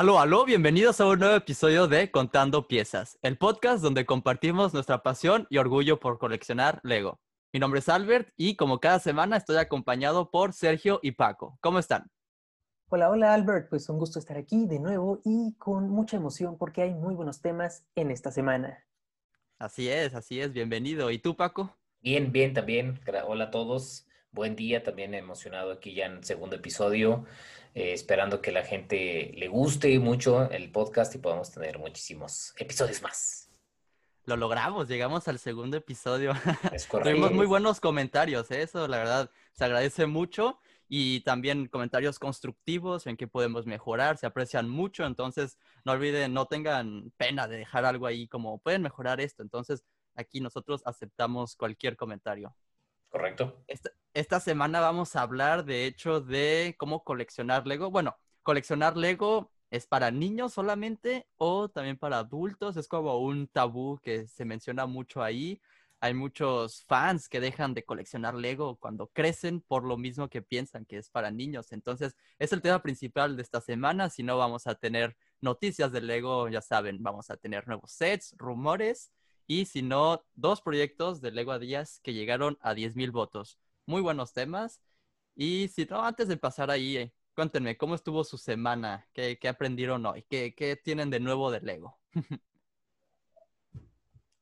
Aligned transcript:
Aló, 0.00 0.18
aló, 0.18 0.46
bienvenidos 0.46 0.98
a 1.02 1.06
un 1.06 1.18
nuevo 1.18 1.34
episodio 1.34 1.86
de 1.86 2.10
Contando 2.10 2.66
Piezas, 2.66 3.18
el 3.20 3.36
podcast 3.36 3.82
donde 3.82 4.06
compartimos 4.06 4.72
nuestra 4.72 5.02
pasión 5.02 5.46
y 5.50 5.58
orgullo 5.58 6.00
por 6.00 6.18
coleccionar 6.18 6.80
Lego. 6.84 7.20
Mi 7.52 7.60
nombre 7.60 7.80
es 7.80 7.88
Albert 7.90 8.30
y 8.34 8.56
como 8.56 8.80
cada 8.80 8.98
semana 8.98 9.36
estoy 9.36 9.58
acompañado 9.58 10.30
por 10.30 10.54
Sergio 10.54 11.00
y 11.02 11.12
Paco. 11.12 11.58
¿Cómo 11.60 11.78
están? 11.78 12.10
Hola, 12.88 13.10
hola 13.10 13.34
Albert, 13.34 13.68
pues 13.68 13.90
un 13.90 13.98
gusto 13.98 14.18
estar 14.18 14.38
aquí 14.38 14.64
de 14.64 14.78
nuevo 14.78 15.20
y 15.22 15.54
con 15.58 15.90
mucha 15.90 16.16
emoción 16.16 16.56
porque 16.56 16.80
hay 16.80 16.94
muy 16.94 17.14
buenos 17.14 17.42
temas 17.42 17.84
en 17.94 18.10
esta 18.10 18.30
semana. 18.30 18.82
Así 19.58 19.90
es, 19.90 20.14
así 20.14 20.40
es, 20.40 20.54
bienvenido. 20.54 21.10
¿Y 21.10 21.18
tú, 21.18 21.36
Paco? 21.36 21.76
Bien, 22.00 22.32
bien, 22.32 22.54
también. 22.54 22.98
Hola 23.26 23.44
a 23.44 23.50
todos. 23.50 24.06
Buen 24.32 24.54
día, 24.54 24.84
también 24.84 25.12
emocionado 25.12 25.72
aquí 25.72 25.92
ya 25.92 26.06
en 26.06 26.18
el 26.18 26.24
segundo 26.24 26.54
episodio, 26.54 27.26
eh, 27.74 27.92
esperando 27.92 28.40
que 28.40 28.52
la 28.52 28.64
gente 28.64 29.32
le 29.36 29.48
guste 29.48 29.98
mucho 29.98 30.50
el 30.50 30.70
podcast 30.72 31.14
y 31.14 31.18
podamos 31.18 31.52
tener 31.52 31.78
muchísimos 31.78 32.52
episodios 32.58 33.02
más. 33.02 33.50
Lo 34.24 34.36
logramos, 34.36 34.88
llegamos 34.88 35.26
al 35.28 35.38
segundo 35.38 35.76
episodio. 35.76 36.32
Es 36.72 36.86
correcto. 36.86 37.10
Tuvimos 37.10 37.32
muy 37.32 37.46
buenos 37.46 37.80
comentarios, 37.80 38.50
¿eh? 38.50 38.62
eso 38.62 38.86
la 38.86 38.98
verdad 38.98 39.30
se 39.52 39.64
agradece 39.64 40.06
mucho 40.06 40.58
y 40.88 41.20
también 41.20 41.68
comentarios 41.68 42.18
constructivos 42.18 43.06
en 43.06 43.16
que 43.16 43.28
podemos 43.28 43.64
mejorar, 43.64 44.18
se 44.18 44.26
aprecian 44.26 44.68
mucho, 44.68 45.06
entonces 45.06 45.56
no 45.84 45.92
olviden, 45.92 46.34
no 46.34 46.46
tengan 46.46 47.12
pena 47.16 47.46
de 47.46 47.58
dejar 47.58 47.84
algo 47.84 48.06
ahí 48.06 48.26
como 48.26 48.58
pueden 48.58 48.82
mejorar 48.82 49.20
esto, 49.20 49.42
entonces 49.42 49.84
aquí 50.16 50.40
nosotros 50.40 50.82
aceptamos 50.84 51.54
cualquier 51.54 51.96
comentario. 51.96 52.54
Correcto. 53.08 53.62
Esta, 53.68 53.90
esta, 54.14 54.40
semana 54.40 54.80
vamos 54.80 55.16
a 55.16 55.22
hablar, 55.22 55.64
de 55.64 55.86
hecho, 55.86 56.20
de 56.20 56.74
cómo 56.78 57.04
coleccionar 57.04 57.66
Lego. 57.66 57.90
Bueno, 57.90 58.16
coleccionar 58.42 58.96
Lego 58.96 59.50
es 59.70 59.86
para 59.86 60.10
niños 60.10 60.54
solamente 60.54 61.26
o 61.36 61.68
también 61.68 61.96
para 61.96 62.18
adultos. 62.18 62.76
Es 62.76 62.88
como 62.88 63.18
un 63.18 63.46
tabú 63.48 63.98
que 64.02 64.26
se 64.26 64.44
menciona 64.44 64.86
mucho 64.86 65.22
ahí. 65.22 65.60
Hay 66.00 66.14
muchos 66.14 66.84
fans 66.86 67.28
que 67.28 67.40
dejan 67.40 67.74
de 67.74 67.84
coleccionar 67.84 68.34
Lego 68.34 68.76
cuando 68.76 69.08
crecen 69.08 69.60
por 69.60 69.84
lo 69.84 69.96
mismo 69.96 70.28
que 70.28 70.42
piensan 70.42 70.86
que 70.86 70.98
es 70.98 71.10
para 71.10 71.30
niños. 71.30 71.72
Entonces, 71.72 72.16
es 72.38 72.52
el 72.52 72.62
tema 72.62 72.82
principal 72.82 73.36
de 73.36 73.42
esta 73.42 73.60
semana. 73.60 74.08
Si 74.10 74.22
no, 74.22 74.38
vamos 74.38 74.66
a 74.66 74.74
tener 74.74 75.16
noticias 75.40 75.92
de 75.92 76.00
Lego, 76.00 76.48
ya 76.48 76.62
saben, 76.62 77.02
vamos 77.02 77.30
a 77.30 77.36
tener 77.36 77.66
nuevos 77.68 77.92
sets, 77.92 78.34
rumores 78.38 79.12
y 79.46 79.66
si 79.66 79.82
no, 79.82 80.24
dos 80.34 80.62
proyectos 80.62 81.20
de 81.20 81.32
Lego 81.32 81.52
a 81.52 81.58
Díaz 81.58 82.00
que 82.04 82.14
llegaron 82.14 82.56
a 82.60 82.72
10.000 82.72 83.10
votos. 83.10 83.58
Muy 83.90 84.02
buenos 84.02 84.32
temas. 84.32 84.80
Y 85.34 85.66
si 85.66 85.84
no, 85.84 86.04
antes 86.04 86.28
de 86.28 86.36
pasar 86.36 86.70
ahí, 86.70 86.96
eh, 86.96 87.12
cuéntenme, 87.34 87.76
¿cómo 87.76 87.96
estuvo 87.96 88.22
su 88.22 88.38
semana? 88.38 89.08
¿Qué, 89.12 89.36
qué 89.36 89.48
aprendieron 89.48 90.06
hoy? 90.06 90.24
¿Qué, 90.30 90.54
¿Qué, 90.54 90.76
tienen 90.76 91.10
de 91.10 91.18
nuevo 91.18 91.50
de 91.50 91.60
Lego? 91.60 91.98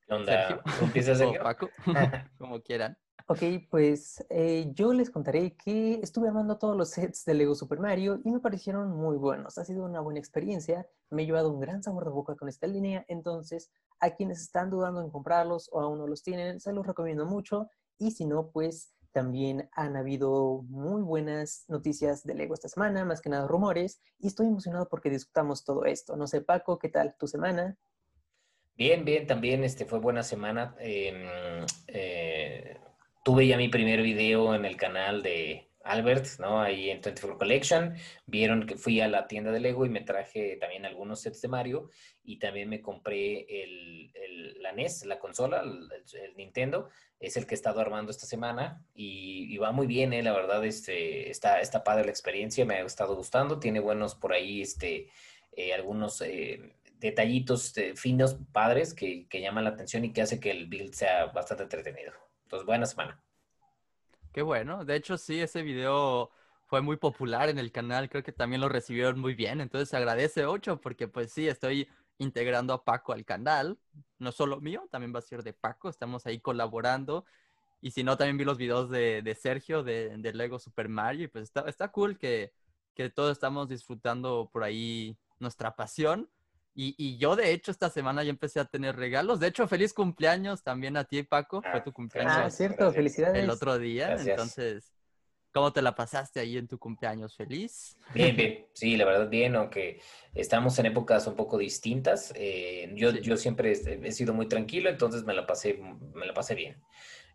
¿Qué 0.07 0.13
onda? 0.13 0.63
¿Empiezas 0.83 1.23
o 1.23 1.33
Paco? 1.43 1.71
Como 2.39 2.61
quieran. 2.61 2.99
Ok, 3.27 3.39
pues 3.71 4.23
eh, 4.29 4.71
yo 4.75 4.93
les 4.93 5.09
contaré 5.09 5.57
que 5.57 5.95
estuve 6.03 6.29
armando 6.29 6.59
todos 6.59 6.77
los 6.77 6.91
sets 6.91 7.25
de 7.25 7.33
Lego 7.33 7.55
Super 7.55 7.81
Mario 7.81 8.21
y 8.27 8.31
me 8.31 8.41
parecieron 8.41 8.91
muy 8.91 9.17
buenos. 9.17 9.57
Ha 9.57 9.65
sido 9.65 9.83
una 9.83 10.01
buena 10.01 10.21
experiencia. 10.21 10.87
Me 11.09 11.23
he 11.23 11.25
llevado 11.27 11.51
un 11.51 11.61
gran 11.61 11.83
sabor 11.83 12.05
de 12.05 12.11
boca 12.11 12.37
con 12.37 12.51
esta 12.51 12.67
línea. 12.67 13.07
Entonces, 13.09 13.71
a 13.99 14.11
quienes 14.11 14.43
están 14.43 14.69
dudando 14.69 15.01
en 15.01 15.09
comprarlos 15.09 15.71
o 15.73 15.81
aún 15.81 15.97
no 15.97 16.07
los 16.07 16.23
tienen, 16.23 16.61
se 16.61 16.75
los 16.75 16.87
recomiendo 16.87 17.25
mucho. 17.25 17.71
Y 17.97 18.11
si 18.11 18.27
no, 18.27 18.51
pues 18.51 18.93
también 19.19 19.69
han 19.73 19.97
habido 19.97 20.63
muy 20.69 21.03
buenas 21.03 21.65
noticias 21.67 22.23
de 22.23 22.37
Lego 22.37 22.55
esta 22.55 22.69
semana, 22.69 23.05
más 23.05 23.21
que 23.21 23.29
nada 23.29 23.49
rumores. 23.49 24.01
Y 24.21 24.29
estoy 24.29 24.47
emocionado 24.47 24.89
porque 24.89 25.11
discutamos 25.11 25.65
todo 25.65 25.87
esto. 25.87 26.17
No 26.17 26.29
sé, 26.29 26.41
Paco, 26.41 26.79
¿qué 26.79 26.89
tal 26.89 27.17
tu 27.19 27.27
semana? 27.27 27.77
Bien, 28.77 29.05
bien, 29.05 29.27
también 29.27 29.65
este, 29.65 29.87
fue 29.87 29.99
buena 29.99 30.23
semana. 30.23 30.77
eh, 30.79 31.67
eh 31.89 32.79
tuve 33.25 33.49
ya 33.49 33.57
mi 33.57 33.69
primer 33.69 34.03
video 34.03 34.55
en 34.55 34.65
el 34.65 34.77
canal 34.77 35.21
de 35.21 35.68
Albert, 35.89 36.39
¿no? 36.39 36.61
Ahí 36.61 36.91
en 36.91 37.01
24 37.01 37.39
Collection. 37.39 37.95
Vieron 38.27 38.67
que 38.67 38.77
fui 38.77 39.01
a 39.01 39.09
la 39.09 39.27
tienda 39.27 39.51
de 39.51 39.61
Lego 39.61 39.87
y 39.87 39.89
me 39.89 40.03
traje 40.03 40.57
también 40.57 40.85
algunos 40.85 41.21
sets 41.21 41.41
de 41.43 41.49
Mario. 41.49 41.91
Y 42.23 42.39
también 42.39 42.69
me 42.69 42.83
compré 42.83 43.47
el, 43.63 44.13
el 44.15 44.63
la 44.63 44.73
NES, 44.73 45.07
la 45.07 45.19
consola, 45.19 45.63
el, 45.63 46.37
Nintendo. 46.37 46.89
Es 47.19 47.37
el 47.37 47.47
que 47.47 47.55
he 47.55 47.57
estado 47.57 47.81
armando 47.81 48.11
esta 48.11 48.27
semana. 48.27 48.85
Y, 48.95 49.57
va 49.59 49.73
muy 49.73 49.87
bien, 49.87 50.13
¿eh? 50.13 50.23
La 50.23 50.33
verdad, 50.33 50.65
este, 50.65 51.31
está, 51.31 51.61
está 51.61 51.83
padre 51.83 52.05
la 52.05 52.11
experiencia. 52.11 52.65
Me 52.65 52.75
ha 52.75 52.85
estado 52.85 53.17
gustando. 53.17 53.59
Tiene 53.59 53.81
buenos 53.81 54.15
por 54.15 54.33
ahí, 54.33 54.63
este, 54.63 55.09
eh, 55.53 55.73
algunos... 55.73 56.21
Eh, 56.21 56.75
detallitos 56.99 57.77
eh, 57.79 57.95
finos, 57.95 58.39
padres, 58.51 58.93
que, 58.93 59.29
que 59.29 59.41
llaman 59.41 59.63
la 59.63 59.71
atención 59.71 60.05
y 60.05 60.13
que 60.13 60.23
hace 60.23 60.41
que 60.41 60.51
el 60.51 60.67
build 60.67 60.95
sea 60.95 61.27
bastante 61.27 61.63
entretenido. 61.63 62.13
Entonces, 62.43 62.67
buena 62.67 62.87
semana. 62.87 63.23
Qué 64.33 64.43
bueno. 64.43 64.85
De 64.85 64.97
hecho, 64.97 65.17
sí, 65.19 65.41
ese 65.41 65.63
video 65.63 66.31
fue 66.67 66.81
muy 66.83 66.97
popular 66.97 67.49
en 67.49 67.59
el 67.59 67.73
canal. 67.73 68.09
Creo 68.09 68.23
que 68.23 68.33
también 68.33 68.61
lo 68.61 68.69
recibieron 68.69 69.19
muy 69.19 69.35
bien. 69.35 69.61
Entonces, 69.61 69.93
agradece 69.95 70.47
mucho 70.47 70.81
porque, 70.81 71.09
pues 71.09 71.33
sí, 71.33 71.49
estoy 71.49 71.89
integrando 72.19 72.73
a 72.75 72.85
Paco 72.85 73.13
al 73.13 73.25
canal. 73.25 73.79
No 74.19 74.33
solo 74.33 74.61
mío, 74.61 74.87
también 74.91 75.15
va 75.15 75.21
a 75.21 75.23
ser 75.23 75.43
de 75.43 75.53
Paco. 75.53 75.89
Estamos 75.89 76.27
ahí 76.27 76.41
colaborando. 76.41 77.25
Y 77.81 77.93
si 77.93 78.03
no, 78.05 78.17
también 78.17 78.37
vi 78.37 78.45
los 78.45 78.59
videos 78.59 78.91
de, 78.91 79.23
de 79.23 79.35
Sergio 79.35 79.83
de, 79.83 80.17
de, 80.19 80.33
Lego 80.35 80.59
Super 80.59 80.89
Mario. 80.89 81.25
Y 81.25 81.29
pues 81.29 81.45
está, 81.45 81.63
está 81.63 81.89
cool 81.89 82.19
que, 82.19 82.53
que 82.95 83.11
todos 83.11 83.33
estamos 83.33 83.69
disfrutando 83.69 84.51
por 84.53 84.65
ahí 84.65 85.17
nuestra 85.39 85.75
pasión. 85.77 86.29
Y, 86.81 86.95
y, 86.97 87.19
yo, 87.19 87.35
de 87.35 87.51
hecho, 87.51 87.73
esta 87.73 87.91
semana 87.91 88.23
ya 88.23 88.31
empecé 88.31 88.61
a 88.61 88.65
tener 88.65 88.95
regalos. 88.95 89.41
De 89.41 89.49
hecho, 89.49 89.67
feliz 89.67 89.93
cumpleaños 89.93 90.63
también 90.63 90.97
a 90.97 91.03
ti, 91.03 91.25
Paco. 91.25 91.61
Fue 91.61 91.81
tu 91.81 91.93
cumpleaños. 91.93 92.33
Ah, 92.37 92.49
cierto, 92.51 92.93
felicidades. 92.93 93.43
El 93.43 93.51
otro 93.51 93.81
día. 93.81 94.11
Gracias. 94.11 94.29
Entonces, 94.29 94.95
¿cómo 95.53 95.73
te 95.73 95.83
la 95.83 95.97
pasaste 95.97 96.39
ahí 96.39 96.57
en 96.57 96.69
tu 96.69 96.79
cumpleaños? 96.79 97.35
¿Feliz? 97.35 97.97
Bien, 98.15 98.37
bien. 98.37 98.67
Sí, 98.75 98.97
la 98.97 99.07
verdad, 99.07 99.29
bien, 99.29 99.57
aunque 99.57 100.01
estamos 100.37 100.79
en 100.79 100.87
épocas 100.87 101.27
un 101.27 101.35
poco 101.35 101.59
distintas. 101.59 102.33
Eh, 102.37 102.93
yo, 102.95 103.11
sí. 103.11 103.23
yo 103.23 103.37
siempre 103.37 103.73
he 103.73 104.13
sido 104.13 104.33
muy 104.33 104.47
tranquilo, 104.47 104.89
entonces 104.89 105.25
me 105.25 105.35
la 105.35 105.49
pasé, 105.49 105.81
me 106.15 106.27
la 106.27 106.33
pasé 106.33 106.55
bien. 106.55 106.81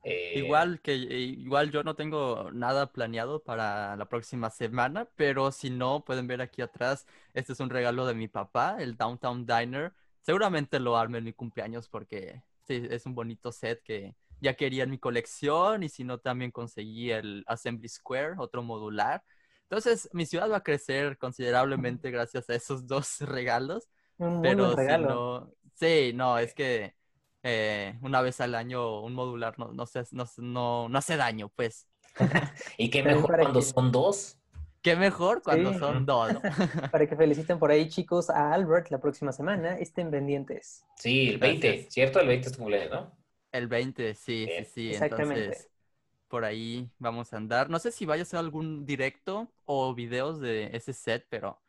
Eh, 0.04 0.34
igual 0.36 0.82
que 0.82 0.96
igual 0.96 1.72
yo 1.72 1.84
no 1.84 1.96
tengo 1.96 2.52
nada 2.52 2.92
planeado 2.92 3.42
para 3.42 3.96
la 3.96 4.10
próxima 4.10 4.50
semana, 4.50 5.08
pero 5.16 5.52
si 5.52 5.70
no 5.70 6.04
pueden 6.04 6.28
ver 6.28 6.42
aquí 6.42 6.62
atrás, 6.62 7.08
este 7.34 7.54
es 7.54 7.60
un 7.60 7.70
regalo 7.70 8.06
de 8.06 8.14
mi 8.14 8.28
papá, 8.28 8.78
el 8.80 8.98
Downtown 8.98 9.46
Diner. 9.46 9.94
Seguramente 10.22 10.80
lo 10.80 10.98
arme 10.98 11.20
en 11.20 11.24
mi 11.26 11.34
cumpleaños 11.34 11.88
porque 11.88 12.42
sí, 12.68 12.86
es 12.90 13.06
un 13.06 13.16
bonito 13.16 13.52
set 13.52 13.82
que 13.84 14.16
ya 14.42 14.56
quería 14.56 14.84
en 14.84 14.90
mi 14.90 14.98
colección 15.00 15.84
y 15.84 15.90
si 15.90 16.04
no 16.04 16.18
también 16.20 16.52
conseguí 16.52 17.12
el 17.12 17.44
Assembly 17.48 17.88
Square, 17.88 18.36
otro 18.40 18.62
modular. 18.62 19.24
Entonces 19.64 20.10
mi 20.12 20.26
ciudad 20.26 20.52
va 20.52 20.58
a 20.58 20.64
crecer 20.64 21.18
considerablemente 21.18 22.12
gracias 22.12 22.50
a 22.50 22.56
esos 22.56 22.86
dos 22.88 23.20
regalos. 23.22 23.90
Un 24.18 24.42
pero 24.42 24.76
regalo. 24.76 25.08
Si 25.08 25.14
no, 25.14 25.54
sí, 25.76 26.12
no, 26.14 26.38
es 26.38 26.54
que 26.54 26.94
eh, 27.44 27.98
una 28.02 28.22
vez 28.22 28.40
al 28.42 28.56
año 28.56 29.02
un 29.02 29.14
modular 29.14 29.60
no, 29.60 29.74
no, 29.74 29.86
se, 29.86 30.04
no, 30.12 30.26
no, 30.38 30.90
no 30.90 30.98
hace 30.98 31.18
daño, 31.18 31.50
pues. 31.50 31.88
¿Y 32.78 32.90
qué 32.90 33.04
mejor 33.04 33.38
cuando 33.38 33.60
que... 33.60 33.66
son 33.66 33.92
dos? 33.92 34.38
Qué 34.82 34.96
mejor 34.96 35.42
cuando 35.42 35.74
sí. 35.74 35.80
son 35.80 36.06
dos. 36.06 36.34
¿no? 36.34 36.42
Para 36.92 37.08
que 37.08 37.16
feliciten 37.16 37.58
por 37.60 37.72
ahí, 37.72 37.88
chicos, 37.88 38.30
a 38.30 38.54
Albert 38.54 38.90
la 38.92 39.00
próxima 39.00 39.32
semana. 39.32 39.78
Estén 39.78 40.12
pendientes. 40.12 40.86
Sí, 40.98 41.30
el 41.30 41.38
20, 41.38 41.68
Gracias. 41.68 41.94
¿cierto? 41.94 42.20
El 42.20 42.28
20 42.28 42.48
es 42.48 42.54
tu 42.54 42.60
cumpleaños, 42.60 42.92
¿no? 42.92 43.18
El 43.52 43.68
20, 43.68 44.14
sí, 44.16 44.46
Bien. 44.46 44.66
sí, 44.66 44.72
sí. 44.74 44.90
Exactamente. 44.92 45.46
Entonces, 45.46 45.70
por 46.28 46.44
ahí 46.44 46.90
vamos 46.98 47.32
a 47.32 47.38
andar. 47.38 47.70
No 47.70 47.80
sé 47.80 47.92
si 47.92 48.06
vaya 48.06 48.24
a 48.24 48.26
ser 48.26 48.40
algún 48.40 48.86
directo 48.86 49.50
o 49.66 49.94
videos 49.94 50.42
de 50.42 50.70
ese 50.74 50.92
set, 50.92 51.28
pero 51.30 51.62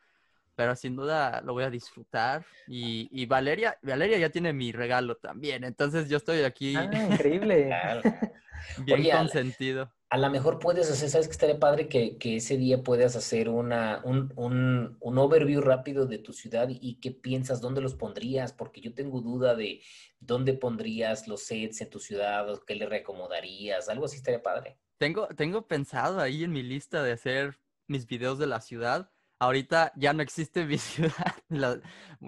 pero 0.55 0.77
sin 0.77 0.97
duda 0.97 1.41
lo 1.43 1.53
voy 1.53 1.65
a 1.65 1.71
disfrutar. 1.71 2.45
Y, 2.67 3.09
y, 3.13 3.27
Valeria, 3.27 3.79
Valeria 3.83 4.19
ya 4.19 4.31
tiene 4.31 4.53
mi 4.53 4.73
regalo 4.73 5.17
también, 5.17 5.65
entonces 5.65 6.09
yo 6.09 6.17
estoy 6.17 6.43
aquí. 6.43 6.75
Ah, 6.77 6.91
increíble. 7.11 7.71
bien 8.85 9.01
Oye, 9.01 9.11
consentido. 9.13 9.93
A 10.11 10.19
lo 10.19 10.31
mejor 10.31 10.59
puedes 10.59 10.91
hacer, 10.91 11.11
¿sabes 11.11 11.27
que 11.27 11.33
estaría 11.33 11.59
padre? 11.59 11.89
Que, 11.89 12.17
que 12.19 12.37
ese 12.37 12.57
día 12.57 12.83
puedas 12.83 13.17
hacer 13.17 13.49
una, 13.49 14.01
un, 14.05 14.33
un, 14.37 14.97
un, 15.01 15.19
overview 15.19 15.61
rápido 15.61 16.07
de 16.07 16.19
tu 16.19 16.33
ciudad 16.33 16.69
y 16.71 17.01
qué 17.01 17.11
piensas, 17.11 17.61
dónde 17.61 17.81
los 17.81 17.95
pondrías, 17.95 18.53
porque 18.53 18.81
yo 18.81 18.95
tengo 18.95 19.21
duda 19.21 19.57
de 19.57 19.83
dónde 20.21 20.55
pondrías 20.55 21.27
los 21.27 21.43
sets 21.43 21.81
en 21.81 21.91
tu 21.91 21.99
ciudad, 21.99 22.49
o 22.49 22.65
qué 22.65 22.77
le 22.77 22.87
reacomodarías, 22.87 23.89
algo 23.89 24.05
así 24.05 24.17
estaría 24.17 24.43
padre. 24.43 24.79
Tengo, 24.99 25.27
tengo 25.29 25.67
pensado 25.67 26.21
ahí 26.21 26.45
en 26.45 26.53
mi 26.53 26.63
lista 26.63 27.03
de 27.03 27.13
hacer 27.13 27.59
mis 27.89 28.07
videos 28.07 28.39
de 28.39 28.47
la 28.47 28.61
ciudad, 28.61 29.11
ahorita 29.39 29.93
ya 29.97 30.13
no 30.13 30.23
existe 30.23 30.65
mi 30.67 30.79
ciudad. 30.79 31.35
La, 31.49 31.81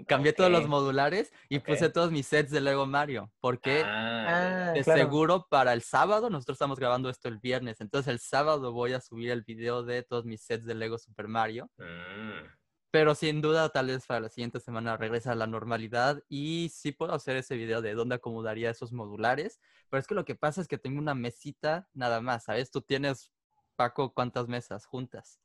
cambié 0.07 0.31
okay. 0.31 0.37
todos 0.37 0.51
los 0.51 0.67
modulares 0.67 1.31
y 1.49 1.57
okay. 1.57 1.73
puse 1.73 1.89
todos 1.89 2.11
mis 2.11 2.27
sets 2.27 2.51
de 2.51 2.61
Lego 2.61 2.85
Mario. 2.85 3.31
Porque 3.39 3.83
ah, 3.85 4.71
de 4.73 4.83
claro. 4.83 4.99
seguro 4.99 5.47
para 5.49 5.73
el 5.73 5.81
sábado, 5.81 6.29
nosotros 6.29 6.55
estamos 6.55 6.79
grabando 6.79 7.09
esto 7.09 7.27
el 7.27 7.39
viernes, 7.39 7.81
entonces 7.81 8.11
el 8.11 8.19
sábado 8.19 8.71
voy 8.71 8.93
a 8.93 9.01
subir 9.01 9.31
el 9.31 9.43
video 9.43 9.83
de 9.83 10.03
todos 10.03 10.25
mis 10.25 10.41
sets 10.41 10.65
de 10.65 10.75
Lego 10.75 10.97
Super 10.97 11.27
Mario. 11.27 11.69
Mm. 11.77 12.57
Pero 12.89 13.15
sin 13.15 13.41
duda, 13.41 13.69
tal 13.69 13.87
vez 13.87 14.05
para 14.05 14.21
la 14.21 14.29
siguiente 14.29 14.59
semana 14.59 14.95
regresa 14.95 15.33
a 15.33 15.35
la 15.35 15.45
normalidad 15.45 16.23
y 16.29 16.71
sí 16.73 16.93
puedo 16.93 17.13
hacer 17.13 17.35
ese 17.35 17.55
video 17.55 17.81
de 17.81 17.93
dónde 17.93 18.15
acomodaría 18.15 18.69
esos 18.69 18.93
modulares. 18.93 19.59
Pero 19.89 19.99
es 19.99 20.07
que 20.07 20.15
lo 20.15 20.25
que 20.25 20.35
pasa 20.35 20.61
es 20.61 20.67
que 20.67 20.77
tengo 20.77 20.99
una 20.99 21.13
mesita 21.13 21.89
nada 21.93 22.21
más, 22.21 22.45
¿sabes? 22.45 22.71
Tú 22.71 22.81
tienes, 22.81 23.31
Paco, 23.75 24.13
¿cuántas 24.13 24.47
mesas 24.47 24.85
juntas? 24.85 25.39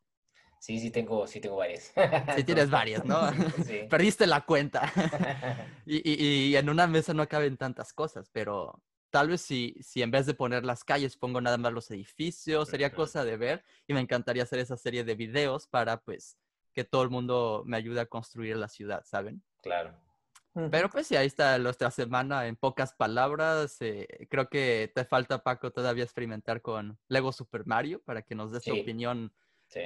Sí, 0.63 0.79
sí 0.79 0.93
tengo, 0.93 1.27
sí 1.27 1.41
tengo 1.41 1.57
varias. 1.57 1.93
Sí 2.37 2.45
tienes 2.45 2.71
varias, 2.71 3.05
¿no? 3.05 3.19
Sí. 3.67 3.81
Perdiste 3.91 4.29
la 4.29 4.43
cuenta. 4.43 4.93
y, 5.87 6.51
y, 6.51 6.55
en 6.55 6.71
una 6.71 6.87
mesa 6.87 7.13
no 7.13 7.29
caben 7.29 7.57
tantas 7.57 7.93
cosas, 7.93 8.31
pero 8.31 8.81
tal 9.11 9.27
vez 9.27 9.41
si, 9.41 9.75
si 9.81 10.03
en 10.03 10.13
vez 10.13 10.25
de 10.25 10.35
poner 10.35 10.65
las 10.65 10.85
calles 10.85 11.17
pongo 11.17 11.41
nada 11.41 11.59
más 11.59 11.73
los 11.73 11.91
edificios, 11.91 12.69
sería 12.69 12.93
cosa 12.93 13.25
de 13.25 13.37
ver 13.37 13.65
y 13.89 13.95
me 13.95 13.99
encantaría 13.99 14.45
hacer 14.45 14.61
esa 14.61 14.77
serie 14.77 15.03
de 15.03 15.17
videos 15.17 15.67
para 15.67 16.01
pues 16.01 16.39
que 16.73 16.85
todo 16.85 17.03
el 17.03 17.11
mundo 17.11 17.65
me 17.67 17.77
ayude 17.77 17.99
a 17.99 18.07
construir 18.07 18.57
la 18.57 18.69
ciudad, 18.69 19.03
¿saben? 19.05 19.43
Claro. 19.63 19.99
Pero 20.71 20.89
pues 20.91 21.09
sí, 21.09 21.17
ahí 21.17 21.27
está 21.27 21.59
nuestra 21.59 21.91
semana 21.91 22.47
en 22.47 22.55
pocas 22.55 22.93
palabras. 22.93 23.79
Eh, 23.81 24.29
creo 24.31 24.49
que 24.49 24.93
te 24.95 25.05
falta, 25.05 25.43
Paco, 25.43 25.73
todavía 25.73 26.05
experimentar 26.05 26.63
con 26.63 27.01
Lego 27.09 27.33
Super 27.33 27.67
Mario 27.67 28.01
para 28.05 28.23
que 28.23 28.37
nos 28.37 28.53
des 28.53 28.63
tu 28.63 28.79
opinión 28.79 29.33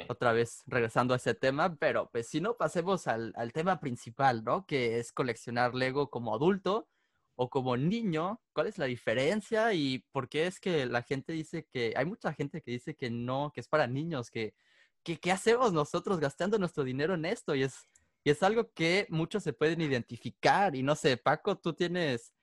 otra 0.09 0.33
vez 0.33 0.63
regresando 0.67 1.15
a 1.15 1.17
ese 1.17 1.35
tema, 1.35 1.77
pero 1.77 2.11
pues 2.11 2.29
si 2.29 2.41
no, 2.41 2.57
pasemos 2.57 3.07
al, 3.07 3.35
tema 3.53 3.81
principal, 3.81 4.45
¿no? 4.45 4.67
Que 4.67 4.99
es 4.99 5.13
coleccionar 5.13 5.75
Lego 5.75 6.11
como 6.11 6.35
adulto 6.35 6.89
o 7.35 7.51
como 7.51 7.77
niño. 7.77 8.41
¿Cuál 8.53 8.67
es 8.69 8.79
la 8.79 8.87
diferencia 8.87 9.73
y 9.75 10.05
por 10.13 10.29
qué 10.29 10.47
es 10.47 10.61
que 10.61 10.87
la 10.87 11.03
gente 11.03 11.33
dice 11.33 11.67
que, 11.73 11.95
hay 11.97 12.05
mucha 12.05 12.33
gente 12.33 12.63
que 12.63 12.71
dice 12.71 12.95
que 12.95 13.11
no, 13.11 13.53
que 13.55 13.61
es 13.61 13.69
para 13.69 13.87
niños, 13.87 14.31
que, 14.31 14.55
que 15.03 15.19
¿qué 15.19 15.33
hacemos 15.33 15.73
nosotros 15.73 16.21
gastando 16.21 16.59
nuestro 16.59 16.85
dinero 16.85 17.15
en 17.15 17.25
esto? 17.25 17.55
Y 17.55 17.63
es, 17.63 17.89
y 18.25 18.31
es 18.31 18.43
algo 18.43 18.73
que 18.73 19.07
muchos 19.11 19.43
se 19.43 19.53
pueden 19.53 19.81
identificar. 19.81 20.75
Y 20.75 20.83
no 20.83 20.97
sé, 20.97 21.17
Paco, 21.17 21.59
tú 21.59 21.75
tienes 21.75 22.35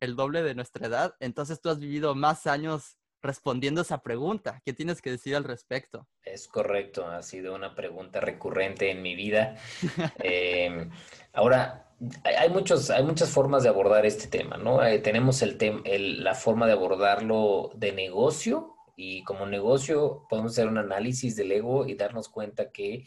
el 0.00 0.16
doble 0.16 0.42
de 0.42 0.54
nuestra 0.54 0.86
edad, 0.86 1.16
entonces 1.20 1.60
tú 1.60 1.70
has 1.70 1.78
vivido 1.78 2.14
más 2.14 2.46
años 2.46 2.98
respondiendo 3.22 3.80
esa 3.82 4.02
pregunta. 4.02 4.60
¿Qué 4.64 4.72
tienes 4.72 5.02
que 5.02 5.10
decir 5.10 5.36
al 5.36 5.44
respecto? 5.44 6.08
Es 6.36 6.48
correcto, 6.48 7.06
ha 7.06 7.22
sido 7.22 7.54
una 7.54 7.74
pregunta 7.74 8.20
recurrente 8.20 8.90
en 8.90 9.00
mi 9.00 9.14
vida. 9.14 9.56
Em, 10.18 10.90
ahora, 11.32 11.88
hay, 12.24 12.50
muchos, 12.50 12.90
hay 12.90 13.04
muchas 13.04 13.30
formas 13.30 13.62
de 13.62 13.70
abordar 13.70 14.04
este 14.04 14.26
tema, 14.26 14.58
¿no? 14.58 14.84
Eh, 14.84 14.98
tenemos 14.98 15.40
el, 15.40 15.56
el 15.86 16.22
la 16.22 16.34
forma 16.34 16.66
de 16.66 16.74
abordarlo 16.74 17.70
de 17.74 17.92
negocio 17.92 18.76
y 18.96 19.24
como 19.24 19.46
negocio 19.46 20.26
podemos 20.28 20.52
hacer 20.52 20.68
un 20.68 20.76
análisis 20.76 21.36
del 21.36 21.52
ego 21.52 21.86
y 21.86 21.94
darnos 21.94 22.28
cuenta 22.28 22.70
que 22.70 23.06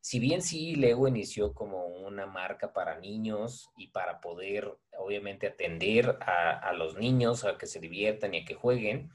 si 0.00 0.20
bien 0.20 0.40
sí 0.40 0.76
Lego 0.76 1.08
inició 1.08 1.54
como 1.54 1.84
una 1.84 2.26
marca 2.26 2.72
para 2.72 3.00
niños 3.00 3.70
y 3.76 3.88
para 3.88 4.20
poder 4.20 4.72
obviamente 4.96 5.48
atender 5.48 6.16
a, 6.20 6.56
a 6.56 6.72
los 6.74 6.96
niños 6.96 7.44
a 7.44 7.58
que 7.58 7.66
se 7.66 7.80
diviertan 7.80 8.34
y 8.34 8.42
a 8.42 8.44
que 8.44 8.54
jueguen, 8.54 9.10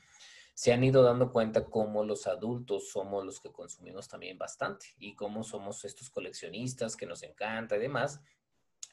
se 0.54 0.72
han 0.72 0.84
ido 0.84 1.02
dando 1.02 1.32
cuenta 1.32 1.66
cómo 1.66 2.04
los 2.04 2.28
adultos 2.28 2.90
somos 2.90 3.26
los 3.26 3.40
que 3.40 3.52
consumimos 3.52 4.08
también 4.08 4.38
bastante 4.38 4.88
y 5.00 5.16
cómo 5.16 5.44
somos 5.44 5.84
estos 5.84 6.10
coleccionistas 6.10 6.96
que 6.96 7.08
nos 7.08 7.24
encanta 7.24 7.76
y 7.76 7.80
demás. 7.80 8.22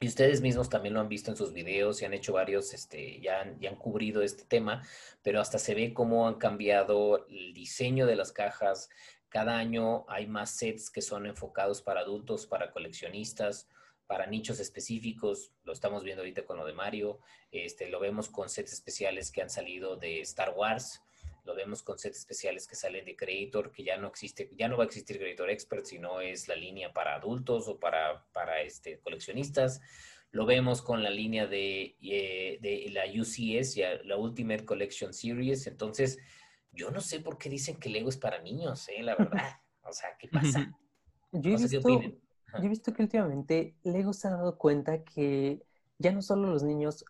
Y 0.03 0.09
ustedes 0.09 0.41
mismos 0.41 0.71
también 0.71 0.95
lo 0.95 1.01
han 1.01 1.11
visto 1.11 1.31
en 1.31 1.37
sus 1.37 1.53
videos 1.53 2.01
y 2.01 2.07
han 2.07 2.15
hecho 2.15 2.33
varios, 2.33 2.73
este, 2.73 3.21
ya, 3.21 3.43
han, 3.43 3.61
ya 3.61 3.69
han 3.69 3.77
cubrido 3.77 4.23
este 4.23 4.45
tema, 4.45 4.83
pero 5.23 5.43
hasta 5.43 5.59
se 5.59 5.75
ve 5.75 5.93
cómo 5.93 6.27
han 6.27 6.37
cambiado 6.37 7.27
el 7.29 7.53
diseño 7.53 8.07
de 8.07 8.17
las 8.17 8.33
cajas. 8.33 8.89
Cada 9.29 9.59
año 9.59 10.07
hay 10.09 10.27
más 10.27 10.53
sets 10.53 10.91
que 10.91 11.03
son 11.03 11.27
enfocados 11.27 11.83
para 11.83 12.01
adultos, 12.01 12.47
para 12.47 12.71
coleccionistas, 12.71 13.69
para 14.07 14.27
nichos 14.27 14.59
específicos. 14.59 15.53
Lo 15.65 15.75
estamos 15.75 16.03
viendo 16.03 16.23
ahorita 16.23 16.47
con 16.47 16.57
lo 16.57 16.65
de 16.65 16.73
Mario. 16.73 17.21
Este, 17.53 17.91
lo 17.91 18.01
vemos 18.01 18.31
con 18.31 18.49
sets 18.49 18.73
especiales 18.73 19.31
que 19.31 19.43
han 19.43 19.51
salido 19.51 19.97
de 19.97 20.23
Star 20.23 20.55
Wars 20.57 21.03
lo 21.45 21.55
vemos 21.55 21.83
con 21.83 21.99
sets 21.99 22.19
especiales 22.19 22.67
que 22.67 22.75
salen 22.75 23.05
de 23.05 23.17
Creator, 23.17 23.71
que 23.73 23.85
ya 23.85 23.97
no 23.97 24.09
existe, 24.09 24.51
ya 24.57 24.69
no 24.69 24.77
va 24.77 24.85
a 24.85 24.87
existir 24.87 25.19
Creator 25.19 25.51
Expert, 25.51 25.85
sino 25.85 26.21
es 26.21 26.49
la 26.49 26.57
línea 26.57 26.93
para 26.93 27.15
adultos 27.15 27.69
o 27.69 27.79
para, 27.79 28.25
para 28.33 28.61
este, 28.63 28.99
coleccionistas. 29.01 29.81
Lo 30.33 30.47
vemos 30.47 30.83
con 30.83 31.03
la 31.03 31.11
línea 31.11 31.47
de, 31.47 31.97
eh, 32.01 32.59
de 32.61 32.91
la 32.93 33.05
UCS, 33.07 33.75
ya, 33.75 34.01
la 34.05 34.17
Ultimate 34.17 34.65
Collection 34.65 35.13
Series. 35.13 35.67
Entonces, 35.67 36.19
yo 36.73 36.91
no 36.91 37.01
sé 37.01 37.21
por 37.21 37.37
qué 37.37 37.49
dicen 37.49 37.77
que 37.77 37.89
Lego 37.89 38.09
es 38.09 38.17
para 38.17 38.41
niños, 38.41 38.89
¿eh? 38.89 39.03
la 39.03 39.17
verdad. 39.17 39.43
O 39.83 39.93
sea, 39.93 40.11
¿qué 40.19 40.29
pasa? 40.29 40.71
Yo 41.33 41.53
he, 41.53 41.57
visto, 41.57 41.81
yo 41.81 42.63
he 42.63 42.69
visto 42.69 42.93
que 42.93 43.03
últimamente 43.03 43.75
Lego 43.83 44.13
se 44.13 44.29
ha 44.29 44.33
dado 44.33 44.57
cuenta 44.57 45.03
que 45.03 45.63
ya 45.99 46.13
no 46.13 46.23
solo 46.23 46.49
los 46.49 46.63
niños 46.63 47.05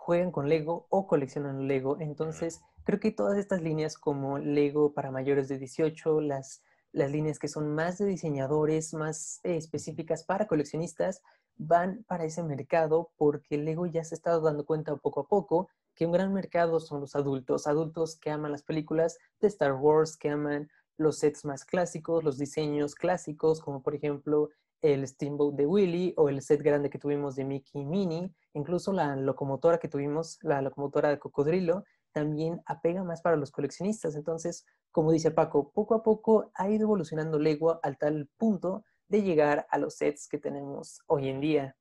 juegan 0.00 0.32
con 0.32 0.48
Lego 0.48 0.86
o 0.88 1.06
coleccionan 1.06 1.68
Lego, 1.68 1.98
entonces 2.00 2.60
Creo 2.84 2.98
que 2.98 3.12
todas 3.12 3.38
estas 3.38 3.62
líneas 3.62 3.96
como 3.96 4.38
Lego 4.38 4.94
para 4.94 5.10
mayores 5.10 5.48
de 5.48 5.58
18, 5.58 6.20
las, 6.20 6.62
las 6.92 7.10
líneas 7.10 7.38
que 7.38 7.48
son 7.48 7.74
más 7.74 7.98
de 7.98 8.06
diseñadores, 8.06 8.94
más 8.94 9.40
eh, 9.44 9.56
específicas 9.56 10.24
para 10.24 10.46
coleccionistas, 10.46 11.22
van 11.56 12.04
para 12.08 12.24
ese 12.24 12.42
mercado 12.42 13.12
porque 13.16 13.58
Lego 13.58 13.86
ya 13.86 14.02
se 14.02 14.14
ha 14.14 14.16
estado 14.16 14.40
dando 14.40 14.64
cuenta 14.64 14.96
poco 14.96 15.20
a 15.20 15.28
poco 15.28 15.68
que 15.94 16.06
un 16.06 16.12
gran 16.12 16.32
mercado 16.32 16.80
son 16.80 17.00
los 17.00 17.14
adultos, 17.14 17.66
adultos 17.66 18.18
que 18.18 18.30
aman 18.30 18.52
las 18.52 18.62
películas 18.62 19.18
de 19.40 19.48
Star 19.48 19.74
Wars, 19.74 20.16
que 20.16 20.30
aman 20.30 20.70
los 20.96 21.18
sets 21.18 21.44
más 21.44 21.64
clásicos, 21.64 22.24
los 22.24 22.38
diseños 22.38 22.94
clásicos, 22.94 23.60
como 23.60 23.82
por 23.82 23.94
ejemplo 23.94 24.48
el 24.82 25.06
Steamboat 25.06 25.54
de 25.54 25.66
Willy 25.66 26.14
o 26.16 26.28
el 26.28 26.42
set 26.42 26.62
grande 26.62 26.90
que 26.90 26.98
tuvimos 26.98 27.36
de 27.36 27.44
Mickey 27.44 27.82
y 27.82 27.84
Minnie, 27.84 28.32
incluso 28.54 28.92
la 28.92 29.16
locomotora 29.16 29.78
que 29.78 29.88
tuvimos, 29.88 30.38
la 30.42 30.62
locomotora 30.62 31.10
de 31.10 31.18
Cocodrilo, 31.18 31.84
también 32.12 32.60
apega 32.66 33.04
más 33.04 33.22
para 33.22 33.36
los 33.36 33.50
coleccionistas. 33.50 34.16
Entonces, 34.16 34.66
como 34.90 35.12
dice 35.12 35.30
Paco, 35.30 35.70
poco 35.72 35.94
a 35.94 36.02
poco 36.02 36.50
ha 36.54 36.68
ido 36.68 36.84
evolucionando 36.84 37.38
Lego 37.38 37.80
al 37.82 37.98
tal 37.98 38.28
punto 38.36 38.84
de 39.08 39.22
llegar 39.22 39.66
a 39.70 39.78
los 39.78 39.96
sets 39.96 40.28
que 40.28 40.38
tenemos 40.38 41.00
hoy 41.06 41.28
en 41.28 41.40
día. 41.40 41.76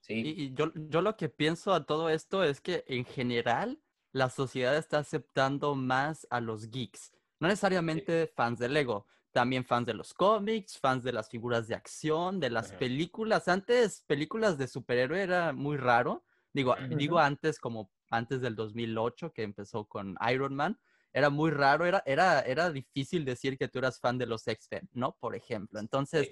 Sí. 0.00 0.22
Y, 0.24 0.54
yo, 0.54 0.72
yo 0.74 1.02
lo 1.02 1.16
que 1.16 1.28
pienso 1.28 1.72
a 1.72 1.84
todo 1.84 2.10
esto 2.10 2.44
es 2.44 2.60
que 2.60 2.84
en 2.86 3.04
general 3.04 3.80
la 4.12 4.30
sociedad 4.30 4.76
está 4.76 4.98
aceptando 4.98 5.74
más 5.74 6.26
a 6.30 6.40
los 6.40 6.70
geeks. 6.70 7.12
No 7.38 7.48
necesariamente 7.48 8.26
fans 8.28 8.58
de 8.58 8.68
Lego, 8.68 9.06
también 9.36 9.66
fans 9.66 9.84
de 9.84 9.92
los 9.92 10.14
cómics, 10.14 10.78
fans 10.78 11.04
de 11.04 11.12
las 11.12 11.28
figuras 11.28 11.68
de 11.68 11.74
acción, 11.74 12.40
de 12.40 12.48
las 12.48 12.72
películas. 12.72 13.48
Antes, 13.48 14.02
películas 14.06 14.56
de 14.56 14.66
superhéroe 14.66 15.20
era 15.20 15.52
muy 15.52 15.76
raro. 15.76 16.24
Digo, 16.54 16.74
digo 16.88 17.18
antes 17.18 17.58
como 17.58 17.92
antes 18.08 18.40
del 18.40 18.56
2008, 18.56 19.34
que 19.34 19.42
empezó 19.42 19.84
con 19.84 20.16
Iron 20.32 20.54
Man, 20.54 20.80
era 21.12 21.28
muy 21.28 21.50
raro, 21.50 21.84
era, 21.84 22.02
era, 22.06 22.40
era 22.40 22.70
difícil 22.70 23.26
decir 23.26 23.58
que 23.58 23.68
tú 23.68 23.78
eras 23.78 24.00
fan 24.00 24.16
de 24.16 24.24
los 24.24 24.48
X-Men, 24.48 24.88
¿no? 24.94 25.18
Por 25.20 25.36
ejemplo. 25.36 25.80
Entonces, 25.80 26.30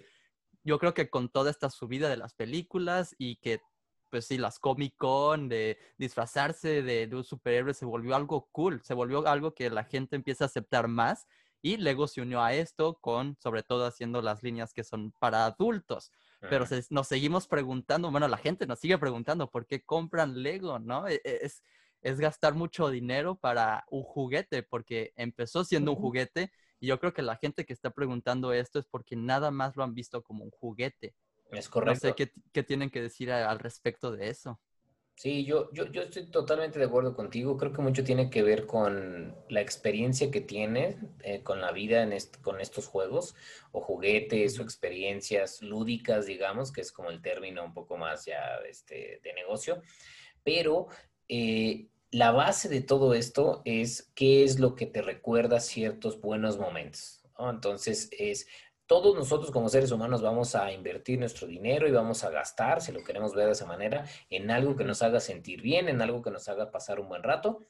yo 0.63 0.79
creo 0.79 0.95
que 0.95 1.11
con 1.11 1.29
toda 1.29 1.51
esta 1.51 1.69
subida 1.69 2.09
de 2.09 2.17
las 2.17 2.33
películas 2.33 3.15
y 3.19 3.37
que, 3.37 3.61
pues 4.09 4.25
sí, 4.25 4.39
las 4.39 4.59
Comic 4.59 4.97
Con, 4.97 5.51
de 5.51 5.77
disfrazarse 5.99 6.81
de, 6.81 7.07
de 7.07 7.17
un 7.17 7.25
superhéroe, 7.25 7.75
se 7.75 7.85
volvió 7.85 8.17
algo 8.17 8.49
cool, 8.51 8.81
se 8.83 8.95
volvió 8.95 9.29
algo 9.29 9.53
que 9.53 9.69
la 9.69 9.85
gente 9.85 10.17
empieza 10.17 10.45
a 10.45 10.47
aceptar 10.47 10.89
más. 10.89 11.27
Y 11.65 11.79
Lego 11.79 12.07
se 12.07 12.21
unió 12.21 12.43
a 12.43 12.53
esto 12.53 12.99
con, 13.01 13.39
sobre 13.41 13.63
todo, 13.63 13.87
haciendo 13.87 14.21
las 14.21 14.43
líneas 14.43 14.75
que 14.75 14.85
son 14.85 15.13
para 15.13 15.47
adultos. 15.47 16.13
Pero 16.39 16.67
nos 16.91 17.09
seguimos 17.09 17.47
preguntando, 17.47 18.11
bueno, 18.11 18.29
la 18.29 18.37
gente 18.37 18.67
nos 18.67 18.81
sigue 18.81 18.99
preguntando 18.99 19.51
por 19.51 19.67
qué 19.67 19.83
compran 19.83 20.43
Lego, 20.43 20.79
¿no? 20.79 21.09
E, 21.09 21.23
e, 21.25 21.39
es, 21.41 21.63
es 22.03 22.21
gastar 22.21 22.53
mucho 22.53 22.91
dinero 22.91 23.37
para 23.37 23.87
un 23.89 24.03
juguete, 24.03 24.63
porque 24.63 25.15
empezó 25.17 25.65
siendo 25.65 25.93
un 25.93 25.97
juguete 25.97 26.53
y 26.81 26.89
yo 26.89 27.01
creo 27.01 27.15
que 27.15 27.23
la 27.23 27.37
gente 27.37 27.65
que 27.65 27.73
está 27.73 27.89
preguntando 27.89 28.53
esto 28.53 28.79
es 28.79 28.85
porque 28.85 29.17
nada 29.17 29.51
más 29.51 29.75
lo 29.75 29.85
han 29.85 29.95
visto 29.95 30.23
como 30.23 30.45
un 30.45 30.51
juguete. 30.51 31.15
Es 31.51 31.71
correcto. 31.71 32.09
No 32.09 32.11
sé 32.11 32.15
qué, 32.15 32.33
qué 32.53 32.63
tienen 32.63 32.91
que 32.91 33.01
decir 33.01 33.33
al 33.33 33.59
respecto 33.59 34.13
de 34.13 34.29
eso. 34.29 34.61
Sí, 35.17 35.45
yo, 35.45 35.71
yo, 35.73 35.87
yo, 35.93 36.03
estoy 36.03 36.27
totalmente 36.27 36.79
de 36.79 36.87
acuerdo 36.87 37.15
contigo. 37.15 37.57
Creo 37.57 37.73
que 37.73 37.83
mucho 37.83 38.03
tiene 38.03 38.31
que 38.31 38.43
ver 38.43 38.67
con 38.67 39.35
la 39.49 39.61
experiencia 39.61 40.31
que 40.31 40.41
tienes 40.41 40.97
eh, 41.23 41.43
con 41.43 41.61
la 41.61 41.71
vida 41.71 42.03
en 42.03 42.13
con 42.43 42.61
estos 42.61 42.89
juegos, 42.89 43.35
o 43.71 43.81
juguetes, 43.81 44.59
o 44.59 44.63
experiencias 44.63 45.63
lúdicas, 45.63 46.27
digamos, 46.27 46.73
que 46.73 46.81
es 46.81 46.91
como 46.91 47.11
el 47.11 47.23
término 47.23 47.65
un 47.65 47.73
poco 47.73 47.97
más 47.97 48.25
ya 48.27 48.57
este, 48.69 49.21
de 49.23 49.33
negocio. 49.35 49.81
Pero 50.43 50.89
eh, 51.29 51.87
la 52.11 52.33
base 52.33 52.69
de 52.69 52.81
todo 52.81 53.15
esto 53.15 53.63
es 53.65 54.11
qué 54.15 54.45
es 54.45 54.59
lo 54.59 54.75
que 54.75 54.87
te 54.87 55.01
recuerda 55.01 55.61
ciertos 55.61 56.21
buenos 56.21 56.59
momentos. 56.59 57.25
Entonces, 57.39 58.09
es 58.19 58.47
todos 58.87 59.15
nosotros 59.15 59.51
como 59.51 59.69
seres 59.69 59.91
humanos 59.91 60.21
vamos 60.21 60.55
a 60.55 60.73
invertir 60.73 61.19
nuestro 61.19 61.47
dinero 61.47 61.89
y 61.89 61.93
vamos 61.93 62.25
a 62.25 62.31
gastar, 62.31 62.83
si 62.83 62.93
lo 62.93 63.03
queremos 63.03 63.35
ver 63.35 63.47
de 63.47 63.53
esa 63.53 63.67
manera, 63.67 64.05
en 64.31 64.51
algo 64.51 64.77
que 64.77 64.85
nos 64.85 65.03
haga 65.03 65.21
sentir 65.21 65.63
bien, 65.63 65.89
en 65.89 66.03
algo 66.03 66.23
que 66.23 66.31
nos 66.31 66.49
haga 66.49 66.71
pasar 66.71 67.01
un 67.01 67.09
buen 67.09 67.23
rato. 67.23 67.67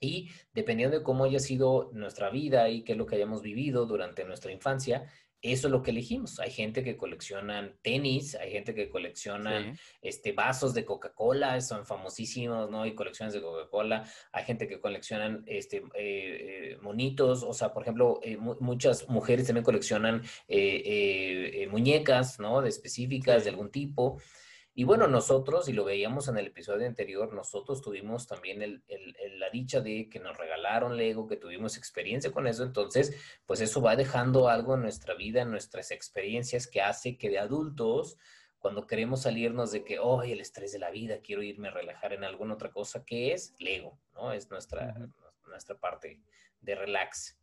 Y 0.00 0.30
dependiendo 0.52 0.98
de 0.98 1.02
cómo 1.02 1.24
haya 1.24 1.38
sido 1.38 1.90
nuestra 1.92 2.30
vida 2.30 2.68
y 2.68 2.84
qué 2.84 2.92
es 2.92 2.98
lo 2.98 3.06
que 3.06 3.16
hayamos 3.16 3.42
vivido 3.42 3.86
durante 3.86 4.24
nuestra 4.24 4.52
infancia, 4.52 5.10
eso 5.52 5.68
es 5.68 5.72
lo 5.72 5.82
que 5.82 5.90
elegimos. 5.90 6.38
Hay 6.40 6.50
gente 6.50 6.82
que 6.82 6.96
coleccionan 6.96 7.74
tenis, 7.82 8.34
hay 8.34 8.52
gente 8.52 8.74
que 8.74 8.88
colecciona 8.88 9.74
este, 10.00 10.32
vasos 10.32 10.74
de 10.74 10.84
Coca-Cola, 10.84 11.60
son 11.60 11.86
famosísimos, 11.86 12.70
¿no? 12.70 12.82
Hay 12.82 12.94
colecciones 12.94 13.34
de 13.34 13.42
Coca-Cola, 13.42 14.04
hay 14.32 14.44
gente 14.44 14.66
que 14.68 14.80
coleccionan 14.80 15.42
este, 15.46 15.78
eh, 15.94 16.72
eh, 16.74 16.78
monitos, 16.82 17.42
o 17.42 17.52
sea, 17.52 17.72
por 17.72 17.82
ejemplo, 17.82 18.20
eh, 18.22 18.36
muchas 18.36 19.08
mujeres 19.08 19.46
también 19.46 19.64
coleccionan 19.64 20.22
muñecas, 21.70 22.38
¿no? 22.40 22.62
De 22.62 22.68
específicas, 22.68 23.44
de 23.44 23.50
algún 23.50 23.70
tipo. 23.70 24.18
Y 24.78 24.84
bueno, 24.84 25.08
nosotros, 25.08 25.70
y 25.70 25.72
lo 25.72 25.84
veíamos 25.84 26.28
en 26.28 26.36
el 26.36 26.48
episodio 26.48 26.86
anterior, 26.86 27.32
nosotros 27.32 27.80
tuvimos 27.80 28.26
también 28.26 28.60
el, 28.60 28.84
la 29.38 29.48
dicha 29.48 29.80
de 29.80 30.10
que 30.10 30.20
nos 30.20 30.36
regalaron 30.36 30.98
Lego, 30.98 31.26
que 31.26 31.38
tuvimos 31.38 31.78
experiencia 31.78 32.30
con 32.30 32.46
eso, 32.46 32.62
entonces, 32.62 33.16
pues 33.46 33.62
eso 33.62 33.80
va 33.80 33.96
dejando 33.96 34.50
algo 34.50 34.74
en 34.74 34.82
nuestra 34.82 35.14
vida, 35.14 35.40
en 35.40 35.50
nuestras 35.50 35.92
experiencias, 35.92 36.66
que 36.66 36.82
hace 36.82 37.16
que 37.16 37.30
de 37.30 37.38
adultos, 37.38 38.18
cuando 38.58 38.86
queremos 38.86 39.22
salirnos 39.22 39.72
de 39.72 39.82
que, 39.82 39.98
oh, 39.98 40.22
el 40.22 40.42
estrés 40.42 40.72
de 40.72 40.78
la 40.78 40.90
vida, 40.90 41.20
quiero 41.22 41.42
irme 41.42 41.68
a 41.68 41.70
relajar 41.70 42.12
en 42.12 42.24
alguna 42.24 42.52
otra 42.52 42.70
cosa, 42.70 43.02
que 43.02 43.32
es 43.32 43.54
Lego, 43.58 43.98
¿no? 44.12 44.34
Es 44.34 44.50
nuestra, 44.50 44.94
nuestra 45.46 45.78
parte 45.78 46.20
de 46.60 46.74
relax. 46.74 47.38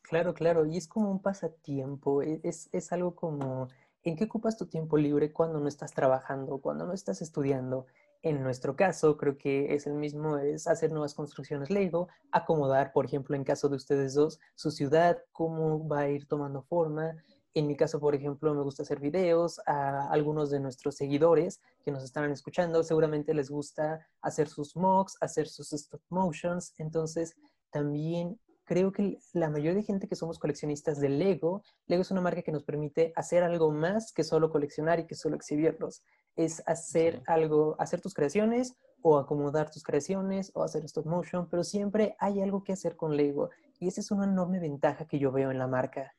Claro, 0.00 0.32
claro, 0.32 0.64
y 0.64 0.78
es 0.78 0.88
como 0.88 1.10
un 1.10 1.20
pasatiempo, 1.20 2.22
e, 2.22 2.40
es, 2.44 2.70
es 2.72 2.92
algo 2.92 3.14
como 3.14 3.68
¿En 4.06 4.14
qué 4.14 4.26
ocupas 4.26 4.56
tu 4.56 4.66
tiempo 4.66 4.96
libre 4.96 5.32
cuando 5.32 5.58
no 5.58 5.66
estás 5.66 5.92
trabajando, 5.92 6.58
cuando 6.58 6.86
no 6.86 6.92
estás 6.92 7.22
estudiando? 7.22 7.86
En 8.22 8.40
nuestro 8.40 8.76
caso, 8.76 9.16
creo 9.16 9.36
que 9.36 9.74
es 9.74 9.88
el 9.88 9.94
mismo, 9.94 10.38
es 10.38 10.68
hacer 10.68 10.92
nuevas 10.92 11.12
construcciones 11.12 11.70
Lego, 11.70 12.06
acomodar, 12.30 12.92
por 12.92 13.04
ejemplo, 13.04 13.34
en 13.34 13.42
caso 13.42 13.68
de 13.68 13.74
ustedes 13.74 14.14
dos, 14.14 14.38
su 14.54 14.70
ciudad, 14.70 15.18
cómo 15.32 15.88
va 15.88 16.02
a 16.02 16.08
ir 16.08 16.28
tomando 16.28 16.62
forma. 16.62 17.16
En 17.52 17.66
mi 17.66 17.74
caso, 17.76 17.98
por 17.98 18.14
ejemplo, 18.14 18.54
me 18.54 18.62
gusta 18.62 18.84
hacer 18.84 19.00
videos. 19.00 19.60
A 19.66 20.08
algunos 20.08 20.50
de 20.50 20.60
nuestros 20.60 20.94
seguidores 20.94 21.60
que 21.84 21.90
nos 21.90 22.04
están 22.04 22.30
escuchando, 22.30 22.84
seguramente 22.84 23.34
les 23.34 23.50
gusta 23.50 24.06
hacer 24.22 24.46
sus 24.46 24.76
mocks, 24.76 25.16
hacer 25.20 25.48
sus 25.48 25.72
stop 25.72 26.02
motions. 26.10 26.74
Entonces, 26.78 27.34
también 27.72 28.38
creo 28.66 28.92
que 28.92 29.18
la 29.32 29.48
mayoría 29.48 29.74
de 29.74 29.82
gente 29.82 30.08
que 30.08 30.16
somos 30.16 30.38
coleccionistas 30.38 31.00
de 31.00 31.08
Lego, 31.08 31.62
Lego 31.86 32.02
es 32.02 32.10
una 32.10 32.20
marca 32.20 32.42
que 32.42 32.52
nos 32.52 32.64
permite 32.64 33.12
hacer 33.16 33.42
algo 33.42 33.70
más 33.70 34.12
que 34.12 34.24
solo 34.24 34.50
coleccionar 34.50 35.00
y 35.00 35.06
que 35.06 35.14
solo 35.14 35.36
exhibirlos. 35.36 36.02
Es 36.34 36.62
hacer 36.66 37.22
algo, 37.26 37.76
hacer 37.78 38.00
tus 38.00 38.12
creaciones 38.12 38.74
o 39.00 39.18
acomodar 39.18 39.70
tus 39.70 39.84
creaciones 39.84 40.50
o 40.54 40.64
hacer 40.64 40.84
stop 40.84 41.06
motion, 41.06 41.48
pero 41.48 41.64
siempre 41.64 42.16
hay 42.18 42.42
algo 42.42 42.64
que 42.64 42.72
hacer 42.72 42.96
con 42.96 43.16
Lego 43.16 43.50
y 43.78 43.88
esa 43.88 44.00
es 44.00 44.10
una 44.10 44.24
enorme 44.24 44.58
ventaja 44.58 45.06
que 45.06 45.18
yo 45.18 45.30
veo 45.30 45.50
en 45.50 45.58
la 45.58 45.68
marca. 45.68 46.14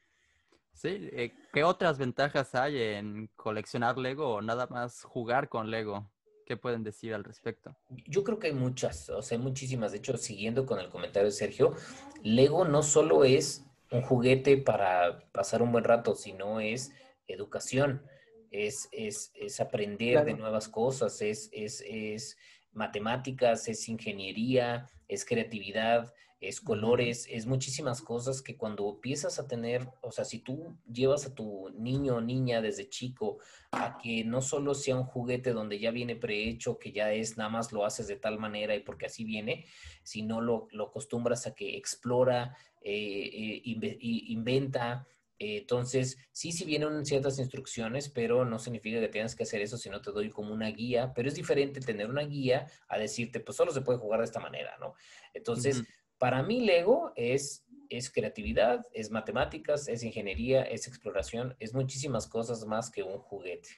Sí, 0.74 1.10
eh, 1.12 1.34
¿qué 1.52 1.64
otras 1.64 1.98
ventajas 1.98 2.56
hay 2.56 2.82
en 2.82 3.30
coleccionar 3.36 3.98
Lego 3.98 4.36
o 4.36 4.42
nada 4.42 4.68
más 4.68 5.04
jugar 5.04 5.50
con 5.50 5.70
Lego? 5.70 6.10
¿Qué 6.48 6.56
pueden 6.56 6.82
decir 6.82 7.14
al 7.14 7.26
respecto? 7.26 7.76
Yo 8.06 8.24
creo 8.24 8.40
que 8.40 8.48
hay 8.48 8.54
muchas, 8.54 9.10
o 9.10 9.22
sea, 9.22 9.38
hay 9.38 9.44
muchísimas. 9.44 9.92
De 9.92 9.98
hecho, 9.98 10.16
siguiendo 10.16 10.66
con 10.66 10.80
el 10.80 10.88
comentario 10.88 11.26
de 11.26 11.34
Sergio, 11.34 11.76
Lego 12.24 12.64
no 12.64 12.84
solo 12.84 13.26
es 13.26 13.66
un 13.92 14.02
juguete 14.02 14.56
para 14.56 15.30
pasar 15.34 15.62
un 15.62 15.74
buen 15.74 15.84
rato, 15.84 16.16
sino 16.16 16.62
es 16.62 16.94
educación, 17.28 18.02
es, 18.50 18.88
es, 18.94 19.34
es 19.36 19.60
aprender 19.60 20.24
de 20.24 20.36
nuevas 20.36 20.70
cosas, 20.70 21.22
es, 21.22 21.50
es, 21.52 21.84
es 21.86 22.38
matemáticas, 22.72 23.68
es 23.68 23.90
ingeniería, 23.90 24.88
es 25.10 25.26
creatividad, 25.26 26.14
es 26.40 26.62
colores, 26.62 27.28
es 27.30 27.48
muchísimas 27.48 28.02
cosas 28.02 28.42
que 28.42 28.58
cuando 28.58 28.88
empiezas 28.90 29.40
a 29.40 29.48
tener, 29.48 29.88
o 30.02 30.12
sea, 30.12 30.24
si 30.24 30.40
tú 30.40 30.78
llevas 30.92 31.26
a 31.26 31.34
tu 31.34 31.70
niño 31.72 32.18
o 32.18 32.22
niña 32.22 32.62
desde 32.62 32.90
chico 32.90 33.40
a 33.72 33.98
que 33.98 34.24
no 34.24 34.42
solo 34.42 34.76
sea 34.76 34.96
un 34.96 35.04
juguete 35.04 35.52
donde 35.52 35.80
ya 35.80 35.90
viene 35.90 36.16
prehecho, 36.16 36.78
que 36.78 36.92
ya 36.92 37.12
es 37.12 37.38
nada 37.38 37.50
más 37.50 37.72
lo 37.72 37.86
haces 37.86 38.08
de 38.08 38.18
tal 38.18 38.38
manera 38.38 38.76
y 38.76 38.82
porque 38.82 39.08
así 39.08 39.24
viene, 39.24 39.66
sino 40.04 40.40
lo, 40.40 40.68
lo 40.72 40.86
acostumbras 40.86 41.48
a 41.48 41.56
que 41.56 41.76
explora, 41.76 42.56
eh, 42.82 43.30
eh, 43.34 43.62
inventa, 43.64 45.08
eh, 45.40 45.58
entonces, 45.58 46.18
sí, 46.32 46.52
sí 46.52 46.66
vienen 46.66 47.06
ciertas 47.06 47.38
instrucciones, 47.38 48.10
pero 48.10 48.44
no 48.46 48.58
significa 48.58 49.00
que 49.00 49.08
tengas 49.08 49.36
que 49.36 49.44
hacer 49.44 49.62
eso 49.62 49.78
si 49.78 49.90
no 49.90 50.02
te 50.02 50.12
doy 50.12 50.30
como 50.30 50.54
una 50.54 50.70
guía, 50.70 51.14
pero 51.16 51.28
es 51.28 51.36
diferente 51.36 51.80
tener 51.80 52.10
una 52.10 52.24
guía 52.24 52.68
a 52.88 52.98
decirte, 52.98 53.40
pues 53.40 53.56
solo 53.56 53.72
se 53.72 53.82
puede 53.82 54.00
jugar 54.00 54.20
de 54.20 54.26
esta 54.26 54.40
manera, 54.40 54.76
¿no? 54.80 54.96
Entonces, 55.34 55.84
para 56.18 56.44
mí 56.44 56.62
Lego 56.62 57.12
es, 57.16 57.66
creatividad, 58.14 58.86
es 58.94 59.12
matemáticas, 59.12 59.88
es 59.88 60.04
ingeniería, 60.04 60.64
es 60.64 60.88
exploración, 60.88 61.56
es 61.60 61.74
muchísimas 61.74 62.28
cosas 62.28 62.66
más 62.66 62.90
que 62.90 63.04
un 63.04 63.20
juguete. 63.20 63.70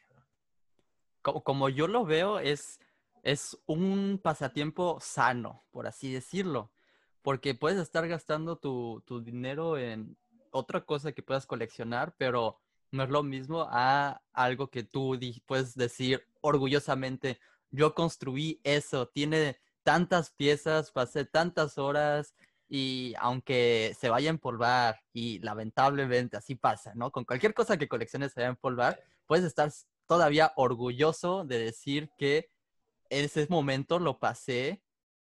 Como, 1.21 1.69
yo 1.69 1.87
lo 1.87 2.05
veo, 2.05 2.39
es, 2.39 2.79
un 3.65 4.19
pasatiempo 4.23 4.99
sano, 5.01 5.63
por 5.71 5.87
así 5.87 6.11
decirlo, 6.11 6.71
porque 7.21 7.53
puedes 7.53 7.79
estar 7.79 8.07
gastando 8.07 8.57
tu 8.57 9.21
dinero 9.23 9.77
en 9.77 10.17
otra 10.51 10.85
cosa 10.85 11.11
que 11.11 11.21
puedas 11.21 11.45
coleccionar, 11.45 12.15
pero 12.17 12.59
no 12.91 13.03
es 13.03 13.09
lo 13.09 13.23
mismo 13.23 13.67
a 13.69 14.21
algo 14.33 14.69
que 14.69 14.83
tú 14.83 15.19
puedes 15.45 15.75
decir 15.75 16.25
orgullosamente, 16.41 17.39
yo 17.71 17.93
construí 17.93 18.59
eso, 18.63 19.07
tiene 19.07 19.59
tantas 19.89 20.29
piezas, 20.29 20.91
pasé 20.91 21.25
tantas 21.25 21.79
horas 21.79 22.35
y 22.67 23.15
aunque 23.17 23.95
se 23.99 24.07
vaya 24.07 24.29
a 24.29 24.37
empolvar 24.37 25.01
y 25.13 25.39
lamentablemente 25.39 26.37
así 26.37 26.53
pasa, 26.53 26.93
¿no? 26.93 27.11
Con 27.11 27.25
cualquier 27.25 27.55
cosa 27.55 27.75
que 27.75 27.87
colecciones 27.87 28.31
se 28.31 28.41
vaya 28.41 28.49
a 28.49 28.51
empolvar, 28.51 29.01
puedes 29.25 29.45
estar 29.45 29.71
todavía 30.05 30.53
orgulloso 30.57 31.43
de 31.43 31.57
decir 31.57 32.11
que 32.19 32.51
ese 33.09 33.47
momento 33.49 33.97
lo 33.97 34.19
pasé 34.19 34.83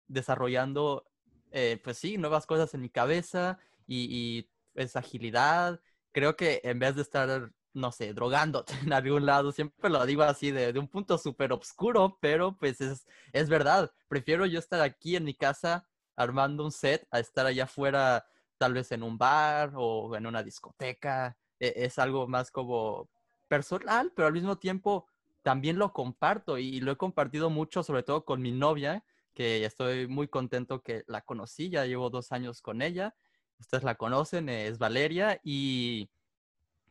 desarrollando, 0.07 1.11
eh, 1.51 1.81
pues 1.83 1.97
sí, 1.97 2.17
nuevas 2.17 2.45
cosas 2.45 2.73
en 2.73 2.83
mi 2.83 2.89
cabeza 2.89 3.59
y, 3.85 4.07
y 4.09 4.49
esa 4.75 4.99
agilidad. 4.99 5.81
Creo 6.13 6.37
que 6.37 6.61
en 6.63 6.79
vez 6.79 6.95
de 6.95 7.01
estar 7.01 7.51
no 7.73 7.91
sé, 7.91 8.13
drogándote 8.13 8.73
en 8.83 8.93
algún 8.93 9.25
lado. 9.25 9.51
Siempre 9.51 9.89
lo 9.89 10.05
digo 10.05 10.23
así 10.23 10.51
de, 10.51 10.77
un 10.77 10.87
punto 10.87 11.17
súper 11.17 11.53
oscuro, 11.53 12.17
pero 12.21 12.57
pues 12.57 12.81
es, 12.81 13.05
es 13.31 13.49
verdad. 13.49 13.91
Prefiero 14.07 14.45
yo 14.45 14.59
estar 14.59 14.81
aquí 14.81 15.15
en 15.15 15.23
mi 15.23 15.33
casa 15.33 15.87
armando 16.15 16.63
un 16.63 16.71
set 16.71 17.07
a 17.11 17.19
estar 17.19 17.45
allá 17.45 17.63
afuera, 17.65 18.25
tal 18.57 18.73
vez 18.73 18.91
en 18.91 19.03
un 19.03 19.17
bar 19.17 19.73
o 19.75 20.15
en 20.15 20.25
una 20.27 20.43
discoteca. 20.43 21.35
E, 21.59 21.73
es 21.75 21.99
algo 21.99 22.27
más 22.27 22.51
como 22.51 23.09
personal, 23.47 24.11
pero 24.15 24.27
al 24.27 24.33
mismo 24.33 24.57
tiempo 24.57 25.07
también 25.41 25.77
lo 25.77 25.93
comparto 25.93 26.57
y 26.57 26.79
lo 26.79 26.91
he 26.91 26.97
compartido 26.97 27.49
mucho, 27.49 27.83
sobre 27.83 28.03
todo 28.03 28.25
con 28.25 28.41
mi 28.41 28.51
novia, 28.51 29.03
que 29.33 29.65
estoy 29.65 30.07
muy 30.07 30.27
contento 30.27 30.81
que 30.81 31.03
la 31.07 31.21
conocí, 31.21 31.69
ya 31.69 31.85
llevo 31.85 32.09
dos 32.09 32.31
años 32.31 32.61
con 32.61 32.81
ella. 32.81 33.15
Ustedes 33.59 33.83
la 33.83 33.95
conocen, 33.95 34.49
es 34.49 34.77
Valeria 34.77 35.39
y 35.43 36.09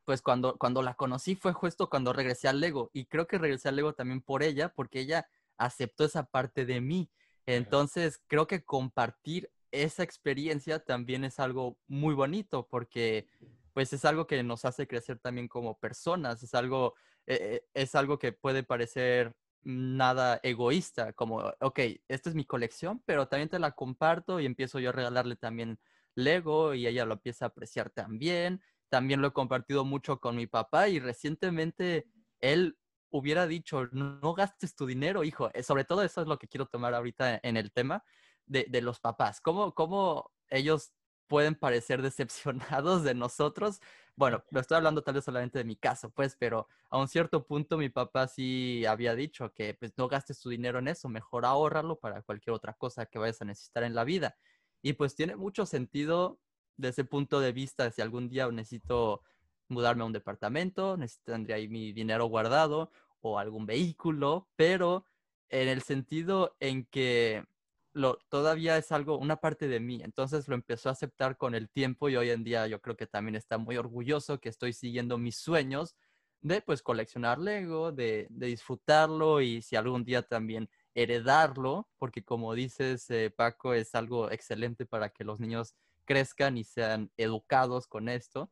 pues 0.04 0.22
cuando, 0.22 0.56
cuando 0.58 0.82
la 0.82 0.94
conocí 0.94 1.34
fue 1.36 1.52
justo 1.52 1.88
cuando 1.88 2.12
regresé 2.12 2.48
al 2.48 2.60
Lego 2.60 2.90
y 2.92 3.06
creo 3.06 3.26
que 3.26 3.38
regresé 3.38 3.68
al 3.68 3.76
Lego 3.76 3.94
también 3.94 4.20
por 4.20 4.42
ella, 4.42 4.72
porque 4.74 5.00
ella 5.00 5.28
aceptó 5.56 6.04
esa 6.04 6.24
parte 6.24 6.66
de 6.66 6.80
mí. 6.80 7.10
Entonces 7.46 8.20
creo 8.26 8.46
que 8.46 8.64
compartir 8.64 9.50
esa 9.70 10.02
experiencia 10.02 10.80
también 10.84 11.24
es 11.24 11.40
algo 11.40 11.78
muy 11.86 12.14
bonito 12.14 12.68
porque 12.68 13.28
pues 13.72 13.92
es 13.92 14.04
algo 14.04 14.26
que 14.26 14.42
nos 14.42 14.64
hace 14.64 14.86
crecer 14.86 15.18
también 15.18 15.48
como 15.48 15.78
personas, 15.78 16.42
es 16.42 16.54
algo, 16.54 16.94
eh, 17.26 17.38
eh, 17.40 17.68
es 17.74 17.94
algo 17.94 18.18
que 18.18 18.32
puede 18.32 18.62
parecer 18.62 19.34
nada 19.62 20.40
egoísta, 20.42 21.12
como, 21.12 21.38
ok, 21.60 21.78
esta 22.08 22.28
es 22.28 22.34
mi 22.34 22.44
colección, 22.44 23.02
pero 23.06 23.28
también 23.28 23.48
te 23.48 23.58
la 23.58 23.72
comparto 23.72 24.40
y 24.40 24.46
empiezo 24.46 24.78
yo 24.78 24.90
a 24.90 24.92
regalarle 24.92 25.36
también 25.36 25.78
Lego 26.14 26.74
y 26.74 26.86
ella 26.86 27.06
lo 27.06 27.14
empieza 27.14 27.46
a 27.46 27.48
apreciar 27.48 27.88
también 27.88 28.60
también 28.92 29.22
lo 29.22 29.28
he 29.28 29.32
compartido 29.32 29.86
mucho 29.86 30.20
con 30.20 30.36
mi 30.36 30.46
papá 30.46 30.90
y 30.90 31.00
recientemente 31.00 32.06
él 32.40 32.76
hubiera 33.08 33.46
dicho, 33.46 33.88
no, 33.90 34.34
gastes 34.34 34.76
tu 34.76 34.84
dinero, 34.84 35.24
hijo. 35.24 35.50
Eh, 35.54 35.62
sobre 35.62 35.84
todo 35.84 36.02
eso 36.02 36.20
es 36.20 36.26
lo 36.26 36.38
que 36.38 36.46
quiero 36.46 36.66
tomar 36.66 36.92
ahorita 36.92 37.40
en 37.42 37.56
el 37.56 37.72
tema 37.72 38.04
de, 38.44 38.66
los 38.82 39.00
papás. 39.00 39.40
¿Cómo, 39.40 39.72
¿Cómo 39.72 40.30
ellos 40.50 40.92
pueden 41.26 41.54
parecer 41.54 42.02
decepcionados 42.02 43.02
de 43.02 43.14
nosotros? 43.14 43.80
Bueno, 44.14 44.44
lo 44.50 44.60
estoy 44.60 44.76
hablando 44.76 45.02
tal 45.02 45.14
vez 45.14 45.24
solamente 45.24 45.56
de 45.56 45.64
mi 45.64 45.76
caso, 45.76 46.10
pues, 46.10 46.36
pero 46.38 46.68
a 46.90 46.98
un 46.98 47.08
cierto 47.08 47.46
punto 47.46 47.78
mi 47.78 47.88
papá 47.88 48.28
sí 48.28 48.84
había 48.84 49.14
dicho 49.14 49.54
que 49.54 49.72
pues 49.72 49.96
no 49.96 50.06
gastes 50.06 50.38
tu 50.38 50.50
dinero 50.50 50.80
en 50.80 50.88
eso, 50.88 51.08
mejor 51.08 51.46
ahorrarlo 51.46 51.98
para 51.98 52.20
cualquier 52.20 52.52
otra 52.52 52.74
cosa 52.74 53.06
que 53.06 53.18
vayas 53.18 53.40
a 53.40 53.46
necesitar 53.46 53.84
en 53.84 53.94
la 53.94 54.04
vida. 54.04 54.36
Y 54.82 54.92
pues 54.92 55.14
tiene 55.14 55.34
mucho 55.34 55.64
sentido 55.64 56.38
de 56.76 56.88
ese 56.88 57.04
punto 57.04 57.40
de 57.40 57.52
vista, 57.52 57.90
si 57.90 58.02
algún 58.02 58.28
día 58.28 58.50
necesito 58.50 59.22
mudarme 59.68 60.02
a 60.02 60.06
un 60.06 60.12
departamento, 60.12 60.98
tendría 61.24 61.56
ahí 61.56 61.68
mi 61.68 61.92
dinero 61.92 62.26
guardado 62.26 62.90
o 63.20 63.38
algún 63.38 63.66
vehículo, 63.66 64.48
pero 64.56 65.06
en 65.48 65.68
el 65.68 65.82
sentido 65.82 66.56
en 66.60 66.86
que 66.86 67.44
lo, 67.92 68.18
todavía 68.28 68.76
es 68.78 68.90
algo, 68.90 69.18
una 69.18 69.36
parte 69.36 69.68
de 69.68 69.80
mí. 69.80 70.00
Entonces 70.02 70.48
lo 70.48 70.54
empezó 70.54 70.88
a 70.88 70.92
aceptar 70.92 71.36
con 71.36 71.54
el 71.54 71.68
tiempo 71.68 72.08
y 72.08 72.16
hoy 72.16 72.30
en 72.30 72.44
día 72.44 72.66
yo 72.66 72.80
creo 72.80 72.96
que 72.96 73.06
también 73.06 73.36
está 73.36 73.58
muy 73.58 73.76
orgulloso 73.76 74.40
que 74.40 74.48
estoy 74.48 74.72
siguiendo 74.72 75.18
mis 75.18 75.36
sueños 75.36 75.94
de 76.40 76.60
pues 76.60 76.82
coleccionar 76.82 77.38
Lego, 77.38 77.92
de, 77.92 78.26
de 78.30 78.46
disfrutarlo 78.48 79.40
y 79.40 79.62
si 79.62 79.76
algún 79.76 80.04
día 80.04 80.22
también 80.22 80.68
heredarlo, 80.94 81.88
porque 81.98 82.24
como 82.24 82.54
dices, 82.54 83.08
eh, 83.10 83.30
Paco, 83.30 83.74
es 83.74 83.94
algo 83.94 84.30
excelente 84.30 84.84
para 84.84 85.10
que 85.10 85.24
los 85.24 85.40
niños 85.40 85.74
crezcan 86.04 86.58
y 86.58 86.64
sean 86.64 87.10
educados 87.16 87.86
con 87.86 88.08
esto. 88.08 88.50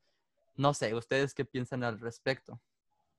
No 0.57 0.75
sé, 0.75 0.95
¿ustedes 0.95 1.35
qué 1.35 1.45
piensan 1.45 1.85
al 1.85 2.01
respecto? 2.01 2.61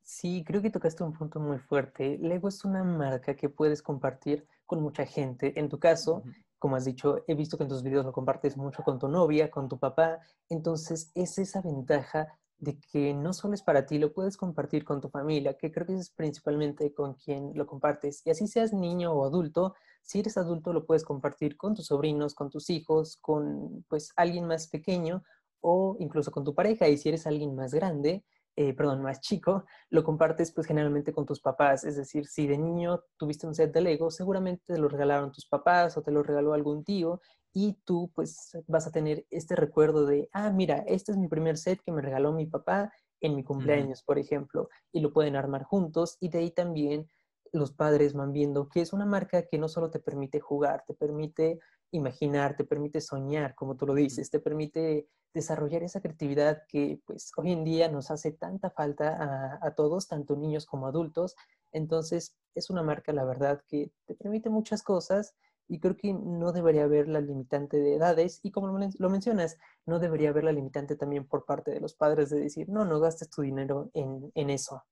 Sí, 0.04 0.44
creo 0.46 0.62
que 0.62 0.70
tocaste 0.70 1.04
un 1.04 1.14
punto 1.14 1.40
muy 1.40 1.60
fuerte. 1.60 2.18
Lego 2.20 2.48
es 2.48 2.66
una 2.66 2.84
marca 2.84 3.36
que 3.36 3.50
puedes 3.50 3.82
compartir 3.82 4.48
con 4.66 4.82
mucha 4.82 5.06
gente. 5.06 5.60
En 5.60 5.70
tu 5.70 5.80
caso, 5.80 6.24
como 6.60 6.76
has 6.76 6.86
dicho, 6.86 7.24
he 7.28 7.36
visto 7.36 7.58
que 7.58 7.64
en 7.64 7.70
tus 7.70 7.84
videos 7.84 8.06
lo 8.06 8.12
compartes 8.12 8.58
mucho 8.58 8.84
con 8.84 9.00
tu 9.00 9.08
novia, 9.08 9.50
con 9.50 9.68
tu 9.68 9.80
papá. 9.80 10.20
Entonces, 10.50 11.12
es 11.16 11.38
esa 11.38 11.62
ventaja 11.62 12.40
de 12.62 12.80
que 12.80 13.14
no 13.16 13.34
solo 13.34 13.56
es 13.56 13.64
para 13.64 13.88
ti, 13.88 13.98
lo 13.98 14.14
puedes 14.14 14.38
compartir 14.38 14.86
con 14.86 15.02
tu 15.02 15.10
familia, 15.10 15.58
que 15.58 15.72
creo 15.72 15.88
que 15.88 15.96
es 15.96 16.12
principalmente 16.12 16.94
con 16.94 17.16
quien 17.16 17.52
lo 17.56 17.66
compartes. 17.66 18.22
Y 18.24 18.30
así 18.30 18.48
seas 18.48 18.72
niño 18.72 19.12
o 19.14 19.26
adulto, 19.26 19.74
si 20.04 20.20
eres 20.20 20.38
adulto 20.38 20.72
lo 20.72 20.86
puedes 20.86 21.04
compartir 21.04 21.58
con 21.58 21.74
tus 21.74 21.88
sobrinos, 21.88 22.36
con 22.36 22.52
tus 22.52 22.70
hijos, 22.70 23.18
con 23.18 23.84
pues 23.90 24.14
alguien 24.16 24.46
más 24.46 24.68
pequeño 24.68 25.24
o 25.60 25.98
incluso 26.00 26.32
con 26.32 26.44
tu 26.44 26.54
pareja. 26.54 26.88
Y 26.88 26.98
si 26.98 27.10
eres 27.10 27.26
alguien 27.26 27.56
más 27.56 27.74
grande, 27.74 28.24
eh, 28.56 28.74
perdón, 28.74 29.02
más 29.02 29.22
chico, 29.22 29.66
lo 29.90 30.04
compartes 30.04 30.52
pues 30.52 30.68
generalmente 30.68 31.14
con 31.14 31.26
tus 31.26 31.42
papás. 31.42 31.84
Es 31.84 31.96
decir, 31.96 32.28
si 32.28 32.46
de 32.46 32.60
niño 32.60 33.04
tuviste 33.18 33.48
un 33.48 33.56
set 33.56 33.74
de 33.74 33.82
Lego, 33.82 34.12
seguramente 34.12 34.74
te 34.74 34.80
lo 34.80 34.88
regalaron 34.88 35.32
tus 35.32 35.48
papás 35.48 35.98
o 35.98 36.04
te 36.04 36.12
lo 36.12 36.22
regaló 36.22 36.54
algún 36.54 36.84
tío 36.84 37.22
y 37.54 37.78
tú 37.84 38.12
pues 38.14 38.58
vas 38.68 38.88
a 38.88 38.92
tener 38.92 39.26
este 39.30 39.56
recuerdo 39.56 40.06
de, 40.06 40.30
ah, 40.34 40.52
mira, 40.52 40.84
este 40.88 41.12
es 41.12 41.18
mi 41.18 41.28
primer 41.28 41.58
set 41.58 41.82
que 41.84 41.92
me 41.92 42.02
regaló 42.02 42.32
mi 42.32 42.46
papá 42.46 42.94
en 43.20 43.36
mi 43.36 43.44
cumpleaños, 43.44 44.04
por 44.04 44.18
ejemplo, 44.18 44.70
y 44.92 45.02
lo 45.02 45.14
pueden 45.14 45.36
armar 45.36 45.64
juntos 45.64 46.18
y 46.20 46.30
de 46.30 46.40
ahí 46.40 46.52
también 46.52 47.08
los 47.52 47.72
padres 47.72 48.14
van 48.14 48.32
viendo 48.32 48.70
que 48.70 48.82
es 48.82 48.94
una 48.94 49.06
marca 49.06 49.44
que 49.44 49.58
no 49.58 49.68
solo 49.68 49.92
te 49.92 50.00
permite 50.00 50.40
jugar, 50.40 50.84
te 50.88 50.94
permite 50.94 51.60
imaginar, 51.92 52.56
te 52.56 52.64
permite 52.64 53.02
soñar, 53.02 53.54
como 53.56 53.76
tú 53.76 53.86
lo 53.86 53.94
dices, 53.94 54.30
te 54.30 54.40
permite 54.40 55.08
desarrollar 55.34 55.84
esa 55.84 56.02
creatividad 56.02 56.64
que 56.68 57.02
pues 57.06 57.32
hoy 57.38 57.52
en 57.52 57.64
día 57.64 57.90
nos 57.90 58.12
hace 58.12 58.32
tanta 58.32 58.70
falta 58.70 59.16
a, 59.16 59.60
a, 59.66 59.76
todos, 59.76 60.08
tanto 60.08 60.36
niños 60.36 60.66
como 60.66 60.88
adultos. 60.88 61.36
Entonces 61.72 62.36
es 62.56 62.70
una 62.70 62.84
marca, 62.84 63.14
la 63.14 63.26
verdad, 63.26 63.62
que 63.68 63.92
te 64.06 64.16
permite 64.16 64.50
muchas 64.50 64.84
cosas 64.84 65.36
y 65.72 65.80
creo 65.80 65.96
que 65.96 66.12
no 66.12 66.52
debería 66.52 66.84
haber 66.84 67.08
la 67.08 67.22
limitante 67.22 67.78
de 67.78 67.96
edades 67.96 68.42
y 68.44 68.52
como 68.52 68.78
lo, 68.78 69.10
mencionas, 69.10 69.58
no 69.86 70.00
debería 70.00 70.28
haber 70.28 70.44
la 70.44 70.52
limitante 70.52 70.98
también 70.98 71.26
por 71.26 71.46
parte 71.46 71.72
de 71.72 71.80
los 71.80 71.94
padres 71.94 72.30
de 72.30 72.42
decir, 72.42 72.68
no, 72.68 72.84
no 72.84 73.00
gastes 73.00 73.30
tu 73.30 73.42
dinero 73.42 73.90
en, 73.94 74.34
en 74.36 74.50
eso. 74.50 74.84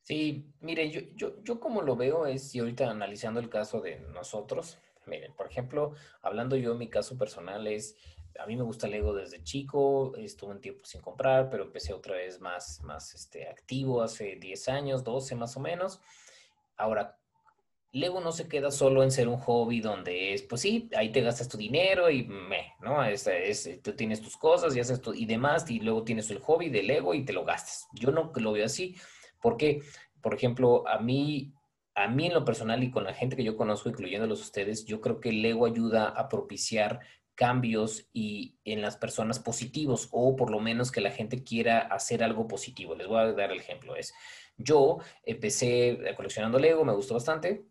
Sí, 0.00 0.50
mire, 0.60 0.88
yo, 0.90 1.02
yo, 1.14 1.42
yo 1.42 1.60
como 1.60 1.82
lo 1.82 1.94
veo 1.94 2.24
es, 2.24 2.54
y 2.54 2.60
ahorita 2.60 2.90
analizando 2.90 3.38
el 3.38 3.50
caso 3.50 3.82
de 3.82 3.98
nosotros, 4.14 4.78
miren, 5.04 5.34
por 5.34 5.46
ejemplo, 5.46 5.92
hablando 6.22 6.56
yo 6.56 6.74
mi 6.74 6.88
caso 6.88 7.18
personal 7.18 7.66
es, 7.66 7.96
a 8.38 8.46
mí 8.46 8.56
me 8.56 8.62
gusta 8.62 8.88
Lego 8.88 9.12
desde 9.12 9.42
chico, 9.42 10.16
estuve 10.16 10.52
un 10.52 10.62
tiempo 10.62 10.86
sin 10.86 11.02
comprar, 11.02 11.50
pero 11.50 11.64
empecé 11.64 11.92
otra 11.92 12.16
vez 12.16 12.40
más, 12.40 12.82
más 12.82 13.14
este, 13.14 13.46
activo 13.46 14.00
hace 14.00 14.36
10 14.36 14.68
años, 14.70 15.04
12 15.04 15.34
más 15.34 15.54
o 15.58 15.60
menos. 15.60 16.00
Ahora, 16.78 17.18
Lego 17.94 18.20
no 18.20 18.32
se 18.32 18.48
queda 18.48 18.72
solo 18.72 19.04
en 19.04 19.12
ser 19.12 19.28
un 19.28 19.38
hobby 19.38 19.80
donde 19.80 20.34
es, 20.34 20.42
pues 20.42 20.62
sí, 20.62 20.90
ahí 20.96 21.12
te 21.12 21.20
gastas 21.20 21.48
tu 21.48 21.56
dinero 21.56 22.10
y 22.10 22.24
me, 22.24 22.74
¿no? 22.80 23.04
Es, 23.04 23.24
es, 23.28 23.80
tú 23.82 23.92
tienes 23.92 24.20
tus 24.20 24.36
cosas 24.36 24.74
y 24.74 24.80
haces 24.80 25.00
tu, 25.00 25.14
y 25.14 25.26
demás, 25.26 25.70
y 25.70 25.78
luego 25.78 26.02
tienes 26.02 26.28
el 26.32 26.40
hobby 26.40 26.70
de 26.70 26.82
Lego 26.82 27.14
y 27.14 27.24
te 27.24 27.32
lo 27.32 27.44
gastas. 27.44 27.86
Yo 27.92 28.10
no 28.10 28.32
lo 28.34 28.52
veo 28.52 28.66
así, 28.66 28.96
porque, 29.40 29.82
por 30.20 30.34
ejemplo, 30.34 30.86
a 30.88 30.98
mí, 30.98 31.52
a 31.94 32.08
mí 32.08 32.26
en 32.26 32.34
lo 32.34 32.44
personal 32.44 32.82
y 32.82 32.90
con 32.90 33.04
la 33.04 33.14
gente 33.14 33.36
que 33.36 33.44
yo 33.44 33.56
conozco, 33.56 33.88
incluyéndolos 33.88 34.40
ustedes, 34.40 34.84
yo 34.86 35.00
creo 35.00 35.20
que 35.20 35.30
Lego 35.30 35.64
ayuda 35.64 36.08
a 36.08 36.28
propiciar 36.28 36.98
cambios 37.36 38.08
y 38.12 38.56
en 38.64 38.82
las 38.82 38.96
personas 38.96 39.38
positivos 39.38 40.08
o 40.10 40.34
por 40.34 40.50
lo 40.50 40.58
menos 40.58 40.90
que 40.90 41.00
la 41.00 41.12
gente 41.12 41.44
quiera 41.44 41.78
hacer 41.78 42.24
algo 42.24 42.48
positivo. 42.48 42.96
Les 42.96 43.06
voy 43.06 43.18
a 43.18 43.32
dar 43.32 43.52
el 43.52 43.60
ejemplo. 43.60 43.94
Es, 43.94 44.12
yo 44.56 44.98
empecé 45.22 45.98
coleccionando 46.16 46.58
Lego, 46.58 46.84
me 46.84 46.92
gustó 46.92 47.14
bastante, 47.14 47.66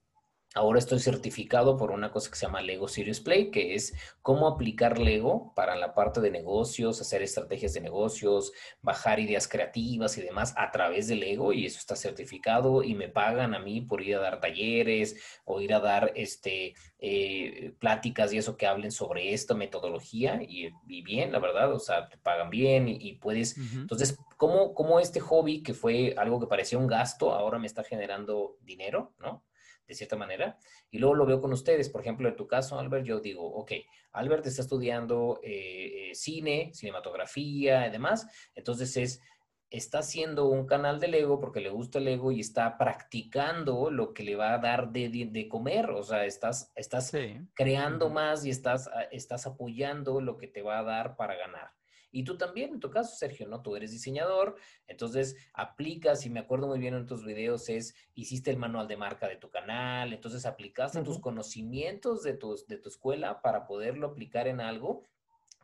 Ahora 0.55 0.77
estoy 0.77 0.99
certificado 0.99 1.77
por 1.77 1.89
una 1.89 2.11
cosa 2.11 2.29
que 2.29 2.35
se 2.35 2.45
llama 2.45 2.61
Lego 2.61 2.87
Serious 2.87 3.19
Play, 3.19 3.49
que 3.49 3.73
es 3.73 3.95
cómo 4.21 4.47
aplicar 4.47 4.99
Lego 4.99 5.51
para 5.55 5.75
la 5.75 5.95
parte 5.95 6.21
de 6.21 6.29
negocios, 6.29 7.01
hacer 7.01 7.23
estrategias 7.23 7.73
de 7.73 7.81
negocios, 7.81 8.51
bajar 8.83 9.19
ideas 9.19 9.47
creativas 9.47 10.15
y 10.19 10.21
demás 10.21 10.53
a 10.55 10.69
través 10.69 11.07
de 11.07 11.15
Lego 11.15 11.53
y 11.53 11.65
eso 11.65 11.79
está 11.79 11.95
certificado 11.95 12.83
y 12.83 12.93
me 12.93 13.09
pagan 13.09 13.55
a 13.55 13.59
mí 13.59 13.81
por 13.81 14.03
ir 14.03 14.15
a 14.15 14.19
dar 14.19 14.39
talleres 14.41 15.15
o 15.43 15.59
ir 15.59 15.73
a 15.73 15.79
dar 15.79 16.11
este, 16.15 16.75
eh, 16.99 17.73
pláticas 17.79 18.31
y 18.31 18.37
eso 18.37 18.55
que 18.55 18.67
hablen 18.67 18.91
sobre 18.91 19.33
esta 19.33 19.55
metodología 19.55 20.39
y, 20.47 20.71
bien, 21.01 21.31
la 21.31 21.39
verdad, 21.39 21.73
o 21.73 21.79
sea, 21.79 22.07
te 22.09 22.17
pagan 22.17 22.51
bien 22.51 22.87
y, 22.87 23.13
puedes... 23.13 23.57
Entonces, 23.57 24.19
¿cómo, 24.37 24.75
¿cómo 24.75 24.99
este 24.99 25.19
hobby 25.19 25.63
que 25.63 25.73
fue 25.73 26.13
algo 26.15 26.39
que 26.39 26.45
parecía 26.45 26.77
un 26.77 26.87
gasto 26.87 27.33
ahora 27.33 27.57
me 27.57 27.65
está 27.65 27.83
generando 27.83 28.57
dinero, 28.61 29.13
¿no? 29.17 29.43
De 29.87 29.95
cierta 29.95 30.15
manera. 30.15 30.57
Y 30.89 30.99
luego 30.99 31.15
lo 31.15 31.25
veo 31.25 31.41
con 31.41 31.53
ustedes. 31.53 31.89
Por 31.89 32.01
ejemplo, 32.01 32.27
en 32.29 32.35
tu 32.35 32.47
caso, 32.47 32.79
Albert, 32.79 33.05
yo 33.05 33.19
digo, 33.19 33.45
ok, 33.45 33.71
Albert 34.13 34.45
está 34.45 34.61
estudiando 34.61 35.39
eh, 35.43 36.11
eh, 36.11 36.15
cine, 36.15 36.71
cinematografía 36.73 37.87
y 37.87 37.91
demás. 37.91 38.27
Entonces 38.55 38.95
es, 38.97 39.21
está 39.69 39.99
haciendo 39.99 40.45
un 40.49 40.67
canal 40.67 40.99
de 40.99 41.07
Lego 41.07 41.39
porque 41.39 41.59
le 41.59 41.69
gusta 41.69 41.97
el 41.97 42.05
Lego 42.05 42.31
y 42.31 42.39
está 42.39 42.77
practicando 42.77 43.89
lo 43.89 44.13
que 44.13 44.23
le 44.23 44.35
va 44.35 44.53
a 44.53 44.59
dar 44.59 44.91
de, 44.91 45.09
de, 45.09 45.47
comer. 45.47 45.89
O 45.89 46.03
sea, 46.03 46.25
estás, 46.25 46.71
estás 46.75 47.11
creando 47.55 48.09
más 48.09 48.45
y 48.45 48.51
estás, 48.51 48.87
ah, 48.87 49.03
estás 49.11 49.47
apoyando 49.47 50.21
lo 50.21 50.37
que 50.37 50.47
te 50.47 50.61
va 50.61 50.79
a 50.79 50.83
dar 50.83 51.15
para 51.15 51.35
ganar. 51.35 51.71
Y 52.13 52.23
tú 52.23 52.37
también, 52.37 52.73
en 52.73 52.79
tu 52.79 52.91
caso, 52.91 53.15
Sergio, 53.15 53.47
¿no? 53.47 53.61
Tú 53.63 53.75
eres 53.75 53.91
diseñador, 53.91 54.55
entonces 54.87 55.35
aplicas, 55.53 56.25
y 56.27 56.29
me 56.29 56.39
acuerdo 56.39 56.67
muy 56.67 56.79
bien 56.79 56.93
en 56.93 57.07
tus 57.07 57.25
videos, 57.25 57.67
es, 57.69 57.95
hiciste 58.13 58.51
el 58.51 58.57
manual 58.57 58.87
de 58.87 58.97
marca 58.97 59.27
de 59.27 59.35
tu 59.35 59.49
canal, 59.49 60.13
entonces 60.13 60.45
aplicaste 60.45 61.01
tus 61.01 61.19
conocimientos 61.19 62.21
de 62.21 62.35
tu, 62.35 62.55
de 62.67 62.77
tu 62.77 62.89
escuela 62.89 63.41
para 63.41 63.65
poderlo 63.65 64.07
aplicar 64.07 64.47
en 64.47 64.61
algo 64.61 65.03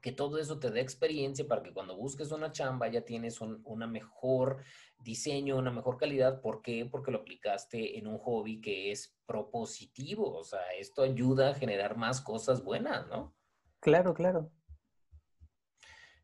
que 0.01 0.11
todo 0.11 0.39
eso 0.39 0.59
te 0.59 0.71
dé 0.71 0.79
experiencia 0.79 1.45
para 1.47 1.61
que 1.61 1.73
cuando 1.73 1.97
busques 1.97 2.31
una 2.31 2.51
chamba 2.51 2.87
ya 2.87 3.01
tienes 3.01 3.41
un 3.41 3.61
una 3.65 3.85
mejor 3.85 4.63
diseño, 4.99 5.57
una 5.57 5.71
mejor 5.71 5.97
calidad. 5.97 6.41
¿Por 6.41 6.61
qué? 6.61 6.87
Porque 6.89 7.11
lo 7.11 7.19
aplicaste 7.19 7.97
en 7.97 8.07
un 8.07 8.17
hobby 8.17 8.61
que 8.61 8.91
es 8.91 9.17
propositivo. 9.25 10.33
O 10.37 10.43
sea, 10.45 10.71
esto 10.77 11.01
ayuda 11.01 11.49
a 11.49 11.53
generar 11.53 11.97
más 11.97 12.21
cosas 12.21 12.63
buenas, 12.63 13.07
¿no? 13.07 13.35
Claro, 13.81 14.13
claro. 14.13 14.51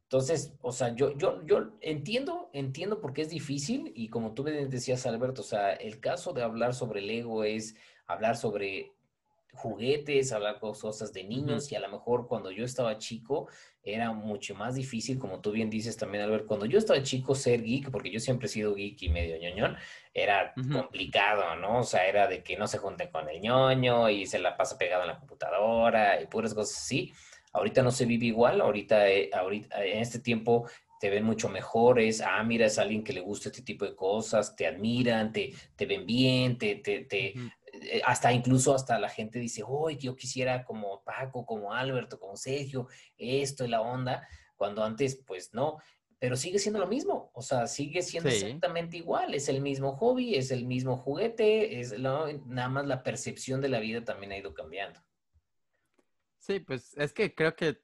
Entonces, 0.06 0.54
o 0.62 0.72
sea, 0.72 0.94
yo, 0.96 1.18
yo, 1.18 1.44
yo 1.46 1.72
entiendo, 1.82 2.50
entiendo 2.54 3.02
por 3.02 3.12
qué 3.14 3.24
es 3.24 3.30
difícil 3.30 3.92
y 3.96 4.10
como 4.10 4.34
tú 4.34 4.44
me 4.44 4.52
decías, 4.52 5.06
Alberto, 5.08 5.42
o 5.42 5.46
sea, 5.46 5.74
el 5.74 6.00
caso 6.00 6.32
de 6.32 6.44
hablar 6.44 6.76
sobre 6.76 7.00
el 7.00 7.10
ego 7.10 7.44
es 7.44 7.76
hablar 8.06 8.38
sobre 8.38 8.92
juguetes, 9.56 10.32
hablar 10.32 10.60
cosas 10.60 11.12
de 11.12 11.24
niños 11.24 11.72
y 11.72 11.76
a 11.76 11.80
lo 11.80 11.90
mejor 11.90 12.28
cuando 12.28 12.52
yo 12.52 12.66
estaba 12.66 12.98
chico 12.98 13.48
era 13.82 14.12
mucho 14.12 14.54
más 14.56 14.76
difícil, 14.76 15.18
como 15.18 15.42
tú 15.42 15.52
bien 15.52 15.70
dices 15.70 15.96
también, 15.96 16.24
Alberto, 16.24 16.48
cuando 16.48 16.66
yo 16.66 16.78
estaba 16.78 17.02
chico 17.02 17.34
ser 17.36 17.64
geek, 17.64 17.92
porque 17.92 18.12
yo 18.12 18.20
siempre 18.20 18.48
he 18.48 18.50
sido 18.50 18.76
geek 18.76 19.02
y 19.04 19.10
medio 19.10 19.38
ñoñón, 19.40 19.78
era 20.14 20.54
complicado, 20.72 21.56
¿no? 21.56 21.80
O 21.80 21.84
sea, 21.84 22.08
era 22.08 22.28
de 22.28 22.44
que 22.44 22.58
no 22.58 22.68
se 22.68 22.80
junte 22.80 23.10
con 23.10 23.30
el 23.30 23.42
ñoño 23.42 24.10
y 24.10 24.26
se 24.26 24.40
la 24.40 24.58
pasa 24.58 24.78
pegado 24.78 25.04
en 25.04 25.10
la 25.10 25.20
computadora 25.20 26.22
y 26.22 26.28
puras 26.28 26.54
cosas 26.54 26.78
así. 26.78 27.14
Ahorita 27.56 27.82
no 27.82 27.92
se 27.92 28.06
vive 28.06 28.26
igual, 28.26 28.60
ahorita, 28.60 29.10
eh, 29.10 29.30
ahorita 29.34 29.84
en 29.84 30.00
este 30.00 30.20
tiempo 30.20 30.68
te 31.00 31.10
ven 31.10 31.24
mucho 31.24 31.50
mejor, 31.50 32.00
es, 32.00 32.22
ah, 32.22 32.44
mira, 32.44 32.66
es 32.66 32.78
alguien 32.78 33.04
que 33.04 33.14
le 33.14 33.22
gusta 33.22 33.50
este 33.50 33.62
tipo 33.62 33.86
de 33.86 33.96
cosas, 33.96 34.56
te 34.56 34.68
admiran, 34.68 35.32
te, 35.32 35.54
te 35.76 35.86
ven 35.86 36.06
bien, 36.06 36.58
te, 36.58 36.76
te, 36.76 37.06
te 37.06 37.28
eh, 37.28 38.02
hasta 38.06 38.32
incluso 38.32 38.74
hasta 38.74 39.00
la 39.00 39.10
gente 39.10 39.40
dice, 39.40 39.64
uy, 39.66 39.98
yo 39.98 40.16
quisiera 40.16 40.64
como 40.64 41.04
Paco, 41.04 41.46
como 41.46 41.74
Alberto, 41.74 42.20
como 42.20 42.36
Sergio, 42.36 42.88
esto 43.18 43.66
y 43.66 43.70
la 43.70 43.82
onda, 43.82 44.28
cuando 44.56 44.84
antes, 44.84 45.22
pues 45.26 45.54
no, 45.54 45.78
pero 46.20 46.36
sigue 46.36 46.60
siendo 46.60 46.80
lo 46.80 46.88
mismo, 46.88 47.30
o 47.34 47.42
sea, 47.42 47.68
sigue 47.68 48.02
siendo 48.02 48.30
exactamente 48.30 48.98
igual, 48.98 49.34
es 49.34 49.50
el 49.50 49.62
mismo 49.62 49.96
hobby, 49.98 50.36
es 50.36 50.52
el 50.52 50.66
mismo 50.66 50.98
juguete, 50.98 51.80
es 51.80 51.98
nada 52.00 52.70
más 52.70 52.86
la 52.86 53.04
percepción 53.04 53.62
de 53.62 53.70
la 53.70 53.80
vida 53.80 54.04
también 54.04 54.32
ha 54.32 54.38
ido 54.38 54.54
cambiando. 54.54 55.00
Sí, 56.46 56.60
pues 56.60 56.94
es 56.98 57.12
que 57.12 57.34
creo 57.34 57.56
que 57.56 57.82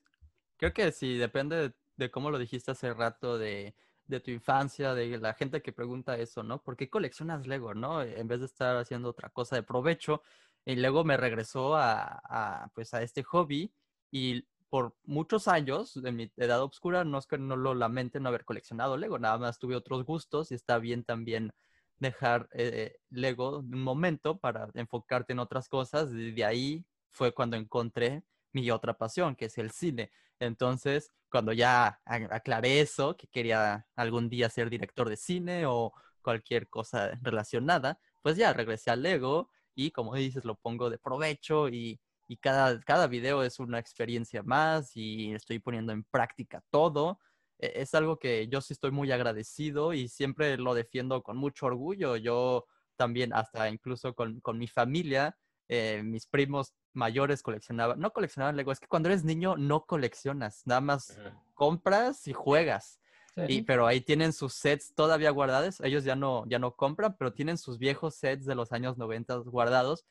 creo 0.57 0.73
que 0.73 0.91
sí 0.91 1.17
depende 1.17 1.73
de, 1.97 2.11
cómo 2.11 2.31
lo 2.31 2.39
dijiste 2.39 2.71
hace 2.71 2.93
rato 2.93 3.37
de, 3.39 3.75
de, 4.05 4.19
tu 4.19 4.31
infancia, 4.31 4.93
de 4.93 5.17
la 5.19 5.33
gente 5.33 5.61
que 5.63 5.73
pregunta 5.73 6.17
eso, 6.17 6.43
¿no? 6.43 6.61
¿Por 6.63 6.77
qué 6.77 6.89
coleccionas 6.89 7.47
Lego, 7.47 7.73
no? 7.73 8.03
En 8.03 8.27
vez 8.27 8.41
de 8.41 8.45
estar 8.47 8.77
haciendo 8.77 9.09
otra 9.09 9.29
cosa 9.29 9.55
de 9.55 9.63
provecho. 9.63 10.23
y 10.65 10.75
luego 10.75 11.03
me 11.03 11.17
regresó 11.17 11.75
a, 11.75 12.21
a, 12.23 12.69
pues 12.75 12.93
a 12.93 13.01
este 13.03 13.23
hobby 13.23 13.73
y 14.11 14.47
por 14.69 14.95
muchos 15.05 15.47
años 15.47 15.95
de 16.01 16.11
mi 16.11 16.31
edad 16.37 16.61
oscura, 16.63 17.03
no 17.03 17.17
es 17.19 17.27
que 17.27 17.37
no 17.39 17.55
lo 17.55 17.75
lamente 17.75 18.19
no 18.19 18.29
haber 18.29 18.45
coleccionado 18.45 18.97
Lego, 18.97 19.19
nada 19.19 19.37
más 19.39 19.59
tuve 19.59 19.75
otros 19.75 20.05
gustos 20.05 20.51
y 20.51 20.55
está 20.55 20.79
bien 20.79 21.03
también 21.03 21.53
dejar 21.99 22.49
eh, 22.53 22.97
Lego 23.09 23.59
un 23.59 23.81
momento 23.81 24.39
para 24.39 24.69
enfocarte 24.75 25.33
en 25.33 25.39
otras 25.39 25.69
cosas. 25.69 26.11
De 26.11 26.45
ahí 26.45 26.85
fue 27.09 27.33
cuando 27.33 27.57
encontré 27.57 28.23
mi 28.53 28.69
otra 28.71 28.97
pasión, 28.97 29.35
que 29.35 29.45
es 29.45 29.57
el 29.57 29.71
cine. 29.71 30.11
Entonces, 30.39 31.11
cuando 31.29 31.53
ya 31.53 32.01
aclaré 32.05 32.81
eso, 32.81 33.15
que 33.15 33.27
quería 33.27 33.87
algún 33.95 34.29
día 34.29 34.49
ser 34.49 34.69
director 34.69 35.09
de 35.09 35.17
cine 35.17 35.65
o 35.65 35.93
cualquier 36.21 36.69
cosa 36.69 37.11
relacionada, 37.21 37.99
pues 38.21 38.37
ya 38.37 38.53
regresé 38.53 38.91
al 38.91 39.03
Lego 39.03 39.49
y 39.75 39.91
como 39.91 40.15
dices, 40.15 40.45
lo 40.45 40.55
pongo 40.55 40.89
de 40.89 40.97
provecho 40.97 41.69
y, 41.69 41.99
cada, 42.39 42.79
cada 42.81 43.07
video 43.07 43.43
es 43.43 43.59
una 43.59 43.77
experiencia 43.77 44.41
más 44.41 44.95
y 44.95 45.33
estoy 45.33 45.59
poniendo 45.59 45.91
en 45.91 46.03
práctica 46.05 46.63
todo. 46.69 47.19
E, 47.59 47.73
es 47.81 47.93
algo 47.93 48.19
que 48.19 48.47
yo 48.47 48.61
sí 48.61 48.73
estoy 48.73 48.91
muy 48.91 49.11
agradecido 49.11 49.93
y 49.93 50.07
siempre 50.07 50.57
lo 50.57 50.73
defiendo 50.73 51.23
con 51.23 51.37
mucho 51.37 51.65
orgullo. 51.65 52.15
Yo 52.17 52.65
también, 52.95 53.33
hasta 53.33 53.69
incluso 53.69 54.15
con, 54.15 54.39
con 54.41 54.57
mi 54.57 54.67
familia, 54.67 55.37
eh, 55.73 56.03
mis 56.03 56.25
primos 56.25 56.73
mayores 56.91 57.41
coleccionaban, 57.41 57.97
no 57.97 58.11
coleccionaban 58.11 58.57
Lego, 58.57 58.73
es 58.73 58.79
que 58.81 58.89
cuando 58.89 59.07
eres 59.07 59.23
niño 59.23 59.55
no 59.55 59.85
coleccionas, 59.85 60.63
nada 60.65 60.81
más 60.81 61.17
compras 61.53 62.27
y 62.27 62.33
juegas. 62.33 62.99
Y, 63.47 63.61
pero 63.61 63.87
ahí 63.87 64.01
tienen 64.01 64.33
sus 64.33 64.53
sets 64.53 64.93
todavía 64.93 65.29
guardados, 65.29 65.79
ellos 65.79 66.03
ya 66.03 66.17
no, 66.17 66.43
ya 66.49 66.59
no 66.59 66.75
compran, 66.75 67.15
pero 67.17 67.31
tienen 67.31 67.57
sus 67.57 67.79
viejos 67.79 68.15
sets 68.15 68.45
de 68.45 68.53
los 68.53 68.73
años 68.73 68.97
90 68.97 69.37
guardados 69.45 70.05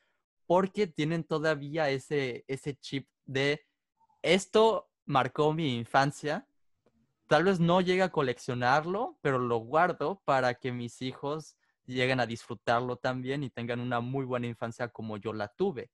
porque 0.47 0.87
tienen 0.87 1.23
todavía 1.23 1.91
ese, 1.91 2.43
ese 2.47 2.75
chip 2.75 3.07
de 3.27 3.63
esto 4.23 4.89
marcó 5.05 5.53
mi 5.53 5.77
infancia. 5.77 6.47
Tal 7.27 7.43
vez 7.43 7.59
no 7.59 7.81
llegue 7.81 8.01
a 8.01 8.11
coleccionarlo, 8.11 9.19
pero 9.21 9.37
lo 9.37 9.57
guardo 9.57 10.23
para 10.25 10.55
que 10.55 10.71
mis 10.71 11.03
hijos 11.03 11.55
lleguen 11.93 12.19
a 12.19 12.25
disfrutarlo 12.25 12.97
también 12.97 13.43
y 13.43 13.49
tengan 13.49 13.79
una 13.79 13.99
muy 13.99 14.25
buena 14.25 14.47
infancia 14.47 14.89
como 14.89 15.17
yo 15.17 15.33
la 15.33 15.47
tuve. 15.49 15.91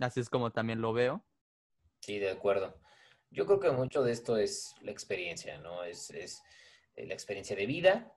Así 0.00 0.20
es 0.20 0.30
como 0.30 0.50
también 0.50 0.80
lo 0.80 0.92
veo. 0.92 1.24
Sí, 2.00 2.18
de 2.18 2.30
acuerdo. 2.30 2.78
Yo 3.30 3.46
creo 3.46 3.60
que 3.60 3.70
mucho 3.70 4.02
de 4.02 4.12
esto 4.12 4.36
es 4.36 4.74
la 4.82 4.90
experiencia, 4.90 5.58
¿no? 5.58 5.84
Es, 5.84 6.10
es 6.10 6.42
eh, 6.96 7.06
la 7.06 7.14
experiencia 7.14 7.54
de 7.54 7.66
vida. 7.66 8.12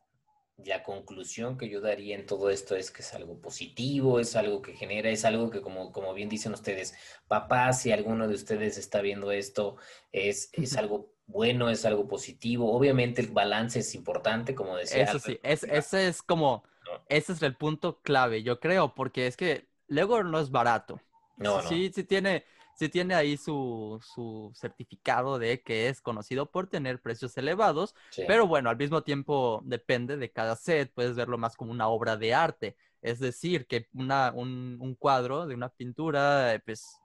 La 0.57 0.83
conclusión 0.83 1.57
que 1.57 1.69
yo 1.69 1.81
daría 1.81 2.15
en 2.15 2.25
todo 2.25 2.49
esto 2.49 2.75
es 2.75 2.91
que 2.91 3.01
es 3.01 3.13
algo 3.13 3.41
positivo, 3.41 4.19
es 4.19 4.36
algo 4.36 4.62
que 4.62 4.73
genera, 4.73 5.09
es 5.09 5.25
algo 5.25 5.49
que 5.49 5.62
como, 5.62 5.91
como 5.91 6.13
bien 6.13 6.29
dicen 6.29 6.53
ustedes, 6.53 6.95
papá, 7.27 7.73
si 7.73 7.91
alguno 7.91 8.27
de 8.27 8.36
ustedes 8.36 8.77
está 8.77 9.01
viendo 9.01 9.31
esto, 9.31 9.77
es, 10.12 10.49
es 10.53 10.77
algo 10.77 11.12
bueno, 11.34 11.69
es 11.69 11.84
algo 11.84 12.08
positivo. 12.08 12.72
Obviamente 12.72 13.22
el 13.22 13.32
balance 13.32 13.80
es 13.80 13.96
importante, 13.96 14.54
como 14.54 14.78
decía. 14.78 15.04
Eso 15.04 15.19
sí, 15.19 15.39
es, 15.41 15.63
ese 15.63 16.08
es 16.08 16.22
como, 16.22 16.63
ese 17.10 17.34
es 17.34 17.41
el 17.41 17.56
punto 17.56 18.02
clave, 18.02 18.43
yo 18.43 18.60
creo, 18.60 18.93
porque 18.93 19.26
es 19.26 19.36
que 19.36 19.67
Lego 19.88 20.24
no 20.24 20.39
es 20.39 20.52
barato. 20.52 21.02
No, 21.38 21.63
sí, 21.63 21.91
sí 21.93 22.04
tiene, 22.04 22.46
sí 22.76 22.88
tiene 22.88 23.15
ahí 23.15 23.36
su, 23.36 24.00
su, 24.13 24.52
certificado 24.54 25.39
de 25.39 25.63
que 25.63 25.89
es 25.89 26.02
conocido 26.02 26.52
por 26.52 26.67
tener 26.67 27.02
precios 27.02 27.36
elevados, 27.36 27.96
pero 28.28 28.46
bueno, 28.46 28.69
al 28.69 28.78
mismo 28.78 29.02
tiempo 29.02 29.62
depende 29.65 30.17
de 30.17 30.32
cada 30.32 30.56
set, 30.56 30.93
puedes 30.93 31.15
verlo 31.15 31.39
más 31.39 31.56
como 31.56 31.72
una 31.72 31.88
obra 31.88 32.15
de 32.15 32.36
arte. 32.36 32.78
Es 33.02 33.19
decir, 33.19 33.65
que 33.65 33.88
una, 33.93 34.32
un, 34.34 34.78
un 34.80 34.93
cuadro 34.93 35.48
de 35.48 35.56
una 35.56 35.69
pintura, 35.69 36.62
pues 36.63 37.00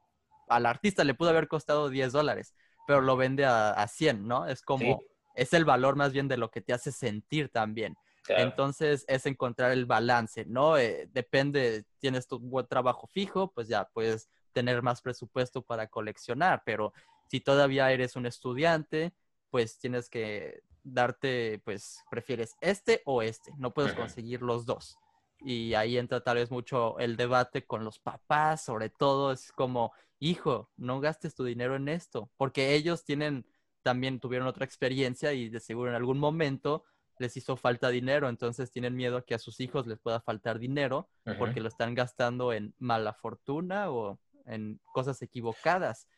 al 0.49 0.67
artista 0.67 1.03
le 1.03 1.15
pudo 1.15 1.31
haber 1.31 1.49
costado 1.49 1.89
10 1.89 2.13
dólares 2.13 2.55
pero 2.89 3.03
lo 3.03 3.19
vende 3.19 3.45
a, 3.45 3.73
a 3.73 3.87
100, 3.87 4.27
¿no? 4.27 4.47
Es 4.47 4.63
como, 4.63 5.03
es 5.35 5.53
el 5.53 5.67
valor 5.67 5.95
más 5.95 6.11
bien 6.15 6.27
de 6.27 6.39
lo 6.39 6.51
que 6.51 6.63
te 6.63 6.73
hace 6.73 6.91
sentir 6.91 7.51
también. 7.51 7.99
Entonces 8.27 9.05
es 9.09 9.27
encontrar 9.27 9.73
el 9.73 9.85
balance, 9.85 10.47
¿no? 10.47 10.79
Eh, 10.79 11.07
depende, 11.13 11.85
tienes 11.99 12.27
tu 12.27 12.39
buen 12.39 12.67
trabajo 12.67 13.07
fijo, 13.07 13.53
pues 13.53 13.69
ya 13.69 13.85
puedes 13.93 14.31
tener 14.55 14.81
más 14.81 15.03
presupuesto 15.03 15.61
para 15.61 15.89
coleccionar, 15.89 16.63
pero 16.65 16.95
si 17.27 17.41
todavía 17.41 17.93
eres 17.93 18.17
un 18.17 18.25
estudiante, 18.25 19.13
pues 19.51 19.79
tienes 19.79 20.09
que 20.09 20.63
darte, 20.83 21.61
pues 21.67 22.03
prefieres 22.11 22.57
este 22.63 23.03
o 23.05 23.21
este, 23.21 23.53
no 23.59 23.75
puedes 23.75 23.93
conseguir 23.93 24.41
los 24.41 24.65
dos. 24.65 24.97
Y 25.41 25.75
ahí 25.75 25.99
entra 25.99 26.23
tal 26.23 26.39
vez 26.39 26.51
mucho 26.51 26.99
el 26.99 27.19
debate 27.19 27.67
con 27.67 27.85
los 27.85 27.99
papás, 27.99 28.65
sobre 28.65 28.89
todo 28.89 29.31
es 29.31 29.53
como, 29.53 29.93
hijo, 30.19 30.71
no 30.77 31.01
gastes 31.01 31.35
tu 31.35 31.45
dinero 31.45 31.77
en 31.77 31.89
esto, 31.89 32.31
porque 32.37 32.75
ellos 32.75 33.05
tienen, 33.05 33.47
también 33.83 34.21
tuvieron 34.21 34.49
otra 34.49 34.65
experiencia 34.65 35.33
y 35.33 35.49
de 35.49 35.61
seguro 35.61 35.91
en 35.91 35.97
algún 35.97 36.19
momento 36.19 36.85
les 37.19 37.37
hizo 37.37 37.57
falta 37.57 37.89
dinero, 37.91 38.29
entonces 38.29 38.71
tienen 38.71 38.95
miedo 38.95 39.25
que 39.25 39.35
a 39.35 39.39
sus 39.39 39.61
hijos 39.61 39.87
les 39.87 39.99
pueda 39.99 40.21
faltar 40.21 40.59
dinero 40.59 41.09
porque 41.39 41.61
lo 41.61 41.69
están 41.69 41.95
gastando 41.95 42.53
en 42.53 42.75
mala 42.79 43.13
fortuna 43.13 43.91
o 43.91 44.21
en 44.47 44.81
cosas 44.93 45.21
equivocadas. 45.23 46.09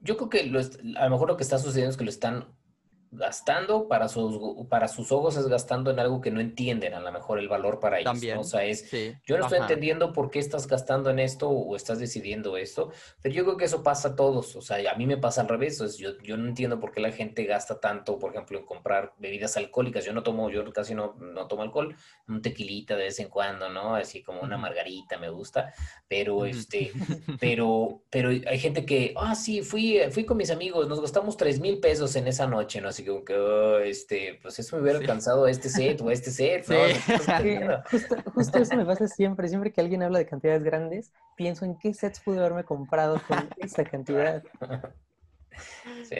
Yo 0.00 0.16
creo 0.16 0.28
que 0.28 0.40
a 0.96 1.04
lo 1.04 1.10
mejor 1.10 1.28
lo 1.28 1.36
que 1.36 1.44
está 1.44 1.58
sucediendo 1.58 1.90
es 1.90 1.96
que 1.96 2.04
lo 2.04 2.10
están 2.10 2.48
gastando 3.12 3.88
para 3.88 4.08
sus, 4.08 4.66
para 4.68 4.88
sus 4.88 5.12
ojos 5.12 5.36
es 5.36 5.46
gastando 5.46 5.90
en 5.90 6.00
algo 6.00 6.22
que 6.22 6.30
no 6.30 6.40
entienden 6.40 6.94
a 6.94 7.00
lo 7.00 7.12
mejor 7.12 7.38
el 7.38 7.46
valor 7.46 7.78
para 7.78 7.98
ellos. 7.98 8.10
También, 8.10 8.38
O 8.38 8.44
sea, 8.44 8.64
es, 8.64 8.90
yo 8.90 9.36
no 9.36 9.44
estoy 9.44 9.58
entendiendo 9.58 10.14
por 10.14 10.30
qué 10.30 10.38
estás 10.38 10.66
gastando 10.66 11.10
en 11.10 11.18
esto 11.18 11.50
o 11.50 11.76
estás 11.76 11.98
decidiendo 11.98 12.56
esto, 12.56 12.90
pero 13.20 13.34
yo 13.34 13.44
creo 13.44 13.58
que 13.58 13.66
eso 13.66 13.82
pasa 13.82 14.08
a 14.08 14.16
todos. 14.16 14.56
O 14.56 14.62
sea, 14.62 14.78
a 14.90 14.96
mí 14.96 15.06
me 15.06 15.18
pasa 15.18 15.42
al 15.42 15.48
revés. 15.48 15.78
yo, 15.98 16.18
yo 16.22 16.38
no 16.38 16.48
entiendo 16.48 16.80
por 16.80 16.90
qué 16.90 17.00
la 17.00 17.12
gente 17.12 17.44
gasta 17.44 17.80
tanto, 17.80 18.18
por 18.18 18.32
ejemplo, 18.32 18.58
en 18.58 18.64
comprar 18.64 19.12
bebidas 19.18 19.58
alcohólicas. 19.58 20.06
Yo 20.06 20.14
no 20.14 20.22
tomo, 20.22 20.48
yo 20.48 20.64
casi 20.72 20.94
no, 20.94 21.14
no 21.20 21.46
tomo 21.48 21.62
alcohol, 21.62 21.94
un 22.28 22.40
tequilita 22.40 22.96
de 22.96 23.04
vez 23.04 23.20
en 23.20 23.28
cuando, 23.28 23.68
¿no? 23.68 23.94
Así 23.94 24.22
como 24.22 24.40
una 24.40 24.56
margarita 24.56 25.18
me 25.18 25.28
gusta, 25.28 25.74
pero 26.08 26.46
este, 26.46 26.92
pero, 27.40 28.02
pero 28.08 28.30
hay 28.30 28.58
gente 28.58 28.86
que, 28.86 29.12
ah, 29.16 29.34
sí, 29.34 29.60
fui, 29.60 30.00
fui 30.10 30.24
con 30.24 30.38
mis 30.38 30.50
amigos, 30.50 30.88
nos 30.88 31.02
gastamos 31.02 31.36
tres 31.36 31.60
mil 31.60 31.78
pesos 31.78 32.16
en 32.16 32.26
esa 32.26 32.46
noche, 32.46 32.80
¿no? 32.80 32.88
Así 32.88 33.01
como 33.04 33.24
que, 33.24 33.34
oh, 33.34 33.78
este, 33.78 34.38
pues 34.42 34.58
eso 34.58 34.76
me 34.76 34.82
hubiera 34.82 34.98
alcanzado 34.98 35.46
este 35.46 35.68
set 35.68 36.00
o 36.00 36.10
este 36.10 36.30
set, 36.30 36.66
¿no? 36.68 36.76
justo, 38.34 38.58
eso 38.58 38.76
me 38.76 38.84
pasa 38.84 39.08
siempre, 39.08 39.48
siempre 39.48 39.72
que 39.72 39.80
alguien 39.80 40.02
habla 40.02 40.18
de 40.18 40.26
cantidades 40.26 40.62
grandes, 40.62 41.12
pienso 41.36 41.64
en 41.64 41.78
qué 41.78 41.94
sets 41.94 42.20
pude 42.20 42.38
haberme 42.38 42.64
comprado 42.64 43.20
con 43.26 43.48
esa 43.58 43.84
cantidad. 43.84 44.42
Sí. 46.04 46.16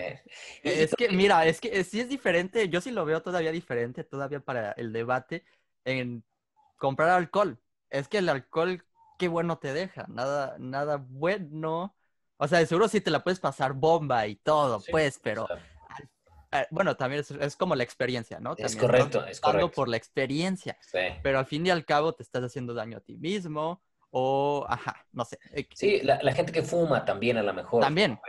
Es 0.63 0.95
que, 0.95 1.09
mira, 1.09 1.47
es 1.47 1.61
que 1.61 1.85
sí 1.85 2.01
es 2.01 2.09
diferente, 2.09 2.69
yo 2.69 2.81
sí 2.81 2.91
lo 2.91 3.05
veo 3.05 3.23
todavía 3.23 3.53
diferente, 3.53 4.05
todavía 4.05 4.41
para 4.41 4.73
el 4.73 4.93
debate, 4.93 5.45
en 5.85 6.23
comprar 6.77 7.11
alcohol. 7.11 7.59
Es 7.91 8.09
que 8.09 8.19
el 8.19 8.29
alcohol, 8.29 8.85
qué 9.19 9.29
bueno 9.29 9.59
te 9.59 9.73
deja, 9.73 10.07
nada, 10.09 10.57
nada 10.59 10.97
bueno. 10.97 11.95
O 12.37 12.49
sea, 12.49 12.59
de 12.59 12.67
seguro 12.67 12.89
sí 12.89 13.01
te 13.01 13.11
la 13.11 13.23
puedes 13.23 13.41
pasar 13.41 13.73
bomba 13.73 14.27
y 14.27 14.37
todo, 14.37 14.83
pues, 14.91 15.21
pero 15.23 15.47
eh, 16.53 16.67
bueno, 16.71 16.97
también 16.97 17.25
es, 17.41 17.57
como 17.57 17.75
la 17.75 17.83
experiencia, 17.83 18.39
¿no? 18.39 18.55
es 18.57 18.77
correcto, 18.77 19.25
es 19.27 19.41
correcto. 19.41 19.71
por 19.71 19.89
la 19.89 19.97
experiencia. 19.97 20.77
Sí. 20.81 20.99
Pero 21.23 21.39
al 21.39 21.47
fin 21.47 21.67
y 21.67 21.71
al 21.71 21.85
cabo 21.85 22.13
te 22.13 22.23
estás 22.23 22.45
haciendo 22.45 22.75
daño 22.75 22.99
a 22.99 23.01
ti 23.01 23.17
mismo 23.17 23.83
o, 24.15 24.67
ajá, 24.69 25.07
no 25.13 25.25
sé. 25.25 25.39
Sí, 25.75 26.03
la, 26.03 26.19
gente 26.35 26.53
que 26.53 26.61
fuma 26.61 27.03
también 27.03 27.39
a 27.39 27.43
lo 27.43 27.55
mejor. 27.55 27.81
También. 27.81 28.21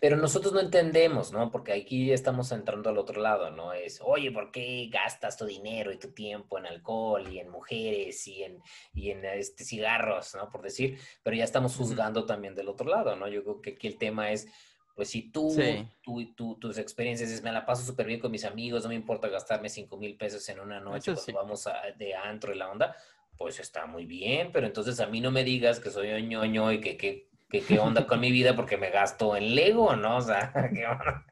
Pero, 0.00 0.16
nosotros 0.16 0.52
no 0.52 0.60
entendemos, 0.60 1.32
¿no? 1.32 1.50
Porque 1.50 1.72
aquí 1.72 2.12
estamos 2.12 2.52
entrando 2.52 2.90
al 2.90 2.98
otro 2.98 3.20
lado, 3.20 3.50
¿no? 3.50 3.72
Es, 3.72 4.00
oye, 4.04 4.30
¿por 4.30 4.52
qué 4.52 4.88
gastas 4.88 5.36
tu 5.36 5.44
dinero 5.44 5.90
y 5.90 5.98
tu 5.98 6.12
tiempo 6.12 6.58
en 6.58 6.66
alcohol 6.66 7.26
y 7.28 7.40
en 7.40 7.48
mujeres 7.48 8.24
y 8.28 8.44
en, 8.44 8.62
y 8.94 9.10
en 9.10 9.24
este, 9.24 9.64
cigarros, 9.64 10.36
¿no? 10.36 10.48
Por 10.48 10.62
decir, 10.62 10.96
pero 11.24 11.34
ya 11.34 11.42
estamos 11.42 11.74
juzgando 11.74 12.24
también 12.24 12.54
del 12.54 12.68
otro 12.68 12.88
lado, 12.88 13.16
¿no? 13.16 13.26
Yo 13.26 13.42
creo 13.42 13.60
que 13.60 13.70
aquí 13.70 13.88
el 13.88 13.98
tema 13.98 14.30
es 14.30 14.46
pues 14.94 15.08
si 15.08 15.30
tú, 15.30 15.54
tú, 16.02 16.56
tus 16.56 16.78
experiencias 16.78 17.30
es, 17.30 17.42
me 17.42 17.52
la 17.52 17.64
paso 17.64 17.84
súper 17.84 18.06
bien 18.06 18.20
con 18.20 18.30
mis 18.30 18.44
amigos, 18.44 18.82
no 18.82 18.90
me 18.90 18.94
importa 18.94 19.28
gastarme 19.28 19.68
5 19.68 19.96
mil 19.96 20.16
pesos 20.16 20.46
en 20.48 20.60
una 20.60 20.80
noche 20.80 21.14
cuando 21.14 21.32
vamos 21.34 21.66
a, 21.66 21.82
de 21.96 22.14
antro 22.14 22.54
y 22.54 22.58
la 22.58 22.70
onda, 22.70 22.96
pues 23.36 23.58
está 23.58 23.86
muy 23.86 24.04
bien, 24.04 24.50
pero 24.52 24.66
entonces 24.66 25.00
a 25.00 25.06
mí 25.06 25.20
no 25.20 25.30
me 25.30 25.44
digas 25.44 25.80
que 25.80 25.90
soy 25.90 26.12
un 26.12 26.28
ñoño 26.28 26.72
y 26.72 26.80
que 26.80 27.28
qué 27.60 27.78
onda 27.78 28.06
con 28.06 28.20
mi 28.20 28.30
vida 28.30 28.56
porque 28.56 28.76
me 28.76 28.90
gasto 28.90 29.36
en 29.36 29.54
Lego, 29.54 29.96
¿no? 29.96 30.16
O 30.16 30.22
sea, 30.22 30.52
¿qué 30.74 30.86
onda? 30.86 31.26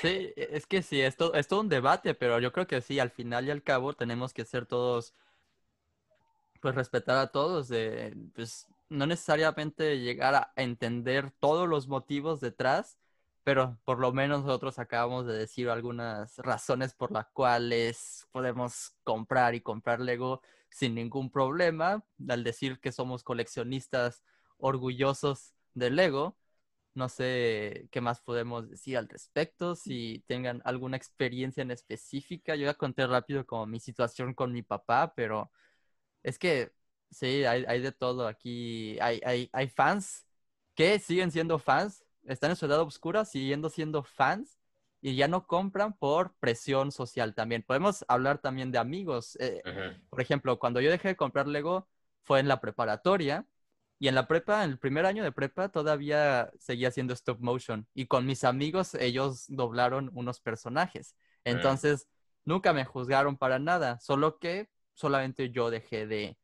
Sí, 0.00 0.32
e, 0.36 0.48
es 0.52 0.66
que 0.66 0.82
sí, 0.82 1.00
esto 1.00 1.34
es 1.34 1.46
todo 1.46 1.60
un 1.60 1.68
debate, 1.68 2.14
pero 2.14 2.38
yo 2.38 2.52
creo 2.52 2.66
que 2.66 2.80
sí, 2.80 2.98
al 2.98 3.10
final 3.10 3.46
y 3.46 3.50
al 3.50 3.62
cabo 3.62 3.92
tenemos 3.92 4.32
que 4.32 4.44
ser 4.44 4.66
todos, 4.66 5.14
pues 6.60 6.74
respetar 6.74 7.18
a 7.18 7.28
todos, 7.28 7.68
de, 7.68 8.16
pues 8.34 8.66
no 8.90 9.06
necesariamente 9.06 10.00
llegar 10.00 10.34
a 10.34 10.52
entender 10.56 11.30
todos 11.40 11.68
los 11.68 11.88
motivos 11.88 12.40
detrás, 12.40 12.98
pero 13.44 13.78
por 13.84 13.98
lo 14.00 14.12
menos 14.12 14.44
nosotros 14.44 14.78
acabamos 14.78 15.26
de 15.26 15.34
decir 15.38 15.70
algunas 15.70 16.36
razones 16.38 16.94
por 16.94 17.12
las 17.12 17.28
cuales 17.30 18.28
podemos 18.32 18.96
comprar 19.04 19.54
y 19.54 19.62
comprar 19.62 20.00
Lego 20.00 20.42
sin 20.70 20.94
ningún 20.94 21.30
problema 21.30 22.04
al 22.28 22.44
decir 22.44 22.80
que 22.80 22.92
somos 22.92 23.24
coleccionistas 23.24 24.22
orgullosos 24.58 25.54
de 25.74 25.90
Lego. 25.90 26.36
No 26.94 27.08
sé 27.08 27.88
qué 27.92 28.00
más 28.00 28.20
podemos 28.20 28.68
decir 28.68 28.98
al 28.98 29.08
respecto, 29.08 29.76
si 29.76 30.24
tengan 30.26 30.60
alguna 30.64 30.96
experiencia 30.96 31.62
en 31.62 31.70
específica. 31.70 32.56
Yo 32.56 32.66
ya 32.66 32.74
conté 32.74 33.06
rápido 33.06 33.46
como 33.46 33.66
mi 33.66 33.80
situación 33.80 34.34
con 34.34 34.52
mi 34.52 34.62
papá, 34.62 35.14
pero 35.14 35.50
es 36.22 36.38
que 36.38 36.72
sí, 37.10 37.44
hay, 37.44 37.64
hay 37.66 37.80
de 37.80 37.92
todo 37.92 38.26
aquí. 38.26 38.98
Hay, 39.00 39.20
hay, 39.24 39.48
hay 39.52 39.68
fans 39.68 40.26
que 40.74 40.98
siguen 40.98 41.30
siendo 41.30 41.58
fans, 41.58 42.04
están 42.24 42.50
en 42.50 42.56
su 42.56 42.66
edad 42.66 42.80
oscura, 42.80 43.24
siguiendo 43.24 43.68
siendo 43.70 44.02
fans 44.02 44.58
y 45.02 45.16
ya 45.16 45.28
no 45.28 45.46
compran 45.46 45.94
por 45.94 46.34
presión 46.36 46.92
social 46.92 47.34
también. 47.34 47.62
Podemos 47.62 48.04
hablar 48.08 48.38
también 48.38 48.70
de 48.70 48.78
amigos. 48.78 49.36
Eh, 49.40 49.62
por 50.10 50.20
ejemplo, 50.20 50.58
cuando 50.58 50.80
yo 50.80 50.90
dejé 50.90 51.08
de 51.08 51.16
comprar 51.16 51.46
Lego 51.46 51.88
fue 52.22 52.40
en 52.40 52.48
la 52.48 52.60
preparatoria 52.60 53.46
y 53.98 54.08
en 54.08 54.14
la 54.14 54.26
prepa, 54.26 54.64
en 54.64 54.70
el 54.70 54.78
primer 54.78 55.06
año 55.06 55.22
de 55.22 55.32
prepa, 55.32 55.68
todavía 55.68 56.50
seguía 56.58 56.88
haciendo 56.88 57.14
stop 57.14 57.40
motion. 57.40 57.86
Y 57.94 58.06
con 58.06 58.26
mis 58.26 58.44
amigos, 58.44 58.94
ellos 58.94 59.44
doblaron 59.48 60.10
unos 60.14 60.40
personajes. 60.40 61.14
Entonces, 61.44 62.08
nunca 62.44 62.72
me 62.72 62.84
juzgaron 62.84 63.36
para 63.36 63.58
nada. 63.58 64.00
Solo 64.00 64.38
que 64.38 64.70
solamente 64.94 65.50
yo 65.50 65.70
dejé 65.70 66.06
de, 66.06 66.38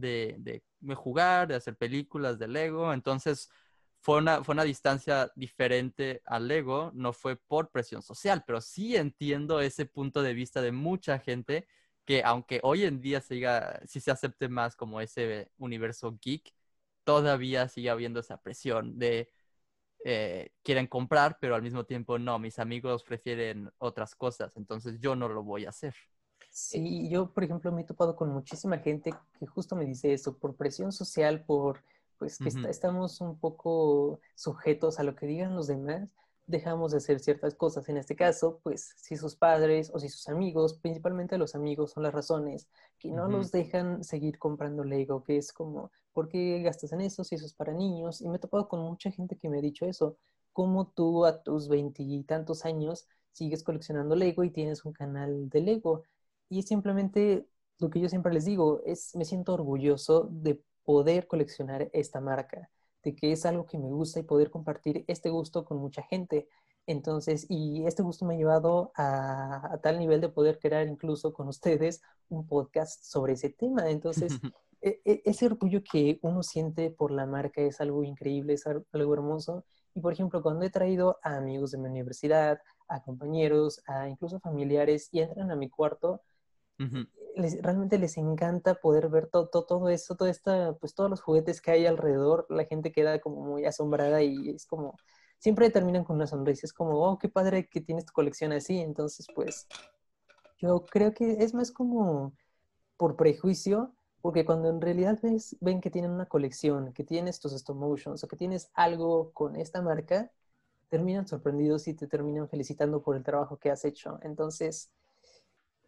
de, 0.00 0.62
jugar, 0.94 1.48
de 1.48 1.54
hacer 1.56 1.76
películas 1.76 2.38
de 2.38 2.48
Lego. 2.48 2.92
Entonces, 2.92 3.50
fue 4.00 4.18
una, 4.18 4.42
fue 4.44 4.54
una 4.54 4.64
distancia 4.64 5.30
diferente 5.36 6.22
al 6.26 6.48
Lego. 6.48 6.90
No 6.94 7.12
fue 7.12 7.36
por 7.36 7.70
presión 7.70 8.02
social, 8.02 8.44
pero 8.46 8.60
sí 8.60 8.96
entiendo 8.96 9.60
ese 9.60 9.86
punto 9.86 10.22
de 10.22 10.34
vista 10.34 10.62
de 10.62 10.72
mucha 10.72 11.18
gente 11.18 11.66
que 12.04 12.22
aunque 12.24 12.60
hoy 12.62 12.84
en 12.84 13.00
día 13.00 13.20
siga, 13.20 13.80
si 13.86 14.00
se 14.00 14.10
acepte 14.10 14.48
más 14.48 14.74
como 14.76 15.00
ese 15.00 15.50
universo 15.58 16.18
geek, 16.20 16.52
todavía 17.04 17.68
sigue 17.68 17.90
habiendo 17.90 18.20
esa 18.20 18.38
presión 18.42 18.98
de 18.98 19.30
eh, 20.04 20.52
quieren 20.62 20.86
comprar, 20.86 21.38
pero 21.40 21.54
al 21.54 21.62
mismo 21.62 21.84
tiempo 21.84 22.18
no, 22.18 22.38
mis 22.38 22.58
amigos 22.58 23.04
prefieren 23.04 23.70
otras 23.78 24.14
cosas, 24.14 24.56
entonces 24.56 24.98
yo 25.00 25.14
no 25.14 25.28
lo 25.28 25.42
voy 25.42 25.66
a 25.66 25.70
hacer. 25.70 25.94
Sí, 26.50 27.08
yo 27.08 27.32
por 27.32 27.44
ejemplo 27.44 27.72
me 27.72 27.82
he 27.82 27.84
topado 27.84 28.16
con 28.16 28.30
muchísima 28.30 28.78
gente 28.78 29.12
que 29.38 29.46
justo 29.46 29.76
me 29.76 29.86
dice 29.86 30.12
eso, 30.12 30.36
por 30.36 30.56
presión 30.56 30.92
social, 30.92 31.44
por 31.44 31.82
pues 32.18 32.36
que 32.38 32.50
estamos 32.68 33.20
un 33.22 33.38
poco 33.38 34.20
sujetos 34.34 34.98
a 34.98 35.04
lo 35.04 35.16
que 35.16 35.26
digan 35.26 35.56
los 35.56 35.68
demás, 35.68 36.14
dejamos 36.46 36.90
de 36.92 36.98
hacer 36.98 37.18
ciertas 37.18 37.54
cosas. 37.54 37.88
En 37.88 37.96
este 37.96 38.14
caso, 38.14 38.60
pues 38.62 38.94
si 38.98 39.16
sus 39.16 39.36
padres 39.36 39.90
o 39.94 39.98
si 39.98 40.10
sus 40.10 40.28
amigos, 40.28 40.74
principalmente 40.74 41.38
los 41.38 41.54
amigos, 41.54 41.92
son 41.92 42.02
las 42.02 42.12
razones 42.12 42.68
que 42.98 43.10
no 43.10 43.26
los 43.28 43.52
dejan 43.52 44.04
seguir 44.04 44.38
comprando 44.38 44.84
Lego, 44.84 45.24
que 45.24 45.38
es 45.38 45.50
como, 45.50 45.90
¿por 46.12 46.28
qué 46.28 46.60
gastas 46.60 46.92
en 46.92 47.00
eso 47.00 47.24
si 47.24 47.36
eso 47.36 47.46
es 47.46 47.54
para 47.54 47.72
niños? 47.72 48.20
Y 48.20 48.28
me 48.28 48.36
he 48.36 48.40
topado 48.40 48.68
con 48.68 48.80
mucha 48.80 49.10
gente 49.10 49.36
que 49.36 49.48
me 49.48 49.58
ha 49.58 49.62
dicho 49.62 49.86
eso. 49.86 50.18
¿Cómo 50.52 50.88
tú 50.88 51.24
a 51.24 51.42
tus 51.42 51.68
veintitantos 51.68 52.66
años 52.66 53.06
sigues 53.32 53.62
coleccionando 53.62 54.14
Lego 54.14 54.44
y 54.44 54.50
tienes 54.50 54.84
un 54.84 54.92
canal 54.92 55.48
de 55.48 55.60
Lego? 55.62 56.02
Y 56.50 56.62
simplemente 56.64 57.46
lo 57.78 57.88
que 57.88 58.00
yo 58.00 58.08
siempre 58.08 58.34
les 58.34 58.44
digo 58.44 58.82
es, 58.84 59.14
me 59.16 59.24
siento 59.24 59.54
orgulloso 59.54 60.28
de 60.30 60.62
poder 60.84 61.26
coleccionar 61.26 61.88
esta 61.92 62.20
marca 62.20 62.68
de 63.02 63.14
que 63.14 63.32
es 63.32 63.46
algo 63.46 63.66
que 63.66 63.78
me 63.78 63.88
gusta 63.88 64.20
y 64.20 64.24
poder 64.24 64.50
compartir 64.50 65.04
este 65.06 65.30
gusto 65.30 65.64
con 65.64 65.78
mucha 65.78 66.02
gente. 66.02 66.48
Entonces, 66.86 67.46
y 67.48 67.86
este 67.86 68.02
gusto 68.02 68.24
me 68.24 68.34
ha 68.34 68.38
llevado 68.38 68.92
a, 68.96 69.78
tal 69.82 69.98
nivel 69.98 70.20
de 70.20 70.28
poder 70.28 70.58
crear 70.58 70.86
incluso 70.88 71.32
con 71.32 71.48
ustedes 71.48 72.02
un 72.28 72.46
podcast 72.46 73.04
sobre 73.04 73.34
ese 73.34 73.50
tema. 73.50 73.88
Entonces, 73.88 74.32
e, 74.82 75.00
e, 75.04 75.22
ese 75.24 75.46
orgullo 75.46 75.82
que 75.82 76.18
uno 76.22 76.42
siente 76.42 76.90
por 76.90 77.12
la 77.12 77.26
marca 77.26 77.62
es 77.62 77.80
algo 77.80 78.02
increíble, 78.04 78.54
es 78.54 78.66
algo 78.66 79.14
hermoso. 79.14 79.64
Y 79.94 80.00
por 80.00 80.12
ejemplo, 80.12 80.42
cuando 80.42 80.64
he 80.64 80.70
traído 80.70 81.18
a 81.22 81.36
amigos 81.36 81.70
de 81.70 81.78
mi 81.78 81.88
universidad, 81.88 82.60
a 82.88 83.02
compañeros, 83.02 83.82
a 83.86 84.08
incluso 84.08 84.40
familiares 84.40 85.08
y 85.12 85.20
entran 85.20 85.50
a 85.50 85.56
mi 85.56 85.68
cuarto, 85.70 86.20
realmente 87.62 87.98
les 87.98 88.16
encanta 88.16 88.74
poder 88.74 89.08
ver 89.08 89.28
todo, 89.28 89.48
todo, 89.48 89.88
eso, 89.88 90.16
todo 90.16 90.28
esta, 90.28 90.74
pues 90.74 90.94
todos 90.94 91.10
los 91.10 91.20
juguetes 91.20 91.60
que 91.60 91.70
hay 91.70 91.86
alrededor, 91.86 92.46
la 92.48 92.64
gente 92.64 92.92
queda 92.92 93.20
como 93.20 93.42
muy 93.42 93.64
asombrada 93.66 94.22
y 94.22 94.50
es 94.50 94.66
como, 94.66 94.96
siempre 95.38 95.70
terminan 95.70 96.04
con 96.04 96.16
una 96.16 96.26
sonrisa, 96.26 96.66
es 96.66 96.72
como, 96.72 97.00
oh, 97.00 97.18
qué 97.18 97.28
padre 97.28 97.68
que 97.68 97.80
tienes 97.80 98.06
tu 98.06 98.12
colección 98.12 98.52
así, 98.52 98.78
entonces 98.78 99.26
pues 99.34 99.66
yo 100.58 100.84
creo 100.84 101.14
que 101.14 101.42
es 101.42 101.54
más 101.54 101.70
como 101.70 102.32
por 102.96 103.16
prejuicio, 103.16 103.94
porque 104.20 104.44
cuando 104.44 104.68
en 104.68 104.80
realidad 104.80 105.18
ves, 105.22 105.56
ven 105.60 105.80
que 105.80 105.90
tienen 105.90 106.10
una 106.10 106.26
colección, 106.26 106.92
que 106.92 107.04
tienes 107.04 107.40
tus 107.40 107.54
stop 107.54 107.76
motions 107.76 108.22
o 108.22 108.28
que 108.28 108.36
tienes 108.36 108.70
algo 108.74 109.32
con 109.32 109.56
esta 109.56 109.80
marca, 109.80 110.30
terminan 110.90 111.26
sorprendidos 111.26 111.88
y 111.88 111.94
te 111.94 112.06
terminan 112.06 112.48
felicitando 112.48 113.00
por 113.00 113.16
el 113.16 113.22
trabajo 113.22 113.56
que 113.58 113.70
has 113.70 113.84
hecho. 113.86 114.18
Entonces, 114.22 114.90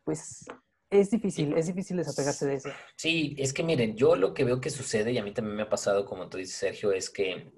pues 0.05 0.47
es 0.93 1.11
difícil, 1.11 1.57
es 1.57 1.67
difícil 1.67 1.97
desapegarse 1.97 2.47
de 2.47 2.55
eso. 2.55 2.69
Sí, 2.97 3.35
es 3.39 3.53
que 3.53 3.63
miren, 3.63 3.97
yo 3.97 4.15
lo 4.15 4.35
que 4.35 4.45
veo 4.45 4.61
que 4.61 4.71
sucede, 4.71 5.13
y 5.13 5.19
a 5.19 5.25
mí 5.25 5.33
también 5.33 5.57
me 5.57 5.63
ha 5.63 5.69
pasado, 5.69 6.05
como 6.05 6.29
tú 6.29 6.39
dices, 6.39 6.57
Sergio, 6.57 6.93
es 6.93 7.11
que 7.11 7.51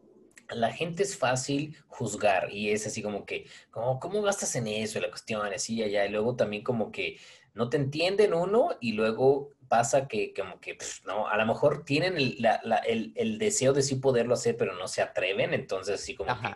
la 0.50 0.70
gente 0.72 1.02
es 1.02 1.16
fácil 1.16 1.76
juzgar 1.88 2.52
y 2.52 2.70
es 2.70 2.86
así 2.86 3.02
como 3.02 3.26
que, 3.26 3.46
como, 3.70 3.98
¿cómo 3.98 4.22
gastas 4.22 4.54
en 4.56 4.66
eso? 4.68 5.00
La 5.00 5.10
cuestión, 5.10 5.44
así, 5.52 5.82
allá, 5.82 6.06
y 6.06 6.10
luego 6.10 6.36
también 6.36 6.62
como 6.62 6.92
que 6.92 7.18
no 7.54 7.68
te 7.68 7.76
entienden 7.76 8.34
uno 8.34 8.70
y 8.80 8.92
luego 8.92 9.53
pasa 9.68 10.06
que 10.08 10.32
como 10.34 10.60
que, 10.60 10.76
no, 11.06 11.28
a 11.28 11.36
lo 11.36 11.46
mejor 11.46 11.84
tienen 11.84 12.16
el, 12.16 13.38
deseo 13.38 13.72
de 13.72 13.82
sí 13.82 13.96
poderlo 13.96 14.34
hacer, 14.34 14.56
pero 14.56 14.74
no 14.74 14.88
se 14.88 15.02
atreven, 15.02 15.54
entonces 15.54 16.00
así 16.00 16.14
como 16.14 16.38
que, 16.40 16.48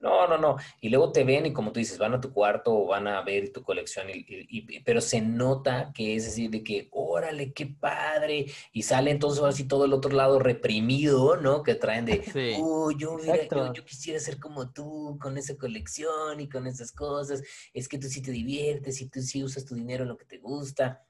no, 0.00 0.26
no, 0.26 0.38
no, 0.38 0.56
y 0.80 0.88
luego 0.88 1.12
te 1.12 1.24
ven 1.24 1.46
y 1.46 1.52
como 1.52 1.72
tú 1.72 1.80
dices, 1.80 1.98
van 1.98 2.14
a 2.14 2.20
tu 2.20 2.32
cuarto 2.32 2.74
o 2.74 2.86
van 2.86 3.06
a 3.08 3.22
ver 3.22 3.52
tu 3.52 3.62
colección, 3.62 4.08
y, 4.10 4.80
pero 4.80 5.00
se 5.00 5.20
nota 5.20 5.92
que 5.94 6.16
es 6.16 6.24
decir, 6.24 6.50
de 6.50 6.62
que, 6.62 6.88
órale, 6.92 7.52
qué 7.52 7.66
padre, 7.66 8.46
y 8.72 8.82
sale 8.82 9.10
entonces 9.10 9.42
así 9.44 9.64
todo 9.64 9.84
el 9.84 9.92
otro 9.92 10.10
lado 10.12 10.38
reprimido, 10.38 11.36
¿no? 11.36 11.62
Que 11.62 11.74
traen 11.74 12.04
de, 12.04 12.22
oh, 12.60 12.90
yo, 12.90 13.18
yo, 13.18 13.72
yo 13.72 13.84
quisiera 13.84 14.18
ser 14.20 14.38
como 14.38 14.70
tú, 14.72 15.18
con 15.20 15.38
esa 15.38 15.56
colección 15.56 16.40
y 16.40 16.48
con 16.48 16.66
esas 16.66 16.92
cosas, 16.92 17.42
es 17.72 17.88
que 17.88 17.98
tú 17.98 18.08
sí 18.08 18.22
te 18.22 18.30
diviertes 18.30 19.00
y 19.00 19.08
tú 19.08 19.20
sí 19.20 19.42
usas 19.42 19.64
tu 19.64 19.74
dinero 19.74 20.02
en 20.02 20.08
lo 20.08 20.16
que 20.16 20.24
te 20.24 20.38
gusta. 20.38 21.04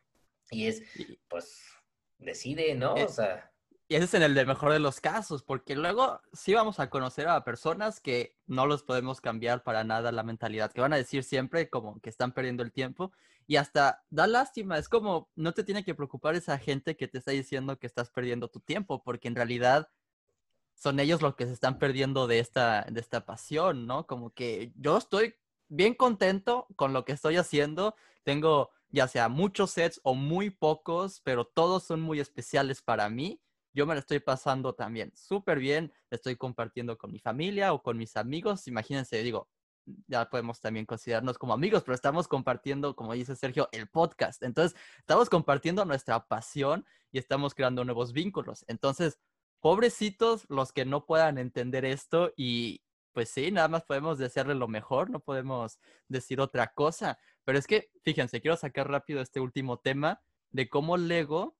Y 0.50 0.66
es, 0.66 0.82
pues, 1.28 1.62
decide, 2.18 2.74
¿no? 2.74 2.96
Eh, 2.96 3.04
o 3.04 3.08
sea. 3.08 3.50
Y 3.86 3.96
ese 3.96 4.04
es 4.04 4.14
en 4.14 4.22
el 4.22 4.34
de 4.34 4.46
mejor 4.46 4.72
de 4.72 4.78
los 4.78 5.00
casos, 5.00 5.42
porque 5.42 5.76
luego 5.76 6.20
sí 6.32 6.54
vamos 6.54 6.80
a 6.80 6.88
conocer 6.88 7.28
a 7.28 7.44
personas 7.44 8.00
que 8.00 8.38
no 8.46 8.66
los 8.66 8.82
podemos 8.82 9.20
cambiar 9.20 9.62
para 9.62 9.84
nada 9.84 10.10
la 10.10 10.22
mentalidad, 10.22 10.72
que 10.72 10.80
van 10.80 10.94
a 10.94 10.96
decir 10.96 11.22
siempre 11.22 11.68
como 11.68 12.00
que 12.00 12.08
están 12.08 12.32
perdiendo 12.32 12.62
el 12.62 12.72
tiempo 12.72 13.12
y 13.46 13.56
hasta 13.56 14.04
da 14.10 14.26
lástima, 14.26 14.78
es 14.78 14.88
como 14.88 15.30
no 15.36 15.52
te 15.52 15.64
tiene 15.64 15.84
que 15.84 15.94
preocupar 15.94 16.34
esa 16.34 16.58
gente 16.58 16.96
que 16.96 17.08
te 17.08 17.18
está 17.18 17.32
diciendo 17.32 17.78
que 17.78 17.86
estás 17.86 18.10
perdiendo 18.10 18.48
tu 18.48 18.60
tiempo, 18.60 19.02
porque 19.02 19.28
en 19.28 19.34
realidad 19.34 19.90
son 20.74 20.98
ellos 20.98 21.22
los 21.22 21.36
que 21.36 21.46
se 21.46 21.52
están 21.52 21.78
perdiendo 21.78 22.26
de 22.26 22.38
esta, 22.38 22.86
de 22.90 23.00
esta 23.00 23.26
pasión, 23.26 23.86
¿no? 23.86 24.06
Como 24.06 24.30
que 24.30 24.72
yo 24.76 24.96
estoy 24.96 25.34
bien 25.68 25.94
contento 25.94 26.66
con 26.76 26.92
lo 26.92 27.04
que 27.04 27.12
estoy 27.12 27.36
haciendo, 27.36 27.94
tengo 28.22 28.70
ya 28.94 29.08
sea 29.08 29.28
muchos 29.28 29.72
sets 29.72 30.00
o 30.04 30.14
muy 30.14 30.50
pocos, 30.50 31.20
pero 31.24 31.44
todos 31.44 31.82
son 31.82 32.00
muy 32.00 32.20
especiales 32.20 32.80
para 32.80 33.10
mí. 33.10 33.40
Yo 33.72 33.86
me 33.86 33.94
lo 33.94 34.00
estoy 34.00 34.20
pasando 34.20 34.72
también 34.74 35.10
súper 35.16 35.58
bien, 35.58 35.92
estoy 36.10 36.36
compartiendo 36.36 36.96
con 36.96 37.10
mi 37.10 37.18
familia 37.18 37.72
o 37.72 37.82
con 37.82 37.98
mis 37.98 38.16
amigos. 38.16 38.68
Imagínense, 38.68 39.20
digo, 39.24 39.48
ya 40.06 40.30
podemos 40.30 40.60
también 40.60 40.86
considerarnos 40.86 41.38
como 41.38 41.52
amigos, 41.52 41.82
pero 41.82 41.96
estamos 41.96 42.28
compartiendo, 42.28 42.94
como 42.94 43.12
dice 43.14 43.34
Sergio, 43.34 43.68
el 43.72 43.88
podcast. 43.88 44.44
Entonces, 44.44 44.78
estamos 44.98 45.28
compartiendo 45.28 45.84
nuestra 45.84 46.28
pasión 46.28 46.86
y 47.10 47.18
estamos 47.18 47.52
creando 47.52 47.84
nuevos 47.84 48.12
vínculos. 48.12 48.64
Entonces, 48.68 49.18
pobrecitos 49.60 50.46
los 50.48 50.72
que 50.72 50.84
no 50.84 51.04
puedan 51.04 51.38
entender 51.38 51.84
esto 51.84 52.32
y 52.36 52.82
pues 53.14 53.30
sí, 53.30 53.50
nada 53.50 53.68
más 53.68 53.84
podemos 53.84 54.18
desearle 54.18 54.54
lo 54.54 54.68
mejor, 54.68 55.08
no 55.08 55.20
podemos 55.20 55.78
decir 56.08 56.40
otra 56.40 56.74
cosa. 56.74 57.18
Pero 57.44 57.58
es 57.58 57.66
que, 57.66 57.90
fíjense, 58.02 58.40
quiero 58.40 58.56
sacar 58.56 58.90
rápido 58.90 59.22
este 59.22 59.40
último 59.40 59.78
tema 59.78 60.20
de 60.50 60.68
cómo 60.68 60.96
Lego, 60.96 61.56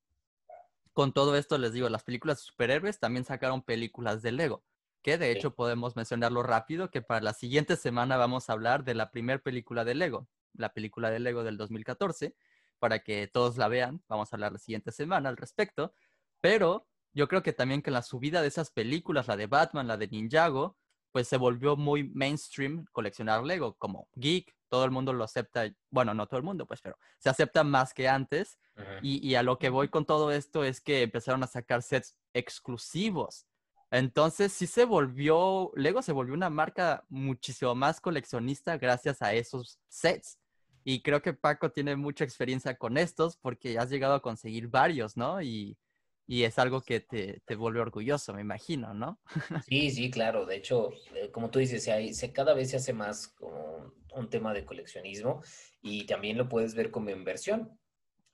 con 0.93 1.12
todo 1.12 1.37
esto 1.37 1.57
les 1.57 1.73
digo, 1.73 1.88
las 1.88 2.03
películas 2.03 2.38
de 2.38 2.45
superhéroes 2.45 2.99
también 2.99 3.25
sacaron 3.25 3.62
películas 3.62 4.21
de 4.21 4.33
Lego, 4.33 4.64
que 5.03 5.17
de 5.17 5.31
hecho 5.31 5.55
podemos 5.55 5.97
mencionarlo 5.97 6.43
rápido, 6.43 6.90
que 6.90 7.03
para 7.03 7.21
la 7.21 7.35
siguiente 7.35 7.77
semana 7.77 8.17
vamos 8.17 8.51
a 8.51 8.53
hablar 8.53 8.85
de 8.85 8.95
la 8.95 9.11
primera 9.11 9.38
película 9.38 9.85
de 9.85 9.95
Lego, 9.95 10.29
la 10.55 10.73
película 10.73 11.11
de 11.11 11.21
Lego 11.21 11.45
del 11.45 11.57
2014, 11.57 12.35
para 12.79 12.99
que 12.99 13.29
todos 13.29 13.57
la 13.57 13.69
vean, 13.69 14.03
vamos 14.09 14.33
a 14.33 14.37
hablar 14.37 14.53
la 14.53 14.59
siguiente 14.59 14.93
semana 14.93 15.29
al 15.29 15.37
respecto, 15.37 15.95
pero 16.40 16.88
yo 17.12 17.29
creo 17.29 17.43
que 17.43 17.53
también 17.53 17.81
que 17.81 17.93
la 17.93 18.03
subida 18.03 18.43
de 18.43 18.49
esas 18.49 18.71
películas, 18.71 19.29
la 19.29 19.37
de 19.37 19.47
Batman, 19.47 19.87
la 19.87 19.97
de 19.97 20.09
Ninjago, 20.09 20.77
pues 21.14 21.29
se 21.29 21.37
volvió 21.37 21.77
muy 21.77 22.03
mainstream 22.03 22.87
coleccionar 22.90 23.44
Lego, 23.44 23.74
como 23.74 24.09
geek, 24.16 24.53
todo 24.68 24.85
el 24.85 24.90
mundo 24.90 25.12
lo 25.12 25.22
acepta, 25.22 25.72
bueno, 25.88 26.12
no 26.12 26.27
todo 26.27 26.38
el 26.38 26.42
mundo, 26.42 26.66
pues, 26.66 26.81
pero 26.81 26.98
se 27.20 27.31
acepta 27.31 27.62
más 27.62 27.94
que 27.94 28.09
antes. 28.09 28.59
y, 29.00 29.24
y, 29.24 29.37
a 29.37 29.44
lo 29.44 29.57
que 29.57 29.68
voy 29.68 29.88
con 29.90 30.05
todo 30.05 30.33
esto 30.33 30.64
es 30.64 30.81
que 30.81 31.03
empezaron 31.03 31.44
a 31.44 31.46
sacar 31.46 31.83
sets 31.83 32.16
exclusivos. 32.33 33.46
Entonces 33.92 34.53
sí 34.53 34.66
se 34.66 34.85
volvió, 34.85 35.70
Lego 35.77 36.03
se 36.03 36.11
volvió 36.11 36.35
una 36.35 36.50
marca 36.50 37.05
muchísimo 37.09 37.77
más 37.77 38.00
coleccionista 38.00 38.77
gracias 38.77 39.22
a 39.22 39.35
esos 39.35 39.79
sets. 39.87 40.40
Y 40.83 41.00
creo 41.00 41.22
que 41.22 41.33
Paco 41.33 41.70
tiene 41.70 41.94
mucha 41.94 42.24
experiencia 42.24 42.77
con 42.77 42.98
estos 42.98 43.37
porque 43.37 43.79
has 43.79 43.88
llegado 43.88 44.14
a 44.14 44.22
conseguir 44.22 44.66
varios, 44.66 45.16
¿no? 45.16 45.40
Y, 45.40 45.79
y 46.26 46.44
es 46.44 46.58
algo 46.58 46.80
que 46.80 47.00
te, 47.00 47.40
te, 47.44 47.54
vuelve 47.54 47.80
orgulloso, 47.80 48.32
me 48.32 48.40
imagino, 48.40 48.94
¿no? 48.94 49.20
Sí, 49.68 49.90
sí, 49.90 50.10
claro. 50.10 50.46
De 50.46 50.56
hecho, 50.56 50.90
eh, 51.14 51.30
como 51.30 51.50
tú 51.50 51.58
dices, 51.58 51.84
se, 51.84 52.14
se, 52.14 52.32
cada 52.32 52.54
vez 52.54 52.70
se 52.70 52.76
hace 52.76 52.92
más 52.92 53.28
como 53.28 53.92
un 54.14 54.30
tema 54.30 54.54
de 54.54 54.64
coleccionismo 54.64 55.42
y 55.82 56.06
también 56.06 56.38
lo 56.38 56.48
puedes 56.48 56.74
ver 56.74 56.90
como 56.90 57.10
inversión. 57.10 57.78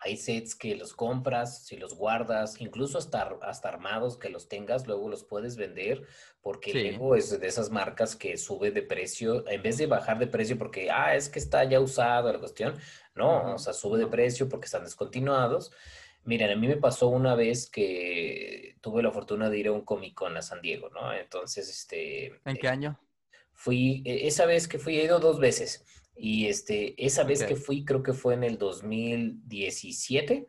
Hay 0.03 0.17
sets 0.17 0.55
que 0.55 0.77
los 0.77 0.95
compras, 0.95 1.67
si 1.67 1.77
los 1.77 1.95
guardas, 1.95 2.59
incluso 2.61 2.97
hasta, 2.97 3.37
hasta 3.43 3.69
armados 3.69 4.17
que 4.17 4.31
los 4.31 4.49
tengas, 4.49 4.87
luego 4.87 5.11
los 5.11 5.25
puedes 5.25 5.57
vender 5.57 6.07
porque 6.41 6.73
sí. 6.73 6.83
Lego 6.83 7.17
es 7.17 7.39
de 7.39 7.47
esas 7.47 7.69
marcas 7.71 8.17
que 8.17 8.39
sube 8.39 8.71
de 8.71 8.81
precio, 8.81 9.47
en 9.47 9.63
vez 9.63 9.77
de 9.77 9.87
bajar 9.87 10.19
de 10.19 10.27
precio 10.27 10.57
porque, 10.57 10.91
ah, 10.91 11.15
es 11.15 11.29
que 11.29 11.39
está 11.39 11.65
ya 11.65 11.81
usado 11.81 12.33
la 12.33 12.39
cuestión, 12.39 12.79
no, 13.15 13.43
uh 13.43 13.45
-huh. 13.49 13.55
o 13.57 13.59
sea, 13.59 13.75
sube 13.75 13.99
de 13.99 14.07
precio 14.07 14.49
porque 14.49 14.67
están 14.67 14.85
descontinuados. 14.85 15.71
Miren, 16.31 16.53
a 16.53 16.55
mí 16.55 16.69
me 16.69 16.77
pasó 16.77 17.09
una 17.09 17.35
vez 17.35 17.69
que 17.69 18.77
tuve 18.81 19.03
la 19.03 19.11
fortuna 19.11 19.51
de 19.51 19.59
ir 19.59 19.67
a 19.67 19.73
un 19.73 19.81
Comic 19.81 20.15
Con 20.15 20.37
a 20.37 20.43
San 20.43 20.63
Diego, 20.63 20.89
¿no? 20.91 21.13
Entonces, 21.13 21.69
este... 21.69 22.41
¿En 22.45 22.57
qué 22.57 22.69
año? 22.69 23.01
Fui, 23.53 24.05
e, 24.07 24.29
esa 24.29 24.47
vez 24.47 24.69
que 24.69 24.79
fui, 24.79 24.97
he 24.97 25.03
ido 25.07 25.19
dos 25.19 25.41
veces. 25.41 25.85
Y 26.15 26.47
este, 26.47 26.95
esa 27.05 27.25
vez 27.25 27.43
okay. 27.43 27.57
que 27.57 27.61
fui, 27.61 27.85
creo 27.85 28.05
que 28.05 28.13
fue 28.13 28.35
en 28.35 28.45
el 28.45 28.59
2017. 28.59 30.49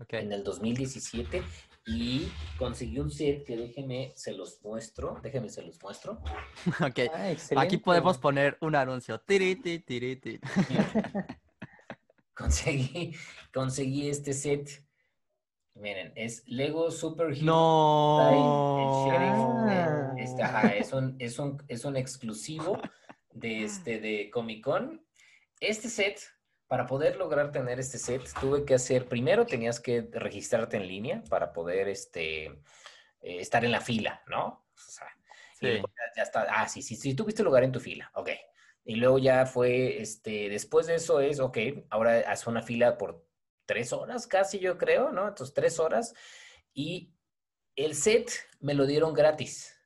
Okay. 0.00 0.24
En 0.24 0.32
el 0.32 0.42
2017. 0.42 1.40
Y 1.86 2.26
conseguí 2.58 2.98
un 2.98 3.12
set 3.12 3.44
que 3.44 3.56
déjenme, 3.56 4.12
se 4.16 4.32
los 4.32 4.60
muestro. 4.64 5.20
Déjenme, 5.22 5.50
se 5.50 5.62
los 5.62 5.80
muestro. 5.80 6.20
Ok. 6.84 6.98
Ah, 7.14 7.32
Aquí 7.58 7.76
podemos 7.76 8.18
poner 8.18 8.58
un 8.60 8.74
anuncio. 8.74 9.20
Tiriti, 9.20 9.78
tiriti. 9.78 10.40
conseguí, 12.34 13.14
conseguí 13.54 14.08
este 14.10 14.32
set. 14.32 14.85
Miren, 15.76 16.12
es 16.16 16.42
Lego 16.46 16.90
Super 16.90 17.32
Hero. 17.32 17.44
No. 17.44 18.18
Ah. 19.68 20.14
Este, 20.16 20.42
ajá, 20.42 20.68
es, 20.68 20.92
un, 20.92 21.16
es, 21.18 21.38
un, 21.38 21.62
es 21.68 21.84
un 21.84 21.96
exclusivo 21.96 22.80
de, 23.30 23.64
este, 23.64 24.00
de 24.00 24.30
Comic 24.30 24.64
Con. 24.64 25.06
Este 25.60 25.88
set, 25.88 26.20
para 26.66 26.86
poder 26.86 27.16
lograr 27.16 27.52
tener 27.52 27.78
este 27.78 27.98
set, 27.98 28.22
tuve 28.40 28.64
que 28.64 28.74
hacer, 28.74 29.06
primero 29.06 29.44
tenías 29.44 29.78
que 29.78 30.08
registrarte 30.12 30.78
en 30.78 30.88
línea 30.88 31.22
para 31.28 31.52
poder 31.52 31.88
este, 31.88 32.46
eh, 32.46 32.60
estar 33.20 33.64
en 33.64 33.72
la 33.72 33.80
fila, 33.80 34.22
¿no? 34.28 34.66
O 34.74 34.90
sea, 34.90 35.08
sí. 35.60 35.66
ya, 35.66 35.82
ya, 36.16 36.22
está, 36.22 36.46
ah, 36.50 36.68
sí, 36.68 36.80
sí, 36.80 36.96
sí, 36.96 37.14
tuviste 37.14 37.42
lugar 37.42 37.64
en 37.64 37.72
tu 37.72 37.80
fila, 37.80 38.10
ok. 38.14 38.30
Y 38.84 38.96
luego 38.96 39.18
ya 39.18 39.44
fue, 39.46 40.00
este, 40.00 40.48
después 40.48 40.86
de 40.86 40.94
eso 40.94 41.20
es, 41.20 41.38
ok, 41.38 41.58
ahora 41.90 42.20
haz 42.26 42.46
una 42.46 42.62
fila 42.62 42.96
por 42.96 43.26
tres 43.66 43.92
horas 43.92 44.26
casi, 44.26 44.58
yo 44.58 44.78
creo, 44.78 45.12
¿no? 45.12 45.28
Entonces, 45.28 45.54
tres 45.54 45.78
horas. 45.78 46.14
Y 46.72 47.12
el 47.74 47.94
set 47.94 48.30
me 48.60 48.74
lo 48.74 48.86
dieron 48.86 49.12
gratis. 49.12 49.76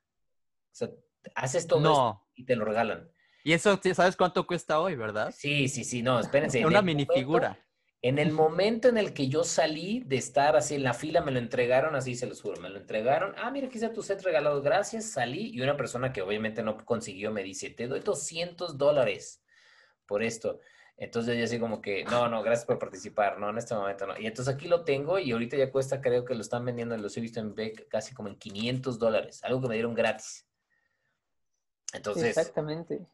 O 0.73 0.75
sea, 0.75 0.91
haces 1.35 1.67
todo 1.67 1.81
no. 1.81 2.29
y 2.35 2.45
te 2.45 2.57
lo 2.57 2.65
regalan. 2.65 3.11
Y 3.43 3.53
eso, 3.53 3.81
¿sabes 3.95 4.17
cuánto 4.17 4.47
cuesta 4.47 4.81
hoy, 4.81 4.95
verdad? 4.97 5.35
Sí, 5.37 5.69
sí, 5.69 5.85
sí, 5.85 6.03
no, 6.03 6.21
espérense. 6.21 6.65
Una 6.67 6.83
minifigura. 6.83 7.59
En 8.03 8.19
el 8.19 8.33
momento 8.33 8.89
en 8.89 8.97
el 8.97 9.13
que 9.13 9.29
yo 9.29 9.45
salí 9.45 10.03
de 10.07 10.17
estar 10.17 10.57
así 10.57 10.75
en 10.75 10.85
la 10.85 10.95
fila, 10.95 11.21
me 11.21 11.33
lo 11.33 11.39
entregaron, 11.39 11.95
así 11.95 12.15
se 12.15 12.27
los 12.27 12.41
juro, 12.41 12.59
me 12.59 12.71
lo 12.71 12.79
entregaron. 12.79 13.35
Ah, 13.37 13.51
mira, 13.51 13.67
aquí 13.67 13.77
está 13.77 13.93
tu 13.93 14.03
set 14.03 14.23
regalado, 14.23 14.63
gracias, 14.63 15.11
salí. 15.11 15.51
Y 15.53 15.61
una 15.61 15.77
persona 15.77 16.11
que 16.11 16.23
obviamente 16.23 16.63
no 16.63 16.83
consiguió 16.85 17.31
me 17.31 17.43
dice, 17.43 17.69
te 17.69 17.89
doy 17.89 18.01
200 18.01 18.79
dólares 18.79 19.43
por 20.07 20.23
esto. 20.23 20.61
Entonces 21.01 21.39
yo 21.39 21.45
así 21.45 21.59
como 21.59 21.81
que, 21.81 22.05
no, 22.05 22.29
no, 22.29 22.43
gracias 22.43 22.67
por 22.67 22.79
participar, 22.79 23.39
no, 23.39 23.49
en 23.49 23.57
este 23.57 23.75
momento 23.75 24.07
no. 24.07 24.21
Y 24.21 24.27
entonces 24.27 24.55
aquí 24.55 24.69
lo 24.69 24.85
tengo 24.85 25.19
y 25.19 25.33
ahorita 25.33 25.57
ya 25.57 25.73
cuesta, 25.73 26.03
creo 26.03 26.27
que 26.27 26.35
lo 26.35 26.43
están 26.43 26.63
vendiendo, 26.63 26.95
los 26.99 27.17
he 27.17 27.23
visto 27.23 27.41
en 27.41 27.55
Beck 27.55 27.89
casi 27.89 28.13
como 28.13 28.29
en 28.29 28.37
500 28.37 28.99
dólares, 28.99 29.43
algo 29.43 29.63
que 29.63 29.69
me 29.69 29.75
dieron 29.77 29.95
gratis. 29.95 30.47
Entonces... 31.95 32.37
Exactamente. 32.37 33.07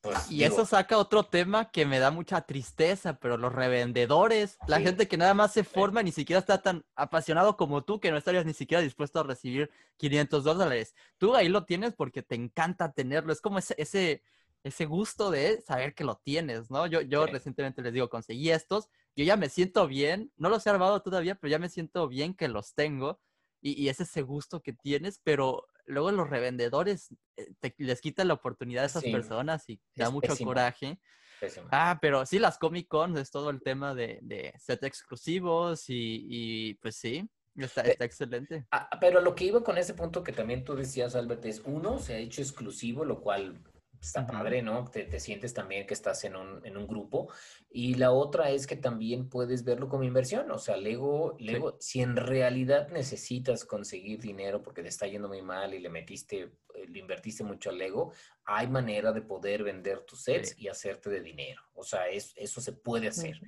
Pues, 0.00 0.30
y 0.30 0.38
digo, 0.38 0.54
eso 0.54 0.64
saca 0.64 0.96
otro 0.96 1.22
tema 1.24 1.70
que 1.70 1.84
me 1.84 1.98
da 1.98 2.10
mucha 2.10 2.40
tristeza, 2.40 3.18
pero 3.20 3.36
los 3.36 3.52
revendedores, 3.52 4.56
la 4.66 4.78
sí. 4.78 4.84
gente 4.84 5.06
que 5.06 5.18
nada 5.18 5.34
más 5.34 5.52
se 5.52 5.64
forma, 5.64 6.00
sí. 6.00 6.06
ni 6.06 6.12
siquiera 6.12 6.40
está 6.40 6.62
tan 6.62 6.82
apasionado 6.96 7.58
como 7.58 7.84
tú, 7.84 8.00
que 8.00 8.10
no 8.10 8.16
estarías 8.16 8.46
ni 8.46 8.54
siquiera 8.54 8.82
dispuesto 8.82 9.20
a 9.20 9.24
recibir 9.24 9.70
500 9.98 10.44
dólares. 10.44 10.94
Tú 11.18 11.36
ahí 11.36 11.50
lo 11.50 11.66
tienes 11.66 11.92
porque 11.92 12.22
te 12.22 12.36
encanta 12.36 12.92
tenerlo, 12.92 13.34
es 13.34 13.42
como 13.42 13.58
ese, 13.58 13.74
ese, 13.76 14.22
ese 14.64 14.86
gusto 14.86 15.30
de 15.30 15.60
saber 15.60 15.94
que 15.94 16.04
lo 16.04 16.16
tienes, 16.16 16.70
¿no? 16.70 16.86
Yo, 16.86 17.00
yo 17.00 17.26
sí. 17.26 17.32
recientemente 17.32 17.82
les 17.82 17.92
digo, 17.92 18.08
conseguí 18.08 18.50
estos, 18.50 18.88
yo 19.16 19.24
ya 19.24 19.36
me 19.36 19.48
siento 19.48 19.86
bien, 19.86 20.32
no 20.36 20.48
los 20.48 20.66
he 20.66 20.70
armado 20.70 21.02
todavía, 21.02 21.34
pero 21.34 21.50
ya 21.50 21.58
me 21.58 21.68
siento 21.68 22.08
bien 22.08 22.34
que 22.34 22.48
los 22.48 22.74
tengo. 22.74 23.20
Y, 23.64 23.80
y, 23.80 23.88
es 23.88 24.00
ese 24.00 24.22
gusto 24.22 24.60
que 24.60 24.72
tienes, 24.72 25.20
pero 25.22 25.68
luego 25.86 26.10
los 26.10 26.28
revendedores 26.28 27.14
eh, 27.36 27.52
te, 27.60 27.74
les 27.78 28.00
quitan 28.00 28.26
la 28.26 28.34
oportunidad 28.34 28.82
a 28.82 28.86
esas 28.86 29.04
sí, 29.04 29.12
personas 29.12 29.68
y 29.68 29.80
da 29.94 30.10
mucho 30.10 30.30
pésimo, 30.30 30.50
coraje. 30.50 31.00
Pésimo. 31.38 31.68
Ah, 31.70 31.96
pero 32.00 32.26
sí, 32.26 32.40
las 32.40 32.58
Comic 32.58 32.88
Con 32.88 33.16
es 33.18 33.30
todo 33.30 33.50
el 33.50 33.62
tema 33.62 33.94
de, 33.94 34.18
de 34.22 34.52
set 34.58 34.82
exclusivos 34.82 35.88
y, 35.88 36.26
y, 36.28 36.74
pues 36.74 36.96
sí, 36.96 37.28
está, 37.54 37.82
está 37.82 38.04
excelente. 38.04 38.66
Ah, 38.72 38.88
pero 39.00 39.20
lo 39.20 39.34
que 39.36 39.44
iba 39.44 39.62
con 39.62 39.78
ese 39.78 39.94
punto 39.94 40.24
que 40.24 40.32
también 40.32 40.64
tú 40.64 40.74
decías, 40.74 41.14
Albert, 41.14 41.44
es 41.44 41.62
uno, 41.64 42.00
se 42.00 42.14
ha 42.14 42.18
hecho 42.18 42.42
exclusivo, 42.42 43.04
lo 43.04 43.20
cual 43.20 43.62
está 44.02 44.26
padre, 44.26 44.62
¿no? 44.62 44.84
Te, 44.90 45.04
te, 45.04 45.20
sientes 45.20 45.54
también 45.54 45.86
que 45.86 45.94
estás 45.94 46.24
en 46.24 46.34
un, 46.36 46.64
en 46.66 46.76
un, 46.76 46.86
grupo. 46.86 47.28
Y 47.70 47.94
la 47.94 48.10
otra 48.10 48.50
es 48.50 48.66
que 48.66 48.76
también 48.76 49.28
puedes 49.28 49.64
verlo 49.64 49.88
como 49.88 50.02
inversión. 50.02 50.50
O 50.50 50.58
sea, 50.58 50.76
Lego, 50.76 51.36
Lego 51.38 51.76
sí. 51.78 51.92
si 51.92 52.00
en 52.00 52.16
realidad 52.16 52.88
necesitas 52.88 53.64
conseguir 53.64 54.20
dinero 54.20 54.62
porque 54.62 54.82
te 54.82 54.88
está 54.88 55.06
yendo 55.06 55.28
muy 55.28 55.42
mal 55.42 55.72
y 55.72 55.78
le 55.78 55.88
metiste, 55.88 56.50
le 56.86 56.98
invertiste 56.98 57.44
mucho 57.44 57.70
a 57.70 57.72
Lego, 57.72 58.12
hay 58.44 58.66
manera 58.66 59.12
de 59.12 59.22
poder 59.22 59.62
vender 59.62 60.00
tus 60.00 60.22
sets 60.22 60.50
sí. 60.50 60.64
y 60.64 60.68
hacerte 60.68 61.10
de 61.10 61.20
dinero. 61.20 61.62
O 61.74 61.84
sea, 61.84 62.08
es, 62.08 62.32
eso 62.36 62.60
se 62.60 62.72
puede 62.72 63.08
hacer. 63.08 63.40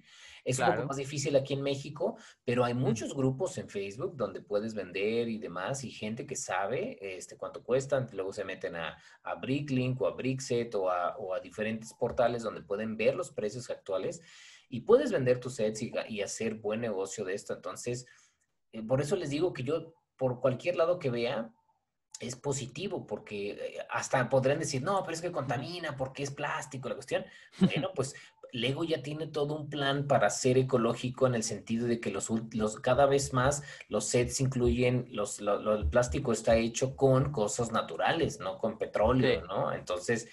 Es 0.45 0.57
claro. 0.57 0.73
un 0.73 0.77
poco 0.79 0.89
más 0.89 0.97
difícil 0.97 1.37
aquí 1.37 1.55
en 1.55 1.63
México, 1.63 2.17
pero 2.45 2.65
hay 2.65 2.75
muchos 2.75 3.15
grupos 3.15 3.57
en 3.59 3.69
Facebook 3.69 4.17
donde 4.17 4.41
puedes 4.41 4.75
vender 4.75 5.29
y 5.29 5.39
demás, 5.39 5.85
y 5.85 5.91
gente 5.91 6.27
que 6.27 6.37
sabe 6.37 6.99
este, 7.01 7.37
cuánto 7.37 7.63
cuestan, 7.63 8.09
luego 8.13 8.33
se 8.33 8.45
meten 8.45 8.77
a, 8.77 8.97
a 9.23 9.35
Bricklink 9.37 10.01
o 10.01 10.07
a 10.07 10.13
Brickset 10.13 10.75
o 10.75 10.91
a, 10.91 11.17
o 11.17 11.35
a 11.35 11.41
diferentes 11.41 11.95
portales 11.95 12.43
donde 12.43 12.63
pueden 12.63 12.97
ver 12.97 13.15
los 13.15 13.31
precios 13.31 13.71
actuales 13.71 14.21
y 14.69 14.81
puedes 14.81 15.13
vender 15.13 15.41
tus 15.41 15.55
sets 15.57 15.83
y, 15.83 15.93
y 16.09 16.21
hacer 16.21 16.55
buen 16.55 16.81
negocio 16.81 17.25
de 17.25 17.35
esto. 17.35 17.55
Entonces, 17.55 18.07
eh, 18.73 18.83
por 18.83 19.01
eso 19.01 19.17
les 19.17 19.31
digo 19.31 19.53
que 19.53 19.63
yo, 19.63 19.95
por 20.17 20.41
cualquier 20.41 20.77
lado 20.77 20.99
que 20.99 21.11
vea, 21.11 21.55
es 22.21 22.37
positivo 22.37 23.07
porque 23.07 23.51
eh, 23.51 23.79
hasta 23.91 24.29
podrían 24.29 24.59
decir, 24.59 24.83
no, 24.83 25.03
pero 25.03 25.15
es 25.15 25.21
que 25.21 25.33
contamina 25.33 25.97
porque 25.97 26.23
es 26.23 26.31
plástico 26.31 26.89
la 26.89 26.95
cuestión. 26.95 27.25
Bueno, 27.59 27.91
pues 27.95 28.15
Lego 28.53 28.85
ya 28.85 29.03
tiene 29.03 29.27
todo 29.27 29.57
un 29.57 29.69
plan 29.69 30.07
para 30.07 30.31
ser 30.31 30.59
ecológico 30.59 31.27
en 31.27 31.35
el 31.35 31.43
sentido 31.43 31.89
de 31.89 31.99
que 31.99 32.11
los, 32.11 32.31
los 32.53 32.77
cada 32.77 33.07
vez 33.07 33.33
más 33.33 33.65
los 33.89 34.05
sets 34.07 34.41
incluyen, 34.41 35.09
los, 35.11 35.41
lo, 35.41 35.61
lo, 35.61 35.75
el 35.75 35.89
plástico 35.89 36.33
está 36.33 36.55
hecho 36.57 36.95
con 36.95 37.33
cosas 37.33 37.73
naturales, 37.73 38.39
no 38.39 38.59
con 38.59 38.79
petróleo, 38.79 39.41
sí. 39.41 39.47
¿no? 39.49 39.73
Entonces, 39.73 40.29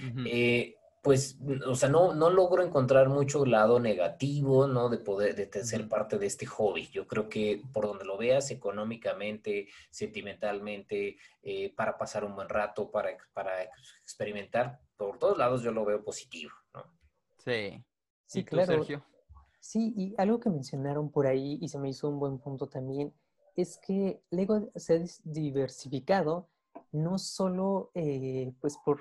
uh 0.00 0.04
-huh. 0.04 0.28
eh, 0.30 0.76
pues, 1.02 1.36
o 1.66 1.74
sea, 1.74 1.88
no, 1.88 2.14
no 2.14 2.30
logro 2.30 2.62
encontrar 2.62 3.08
mucho 3.08 3.44
lado 3.44 3.80
negativo, 3.80 4.68
¿no? 4.68 4.88
De 4.88 4.98
poder, 4.98 5.34
de 5.34 5.64
ser 5.64 5.88
parte 5.88 6.16
de 6.16 6.26
este 6.26 6.46
hobby. 6.46 6.88
Yo 6.92 7.08
creo 7.08 7.28
que 7.28 7.60
por 7.72 7.88
donde 7.88 8.04
lo 8.04 8.16
veas, 8.16 8.52
económicamente, 8.52 9.68
sentimentalmente, 9.90 11.18
eh, 11.42 11.74
para 11.74 11.98
pasar 11.98 12.24
un 12.24 12.36
buen 12.36 12.48
rato, 12.48 12.88
para, 12.88 13.10
para 13.34 13.64
experimentar, 14.00 14.80
por 14.96 15.18
todos 15.18 15.36
lados 15.36 15.62
yo 15.62 15.72
lo 15.72 15.84
veo 15.84 16.04
positivo, 16.04 16.52
¿no? 16.72 16.84
Sí. 17.38 17.84
Sí, 18.26 18.44
tú, 18.44 18.50
claro. 18.50 18.72
Sergio? 18.72 19.04
Sí, 19.58 19.92
y 19.96 20.14
algo 20.18 20.38
que 20.38 20.50
mencionaron 20.50 21.10
por 21.10 21.26
ahí 21.26 21.58
y 21.60 21.68
se 21.68 21.80
me 21.80 21.88
hizo 21.88 22.08
un 22.08 22.20
buen 22.20 22.38
punto 22.38 22.68
también, 22.68 23.12
es 23.56 23.76
que 23.76 24.22
Lego 24.30 24.70
se 24.76 24.94
ha 24.94 25.00
diversificado 25.24 26.48
no 26.92 27.18
solo 27.18 27.90
eh, 27.94 28.52
pues 28.60 28.78
por 28.84 29.00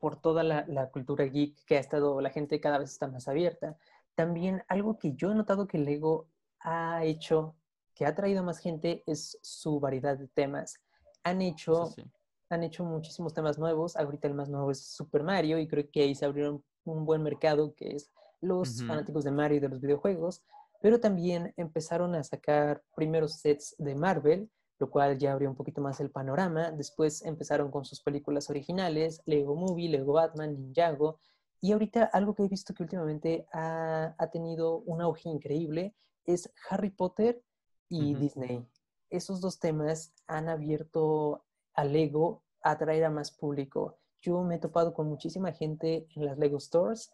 por 0.00 0.20
toda 0.20 0.42
la, 0.42 0.64
la, 0.66 0.90
cultura 0.90 1.24
geek 1.24 1.64
que 1.64 1.76
ha 1.76 1.80
estado, 1.80 2.20
la 2.20 2.30
gente 2.30 2.60
cada 2.60 2.78
vez 2.78 2.90
está 2.90 3.06
más 3.06 3.28
abierta. 3.28 3.76
También 4.14 4.62
algo 4.68 4.98
que 4.98 5.14
yo 5.14 5.30
he 5.30 5.34
notado 5.34 5.66
que 5.66 5.78
Lego 5.78 6.26
ha 6.60 7.04
hecho, 7.04 7.54
que 7.94 8.06
ha 8.06 8.14
traído 8.14 8.42
más 8.42 8.58
gente, 8.58 9.04
es 9.06 9.38
su 9.42 9.78
variedad 9.78 10.18
de 10.18 10.28
temas. 10.28 10.80
Han 11.22 11.42
hecho, 11.42 11.86
sí, 11.86 12.02
sí. 12.02 12.10
han 12.48 12.62
hecho 12.62 12.84
muchísimos 12.84 13.34
temas 13.34 13.58
nuevos. 13.58 13.96
Ahorita 13.96 14.26
el 14.26 14.34
más 14.34 14.48
nuevo 14.48 14.70
es 14.70 14.82
Super 14.84 15.22
Mario 15.22 15.58
y 15.58 15.68
creo 15.68 15.88
que 15.90 16.02
ahí 16.02 16.14
se 16.14 16.24
abrieron 16.24 16.64
un 16.84 17.04
buen 17.04 17.22
mercado 17.22 17.74
que 17.74 17.94
es 17.96 18.10
los 18.40 18.82
fanáticos 18.82 19.24
de 19.24 19.30
Mario 19.30 19.58
y 19.58 19.60
de 19.60 19.68
los 19.68 19.80
videojuegos, 19.80 20.42
pero 20.80 20.98
también 20.98 21.52
empezaron 21.56 22.14
a 22.14 22.24
sacar 22.24 22.82
primeros 22.94 23.34
sets 23.34 23.74
de 23.78 23.94
Marvel, 23.94 24.50
lo 24.80 24.90
cual 24.90 25.18
ya 25.18 25.32
abrió 25.32 25.50
un 25.50 25.54
poquito 25.54 25.82
más 25.82 26.00
el 26.00 26.10
panorama. 26.10 26.72
Después 26.72 27.22
empezaron 27.22 27.70
con 27.70 27.84
sus 27.84 28.00
películas 28.00 28.48
originales, 28.48 29.20
Lego 29.26 29.54
Movie, 29.54 29.90
Lego 29.90 30.14
Batman, 30.14 30.56
Ninjago. 30.56 31.18
Y 31.60 31.72
ahorita 31.72 32.04
algo 32.04 32.34
que 32.34 32.44
he 32.44 32.48
visto 32.48 32.72
que 32.72 32.82
últimamente 32.82 33.46
ha, 33.52 34.14
tenido 34.32 34.78
un 34.78 35.02
auge 35.02 35.28
increíble 35.28 35.94
es 36.24 36.50
Harry 36.70 36.88
Potter 36.88 37.42
y 37.90 38.14
Disney. 38.14 38.66
Esos 39.10 39.42
dos 39.42 39.58
temas 39.58 40.14
han 40.26 40.48
abierto 40.48 41.44
a 41.74 41.84
Lego 41.84 42.42
a 42.62 42.70
atraer 42.70 43.04
a 43.04 43.10
más 43.10 43.30
público. 43.30 43.98
Yo 44.22 44.42
me 44.44 44.54
he 44.54 44.58
topado 44.58 44.94
con 44.94 45.08
muchísima 45.08 45.52
gente 45.52 46.06
en 46.16 46.24
las 46.24 46.38
Lego 46.38 46.58
Stores 46.58 47.12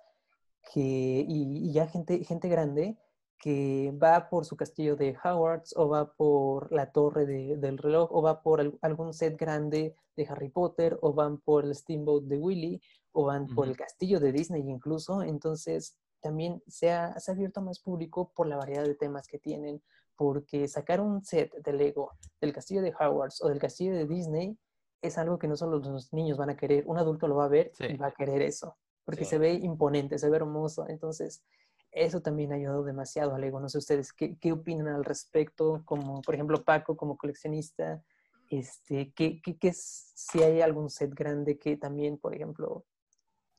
que, 0.72 1.24
y, 1.26 1.72
ya 1.72 1.88
gente, 1.88 2.22
gente 2.24 2.48
grande 2.48 2.96
que 3.38 3.92
va 4.02 4.28
por 4.28 4.44
su 4.44 4.56
castillo 4.56 4.96
de 4.96 5.16
Hogwarts 5.22 5.74
o 5.76 5.88
va 5.88 6.12
por 6.12 6.72
la 6.72 6.90
torre 6.90 7.26
del 7.26 7.78
reloj 7.78 8.08
o 8.10 8.22
va 8.22 8.42
por 8.42 8.78
algún 8.80 9.12
set 9.12 9.38
grande 9.38 9.94
de 10.16 10.26
Harry 10.26 10.48
Potter 10.48 10.98
o 11.02 11.12
van 11.12 11.38
por 11.38 11.64
el 11.64 11.74
Steamboat 11.74 12.24
de 12.24 12.38
Willy 12.38 12.80
o 13.12 13.24
van 13.24 13.46
por 13.46 13.68
el 13.68 13.76
castillo 13.76 14.20
de 14.20 14.32
Disney 14.32 14.62
incluso. 14.68 15.22
Entonces 15.22 15.98
también 16.20 16.62
se 16.66 16.92
ha, 16.92 17.18
se 17.20 17.30
ha 17.30 17.34
abierto 17.34 17.60
a 17.60 17.64
más 17.64 17.78
público 17.78 18.32
por 18.34 18.46
la 18.46 18.56
variedad 18.56 18.84
de 18.84 18.94
temas 18.94 19.26
que 19.26 19.38
tienen, 19.38 19.82
porque 20.16 20.66
sacar 20.66 21.00
un 21.00 21.22
set 21.24 21.52
de 21.62 21.72
Lego 21.72 22.12
del 22.40 22.52
castillo 22.52 22.82
de 22.82 22.94
Hogwarts 22.98 23.42
o 23.42 23.48
del 23.48 23.58
castillo 23.58 23.94
de 23.94 24.06
Disney 24.06 24.58
es 25.02 25.18
algo 25.18 25.38
que 25.38 25.46
no 25.46 25.56
solo 25.56 25.78
los 25.78 26.12
niños 26.12 26.38
van 26.38 26.50
a 26.50 26.56
querer, 26.56 26.84
un 26.86 26.98
adulto 26.98 27.28
lo 27.28 27.36
va 27.36 27.44
a 27.44 27.48
ver 27.48 27.70
y 27.78 27.96
va 27.96 28.08
a 28.08 28.14
querer 28.14 28.42
eso, 28.42 28.76
porque 29.04 29.24
se 29.24 29.38
ve 29.38 29.52
imponente, 29.52 30.18
se 30.18 30.28
ve 30.28 30.36
hermoso. 30.36 30.88
Entonces, 30.88 31.42
eso 31.96 32.20
también 32.20 32.52
ha 32.52 32.56
ayudado 32.56 32.84
demasiado 32.84 33.34
a 33.34 33.38
Lego. 33.38 33.58
No 33.58 33.68
sé 33.68 33.78
ustedes 33.78 34.12
qué, 34.12 34.36
qué 34.38 34.52
opinan 34.52 34.88
al 34.88 35.04
respecto, 35.04 35.82
como 35.84 36.20
por 36.20 36.34
ejemplo 36.34 36.62
Paco, 36.62 36.96
como 36.96 37.16
coleccionista, 37.16 38.02
este, 38.50 39.12
¿qué, 39.14 39.40
qué, 39.42 39.56
qué 39.56 39.72
si 39.72 40.42
hay 40.42 40.60
algún 40.60 40.90
set 40.90 41.14
grande 41.14 41.58
que 41.58 41.76
también, 41.76 42.18
por 42.18 42.34
ejemplo, 42.34 42.84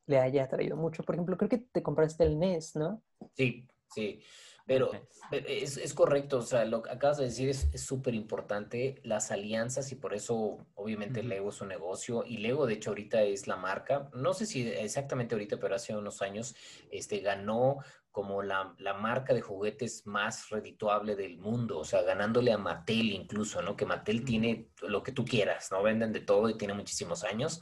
le 0.05 0.19
haya 0.19 0.47
traído 0.47 0.77
mucho? 0.77 1.03
Por 1.03 1.15
ejemplo, 1.15 1.35
creo 1.35 1.49
que 1.49 1.57
te 1.57 1.81
compraste 1.81 2.23
el 2.23 2.37
NES, 2.37 2.75
¿no? 2.75 3.01
Sí, 3.35 3.67
sí. 3.93 4.21
Pero 4.67 4.91
es, 5.31 5.77
es, 5.77 5.93
correcto, 5.93 6.39
o 6.39 6.41
sea, 6.41 6.65
lo 6.65 6.81
que 6.81 6.91
acabas 6.91 7.17
de 7.17 7.23
decir 7.23 7.47
es 7.47 7.69
súper 7.75 8.13
importante, 8.13 8.99
las 9.01 9.31
alianzas 9.31 9.93
y 9.93 9.95
por 9.95 10.13
eso 10.13 10.57
obviamente 10.75 11.23
Lego 11.23 11.49
es 11.49 11.61
un 11.61 11.69
negocio 11.69 12.25
y 12.25 12.39
Lego 12.39 12.65
de 12.67 12.73
hecho 12.73 12.89
ahorita 12.89 13.21
es 13.23 13.47
la 13.47 13.55
marca, 13.55 14.09
no 14.13 14.33
sé 14.33 14.45
si 14.45 14.67
exactamente 14.67 15.35
ahorita, 15.35 15.57
pero 15.57 15.75
hace 15.75 15.95
unos 15.95 16.21
años 16.21 16.53
este, 16.91 17.19
ganó 17.19 17.77
como 18.17 18.41
la, 18.41 18.73
la 18.79 18.95
marca 18.95 19.31
de 19.31 19.41
juguetes 19.41 20.07
más 20.07 20.49
redituable 20.49 21.15
del 21.15 21.37
mundo, 21.37 21.77
o 21.77 21.85
sea, 21.85 22.01
ganándole 22.01 22.51
a 22.51 22.57
Mattel 22.57 23.11
incluso, 23.11 23.61
¿no? 23.61 23.75
Que 23.75 23.85
Mattel 23.85 24.25
tiene 24.25 24.71
lo 24.81 25.03
que 25.03 25.11
tú 25.11 25.23
quieras, 25.23 25.69
¿no? 25.71 25.83
Venden 25.83 26.13
de 26.13 26.21
todo 26.21 26.49
y 26.49 26.57
tiene 26.57 26.73
muchísimos 26.73 27.23
años. 27.23 27.61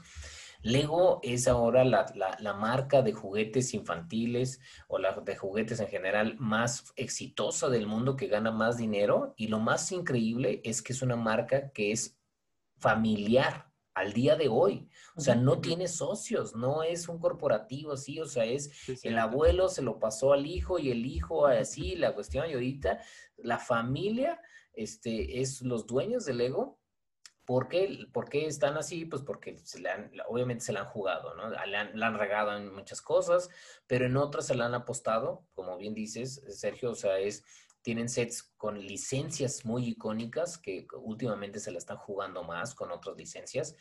Lego 0.62 1.20
es 1.24 1.50
ahora 1.50 1.84
la, 1.84 2.54
marca 2.54 3.02
de 3.02 3.12
juguetes 3.12 3.74
infantiles 3.74 4.62
o 4.88 4.98
la 4.98 5.12
de 5.12 5.36
juguetes 5.36 5.82
en 5.82 5.90
general 5.90 6.38
más 6.40 6.94
exitosa 6.96 7.68
del 7.68 7.86
mundo 7.86 8.16
que 8.16 8.28
gana 8.28 8.50
más 8.50 8.78
dinero 8.78 9.34
y 9.36 9.50
lo 9.50 9.60
más 9.60 9.92
increíble 9.92 10.62
es 10.64 10.82
que 10.82 10.94
es 10.94 11.02
una 11.02 11.18
marca 11.18 11.70
que 11.74 11.92
es 11.92 12.18
familiar 12.78 13.74
al 13.94 14.14
día 14.14 14.38
de 14.38 14.48
hoy. 14.48 14.88
O 15.16 15.22
sea, 15.22 15.36
no 15.36 15.62
tiene 15.62 15.88
socios, 15.88 16.56
no 16.56 16.84
es 16.84 17.08
un 17.08 17.20
corporativo 17.20 17.96
sí, 17.96 18.20
o 18.20 18.26
sea, 18.26 18.44
es 18.46 18.70
el 19.04 19.18
abuelo 19.18 19.70
se 19.70 19.82
lo 19.82 19.98
pasó 19.98 20.34
al 20.34 20.46
hijo 20.46 20.78
y 20.78 20.92
el 20.92 21.06
hijo 21.06 21.48
así, 21.48 21.96
la 21.96 22.14
cuestión 22.14 22.50
y 22.50 22.54
ahorita 22.54 23.00
la 23.38 23.58
familia 23.58 24.42
este, 24.74 25.40
es 25.40 25.62
los 25.62 25.88
dueños 25.88 26.26
del 26.26 26.38
Lego 26.40 26.80
¿Por 27.46 27.68
qué, 27.68 28.08
están 28.48 28.76
así? 28.76 29.06
Pues 29.06 29.22
porque 29.22 29.60
se 29.60 29.84
obviamente 30.28 30.66
se 30.66 30.74
la 30.74 30.82
han 30.82 30.88
jugado, 30.88 31.36
¿no? 31.36 31.50
La 31.50 31.62
han, 31.62 32.02
han, 32.02 32.18
regado 32.18 32.58
en 32.58 32.74
muchas 32.74 33.04
cosas, 33.04 33.50
pero 33.86 34.08
en 34.08 34.18
otras 34.18 34.48
se 34.48 34.56
la 34.56 34.66
han 34.66 34.74
apostado, 34.74 35.46
como 35.54 35.78
bien 35.78 35.94
dices, 35.94 36.42
Sergio, 36.50 36.92
o 36.92 36.96
sea, 36.96 37.20
es, 37.20 37.44
tienen 37.84 38.10
sets 38.10 38.42
con 38.58 38.80
licencias 38.80 39.64
muy 39.64 39.90
icónicas 39.90 40.58
que 40.58 40.88
últimamente 40.96 41.60
se 41.60 41.72
la 41.72 41.78
están 41.78 41.98
jugando 41.98 42.44
más 42.44 42.74
con 42.74 42.92
otras 42.92 43.16
licencias, 43.16 43.76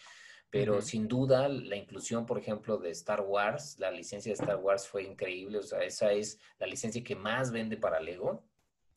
pero 0.55 0.81
sin 0.81 1.09
duda 1.09 1.49
la 1.49 1.75
inclusión, 1.75 2.27
por 2.27 2.39
ejemplo, 2.39 2.79
de 2.79 2.91
Star 2.91 3.23
Wars, 3.23 3.77
la 3.81 3.91
licencia 3.91 4.31
de 4.31 4.35
Star 4.35 4.55
Wars 4.59 4.87
fue 4.87 5.03
increíble, 5.03 5.59
o 5.59 5.63
sea, 5.65 5.83
esa 5.83 6.13
es 6.13 6.39
la 6.61 6.69
licencia 6.69 7.03
que 7.03 7.17
más 7.17 7.51
vende 7.51 7.77
para 7.77 7.99
Lego. 7.99 8.45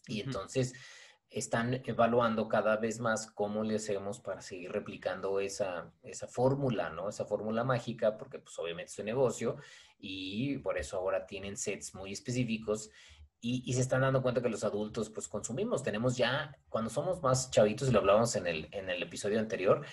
Y 0.05 0.21
entonces 0.21 0.75
están 1.31 1.81
evaluando 1.83 2.47
cada 2.47 2.77
vez 2.77 2.99
más 2.99 3.31
cómo 3.31 3.63
le 3.63 3.77
hacemos 3.77 4.19
para 4.19 4.39
seguir 4.39 4.71
replicando 4.71 5.39
esa, 5.39 5.91
esa 6.03 6.27
fórmula, 6.27 6.91
¿no? 6.91 7.09
Esa 7.09 7.25
fórmula 7.25 7.63
mágica, 7.63 8.19
porque 8.19 8.37
pues 8.37 8.57
obviamente 8.59 8.91
es 8.91 8.99
un 8.99 9.05
negocio 9.05 9.57
y 9.97 10.59
por 10.59 10.77
eso 10.77 10.97
ahora 10.97 11.25
tienen 11.25 11.57
sets 11.57 11.95
muy 11.95 12.11
específicos 12.11 12.91
y, 13.39 13.73
se 13.73 13.81
están 13.81 14.01
dando 14.01 14.21
cuenta 14.21 14.41
que 14.41 14.49
los 14.49 14.63
adultos 14.63 15.09
pues 15.09 15.27
consumimos. 15.27 15.83
Tenemos 15.83 16.17
ya, 16.17 16.57
cuando 16.69 16.89
somos 16.89 17.21
más 17.21 17.51
chavitos, 17.51 17.87
y 17.87 17.91
lo 17.91 17.99
hablábamos 17.99 18.35
en 18.35 18.47
el, 18.47 18.67
en 18.71 18.89
el 18.89 19.01
episodio 19.03 19.39
anterior, 19.39 19.85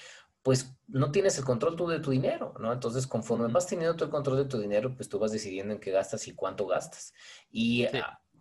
pues 0.44 0.76
no 0.88 1.10
tienes 1.10 1.38
el 1.38 1.44
control 1.44 1.74
tú 1.74 1.88
de 1.88 2.00
tu 2.00 2.10
dinero, 2.10 2.52
¿no? 2.60 2.70
Entonces, 2.70 3.06
conforme 3.06 3.50
vas 3.50 3.66
teniendo 3.66 3.94
todo 3.94 4.04
el 4.04 4.10
control 4.10 4.36
de 4.36 4.44
tu 4.44 4.58
dinero, 4.58 4.94
pues 4.94 5.08
tú 5.08 5.18
vas 5.18 5.32
decidiendo 5.32 5.72
en 5.72 5.80
qué 5.80 5.90
gastas 5.90 6.28
y 6.28 6.34
cuánto 6.34 6.66
gastas. 6.66 7.14
Y 7.50 7.86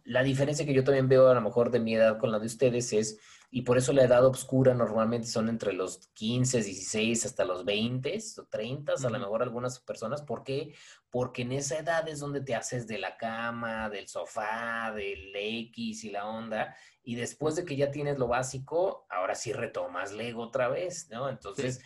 la 0.04 0.22
diferencia 0.22 0.66
que 0.66 0.74
yo 0.74 0.84
también 0.84 1.08
veo 1.08 1.30
a 1.30 1.34
lo 1.34 1.40
mejor 1.40 1.72
de 1.72 1.80
mi 1.80 1.96
edad 1.96 2.20
con 2.20 2.30
la 2.30 2.40
de 2.40 2.48
ustedes 2.48 2.92
es, 2.92 3.20
y 3.56 3.62
por 3.62 3.78
eso 3.78 3.94
la 3.94 4.06
edad 4.06 4.26
oscura 4.26 4.74
normalmente 4.74 5.28
son 5.28 5.48
entre 5.48 5.74
los 5.74 6.08
15, 6.16 6.64
16 6.64 7.28
hasta 7.28 7.46
los 7.46 7.64
20 7.64 8.18
o 8.40 8.46
30, 8.46 8.94
a 8.94 9.10
lo 9.12 9.20
mejor 9.20 9.44
algunas 9.44 9.80
personas. 9.80 10.24
¿Por 10.24 10.44
qué? 10.44 10.74
Porque 11.12 11.44
en 11.44 11.52
esa 11.52 11.78
edad 11.78 12.10
es 12.10 12.20
donde 12.20 12.42
te 12.42 12.56
haces 12.56 12.88
de 12.88 12.98
la 12.98 13.16
cama, 13.16 13.92
del 13.92 14.08
sofá, 14.08 14.92
del 14.96 15.32
X 15.36 16.04
y 16.04 16.10
la 16.10 16.28
onda. 16.28 16.76
Y 17.04 17.14
después 17.14 17.56
de 17.56 17.64
que 17.64 17.76
ya 17.76 17.92
tienes 17.92 18.18
lo 18.18 18.28
básico, 18.28 19.06
ahora 19.08 19.36
sí 19.36 19.54
retomas 19.54 20.14
Lego 20.14 20.42
otra 20.42 20.68
vez, 20.68 21.08
¿no? 21.12 21.30
Entonces... 21.30 21.80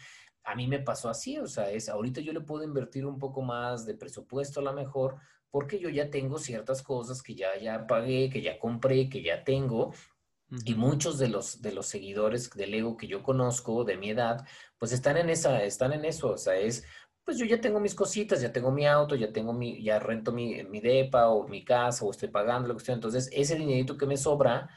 A 0.49 0.55
mí 0.55 0.65
me 0.65 0.79
pasó 0.79 1.09
así, 1.09 1.37
o 1.39 1.45
sea, 1.45 1.69
es 1.71 1.89
ahorita 1.89 2.21
yo 2.21 2.31
le 2.31 2.39
puedo 2.39 2.63
invertir 2.63 3.05
un 3.05 3.19
poco 3.19 3.41
más 3.41 3.85
de 3.85 3.95
presupuesto 3.95 4.61
a 4.61 4.63
lo 4.63 4.71
mejor, 4.71 5.17
porque 5.51 5.77
yo 5.77 5.89
ya 5.89 6.09
tengo 6.09 6.37
ciertas 6.37 6.81
cosas 6.81 7.21
que 7.21 7.35
ya, 7.35 7.57
ya 7.57 7.85
pagué, 7.85 8.29
que 8.29 8.41
ya 8.41 8.57
compré, 8.57 9.09
que 9.09 9.21
ya 9.21 9.43
tengo. 9.43 9.91
Y 10.65 10.75
muchos 10.75 11.19
de 11.19 11.27
los, 11.27 11.61
de 11.61 11.73
los 11.73 11.87
seguidores 11.87 12.49
del 12.51 12.73
ego 12.73 12.95
que 12.95 13.07
yo 13.07 13.21
conozco, 13.21 13.83
de 13.83 13.97
mi 13.97 14.11
edad, 14.11 14.45
pues 14.77 14.93
están 14.93 15.17
en 15.17 15.29
esa, 15.29 15.63
están 15.63 15.91
en 15.91 16.05
eso. 16.05 16.31
O 16.31 16.37
sea, 16.37 16.55
es, 16.55 16.85
pues 17.25 17.37
yo 17.37 17.45
ya 17.45 17.59
tengo 17.59 17.81
mis 17.81 17.93
cositas, 17.93 18.41
ya 18.41 18.53
tengo 18.53 18.71
mi 18.71 18.87
auto, 18.87 19.15
ya 19.15 19.33
tengo 19.33 19.51
mi, 19.51 19.83
ya 19.83 19.99
rento 19.99 20.31
mi, 20.31 20.63
mi 20.63 20.79
depa 20.79 21.27
o 21.27 21.47
mi 21.47 21.65
casa 21.65 22.05
o 22.05 22.11
estoy 22.11 22.29
pagando 22.29 22.69
lo 22.69 22.75
que 22.75 22.79
estoy. 22.79 22.95
Entonces, 22.95 23.29
ese 23.33 23.55
dinerito 23.55 23.97
que 23.97 24.05
me 24.05 24.15
sobra, 24.15 24.69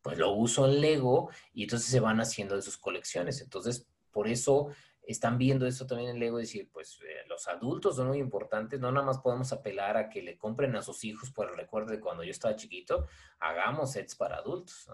pues 0.00 0.16
lo 0.18 0.32
uso 0.32 0.66
en 0.66 0.80
Lego 0.80 1.30
y 1.52 1.64
entonces 1.64 1.88
se 1.90 1.98
van 1.98 2.20
haciendo 2.20 2.54
de 2.54 2.62
sus 2.62 2.78
colecciones. 2.78 3.40
Entonces, 3.40 3.88
por 4.12 4.28
eso 4.28 4.68
están 5.02 5.38
viendo 5.38 5.66
eso 5.66 5.86
también 5.86 6.10
en 6.10 6.20
Lego, 6.20 6.38
decir, 6.38 6.68
pues 6.72 7.00
eh, 7.02 7.26
los 7.28 7.46
adultos 7.48 7.96
son 7.96 8.08
muy 8.08 8.18
importantes, 8.18 8.80
no 8.80 8.90
nada 8.92 9.06
más 9.06 9.18
podemos 9.18 9.52
apelar 9.52 9.96
a 9.96 10.08
que 10.08 10.22
le 10.22 10.36
compren 10.36 10.74
a 10.76 10.82
sus 10.82 11.04
hijos 11.04 11.30
por 11.30 11.48
el 11.48 11.56
recuerdo 11.56 11.92
de 11.92 12.00
cuando 12.00 12.24
yo 12.24 12.30
estaba 12.30 12.56
chiquito, 12.56 13.06
hagamos 13.38 13.92
sets 13.92 14.16
para 14.16 14.36
adultos. 14.36 14.88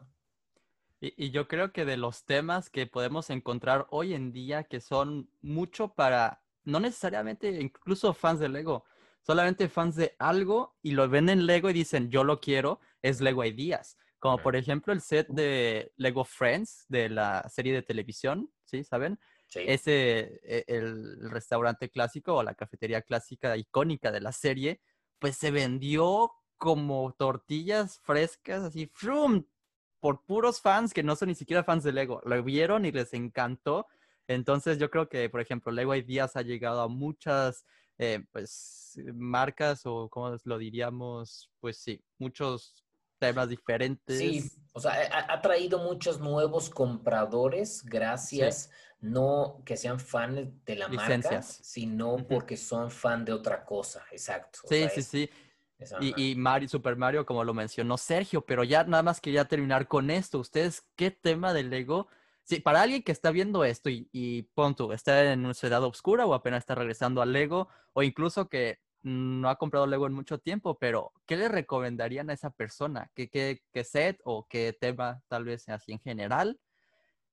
Y, 1.02 1.32
yo 1.32 1.48
creo 1.48 1.72
que 1.72 1.84
de 1.84 1.96
los 1.96 2.24
temas 2.24 2.70
que 2.70 2.86
podemos 2.86 3.28
encontrar 3.30 3.88
hoy 3.90 4.14
en 4.14 4.32
día 4.32 4.62
que 4.62 4.80
son 4.80 5.28
mucho 5.40 5.94
para, 5.94 6.44
no 6.62 6.78
necesariamente 6.78 7.60
incluso 7.60 8.14
fans 8.14 8.38
de 8.38 8.48
Lego, 8.48 8.84
solamente 9.20 9.68
fans 9.68 9.96
de 9.96 10.14
algo 10.20 10.76
y 10.80 10.92
lo 10.92 11.08
ven 11.08 11.28
en 11.28 11.44
Lego 11.44 11.68
y 11.70 11.72
dicen, 11.72 12.08
yo 12.08 12.22
lo 12.22 12.40
quiero, 12.40 12.78
es 13.02 13.20
Lego 13.20 13.44
Ideas. 13.44 13.98
Como 14.20 14.38
por 14.38 14.54
ejemplo 14.54 14.92
el 14.92 15.00
set 15.00 15.26
de 15.26 15.92
Lego 15.96 16.24
Friends 16.24 16.86
de 16.88 17.08
la 17.08 17.48
serie 17.48 17.72
de 17.72 17.82
televisión, 17.82 18.52
¿sí? 18.64 18.84
¿Saben? 18.84 19.18
ese, 19.54 20.40
e, 20.44 20.64
el 20.68 21.30
restaurante 21.30 21.90
clásico 21.90 22.36
o 22.36 22.42
la 22.44 22.54
cafetería 22.54 23.02
clásica 23.02 23.56
icónica 23.56 24.12
de 24.12 24.20
la 24.20 24.30
serie, 24.30 24.80
pues 25.18 25.36
se 25.36 25.50
vendió 25.50 26.32
como 26.56 27.12
tortillas 27.18 27.98
frescas, 27.98 28.62
así, 28.62 28.86
¡frum! 28.94 29.44
Por 30.02 30.24
puros 30.24 30.60
fans 30.60 30.92
que 30.92 31.04
no 31.04 31.14
son 31.14 31.28
ni 31.28 31.36
siquiera 31.36 31.62
fans 31.62 31.84
de 31.84 31.92
Lego. 31.92 32.20
Lo 32.24 32.42
vieron 32.42 32.84
y 32.84 32.90
les 32.90 33.14
encantó. 33.14 33.86
Entonces 34.26 34.76
yo 34.78 34.90
creo 34.90 35.08
que, 35.08 35.30
por 35.30 35.40
ejemplo, 35.40 35.70
Lego 35.70 35.94
Ideas 35.94 36.34
ha 36.34 36.42
llegado 36.42 36.80
a 36.80 36.88
muchas, 36.88 37.64
eh, 37.98 38.24
pues, 38.32 38.98
marcas 39.14 39.82
o, 39.84 40.08
como 40.08 40.36
lo 40.42 40.58
diríamos? 40.58 41.52
Pues 41.60 41.76
sí, 41.76 42.04
muchos 42.18 42.84
temas 43.20 43.48
diferentes. 43.48 44.18
Sí, 44.18 44.50
o 44.72 44.80
sea, 44.80 44.92
ha, 45.28 45.40
traído 45.40 45.78
muchos 45.78 46.18
nuevos 46.18 46.68
compradores 46.68 47.84
gracias 47.84 48.70
no 49.00 49.62
que 49.64 49.76
sean 49.76 50.00
fans 50.00 50.48
de 50.64 50.76
la 50.76 50.88
marca, 50.88 51.02
Licencias. 51.06 51.60
sino 51.62 52.14
Ujú. 52.14 52.26
porque 52.26 52.56
son 52.56 52.90
fan 52.90 53.24
de 53.24 53.32
otra 53.32 53.64
cosa, 53.64 54.04
exacto. 54.10 54.60
O 54.64 54.68
Sí, 54.68 54.80
sea, 54.80 54.88
sí, 54.88 55.00
es- 55.00 55.06
sí. 55.06 55.30
Y, 56.00 56.32
y 56.32 56.36
Mario, 56.36 56.68
Super 56.68 56.96
Mario, 56.96 57.26
como 57.26 57.44
lo 57.44 57.54
mencionó 57.54 57.96
Sergio, 57.96 58.44
pero 58.44 58.64
ya 58.64 58.84
nada 58.84 59.02
más 59.02 59.20
quería 59.20 59.44
terminar 59.46 59.88
con 59.88 60.10
esto. 60.10 60.38
¿Ustedes 60.38 60.86
qué 60.96 61.10
tema 61.10 61.52
de 61.52 61.62
Lego? 61.62 62.08
Sí, 62.44 62.60
para 62.60 62.82
alguien 62.82 63.02
que 63.02 63.12
está 63.12 63.30
viendo 63.30 63.64
esto 63.64 63.88
y, 63.88 64.08
y 64.12 64.42
pon 64.54 64.74
tú, 64.74 64.92
está 64.92 65.32
en 65.32 65.54
su 65.54 65.66
edad 65.66 65.82
oscura 65.84 66.26
o 66.26 66.34
apenas 66.34 66.58
está 66.58 66.74
regresando 66.74 67.22
al 67.22 67.32
Lego, 67.32 67.68
o 67.92 68.02
incluso 68.02 68.48
que 68.48 68.80
no 69.02 69.48
ha 69.48 69.56
comprado 69.56 69.86
Lego 69.86 70.06
en 70.06 70.12
mucho 70.12 70.38
tiempo, 70.38 70.78
pero 70.78 71.12
¿qué 71.26 71.36
le 71.36 71.48
recomendarían 71.48 72.30
a 72.30 72.34
esa 72.34 72.50
persona? 72.50 73.10
¿Qué, 73.14 73.28
qué, 73.28 73.62
qué 73.72 73.84
set 73.84 74.20
o 74.24 74.46
qué 74.48 74.72
tema 74.72 75.22
tal 75.28 75.44
vez 75.44 75.68
así 75.68 75.92
en 75.92 76.00
general? 76.00 76.58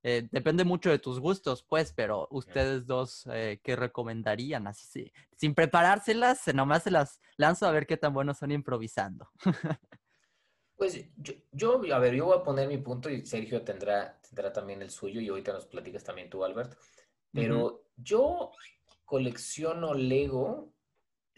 Eh, 0.04 0.28
depende 0.32 0.64
mucho 0.64 0.90
de 0.90 1.00
tus 1.00 1.20
gustos, 1.20 1.64
pues, 1.64 1.92
pero 1.94 2.28
ustedes 2.32 2.88
dos, 2.88 3.28
eh, 3.34 3.60
¿qué 3.64 3.76
recomendarían? 3.76 4.68
Así, 4.68 4.86
sí, 4.88 5.14
sin 5.36 5.54
preparárselas, 5.54 6.48
eh, 6.48 6.54
nomás 6.54 6.84
se 6.84 6.92
las 6.92 7.20
lanzo 7.36 7.68
a 7.68 7.72
ver 7.72 7.86
qué 7.86 7.98
tan 7.98 8.14
buenos 8.14 8.38
son 8.38 8.52
improvisando. 8.52 9.30
Pues 10.80 10.98
yo, 11.18 11.34
yo, 11.52 11.82
a 11.94 12.00
ver, 12.00 12.16
yo 12.16 12.28
voy 12.28 12.38
a 12.38 12.42
poner 12.42 12.66
mi 12.70 12.78
punto 12.78 13.10
y 13.10 13.26
Sergio 13.26 13.64
tendrá, 13.64 14.18
tendrá 14.22 14.54
también 14.54 14.82
el 14.82 14.90
suyo 14.90 15.20
y 15.20 15.28
ahorita 15.28 15.52
nos 15.52 15.66
platicas 15.66 16.06
también 16.06 16.30
tú, 16.30 16.42
Albert. 16.46 16.80
Pero 17.34 17.84
yo 17.98 18.54
colecciono 19.04 19.94
Lego 19.94 20.72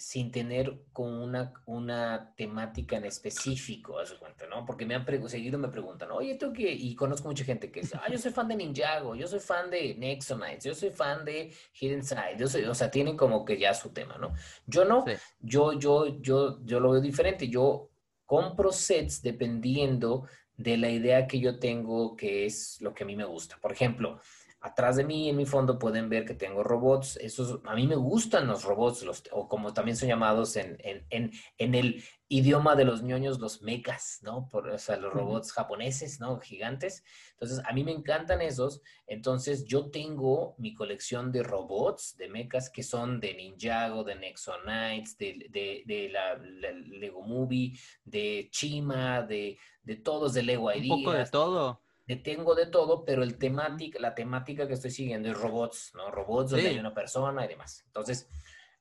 sin 0.02 0.32
tener 0.32 0.82
como 0.92 1.24
una, 1.24 1.54
una 1.68 2.34
temática 2.36 2.98
en 2.98 3.06
específico, 3.06 4.00
haz 4.00 4.10
de 4.10 4.18
cuenta, 4.18 4.48
¿no? 4.48 4.66
Porque 4.66 4.84
me 4.84 4.96
han 4.96 5.06
seguido 5.30 5.60
me 5.60 5.68
preguntan, 5.68 6.10
oye, 6.10 6.36
¿tú 6.36 6.52
qué? 6.52 6.72
Y 6.72 6.96
conozco 6.96 7.28
mucha 7.28 7.44
gente 7.44 7.72
que 7.72 7.82
dice, 7.82 7.98
ah, 8.02 8.10
yo 8.12 8.18
soy 8.18 8.32
fan 8.32 8.48
de 8.48 8.56
Ninjago, 8.56 9.16
yo 9.16 9.28
soy 9.28 9.40
fan 9.40 9.70
de 9.70 9.94
Nexonites, 9.94 10.64
yo 10.64 10.74
soy 10.74 10.90
fan 10.90 11.24
de 11.24 11.54
Hidden 11.80 12.04
Side, 12.04 12.36
yo 12.40 12.48
soy, 12.48 12.64
o 12.64 12.74
sea, 12.74 12.90
tienen 12.90 13.16
como 13.16 13.46
que 13.46 13.60
ya 13.60 13.76
su 13.76 13.90
tema, 13.94 14.18
¿no? 14.18 14.34
Yo 14.66 14.86
no, 14.86 15.06
Sí. 15.06 15.14
yo, 15.40 15.74
yo, 15.74 16.20
yo, 16.20 16.60
yo 16.66 16.80
lo 16.80 16.92
veo 16.92 17.02
diferente. 17.02 17.48
Yo 17.48 17.92
compro 18.26 18.72
sets 18.72 19.22
dependiendo 19.22 20.28
de 20.58 20.78
la 20.78 20.90
idea 20.90 21.28
que 21.28 21.40
yo 21.40 21.60
tengo, 21.60 22.16
que 22.16 22.46
es 22.48 22.82
lo 22.82 22.94
que 22.94 23.04
a 23.04 23.08
mí 23.08 23.16
me 23.16 23.26
gusta. 23.26 23.58
Por 23.62 23.72
ejemplo, 23.72 24.20
atrás 24.62 24.96
de 24.96 25.04
mí 25.04 25.28
en 25.28 25.36
mi 25.36 25.46
fondo 25.46 25.80
pueden 25.80 26.08
ver 26.08 26.24
que 26.24 26.36
tengo 26.36 26.64
robots. 26.64 27.18
Esos, 27.18 27.60
a 27.66 27.76
mí 27.76 27.88
me 27.88 27.96
gustan 27.96 28.48
los 28.48 28.64
robots, 28.64 29.02
los, 29.04 29.24
o 29.32 29.48
como 29.48 29.74
también 29.74 29.98
son 29.98 30.08
llamados 30.08 30.56
en, 30.56 30.78
en, 30.80 31.06
en, 31.10 31.32
en 31.58 31.76
el 31.76 32.04
idioma 32.28 32.76
de 32.76 32.86
los 32.86 33.02
ñoños, 33.02 33.40
los 33.40 33.64
mechas, 33.64 34.20
¿no? 34.22 34.48
Por, 34.48 34.70
o 34.70 34.78
sea, 34.78 34.98
los 34.98 35.12
robots 35.12 35.52
japoneses, 35.52 36.20
¿no? 36.20 36.40
Gigantes. 36.40 37.04
Entonces, 37.34 37.60
a 37.66 37.74
mí 37.74 37.84
me 37.84 37.92
encantan 37.92 38.42
esos. 38.42 38.82
Entonces, 39.08 39.66
yo 39.66 39.90
tengo 39.90 40.56
mi 40.60 40.76
colección 40.76 41.32
de 41.32 41.42
robots, 41.42 42.16
de 42.18 42.30
mechas, 42.30 42.70
que 42.70 42.84
son 42.84 43.20
de 43.20 43.34
Ninjago, 43.34 44.04
de 44.04 44.16
Nexonites, 44.16 45.18
de, 45.18 45.48
de, 45.50 45.84
de 45.86 46.10
la, 46.10 46.38
la 46.38 46.72
Lego 46.72 47.24
Movie, 47.24 47.78
de 48.06 48.48
Chima, 48.52 49.24
de, 49.24 49.58
de 49.82 49.96
todos, 49.96 50.34
de 50.34 50.44
Lego 50.44 50.68
Un 50.68 50.88
poco 50.88 51.14
de 51.14 51.26
todo. 51.26 51.82
De 52.06 52.16
tengo 52.16 52.56
de 52.56 52.66
todo, 52.66 53.06
pero 53.06 53.24
el 53.24 53.38
temática, 53.38 54.00
la 54.00 54.16
temática 54.16 54.68
que 54.68 54.74
estoy 54.74 54.92
siguiendo 54.92 55.30
es 55.30 55.38
robots, 55.38 55.92
¿no? 55.96 56.12
Robots 56.12 56.52
donde 56.52 56.66
Sí. 56.68 56.74
hay 56.74 56.80
una 56.80 56.94
persona 56.94 57.46
y 57.46 57.48
demás. 57.48 57.84
Entonces, 57.86 58.30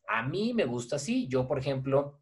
a 0.08 0.22
mí 0.22 0.52
me 0.54 0.64
gusta 0.64 0.96
así. 0.96 1.28
Yo, 1.28 1.46
por 1.46 1.58
ejemplo, 1.58 2.20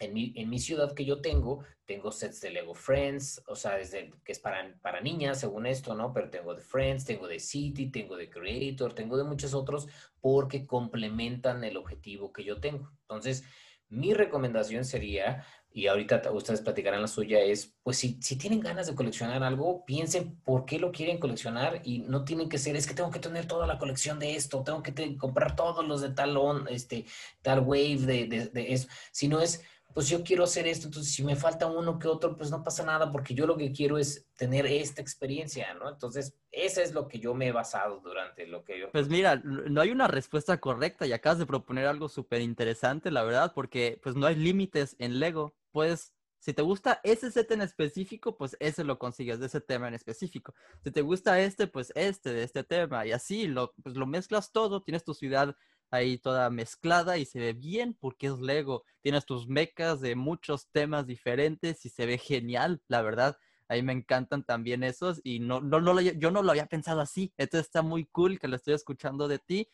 en 0.00 0.14
mi, 0.14 0.32
en 0.36 0.48
mi 0.48 0.58
ciudad 0.58 0.94
que 0.94 1.04
yo 1.04 1.20
tengo, 1.20 1.64
tengo 1.84 2.12
sets 2.12 2.40
de 2.40 2.50
Lego 2.50 2.74
Friends, 2.74 3.42
o 3.48 3.56
sea, 3.56 3.76
desde, 3.76 4.12
que 4.24 4.32
es 4.32 4.38
para, 4.38 4.74
para 4.80 5.00
niñas, 5.00 5.40
según 5.40 5.66
esto, 5.66 5.94
¿no? 5.94 6.12
Pero 6.12 6.30
tengo 6.30 6.54
de 6.54 6.60
Friends, 6.62 7.04
tengo 7.04 7.26
de 7.26 7.40
City, 7.40 7.90
tengo 7.90 8.16
de 8.16 8.30
Creator, 8.30 8.94
tengo 8.94 9.16
de 9.16 9.24
muchos 9.24 9.54
otros, 9.54 9.88
porque 10.20 10.66
complementan 10.66 11.64
el 11.64 11.76
objetivo 11.76 12.32
que 12.32 12.44
yo 12.44 12.60
tengo. 12.60 12.90
Entonces, 13.02 13.44
mi 13.88 14.12
recomendación 14.14 14.84
sería, 14.84 15.44
y 15.70 15.86
ahorita 15.86 16.22
ta- 16.22 16.32
ustedes 16.32 16.60
platicarán 16.60 17.02
la 17.02 17.08
suya, 17.08 17.40
es, 17.40 17.74
pues 17.82 17.98
si, 17.98 18.18
si 18.20 18.36
tienen 18.36 18.60
ganas 18.60 18.86
de 18.86 18.94
coleccionar 18.94 19.42
algo, 19.42 19.84
piensen 19.84 20.36
por 20.44 20.64
qué 20.64 20.78
lo 20.78 20.90
quieren 20.92 21.18
coleccionar 21.18 21.80
y 21.84 22.00
no 22.00 22.24
tienen 22.24 22.48
que 22.48 22.58
ser, 22.58 22.74
es 22.76 22.86
que 22.86 22.94
tengo 22.94 23.10
que 23.10 23.20
tener 23.20 23.46
toda 23.46 23.66
la 23.66 23.78
colección 23.78 24.18
de 24.18 24.34
esto, 24.34 24.62
tengo 24.64 24.82
que 24.82 25.16
comprar 25.16 25.54
todos 25.56 25.86
los 25.86 26.00
de 26.00 26.10
tal, 26.10 26.36
on, 26.36 26.66
este, 26.68 27.04
tal 27.42 27.60
wave 27.60 27.98
de, 27.98 28.26
de, 28.26 28.46
de 28.48 28.72
eso, 28.72 28.88
sino 29.12 29.40
es, 29.40 29.62
pues 29.94 30.08
yo 30.08 30.22
quiero 30.22 30.44
hacer 30.44 30.66
esto, 30.66 30.86
entonces 30.86 31.12
si 31.12 31.24
me 31.24 31.34
falta 31.34 31.66
uno 31.66 31.98
que 31.98 32.08
otro, 32.08 32.36
pues 32.36 32.50
no 32.50 32.62
pasa 32.62 32.84
nada, 32.84 33.10
porque 33.10 33.34
yo 33.34 33.46
lo 33.46 33.56
que 33.56 33.72
quiero 33.72 33.98
es 33.98 34.26
tener 34.36 34.66
esta 34.66 35.00
experiencia, 35.02 35.74
¿no? 35.74 35.88
Entonces, 35.88 36.34
eso 36.52 36.80
es 36.80 36.92
lo 36.92 37.08
que 37.08 37.18
yo 37.18 37.34
me 37.34 37.48
he 37.48 37.52
basado 37.52 38.00
durante 38.00 38.46
lo 38.46 38.64
que 38.64 38.78
yo... 38.78 38.90
Pues 38.92 39.08
mira, 39.08 39.36
no 39.44 39.80
hay 39.80 39.90
una 39.90 40.06
respuesta 40.06 40.58
correcta 40.60 41.06
y 41.06 41.12
acabas 41.12 41.38
de 41.38 41.46
proponer 41.46 41.86
algo 41.86 42.08
súper 42.08 42.42
interesante, 42.42 43.10
la 43.10 43.22
verdad, 43.24 43.52
porque 43.54 43.98
pues 44.02 44.14
no 44.14 44.26
hay 44.26 44.36
límites 44.36 44.94
en 44.98 45.18
Lego. 45.18 45.54
Puedes, 45.72 46.12
si 46.38 46.52
te 46.54 46.62
gusta 46.62 47.00
ese 47.02 47.30
set 47.30 47.50
en 47.50 47.62
específico, 47.62 48.36
pues 48.36 48.56
ese 48.60 48.84
lo 48.84 48.98
consigues 48.98 49.40
de 49.40 49.46
ese 49.46 49.60
tema 49.60 49.88
en 49.88 49.94
específico. 49.94 50.54
Si 50.84 50.90
te 50.90 51.02
gusta 51.02 51.40
este, 51.40 51.66
pues 51.66 51.92
este 51.94 52.32
de 52.32 52.44
este 52.44 52.64
tema 52.64 53.06
y 53.06 53.12
así 53.12 53.46
lo, 53.46 53.74
pues 53.82 53.96
lo 53.96 54.06
mezclas 54.06 54.52
todo, 54.52 54.82
tienes 54.82 55.04
tu 55.04 55.14
ciudad 55.14 55.56
ahí 55.90 56.18
toda 56.18 56.50
mezclada 56.50 57.18
y 57.18 57.24
se 57.24 57.40
ve 57.40 57.52
bien 57.52 57.96
porque 57.98 58.26
es 58.28 58.38
Lego. 58.40 58.84
Tienes 59.00 59.24
tus 59.26 59.48
mechas 59.48 60.00
de 60.00 60.16
muchos 60.16 60.68
temas 60.70 61.06
diferentes 61.06 61.84
y 61.86 61.88
se 61.88 62.06
ve 62.06 62.18
genial, 62.18 62.82
la 62.88 63.02
verdad. 63.02 63.38
A 63.68 63.74
mí 63.74 63.82
me 63.82 63.92
encantan 63.92 64.44
también 64.44 64.82
esos 64.82 65.20
y 65.24 65.40
no, 65.40 65.60
no, 65.60 65.80
no 65.80 66.00
yo 66.00 66.30
no 66.30 66.42
lo 66.42 66.50
había 66.50 66.66
pensado 66.66 67.00
así. 67.00 67.32
Esto 67.36 67.58
está 67.58 67.82
muy 67.82 68.06
cool 68.06 68.38
que 68.38 68.48
lo 68.48 68.56
estoy 68.56 68.74
escuchando 68.74 69.28
de 69.28 69.38
ti 69.38 69.68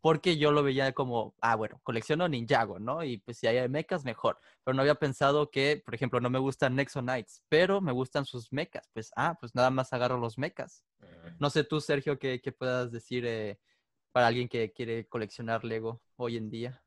porque 0.00 0.36
yo 0.36 0.52
lo 0.52 0.62
veía 0.62 0.92
como, 0.92 1.34
ah, 1.40 1.56
bueno, 1.56 1.80
colecciono 1.82 2.28
Ninjago, 2.28 2.78
¿no? 2.78 3.02
Y 3.04 3.18
pues 3.18 3.38
si 3.38 3.46
hay 3.46 3.68
mechas, 3.68 4.04
mejor. 4.04 4.38
Pero 4.64 4.74
no 4.74 4.82
había 4.82 4.94
pensado 4.94 5.50
que, 5.50 5.82
por 5.84 5.94
ejemplo, 5.94 6.20
no 6.20 6.30
me 6.30 6.38
gustan 6.38 6.76
Nexonites, 6.76 7.42
pero 7.48 7.80
me 7.80 7.92
gustan 7.92 8.24
sus 8.24 8.52
mechas. 8.52 8.88
Pues, 8.92 9.10
ah, 9.16 9.36
pues 9.40 9.54
nada 9.54 9.70
más 9.70 9.92
agarro 9.92 10.18
los 10.18 10.38
mechas. 10.38 10.84
Ujú. 11.00 11.34
No 11.38 11.50
sé 11.50 11.64
tú, 11.64 11.80
Sergio, 11.80 12.18
qué, 12.18 12.40
qué 12.40 12.52
puedas 12.52 12.92
decir 12.92 13.24
eh, 13.26 13.58
para 14.12 14.28
alguien 14.28 14.48
que 14.48 14.72
quiere 14.72 15.06
coleccionar 15.06 15.64
Lego 15.64 16.02
hoy 16.16 16.36
en 16.36 16.50
día. 16.50 16.82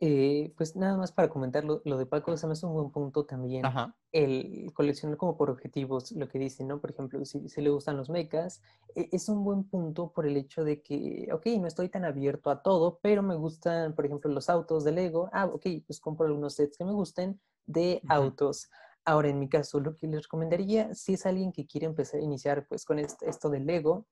Eh, 0.00 0.52
pues 0.56 0.76
nada 0.76 0.96
más 0.96 1.12
para 1.12 1.28
comentar 1.30 1.64
lo, 1.64 1.80
lo 1.84 1.96
de 1.96 2.06
Paco, 2.06 2.36
se 2.36 2.46
me 2.46 2.52
hace 2.54 2.66
un 2.66 2.74
buen 2.74 2.90
punto 2.90 3.24
también. 3.26 3.64
Ajá. 3.66 3.96
el 4.12 4.70
coleccionar 4.74 5.16
como 5.16 5.36
por 5.36 5.50
objetivos, 5.50 6.12
lo 6.12 6.28
que 6.28 6.38
dicen, 6.38 6.68
¿no? 6.68 6.80
Por 6.80 6.90
ejemplo, 6.92 7.24
si, 7.24 7.48
si 7.48 7.60
le 7.60 7.70
gustan 7.70 7.96
los 7.96 8.10
mechas, 8.10 8.62
e- 8.94 9.08
es 9.12 9.28
un 9.28 9.42
buen 9.44 9.64
punto 9.64 10.12
por 10.12 10.24
el 10.26 10.36
hecho 10.36 10.62
de 10.62 10.82
que, 10.82 11.28
ok, 11.32 11.46
no 11.60 11.66
estoy 11.66 11.88
tan 11.88 12.04
abierto 12.04 12.50
a 12.50 12.62
todo, 12.62 13.00
pero 13.02 13.22
me 13.24 13.34
gustan, 13.34 13.94
por 13.96 14.06
ejemplo, 14.06 14.30
los 14.30 14.48
autos 14.48 14.84
de 14.84 14.92
Lego. 14.92 15.30
Ah, 15.32 15.46
ok, 15.46 15.66
pues 15.86 15.98
compro 16.00 16.26
algunos 16.26 16.54
sets 16.54 16.76
que 16.78 16.84
me 16.84 16.92
gusten 16.92 17.40
de 17.66 18.02
autos. 18.08 18.70
Ahora, 19.04 19.28
en 19.28 19.38
mi 19.40 19.48
caso, 19.48 19.80
lo 19.80 19.96
que 19.96 20.06
les 20.06 20.22
recomendaría, 20.22 20.94
si 20.94 21.14
es 21.14 21.26
alguien 21.26 21.50
que 21.52 21.66
quiere 21.66 21.86
empezar 21.86 22.20
a 22.20 22.22
iniciar 22.24 22.66
pues 22.68 22.84
con 22.84 22.98
est- 23.00 23.22
esto 23.24 23.50
del 23.50 23.66
Lego, 23.66 24.06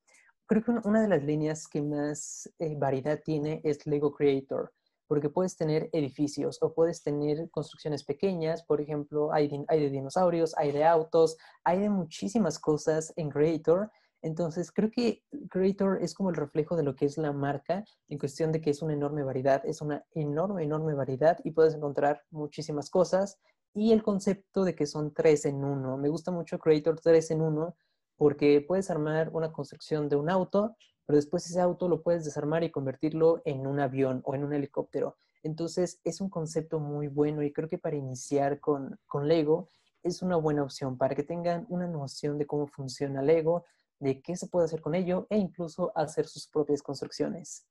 creo 0.46 0.62
que 0.64 0.70
una, 0.72 0.82
una 0.84 1.02
de 1.02 1.08
las 1.08 1.22
líneas 1.22 1.68
que 1.68 1.80
más 1.82 2.52
eh, 2.58 2.74
variedad 2.76 3.20
tiene 3.24 3.60
es 3.64 3.86
Lego 3.86 4.12
Creator 4.12 4.72
porque 5.12 5.28
puedes 5.28 5.58
tener 5.58 5.90
edificios 5.92 6.56
o 6.62 6.72
puedes 6.72 7.02
tener 7.02 7.50
construcciones 7.50 8.02
pequeñas, 8.02 8.62
por 8.62 8.80
ejemplo, 8.80 9.30
hay 9.30 9.46
de, 9.46 9.90
dinosaurios, 9.90 10.54
hay 10.56 10.72
de 10.72 10.86
autos, 10.86 11.36
hay 11.64 11.80
de 11.80 11.90
muchísimas 11.90 12.58
cosas 12.58 13.12
en 13.16 13.28
Creator. 13.28 13.90
Entonces, 14.22 14.72
creo 14.72 14.90
que 14.90 15.22
Creator 15.50 15.98
es 16.00 16.14
como 16.14 16.30
el 16.30 16.36
reflejo 16.36 16.76
de 16.76 16.82
lo 16.82 16.96
que 16.96 17.04
es 17.04 17.18
la 17.18 17.30
marca 17.30 17.84
en 18.08 18.18
cuestión 18.18 18.52
de 18.52 18.62
que 18.62 18.70
es 18.70 18.80
una 18.80 18.94
enorme 18.94 19.22
variedad, 19.22 19.60
es 19.66 19.82
una 19.82 20.02
enorme, 20.12 20.64
enorme 20.64 20.94
variedad 20.94 21.36
y 21.44 21.50
puedes 21.50 21.74
encontrar 21.74 22.22
muchísimas 22.30 22.88
cosas. 22.88 23.38
Y 23.74 23.92
el 23.92 24.02
concepto 24.02 24.64
de 24.64 24.74
que 24.74 24.86
son 24.86 25.12
tres 25.12 25.44
en 25.44 25.62
uno. 25.62 25.98
Me 25.98 26.08
gusta 26.08 26.30
mucho 26.30 26.58
Creator 26.58 26.98
3 26.98 27.32
en 27.32 27.42
uno 27.42 27.76
porque 28.16 28.64
puedes 28.66 28.90
armar 28.90 29.28
una 29.34 29.52
construcción 29.52 30.08
de 30.08 30.16
un 30.16 30.30
auto, 30.30 30.74
pero 31.06 31.16
después 31.16 31.46
ese 31.46 31.60
auto 31.60 31.88
lo 31.88 32.02
puedes 32.02 32.24
desarmar 32.24 32.62
y 32.64 32.70
convertirlo 32.70 33.42
en 33.44 33.66
un 33.66 33.80
avión 33.80 34.22
o 34.24 34.34
en 34.34 34.44
un 34.44 34.52
helicóptero. 34.52 35.16
Entonces 35.42 36.00
es 36.04 36.20
un 36.20 36.30
concepto 36.30 36.78
muy 36.78 37.08
bueno 37.08 37.42
y 37.42 37.52
creo 37.52 37.68
que 37.68 37.78
para 37.78 37.96
iniciar 37.96 38.60
con, 38.60 38.98
con 39.06 39.26
Lego 39.26 39.68
es 40.02 40.22
una 40.22 40.36
buena 40.36 40.62
opción 40.62 40.96
para 40.98 41.14
que 41.14 41.22
tengan 41.24 41.66
una 41.68 41.86
noción 41.86 42.38
de 42.38 42.46
cómo 42.46 42.66
funciona 42.66 43.22
Lego, 43.22 43.64
de 43.98 44.20
qué 44.20 44.36
se 44.36 44.48
puede 44.48 44.64
hacer 44.66 44.80
con 44.80 44.94
ello 44.94 45.26
e 45.30 45.38
incluso 45.38 45.92
hacer 45.96 46.26
sus 46.26 46.46
propias 46.48 46.82
construcciones. 46.82 47.66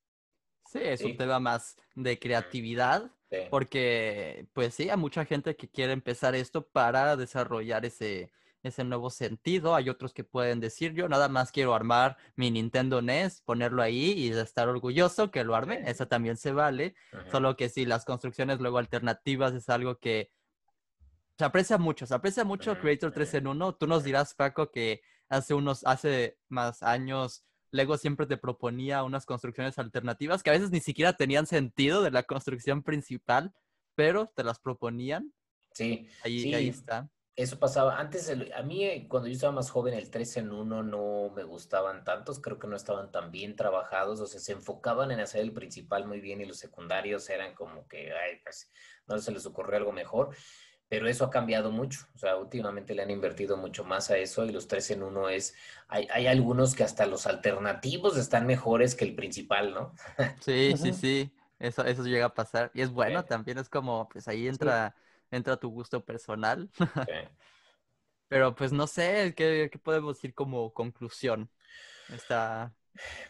Sí, 0.70 0.78
es 0.82 1.00
Sí. 1.00 1.06
un 1.10 1.16
tema 1.16 1.38
más 1.40 1.76
de 1.94 2.18
creatividad, 2.18 3.10
Sí. 3.30 3.38
porque 3.50 4.46
pues 4.52 4.74
sí, 4.74 4.88
hay 4.90 4.96
mucha 4.96 5.24
gente 5.24 5.56
que 5.56 5.68
quiere 5.68 5.92
empezar 5.92 6.34
esto 6.34 6.66
para 6.66 7.16
desarrollar 7.16 7.84
ese, 7.84 8.30
ese 8.62 8.84
nuevo 8.84 9.10
sentido. 9.10 9.74
Hay 9.74 9.88
otros 9.88 10.12
que 10.12 10.24
pueden 10.24 10.60
decir, 10.60 10.92
yo 10.92 11.08
nada 11.08 11.28
más 11.28 11.52
quiero 11.52 11.74
armar 11.74 12.16
mi 12.36 12.50
Nintendo 12.50 13.00
NES, 13.00 13.42
ponerlo 13.42 13.82
ahí 13.82 14.12
y 14.12 14.30
estar 14.30 14.68
orgulloso 14.68 15.30
que 15.30 15.44
lo 15.44 15.54
arme. 15.54 15.82
Eso 15.86 16.06
también 16.08 16.36
se 16.36 16.52
vale. 16.52 16.94
Solo 17.30 17.56
que 17.56 17.68
sí, 17.68 17.84
las 17.86 18.04
construcciones 18.04 18.60
luego 18.60 18.78
alternativas 18.78 19.54
es 19.54 19.68
algo 19.68 19.98
que 19.98 20.30
se 21.38 21.44
aprecia 21.44 21.78
mucho. 21.78 22.06
Se 22.06 22.14
aprecia 22.14 22.44
mucho 22.44 22.72
Ujú, 22.72 22.80
Creator 22.82 23.12
3 23.12 23.28
ujú. 23.28 23.36
en 23.38 23.46
1. 23.48 23.74
Tú 23.74 23.86
nos 23.86 24.04
dirás, 24.04 24.34
Paco, 24.34 24.70
que 24.70 25.02
hace 25.28 25.54
unos, 25.54 25.84
hace 25.86 26.38
más 26.48 26.82
años 26.82 27.44
Lego 27.72 27.96
siempre 27.96 28.26
te 28.26 28.36
proponía 28.36 29.02
unas 29.02 29.24
construcciones 29.24 29.78
alternativas 29.78 30.42
que 30.42 30.50
a 30.50 30.52
veces 30.52 30.70
ni 30.70 30.80
siquiera 30.80 31.14
tenían 31.14 31.46
sentido 31.46 32.02
de 32.02 32.10
la 32.10 32.22
construcción 32.24 32.82
principal, 32.82 33.54
pero 33.94 34.30
te 34.36 34.44
las 34.44 34.60
proponían. 34.60 35.32
Sí, 35.72 36.06
ahí, 36.22 36.40
sí, 36.40 36.54
ahí 36.54 36.68
está. 36.68 37.08
Eso 37.34 37.58
pasaba. 37.58 37.98
Antes, 37.98 38.30
a 38.54 38.62
mí, 38.62 38.84
eh, 38.84 39.06
cuando 39.08 39.26
yo 39.28 39.34
estaba 39.34 39.52
más 39.52 39.70
joven, 39.70 39.94
el 39.94 40.10
3 40.10 40.36
en 40.36 40.52
1 40.52 40.82
no 40.82 41.30
me 41.34 41.44
gustaban 41.44 42.04
tantos. 42.04 42.40
Creo 42.40 42.58
que 42.58 42.66
no 42.66 42.76
estaban 42.76 43.10
tan 43.10 43.30
bien 43.30 43.56
trabajados. 43.56 44.20
O 44.20 44.26
sea, 44.26 44.38
se 44.38 44.52
enfocaban 44.52 45.10
en 45.12 45.20
hacer 45.20 45.40
el 45.40 45.52
principal 45.52 46.06
muy 46.06 46.20
bien 46.20 46.42
y 46.42 46.44
los 46.44 46.58
secundarios 46.58 47.30
eran 47.30 47.54
como 47.54 47.88
que, 47.88 48.12
ay, 48.12 48.40
pues, 48.44 48.70
no 49.06 49.18
se 49.18 49.32
les 49.32 49.46
ocurrió 49.46 49.78
algo 49.78 49.92
mejor. 49.92 50.36
Pero 50.88 51.08
eso 51.08 51.24
ha 51.24 51.30
cambiado 51.30 51.70
mucho. 51.70 52.00
O 52.14 52.18
sea, 52.18 52.36
últimamente 52.36 52.94
le 52.94 53.02
han 53.02 53.10
invertido 53.10 53.56
mucho 53.56 53.82
más 53.82 54.10
a 54.10 54.18
eso 54.18 54.44
y 54.44 54.52
los 54.52 54.68
3 54.68 54.90
en 54.90 55.02
1 55.02 55.30
es, 55.30 55.54
hay, 55.88 56.06
hay 56.12 56.26
algunos 56.26 56.74
que 56.74 56.84
hasta 56.84 57.06
los 57.06 57.26
alternativos 57.26 58.18
están 58.18 58.46
mejores 58.46 58.94
que 58.94 59.06
el 59.06 59.14
principal, 59.14 59.72
¿no? 59.72 59.94
Sí, 60.40 60.74
sí, 60.76 60.92
sí. 60.92 61.34
Eso, 61.58 61.84
eso 61.84 62.04
llega 62.04 62.26
a 62.26 62.34
pasar. 62.34 62.70
Y 62.74 62.82
es 62.82 62.90
bueno 62.90 63.24
también, 63.24 63.56
es 63.58 63.68
como, 63.68 64.08
pues 64.08 64.28
ahí 64.28 64.48
entra 64.48 64.94
entra 65.32 65.56
tu 65.56 65.70
gusto 65.70 66.04
personal. 66.04 66.70
Pero 68.28 68.54
pues 68.54 68.72
no 68.72 68.86
sé, 68.86 69.34
¿qué, 69.36 69.70
podemos 69.82 70.16
decir 70.16 70.32
como 70.34 70.72
conclusión? 70.72 71.50
Está... 72.14 72.72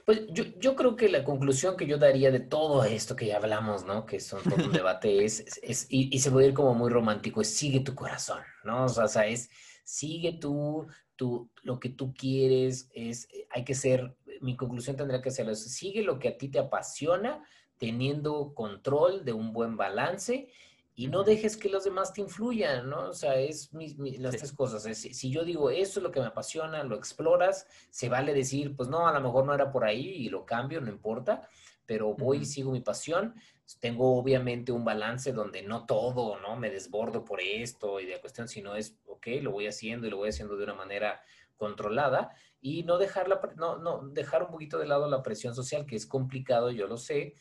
Pues 0.05 0.23
yo, 0.31 0.45
yo, 0.59 0.75
creo 0.75 0.97
que 0.97 1.09
la 1.09 1.25
conclusión 1.25 1.77
que 1.77 1.87
yo 1.87 1.97
daría 1.97 2.33
de 2.33 2.41
todo 2.41 2.85
esto 2.85 3.15
que 3.15 3.27
ya 3.27 3.37
hablamos, 3.37 3.85
¿no? 3.85 4.07
Que 4.07 4.19
son 4.19 4.43
todo 4.43 4.65
un 4.65 4.73
debate 4.85 5.25
es, 5.25 5.61
es, 5.63 5.87
y, 5.89 6.19
se 6.19 6.31
puede 6.31 6.49
ir 6.49 6.55
como 6.55 6.75
muy 6.75 6.91
romántico, 6.91 7.41
es 7.41 7.55
sigue 7.55 7.81
tu 7.81 7.95
corazón, 7.95 8.43
¿no? 8.65 8.85
O 8.87 9.09
sea, 9.09 9.27
es 9.27 9.51
sigue 9.85 10.33
tú, 10.35 10.87
tú, 11.15 11.51
lo 11.63 11.79
que 11.79 11.91
tú 11.91 12.13
quieres, 12.13 12.91
es, 12.93 13.29
hay 13.51 13.65
que 13.65 13.75
ser, 13.75 14.17
mi 14.41 14.57
conclusión 14.57 14.97
tendría 14.97 15.23
que 15.23 15.31
ser, 15.31 15.55
sigue 15.55 16.03
lo 16.03 16.19
que 16.19 16.29
a 16.29 16.37
ti 16.37 16.49
te 16.49 16.59
apasiona, 16.59 17.45
teniendo 17.79 18.55
control 18.55 19.25
de 19.25 19.33
un 19.33 19.53
buen 19.53 19.77
balance 19.77 20.49
y 20.95 21.09
no 21.09 21.25
dejes 21.25 21.57
que 21.57 21.71
los 21.71 21.85
demás 21.85 22.13
te 22.13 22.21
influyan, 22.21 22.89
¿no? 22.91 23.09
O 23.09 23.15
sea, 23.15 23.37
es 23.37 23.71
las 23.73 24.37
tres 24.37 24.53
cosas. 24.53 24.83
si 24.85 25.31
yo 25.31 25.45
digo, 25.45 25.71
esto 25.71 26.01
es 26.01 26.03
lo 26.03 26.13
que 26.13 26.21
me 26.21 26.27
apasiona, 26.27 26.85
lo 26.85 26.97
exploras, 26.97 27.67
se 27.91 28.09
vale 28.09 28.35
decir, 28.35 28.77
pues 28.77 28.89
no, 28.89 29.07
a 29.09 29.13
lo 29.13 29.21
mejor 29.21 29.47
no 29.47 29.55
era 29.55 29.71
por 29.71 29.85
ahí 29.85 30.07
y 30.07 30.29
lo 30.29 30.45
cambio, 30.45 30.81
no 30.81 30.91
importa, 30.91 31.49
pero 31.87 32.15
voy 32.15 32.39
y 32.39 32.45
sigo 32.45 32.73
mi 32.73 32.81
pasión. 32.81 33.35
Tengo 33.81 34.19
obviamente 34.19 34.71
un 34.71 34.85
balance 34.85 35.33
donde 35.33 35.63
no 35.63 35.87
todo, 35.87 36.39
¿no? 36.41 36.57
Me 36.57 36.71
desbordo 36.71 37.25
por 37.25 37.41
esto 37.41 37.99
y 38.01 38.07
de 38.07 38.21
cuestión, 38.21 38.49
sino 38.49 38.77
es, 38.77 38.99
ok, 39.07 39.29
lo 39.41 39.53
voy 39.53 39.67
haciendo 39.67 40.07
y 40.07 40.11
lo 40.11 40.19
voy 40.19 40.29
haciendo 40.29 40.57
de 40.57 40.65
una 40.65 40.75
manera 40.75 41.23
controlada 41.57 42.35
y 42.61 42.83
no 42.83 42.99
dejar, 42.99 43.29
la, 43.29 43.41
no, 43.57 43.79
no, 43.79 44.09
dejar 44.09 44.43
un 44.43 44.51
poquito 44.51 44.79
de 44.79 44.87
lado 44.87 45.09
la 45.09 45.23
presión 45.23 45.55
social, 45.55 45.87
que 45.87 45.97
es 45.97 46.07
complicado, 46.07 46.71
yo 46.71 46.87
lo 46.87 46.99
sé, 46.99 47.35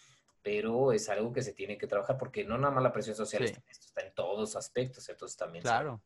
pero 0.43 0.91
es 0.91 1.09
algo 1.09 1.31
que 1.31 1.41
se 1.41 1.53
tiene 1.53 1.77
que 1.77 1.87
trabajar 1.87 2.17
porque 2.17 2.43
no 2.43 2.57
nada 2.57 2.73
más 2.73 2.83
la 2.83 2.93
presión 2.93 3.15
social 3.15 3.43
está, 3.43 3.61
está, 3.69 4.01
en 4.01 4.13
todos 4.13 4.55
aspectos, 4.55 5.07
entonces 5.09 5.37
también. 5.37 5.63
Claro. 5.63 6.01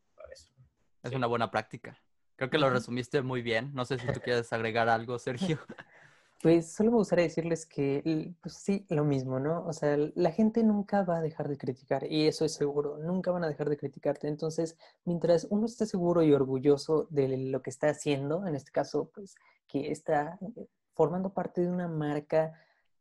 Es 1.04 1.12
una 1.12 1.28
buena 1.28 1.52
práctica. 1.52 2.02
Creo 2.36 2.50
que 2.50 2.58
lo 2.58 2.70
resumiste 2.70 3.22
muy 3.22 3.44
bien. 3.44 3.72
No 3.74 3.86
sé 3.86 4.00
si 4.00 4.08
tú 4.08 4.20
quieres 4.20 4.52
agregar 4.52 4.90
algo, 4.90 5.18
Sergio. 5.20 5.60
Pues 6.42 6.74
solo 6.74 6.92
me 6.92 6.98
gustaría 6.98 7.24
decirles 7.24 7.66
que, 7.66 8.36
pues 8.42 8.56
sí, 8.56 8.86
lo 8.90 9.04
mismo, 9.04 9.40
¿no? 9.40 9.66
O 9.66 9.74
sea, 9.74 9.98
la 10.14 10.32
gente 10.32 10.62
nunca 10.64 11.02
va 11.04 11.18
a 11.18 11.22
dejar 11.22 11.48
de 11.48 11.58
criticar 11.58 12.04
y 12.12 12.28
eso 12.28 12.46
es 12.46 12.54
seguro, 12.54 12.98
nunca 13.00 13.32
van 13.32 13.44
a 13.44 13.48
dejar 13.48 13.68
de 13.68 13.78
criticarte. 13.78 14.28
Entonces, 14.28 14.78
mientras 15.06 15.48
uno 15.50 15.66
esté 15.66 15.88
seguro 15.88 16.22
y 16.22 16.34
orgulloso 16.34 17.08
de 17.10 17.36
lo 17.36 17.64
que 17.64 17.72
está 17.72 17.90
haciendo, 17.90 18.46
en 18.46 18.54
este 18.54 18.72
caso, 18.72 19.10
pues 19.12 19.36
que 19.68 19.92
está 19.92 20.38
eh, 20.56 20.68
formando 20.94 21.34
parte 21.34 21.62
de 21.62 21.70
una 21.70 21.88
marca 21.88 22.54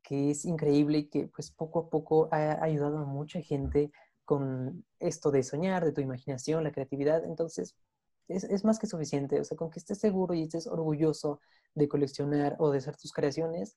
que 0.04 0.30
es 0.30 0.44
increíble 0.44 0.98
y 0.98 1.08
que 1.08 1.26
pues 1.26 1.50
poco 1.50 1.80
a 1.80 1.90
poco 1.90 2.28
ha 2.30 2.62
ayudado 2.62 2.98
a 2.98 3.04
mucha 3.04 3.40
gente 3.40 3.90
con 4.24 4.84
esto 5.00 5.30
de 5.30 5.42
soñar, 5.42 5.84
de 5.84 5.92
tu 5.92 6.00
imaginación, 6.00 6.62
la 6.62 6.72
creatividad. 6.72 7.24
Entonces, 7.24 7.74
es, 8.28 8.64
más 8.64 8.78
que 8.78 8.86
suficiente. 8.86 9.40
O 9.40 9.44
sea, 9.44 9.56
con 9.56 9.70
que 9.70 9.78
estés 9.78 9.98
seguro 9.98 10.34
y 10.34 10.42
estés 10.42 10.66
orgulloso 10.66 11.40
de 11.74 11.88
coleccionar 11.88 12.56
o 12.58 12.70
de 12.70 12.78
hacer 12.78 12.96
tus 12.96 13.12
creaciones, 13.12 13.76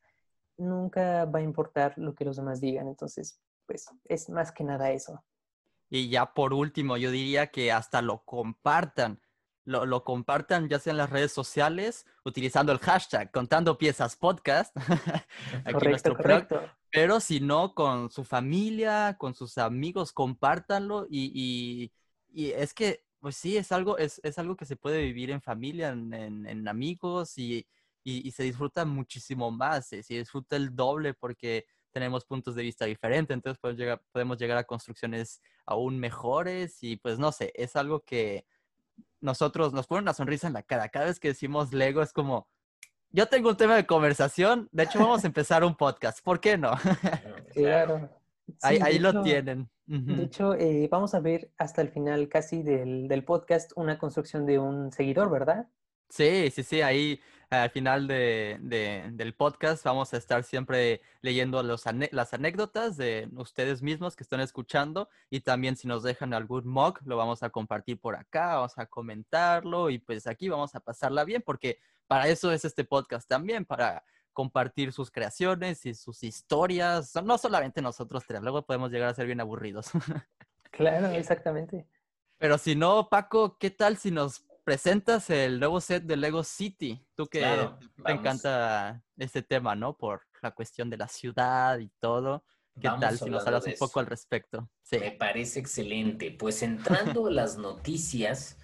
nunca 0.58 1.26
va 1.26 1.40
a 1.40 1.44
importar 1.44 1.94
lo 1.98 2.14
que 2.14 2.26
los 2.26 2.38
demás 2.38 2.62
digan. 2.62 2.88
Entonces, 2.88 3.40
pues 3.66 3.88
es 4.06 4.30
más 4.30 4.52
que 4.52 4.64
nada 4.64 4.92
eso. 4.92 5.24
Y 5.90 6.10
ya 6.10 6.34
por 6.34 6.54
último, 6.54 6.98
yo 6.98 7.12
diría 7.12 7.48
que 7.48 7.72
hasta 7.72 8.02
lo 8.02 8.24
compartan 8.26 9.22
lo, 9.68 10.04
compartan 10.04 10.70
ya 10.70 10.80
sea 10.80 10.92
en 10.92 10.98
las 10.98 11.10
redes 11.10 11.34
sociales, 11.34 12.06
utilizando 12.24 12.72
el 12.72 12.80
hashtag 12.80 13.32
contando 13.32 13.78
piezas 13.78 14.16
podcast, 14.16 14.76
aquí 15.66 15.88
nuestro 15.88 16.16
correcto. 16.16 16.62
pero 16.90 17.20
si 17.20 17.42
no, 17.42 17.76
con 17.76 18.10
su 18.10 18.24
familia, 18.24 19.18
con 19.20 19.34
sus 19.34 19.58
amigos, 19.58 20.14
compártanlo 20.14 21.06
y, 21.10 21.92
y, 22.34 22.52
es 22.52 22.74
que, 22.74 23.04
pues 23.20 23.36
sí, 23.36 23.58
es 23.58 23.72
algo, 23.72 23.98
es, 23.98 24.22
es, 24.24 24.40
algo 24.40 24.56
que 24.56 24.66
se 24.66 24.78
puede 24.78 25.02
vivir 25.02 25.32
en 25.32 25.42
familia, 25.42 25.90
en, 25.90 26.14
en, 26.14 26.68
amigos 26.68 27.38
y, 27.38 27.68
y, 28.04 28.32
se 28.32 28.44
disfruta 28.44 28.86
muchísimo 28.86 29.52
más, 29.52 29.88
se, 29.88 30.02
disfruta 30.08 30.56
el 30.56 30.74
doble 30.76 31.14
porque 31.14 31.66
tenemos 31.92 32.24
puntos 32.24 32.56
de 32.56 32.64
vista 32.64 32.86
diferentes, 32.86 33.34
entonces 33.34 33.60
podemos 33.60 33.80
llegar, 33.80 34.02
podemos 34.14 34.38
llegar 34.38 34.58
a 34.60 34.64
construcciones 34.64 35.42
aún 35.66 36.00
mejores 36.00 36.82
y 36.84 36.96
pues 36.96 37.20
no 37.20 37.34
sé, 37.34 37.52
es 37.56 37.76
algo 37.76 38.02
que 38.02 38.46
nosotros 39.22 39.74
nos 39.74 39.88
pone 39.88 40.02
una 40.02 40.14
sonrisa 40.14 40.48
en 40.48 40.54
la 40.54 40.64
cara. 40.64 40.90
Cada 40.90 41.06
vez 41.06 41.20
que 41.20 41.30
decimos 41.30 41.74
Lego 41.74 42.02
es 42.02 42.14
como, 42.14 42.48
yo 43.12 43.28
tengo 43.28 43.50
un 43.50 43.58
tema 43.58 43.76
de 43.76 43.86
conversación, 43.86 44.70
de 44.72 44.84
hecho 44.84 45.00
vamos 45.00 45.24
a 45.24 45.28
empezar 45.28 45.64
un 45.64 45.76
podcast, 45.76 46.24
¿por 46.24 46.40
qué 46.40 46.58
no? 46.58 46.72
claro. 47.54 48.10
ahí, 48.62 49.00
lo 49.00 49.22
tienen. 49.24 49.70
De 49.86 50.24
hecho, 50.24 50.54
eh, 50.54 50.88
vamos 50.92 51.14
a 51.14 51.20
ver 51.20 51.52
hasta 51.58 51.82
el 51.82 51.90
final 51.90 52.28
casi 52.28 52.62
del, 52.62 53.08
del 53.08 53.24
podcast 53.24 53.72
una 53.76 53.98
construcción 53.98 54.46
de 54.46 54.60
un 54.60 54.92
seguidor, 54.92 55.30
¿verdad? 55.30 55.68
Sí, 56.10 56.50
sí, 56.52 56.64
sí, 56.64 56.82
ahí 56.82 57.20
al 57.50 57.70
final 57.70 58.08
de, 58.08 58.58
del 58.60 59.34
podcast 59.34 59.84
vamos 59.84 60.14
a 60.14 60.18
estar 60.18 60.44
siempre 60.44 61.02
leyendo 61.22 61.64
los 61.64 61.84
las 62.12 62.34
anécdotas 62.34 62.98
de 62.98 63.30
ustedes 63.36 63.82
mismos 63.82 64.16
que 64.16 64.24
están 64.24 64.42
escuchando 64.42 65.10
y 65.30 65.40
también 65.40 65.78
si 65.78 65.88
nos 65.88 66.04
dejan 66.04 66.34
algún 66.34 66.68
mug 66.68 67.00
lo 67.06 67.16
vamos 67.16 67.44
a 67.44 67.50
compartir 67.50 68.00
por 68.00 68.16
acá, 68.16 68.56
vamos 68.56 68.78
a 68.78 68.86
comentarlo 68.86 69.90
y 69.90 70.00
pues 70.00 70.28
aquí 70.28 70.50
vamos 70.50 70.76
a 70.76 70.80
pasarla 70.80 71.24
bien 71.24 71.42
porque 71.42 71.80
para 72.08 72.28
eso 72.28 72.52
es 72.52 72.66
este 72.66 72.84
podcast 72.84 73.28
también, 73.28 73.66
para 73.66 74.04
compartir 74.34 74.94
sus 74.94 75.12
creaciones 75.12 75.86
y 75.86 75.94
sus 75.94 76.24
historias, 76.24 77.14
no 77.24 77.38
solamente 77.38 77.82
nosotros 77.82 78.24
tres, 78.28 78.42
luego 78.42 78.66
podemos 78.66 78.92
llegar 78.92 79.10
a 79.10 79.14
ser 79.14 79.26
bien 79.26 79.42
aburridos. 79.42 79.90
Claro, 80.70 81.08
exactamente. 81.08 81.88
Pero 82.38 82.60
si 82.60 82.76
no, 82.76 83.10
Paco, 83.10 83.58
¿qué 83.58 83.72
tal 83.72 83.98
si 83.98 84.12
nos 84.12 84.47
presentas 84.68 85.30
el 85.30 85.62
nuevo 85.62 85.80
set 85.80 86.04
de 86.04 86.18
Lego 86.18 86.44
City. 86.44 87.02
Tú 87.16 87.26
que 87.28 87.40
te 88.06 88.12
encanta 88.12 89.02
este 89.16 89.42
tema, 89.42 89.76
¿no? 89.76 89.96
Por 89.96 90.24
la 90.42 90.52
cuestión 90.52 90.90
de 90.90 90.98
la 90.98 91.08
ciudad 91.08 91.80
y 91.80 91.90
todo. 92.02 92.44
¿Qué 92.78 92.90
tal 93.00 93.18
si 93.18 93.30
nos 93.30 93.48
hablas 93.48 93.66
un 93.66 93.76
poco 93.80 94.02
al 94.02 94.08
respecto? 94.08 94.70
Sí. 94.84 95.00
Me 95.00 95.12
parece 95.12 95.62
excelente. 95.62 96.32
Pues 96.32 96.64
entrando 96.64 97.28
a 97.28 97.32
las 97.32 97.58
noticias, 97.58 98.58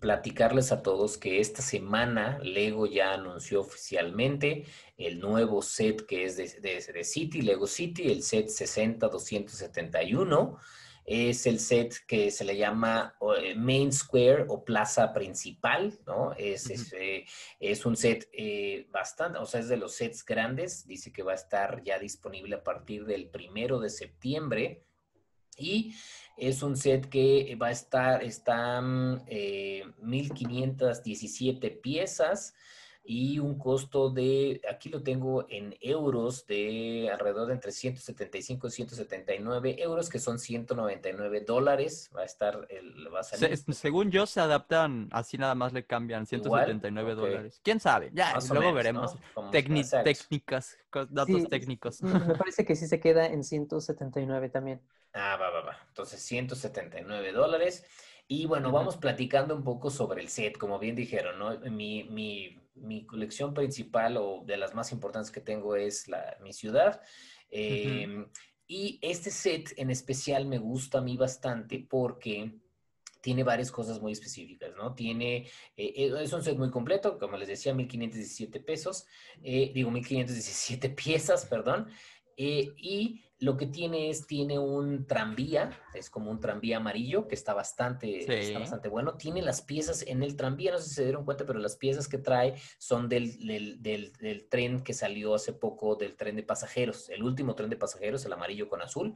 platicarles 0.00 0.72
a 0.72 0.82
todos 0.82 1.16
que 1.16 1.38
esta 1.38 1.62
semana 1.62 2.40
Lego 2.42 2.86
ya 2.86 3.14
anunció 3.14 3.60
oficialmente 3.60 4.64
el 4.96 5.20
nuevo 5.20 5.62
set 5.62 6.06
que 6.06 6.24
es 6.24 6.36
de, 6.36 6.48
de, 6.60 6.84
de 6.92 7.04
City, 7.04 7.42
Lego 7.42 7.68
City, 7.68 8.10
el 8.10 8.24
set 8.24 8.48
60271 8.48 10.58
es 11.06 11.46
el 11.46 11.60
set 11.60 11.94
que 12.04 12.32
se 12.32 12.44
le 12.44 12.56
llama 12.56 13.14
eh, 13.40 13.54
Main 13.54 13.92
Square 13.92 14.46
o 14.48 14.64
Plaza 14.64 15.12
Principal, 15.12 15.96
¿no? 16.04 16.32
Es, 16.36 16.92
eh, 16.92 17.24
es, 17.60 17.86
un 17.86 17.96
set 17.96 18.28
eh, 18.32 18.88
bastante, 18.90 19.38
o 19.38 19.46
sea, 19.46 19.60
es 19.60 19.68
de 19.68 19.76
los 19.76 19.94
sets 19.94 20.24
grandes, 20.24 20.84
dice 20.84 21.12
que 21.12 21.22
va 21.22 21.30
a 21.30 21.36
estar 21.36 21.80
ya 21.84 22.00
disponible 22.00 22.56
a 22.56 22.64
partir 22.64 23.06
del 23.06 23.28
primero 23.28 23.78
de 23.78 23.88
septiembre 23.88 24.82
y 25.56 25.94
es 26.36 26.64
un 26.64 26.76
set 26.76 27.08
que 27.08 27.54
va 27.54 27.68
a 27.68 27.70
estar, 27.70 28.24
están 28.24 29.24
1517 30.02 31.70
piezas, 31.70 32.52
y 33.06 33.38
un 33.38 33.56
costo 33.56 34.10
de, 34.10 34.60
aquí 34.68 34.88
lo 34.88 35.02
tengo 35.02 35.46
en 35.48 35.76
euros, 35.80 36.46
de 36.46 37.08
alrededor 37.12 37.46
de 37.46 37.54
entre 37.54 37.70
175 37.70 38.66
y 38.66 38.70
179 38.70 39.76
euros, 39.78 40.08
que 40.08 40.18
son 40.18 40.38
199 40.38 41.40
dólares. 41.42 42.10
Va 42.16 42.22
a 42.22 42.24
estar, 42.24 42.66
el, 42.68 43.14
va 43.14 43.20
a 43.20 43.22
salir. 43.22 43.56
según 43.72 44.10
yo, 44.10 44.26
se 44.26 44.40
adaptan, 44.40 45.08
así 45.12 45.38
nada 45.38 45.54
más 45.54 45.72
le 45.72 45.86
cambian 45.86 46.26
179 46.26 47.14
dólares. 47.14 47.60
¿Quién 47.62 47.78
sabe? 47.78 48.10
Ya, 48.12 48.36
luego 48.50 48.72
veremos. 48.72 49.16
técnicas, 49.52 50.76
datos 51.10 51.48
técnicos. 51.48 52.02
Me 52.02 52.34
parece 52.34 52.64
que 52.64 52.74
sí 52.74 52.88
se 52.88 52.98
queda 52.98 53.26
en 53.26 53.44
179 53.44 54.48
también. 54.48 54.80
Ah, 55.14 55.38
va, 55.40 55.50
va, 55.50 55.60
va. 55.60 55.78
Entonces, 55.88 56.20
179 56.22 57.32
dólares. 57.32 57.86
Y 58.28 58.46
bueno, 58.46 58.72
vamos 58.72 58.96
platicando 58.96 59.54
un 59.54 59.62
poco 59.62 59.88
sobre 59.88 60.20
el 60.20 60.28
set, 60.28 60.58
como 60.58 60.80
bien 60.80 60.96
dijeron, 60.96 61.38
¿no? 61.38 61.56
Mi, 61.70 62.02
mi 62.04 62.65
mi 62.76 63.06
colección 63.06 63.54
principal 63.54 64.16
o 64.16 64.42
de 64.46 64.56
las 64.56 64.74
más 64.74 64.92
importantes 64.92 65.30
que 65.30 65.40
tengo 65.40 65.76
es 65.76 66.08
la, 66.08 66.36
mi 66.42 66.52
ciudad. 66.52 67.00
Em, 67.50 68.26
y 68.66 68.98
este 69.02 69.30
set 69.30 69.72
en 69.76 69.90
especial 69.90 70.46
me 70.46 70.58
gusta 70.58 70.98
a 70.98 71.02
mí 71.02 71.16
bastante 71.16 71.86
porque 71.88 72.52
tiene 73.20 73.42
varias 73.42 73.72
cosas 73.72 74.00
muy 74.00 74.12
específicas, 74.12 74.74
¿no? 74.76 74.94
Tiene, 74.94 75.38
eh, 75.76 75.92
eh, 75.96 76.12
es 76.20 76.32
un 76.32 76.44
set 76.44 76.56
muy 76.56 76.70
completo, 76.70 77.18
como 77.18 77.36
les 77.36 77.48
decía, 77.48 77.74
1517 77.74 78.60
pesos, 78.60 79.06
eh, 79.42 79.72
digo 79.74 79.90
1517 79.90 80.90
piezas, 81.04 81.44
perdón, 81.46 81.88
y 82.36 83.24
lo 83.38 83.56
que 83.58 83.66
tiene 83.66 84.08
es, 84.08 84.26
tiene 84.26 84.58
un 84.58 85.06
tranvía, 85.06 85.78
es 85.92 86.08
como 86.08 86.30
un 86.30 86.40
tranvía 86.40 86.78
amarillo 86.78 87.28
que 87.28 87.34
está 87.34 87.52
bastante, 87.52 88.40
está 88.40 88.58
bastante 88.58 88.88
bueno. 88.88 89.16
Tiene 89.16 89.42
las 89.42 89.60
piezas 89.60 90.02
en 90.06 90.22
el 90.22 90.36
tranvía, 90.36 90.72
no 90.72 90.78
sé 90.78 90.88
si 90.88 90.94
se 90.94 91.04
dieron 91.04 91.24
cuenta, 91.24 91.44
pero 91.44 91.58
las 91.58 91.76
piezas 91.76 92.08
que 92.08 92.16
trae 92.16 92.54
son 92.78 93.10
del, 93.10 93.38
del, 93.82 94.12
del, 94.12 94.48
tren 94.48 94.82
que 94.82 94.94
salió 94.94 95.34
hace 95.34 95.52
poco, 95.52 95.96
del 95.96 96.16
tren 96.16 96.36
de 96.36 96.44
pasajeros, 96.44 97.10
el 97.10 97.22
último 97.22 97.54
tren 97.54 97.68
de 97.68 97.76
pasajeros, 97.76 98.24
el 98.24 98.32
amarillo 98.32 98.68
con 98.68 98.80
azul. 98.80 99.14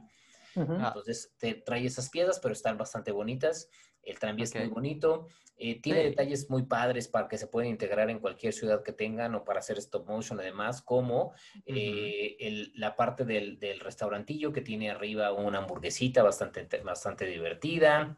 Entonces 0.53 1.33
te 1.37 1.53
trae 1.53 1.85
esas 1.85 2.09
piezas, 2.09 2.39
pero 2.39 2.53
están 2.53 2.77
bastante 2.77 3.11
bonitas. 3.11 3.69
El 4.03 4.19
tranvía 4.19 4.45
es 4.45 4.55
muy 4.55 4.67
bonito. 4.67 5.27
Eh, 5.63 5.79
tiene 5.79 6.03
detalles 6.03 6.49
muy 6.49 6.63
padres 6.63 7.07
para 7.07 7.27
que 7.27 7.37
se 7.37 7.45
pueden 7.45 7.69
integrar 7.69 8.09
en 8.09 8.17
cualquier 8.17 8.51
ciudad 8.51 8.81
que 8.81 8.93
tengan 8.93 9.35
o 9.35 9.43
para 9.43 9.59
hacer 9.59 9.77
stop 9.77 10.07
motion 10.07 10.39
además, 10.39 10.81
como 10.81 11.33
eh, 11.67 12.71
la 12.73 12.95
parte 12.95 13.25
del, 13.25 13.59
del, 13.59 13.79
restaurantillo 13.79 14.51
que 14.51 14.61
tiene 14.61 14.89
arriba 14.89 15.31
una 15.33 15.59
hamburguesita 15.59 16.23
bastante, 16.23 16.65
bastante 16.83 17.25
divertida. 17.25 18.17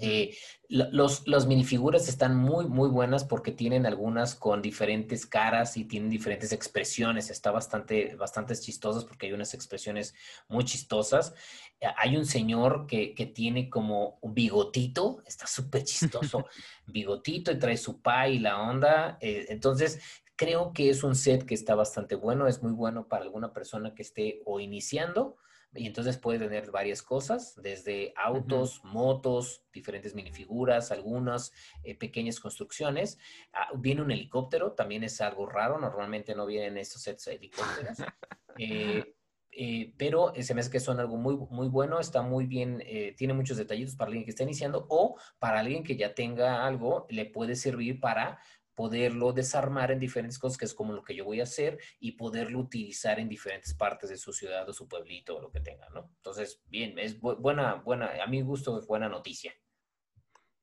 Eh, 0.00 0.36
los, 0.68 1.26
las 1.26 1.46
minifiguras 1.46 2.08
están 2.08 2.36
muy, 2.36 2.66
muy 2.66 2.88
buenas 2.90 3.24
porque 3.24 3.50
tienen 3.50 3.86
algunas 3.86 4.34
con 4.34 4.60
diferentes 4.60 5.24
caras 5.24 5.76
y 5.76 5.84
tienen 5.84 6.10
diferentes 6.10 6.52
expresiones. 6.52 7.30
Está 7.30 7.50
bastante, 7.50 8.14
bastante 8.16 8.54
chistosas 8.54 9.04
porque 9.04 9.26
hay 9.26 9.32
unas 9.32 9.54
expresiones 9.54 10.14
muy 10.48 10.64
chistosas. 10.64 11.34
Eh, 11.80 11.86
hay 11.96 12.16
un 12.16 12.26
señor 12.26 12.86
que, 12.86 13.14
que 13.14 13.26
tiene 13.26 13.70
como 13.70 14.18
un 14.20 14.34
bigotito, 14.34 15.22
está 15.26 15.46
súper 15.46 15.84
chistoso, 15.84 16.44
bigotito 16.86 17.50
y 17.50 17.58
trae 17.58 17.76
su 17.76 18.02
pa 18.02 18.28
y 18.28 18.38
la 18.38 18.60
onda. 18.60 19.16
Eh, 19.20 19.46
entonces, 19.48 20.00
creo 20.36 20.72
que 20.72 20.90
es 20.90 21.02
un 21.02 21.14
set 21.14 21.46
que 21.46 21.54
está 21.54 21.74
bastante 21.74 22.14
bueno, 22.16 22.46
es 22.46 22.62
muy 22.62 22.72
bueno 22.72 23.08
para 23.08 23.24
alguna 23.24 23.52
persona 23.52 23.94
que 23.94 24.02
esté 24.02 24.42
o 24.44 24.60
iniciando 24.60 25.36
y 25.74 25.86
entonces 25.86 26.18
puede 26.18 26.40
tener 26.40 26.70
varias 26.70 27.02
cosas, 27.02 27.54
desde 27.62 28.12
autos, 28.16 28.80
motos, 28.84 29.62
diferentes 29.72 30.14
minifiguras, 30.14 30.90
algunas 30.90 31.52
eh, 31.84 31.94
pequeñas 31.94 32.40
construcciones. 32.40 33.18
Ah, 33.52 33.68
viene 33.76 34.02
un 34.02 34.10
helicóptero, 34.10 34.72
también 34.72 35.04
es 35.04 35.20
algo 35.20 35.46
raro, 35.46 35.78
normalmente 35.78 36.34
no 36.34 36.46
vienen 36.46 36.76
estos 36.76 37.02
sets 37.02 37.26
de 37.26 37.34
helicópteros. 37.34 37.98
Eh, 38.58 39.14
eh, 39.52 39.94
pero 39.96 40.34
se 40.38 40.54
me 40.54 40.60
hace 40.60 40.70
que 40.70 40.80
son 40.80 41.00
algo 41.00 41.16
muy, 41.16 41.34
muy 41.50 41.68
bueno, 41.68 41.98
está 41.98 42.20
muy 42.20 42.46
bien, 42.46 42.82
tiene 43.16 43.32
muchos 43.32 43.56
detallitos 43.56 43.96
para 43.96 44.08
alguien 44.08 44.24
que 44.24 44.32
está 44.32 44.42
iniciando 44.42 44.86
o 44.90 45.16
para 45.38 45.60
alguien 45.60 45.82
que 45.82 45.96
ya 45.96 46.14
tenga 46.14 46.66
algo, 46.66 47.06
le 47.08 47.24
puede 47.24 47.54
servir 47.54 48.00
para 48.00 48.38
poderlo 48.80 49.34
desarmar 49.34 49.90
en 49.90 49.98
diferentes 49.98 50.38
cosas, 50.38 50.56
que 50.56 50.64
es 50.64 50.72
como 50.72 50.94
lo 50.94 51.04
que 51.04 51.14
yo 51.14 51.26
voy 51.26 51.40
a 51.40 51.42
hacer, 51.42 51.78
y 51.98 52.12
poderlo 52.12 52.60
utilizar 52.60 53.20
en 53.20 53.28
diferentes 53.28 53.74
partes 53.74 54.08
de 54.08 54.16
su 54.16 54.32
ciudad 54.32 54.66
o 54.66 54.72
su 54.72 54.88
pueblito 54.88 55.36
o 55.36 55.40
lo 55.42 55.50
que 55.50 55.60
tenga, 55.60 55.86
¿no? 55.90 56.10
Entonces, 56.16 56.62
bien, 56.64 56.98
es 56.98 57.20
buena, 57.20 57.74
buena, 57.74 58.10
a 58.24 58.26
mi 58.26 58.40
gusto 58.40 58.78
es 58.78 58.86
buena 58.86 59.06
noticia. 59.06 59.52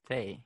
Sí. 0.08 0.44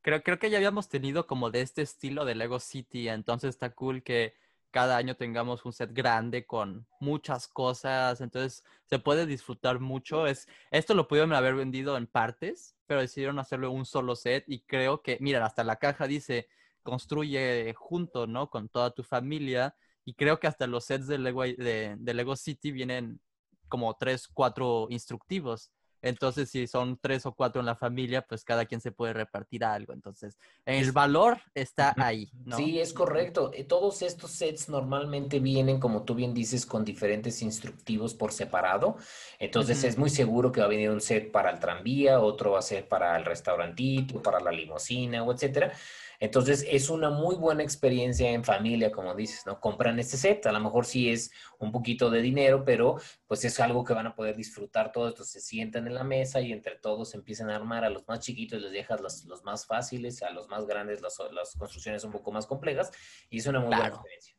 Creo, 0.00 0.22
creo 0.22 0.38
que 0.38 0.48
ya 0.48 0.56
habíamos 0.56 0.88
tenido 0.88 1.26
como 1.26 1.50
de 1.50 1.60
este 1.60 1.82
estilo 1.82 2.24
de 2.24 2.36
Lego 2.36 2.58
City, 2.58 3.10
entonces 3.10 3.50
está 3.50 3.74
cool 3.74 4.02
que 4.02 4.32
cada 4.70 4.96
año 4.96 5.14
tengamos 5.14 5.66
un 5.66 5.74
set 5.74 5.90
grande 5.92 6.46
con 6.46 6.86
muchas 7.00 7.48
cosas, 7.48 8.22
entonces 8.22 8.64
se 8.86 8.98
puede 8.98 9.26
disfrutar 9.26 9.78
mucho. 9.78 10.26
Es, 10.26 10.48
esto 10.70 10.94
lo 10.94 11.06
pudieron 11.06 11.34
haber 11.34 11.54
vendido 11.54 11.98
en 11.98 12.06
partes, 12.06 12.74
pero 12.86 13.02
decidieron 13.02 13.38
hacerlo 13.38 13.70
un 13.72 13.84
solo 13.84 14.16
set 14.16 14.44
y 14.46 14.60
creo 14.60 15.02
que, 15.02 15.18
mira, 15.20 15.44
hasta 15.44 15.64
la 15.64 15.76
caja 15.76 16.06
dice 16.06 16.48
construye 16.84 17.74
junto, 17.74 18.28
¿no? 18.28 18.48
Con 18.48 18.68
toda 18.68 18.92
tu 18.92 19.02
familia. 19.02 19.74
Y 20.04 20.14
creo 20.14 20.38
que 20.38 20.46
hasta 20.46 20.68
los 20.68 20.84
sets 20.84 21.08
de 21.08 21.18
Lego, 21.18 21.42
de, 21.42 21.98
Lego 21.98 22.36
City 22.36 22.70
vienen 22.70 23.20
como 23.68 23.94
tres, 23.94 24.28
cuatro 24.28 24.86
instructivos. 24.90 25.72
Entonces, 26.02 26.50
si 26.50 26.66
son 26.66 26.98
tres 27.00 27.24
o 27.24 27.34
cuatro 27.34 27.60
en 27.60 27.66
la 27.66 27.76
familia, 27.76 28.20
pues 28.20 28.44
cada 28.44 28.66
quien 28.66 28.82
se 28.82 28.92
puede 28.92 29.14
repartir 29.14 29.64
algo. 29.64 29.94
Entonces, 29.94 30.36
el 30.66 30.92
valor 30.92 31.40
está 31.54 31.94
ahí, 31.96 32.30
¿no? 32.44 32.58
Sí, 32.58 32.78
es 32.78 32.92
correcto. 32.92 33.50
Eh, 33.54 33.64
todos 33.64 34.02
estos 34.02 34.30
sets 34.32 34.68
normalmente 34.68 35.40
vienen, 35.40 35.80
como 35.80 36.02
tú 36.02 36.14
bien 36.14 36.34
dices, 36.34 36.66
con 36.66 36.84
diferentes 36.84 37.40
instructivos 37.40 38.12
por 38.12 38.32
separado. 38.32 38.98
Entonces, 39.38 39.82
es 39.82 39.96
muy 39.96 40.10
seguro 40.10 40.52
que 40.52 40.60
va 40.60 40.66
a 40.66 40.68
venir 40.68 40.90
un 40.90 41.00
set 41.00 41.32
para 41.32 41.50
el 41.50 41.58
tranvía, 41.58 42.20
otro 42.20 42.50
va 42.50 42.58
a 42.58 42.62
ser 42.62 42.86
para 42.86 43.16
el 43.16 43.24
restaurantito, 43.24 44.20
para 44.20 44.40
la 44.40 44.52
limusina, 44.52 45.24
o 45.24 45.32
etcétera. 45.32 45.72
Entonces 46.20 46.64
es 46.68 46.90
una 46.90 47.10
muy 47.10 47.36
buena 47.36 47.62
experiencia 47.62 48.30
en 48.30 48.44
familia, 48.44 48.90
como 48.90 49.14
dices, 49.14 49.44
¿no? 49.46 49.60
Compran 49.60 49.98
este 49.98 50.16
set, 50.16 50.46
a 50.46 50.52
lo 50.52 50.60
mejor 50.60 50.86
sí 50.86 51.10
es 51.10 51.30
un 51.58 51.72
poquito 51.72 52.10
de 52.10 52.22
dinero, 52.22 52.64
pero 52.64 52.96
pues 53.26 53.44
es 53.44 53.58
algo 53.60 53.84
que 53.84 53.94
van 53.94 54.06
a 54.06 54.14
poder 54.14 54.36
disfrutar 54.36 54.92
todos, 54.92 55.10
entonces 55.10 55.32
se 55.32 55.48
sientan 55.48 55.86
en 55.86 55.94
la 55.94 56.04
mesa 56.04 56.40
y 56.40 56.52
entre 56.52 56.76
todos 56.76 57.14
empiezan 57.14 57.50
a 57.50 57.56
armar, 57.56 57.84
a 57.84 57.90
los 57.90 58.06
más 58.06 58.20
chiquitos 58.20 58.60
les 58.60 58.72
dejas 58.72 59.00
los, 59.00 59.24
los 59.24 59.42
más 59.44 59.66
fáciles, 59.66 60.22
a 60.22 60.30
los 60.30 60.48
más 60.48 60.66
grandes 60.66 61.00
las, 61.00 61.18
las, 61.32 61.54
construcciones 61.56 62.04
un 62.04 62.12
poco 62.12 62.32
más 62.32 62.46
complejas 62.46 62.90
y 63.30 63.38
es 63.38 63.46
una 63.46 63.60
muy 63.60 63.68
buena 63.68 63.88
experiencia. 63.88 64.36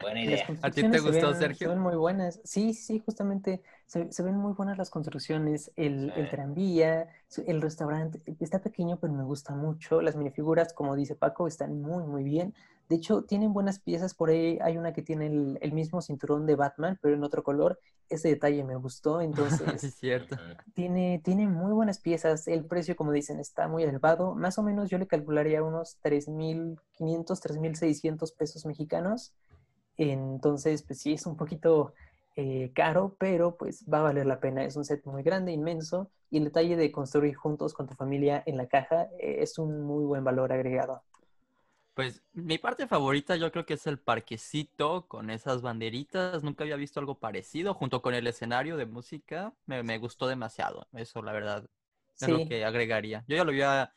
Buena 0.00 0.22
idea. 0.22 0.46
¿A 0.62 0.70
ti 0.70 0.84
te 0.84 1.00
gustó, 1.00 1.34
Sergio? 1.34 1.68
Se 1.68 1.68
ven 1.68 1.78
muy 1.78 1.96
buenas. 1.96 2.40
Sí, 2.44 2.74
sí, 2.74 3.00
justamente 3.00 3.62
se, 3.86 4.10
se 4.12 4.22
ven 4.22 4.36
muy 4.36 4.52
buenas 4.54 4.78
las 4.78 4.90
construcciones. 4.90 5.72
El, 5.76 6.12
el, 6.16 6.28
tranvía, 6.28 7.08
el 7.46 7.60
restaurante 7.62 8.20
está 8.40 8.60
pequeño, 8.60 8.98
pero 8.98 9.12
me 9.12 9.24
gusta 9.24 9.54
mucho. 9.54 10.00
Las 10.00 10.16
minifiguras, 10.16 10.72
como 10.72 10.96
dice 10.96 11.14
Paco, 11.16 11.46
están 11.46 11.80
muy, 11.82 12.04
muy 12.04 12.24
bien. 12.24 12.54
De 12.90 12.96
hecho, 12.96 13.22
tienen 13.22 13.52
buenas 13.52 13.78
piezas. 13.78 14.14
Por 14.14 14.30
ahí 14.30 14.58
hay 14.60 14.76
una 14.76 14.92
que 14.92 15.00
tiene 15.00 15.26
el, 15.60 15.72
mismo 15.72 16.02
cinturón 16.02 16.44
de 16.44 16.56
Batman, 16.56 16.98
pero 17.00 17.14
en 17.14 17.22
otro 17.22 17.44
color. 17.44 17.78
Ese 18.08 18.26
detalle 18.26 18.64
me 18.64 18.74
gustó. 18.74 19.20
Entonces, 19.20 19.84
es 19.84 19.94
cierto. 19.94 20.36
Tiene, 20.74 21.20
tiene 21.22 21.46
muy 21.46 21.72
buenas 21.72 22.00
piezas. 22.00 22.48
El 22.48 22.64
precio, 22.64 22.96
como 22.96 23.12
dicen, 23.12 23.38
está 23.38 23.68
muy 23.68 23.84
elevado. 23.84 24.34
Más 24.34 24.58
o 24.58 24.64
menos 24.64 24.90
yo 24.90 24.98
le 24.98 25.06
calcularía 25.06 25.62
unos 25.62 25.98
3.500, 26.02 26.80
3.600 26.98 28.36
pesos 28.36 28.66
mexicanos. 28.66 29.34
Entonces, 29.96 30.82
pues 30.82 30.98
sí, 31.00 31.12
es 31.12 31.26
un 31.26 31.36
poquito 31.36 31.94
eh, 32.34 32.72
caro, 32.74 33.14
pero 33.20 33.56
pues 33.56 33.84
va 33.84 34.00
a 34.00 34.02
valer 34.02 34.26
la 34.26 34.40
pena. 34.40 34.64
Es 34.64 34.74
un 34.74 34.84
set 34.84 35.06
muy 35.06 35.22
grande, 35.22 35.52
inmenso. 35.52 36.10
Y 36.28 36.38
el 36.38 36.44
detalle 36.44 36.74
de 36.74 36.90
construir 36.90 37.36
juntos 37.36 37.72
con 37.72 37.86
tu 37.86 37.94
familia 37.94 38.42
en 38.46 38.56
la 38.56 38.66
caja 38.66 39.04
eh, 39.20 39.36
es 39.42 39.58
un 39.58 39.80
muy 39.82 40.04
buen 40.04 40.24
valor 40.24 40.52
agregado. 40.52 41.04
Pues 41.94 42.22
mi 42.32 42.58
parte 42.58 42.86
favorita 42.86 43.36
yo 43.36 43.50
creo 43.50 43.66
que 43.66 43.74
es 43.74 43.86
el 43.86 43.98
parquecito 43.98 45.06
con 45.08 45.28
esas 45.30 45.60
banderitas. 45.60 46.42
Nunca 46.44 46.64
había 46.64 46.76
visto 46.76 47.00
algo 47.00 47.18
parecido 47.18 47.74
junto 47.74 48.00
con 48.00 48.14
el 48.14 48.26
escenario 48.26 48.76
de 48.76 48.86
música. 48.86 49.52
Me, 49.66 49.98
gustó 49.98 50.28
demasiado. 50.28 50.86
Eso, 50.92 51.22
la 51.22 51.32
verdad, 51.32 51.68
es 52.20 52.28
lo 52.28 52.46
que 52.46 52.64
agregaría. 52.64 53.24
Yo 53.26 53.36
ya 53.36 53.44
lo 53.44 53.50
había 53.50 53.92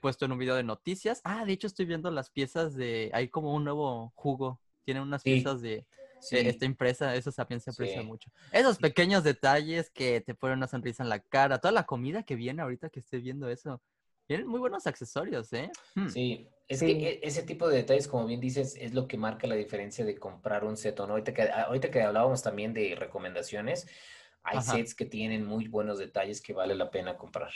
puesto 0.00 0.24
en 0.24 0.32
un 0.32 0.38
video 0.38 0.56
de 0.56 0.64
noticias. 0.64 1.20
Ah, 1.24 1.44
de 1.44 1.52
hecho 1.52 1.68
estoy 1.68 1.86
viendo 1.86 2.10
las 2.10 2.28
piezas 2.28 2.74
de... 2.74 3.10
Hay 3.14 3.28
como 3.28 3.54
un 3.54 3.64
nuevo 3.64 4.12
jugo. 4.16 4.60
Tienen 4.84 5.04
unas 5.04 5.22
piezas 5.22 5.62
de, 5.62 5.86
esta 6.30 6.66
empresa. 6.66 7.14
Eso 7.14 7.30
también 7.30 7.60
se 7.60 7.70
aprecia 7.70 8.02
mucho. 8.02 8.30
Esos 8.50 8.78
pequeños 8.78 9.22
detalles 9.22 9.90
que 9.90 10.20
te 10.20 10.34
ponen 10.34 10.58
una 10.58 10.66
sonrisa 10.66 11.04
en 11.04 11.08
la 11.08 11.20
cara. 11.20 11.58
Toda 11.60 11.72
la 11.72 11.86
comida 11.86 12.24
que 12.24 12.34
viene 12.34 12.62
ahorita 12.62 12.90
que 12.90 12.98
estoy 12.98 13.20
viendo 13.20 13.48
eso. 13.48 13.80
Tienen 14.26 14.48
muy 14.48 14.58
buenos 14.58 14.86
accesorios, 14.86 15.52
¿eh? 15.54 15.70
Hmm. 15.94 16.08
Sí, 16.08 16.48
es 16.68 16.80
que 16.80 16.90
e, 16.90 17.20
ese 17.22 17.42
tipo 17.42 17.68
de 17.68 17.78
detalles, 17.78 18.08
como 18.08 18.26
bien 18.26 18.40
dices, 18.40 18.76
es 18.78 18.92
lo 18.94 19.08
que 19.08 19.16
marca 19.16 19.46
la 19.46 19.54
diferencia 19.54 20.04
de 20.04 20.18
comprar 20.18 20.64
un 20.64 20.76
set 20.76 21.00
o 21.00 21.06
no. 21.06 21.14
Ahorita 21.14 21.32
que, 21.32 21.50
ahorita 21.50 21.90
que 21.90 22.02
hablábamos 22.02 22.42
también 22.42 22.74
de 22.74 22.94
recomendaciones, 22.94 23.88
hay 24.42 24.62
sets 24.62 24.94
que 24.94 25.06
tienen 25.06 25.44
muy 25.44 25.68
buenos 25.68 25.98
detalles 25.98 26.40
que 26.40 26.52
vale 26.52 26.74
la 26.74 26.90
pena 26.90 27.16
comprar. 27.16 27.50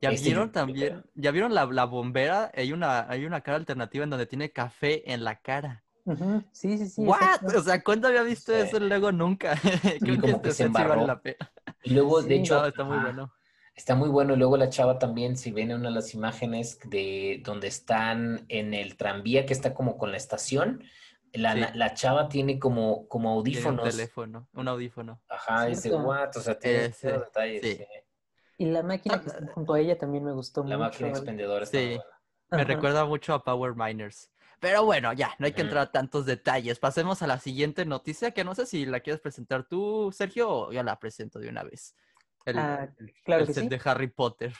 ¿Ya 0.00 0.10
este 0.10 0.26
vieron 0.26 0.50
también? 0.50 1.04
¿Ya 1.14 1.30
vieron 1.30 1.54
la, 1.54 1.84
bombera? 1.84 2.50
Hay 2.54 2.72
una, 2.72 3.10
hay 3.10 3.26
una 3.26 3.42
cara 3.42 3.58
alternativa 3.58 4.04
en 4.04 4.10
donde 4.10 4.26
tiene 4.26 4.50
café 4.50 5.12
en 5.12 5.24
la 5.24 5.40
cara. 5.40 5.84
Sí, 6.52 6.78
sí, 6.78 6.88
sí. 6.88 7.02
¿What? 7.02 7.54
O 7.54 7.62
sea, 7.62 7.82
¿cuándo 7.82 8.08
había 8.08 8.22
visto 8.22 8.54
eso 8.54 8.80
luego 8.80 9.12
nunca? 9.12 9.54
Creo 10.00 10.20
que 10.20 10.30
este 10.30 10.52
sí 10.52 10.64
vale 10.68 11.06
la 11.06 11.20
pena. 11.20 11.52
Y 11.82 11.90
luego, 11.90 12.22
de 12.22 12.36
hecho, 12.36 12.64
está 12.64 12.84
muy 12.84 12.98
bueno. 12.98 13.32
Está 13.74 13.94
muy 13.94 14.08
bueno. 14.08 14.34
Y 14.34 14.36
luego 14.36 14.56
la 14.56 14.68
chava 14.68 14.98
también, 14.98 15.36
si 15.36 15.52
ven 15.52 15.72
una 15.72 15.88
de 15.88 15.94
las 15.94 16.14
imágenes 16.14 16.78
de 16.86 17.42
donde 17.44 17.68
están 17.68 18.44
en 18.48 18.74
el 18.74 18.96
tranvía 18.96 19.46
que 19.46 19.52
está 19.52 19.74
como 19.74 19.96
con 19.96 20.10
la 20.10 20.16
estación, 20.16 20.84
la, 21.32 21.94
chava 21.94 22.28
tiene 22.28 22.58
como, 22.58 23.06
como 23.08 23.30
audífonos. 23.30 23.84
un 23.84 23.90
teléfono, 23.90 24.48
un 24.54 24.68
audífono. 24.68 25.20
Ajá, 25.28 25.68
es 25.68 25.82
de 25.82 25.94
what, 25.94 26.36
o 26.36 26.40
sea, 26.40 26.58
tiene 26.58 26.88
detalles. 26.88 27.86
Y 28.58 28.66
la 28.66 28.82
máquina 28.82 29.20
que 29.20 29.28
está 29.28 29.46
junto 29.52 29.74
a 29.74 29.80
ella 29.80 29.96
también 29.96 30.24
me 30.24 30.32
gustó 30.32 30.62
mucho. 30.62 30.70
La 30.70 30.78
máquina 30.78 31.08
expendedora 31.08 31.64
está 31.64 31.78
sí. 31.78 31.98
Me 32.50 32.64
recuerda 32.64 33.04
mucho 33.04 33.32
a 33.32 33.44
Power 33.44 33.74
Miners. 33.74 34.30
Pero 34.58 34.84
bueno, 34.84 35.14
ya, 35.14 35.34
no 35.38 35.46
hay 35.46 35.52
que 35.52 35.62
entrar 35.62 35.84
a 35.84 35.90
tantos 35.90 36.26
detalles. 36.26 36.78
Pasemos 36.78 37.22
a 37.22 37.26
la 37.26 37.38
siguiente 37.38 37.86
noticia, 37.86 38.32
que 38.32 38.44
no 38.44 38.54
sé 38.54 38.66
si 38.66 38.84
la 38.84 39.00
quieres 39.00 39.20
presentar 39.20 39.66
tú, 39.66 40.10
Sergio, 40.12 40.50
o 40.50 40.72
ya 40.72 40.82
la 40.82 40.98
presento 40.98 41.38
de 41.38 41.48
una 41.48 41.62
vez. 41.62 41.96
El, 42.46 42.58
ah, 42.58 42.90
claro 43.24 43.44
set 43.46 43.68
de 43.68 43.80
Harry 43.84 44.08
Potter. 44.08 44.52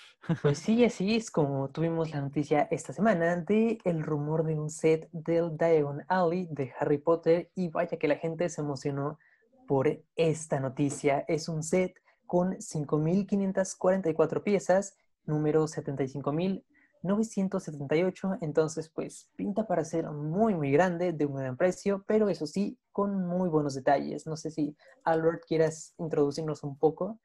Pues 0.43 0.59
sí, 0.59 0.85
así 0.85 1.17
es 1.17 1.31
como 1.31 1.71
tuvimos 1.71 2.11
la 2.11 2.21
noticia 2.21 2.69
esta 2.71 2.93
semana 2.93 3.37
de 3.37 3.79
el 3.85 4.03
rumor 4.03 4.45
de 4.45 4.55
un 4.55 4.69
set 4.69 5.09
del 5.13 5.57
Diagon 5.57 6.05
Alley 6.09 6.47
de 6.51 6.75
Harry 6.79 6.99
Potter 6.99 7.51
y 7.55 7.69
vaya 7.69 7.97
que 7.99 8.09
la 8.09 8.17
gente 8.17 8.51
se 8.51 8.61
emocionó 8.61 9.19
por 9.67 10.03
esta 10.17 10.61
noticia. 10.61 11.25
Es 11.27 11.49
un 11.49 11.63
set 11.63 11.95
con 12.27 12.57
5.544 12.57 14.43
piezas, 14.43 14.99
número 15.25 15.65
75.978, 15.65 18.39
entonces 18.43 18.91
pues 18.91 19.31
pinta 19.37 19.67
para 19.67 19.85
ser 19.85 20.11
muy 20.11 20.55
muy 20.55 20.71
grande, 20.71 21.13
de 21.13 21.25
un 21.25 21.37
gran 21.37 21.57
precio, 21.57 22.05
pero 22.07 22.29
eso 22.29 22.47
sí, 22.47 22.79
con 22.93 23.27
muy 23.27 23.49
buenos 23.49 23.75
detalles. 23.75 24.27
No 24.27 24.37
sé 24.37 24.51
si 24.51 24.77
Albert 25.05 25.47
quieras 25.47 25.95
introducirnos 25.99 26.63
un 26.63 26.77
poco 26.77 27.19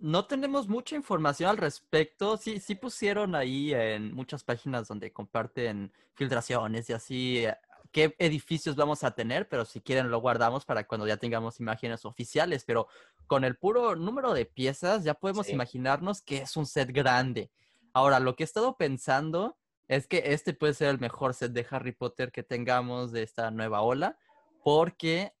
no 0.00 0.24
tenemos 0.24 0.68
mucha 0.68 0.96
información 0.96 1.50
al 1.50 1.58
respecto. 1.58 2.36
Sí, 2.36 2.58
sí 2.58 2.74
pusieron 2.74 3.34
ahí 3.34 3.72
en 3.74 4.14
muchas 4.14 4.42
páginas 4.42 4.88
donde 4.88 5.12
comparten 5.12 5.92
filtraciones 6.14 6.88
y 6.88 6.92
así 6.92 7.44
eh, 7.44 7.56
qué 7.92 8.14
edificios 8.18 8.76
vamos 8.76 9.04
a 9.04 9.12
tener, 9.12 9.48
pero 9.48 9.64
si 9.64 9.80
quieren 9.80 10.10
lo 10.10 10.20
guardamos 10.20 10.64
para 10.64 10.86
cuando 10.86 11.06
ya 11.06 11.18
tengamos 11.18 11.60
imágenes 11.60 12.04
oficiales. 12.04 12.64
Pero 12.64 12.88
con 13.26 13.44
el 13.44 13.56
puro 13.56 13.94
número 13.94 14.32
de 14.32 14.46
piezas 14.46 15.04
ya 15.04 15.14
podemos 15.14 15.48
imaginarnos 15.50 16.22
que 16.22 16.38
es 16.38 16.56
un 16.56 16.66
set 16.66 16.90
grande. 16.92 17.50
Ahora, 17.92 18.20
lo 18.20 18.36
que 18.36 18.44
he 18.44 18.46
estado 18.46 18.76
pensando 18.76 19.58
es 19.88 20.06
que 20.06 20.22
este 20.26 20.54
puede 20.54 20.74
ser 20.74 20.88
el 20.88 21.00
mejor 21.00 21.34
set 21.34 21.52
de 21.52 21.66
Harry 21.70 21.92
Potter 21.92 22.32
que 22.32 22.42
tengamos 22.42 23.12
de 23.12 23.22
esta 23.22 23.50
nueva 23.50 23.82
ola, 23.82 24.18
porque 24.62 25.34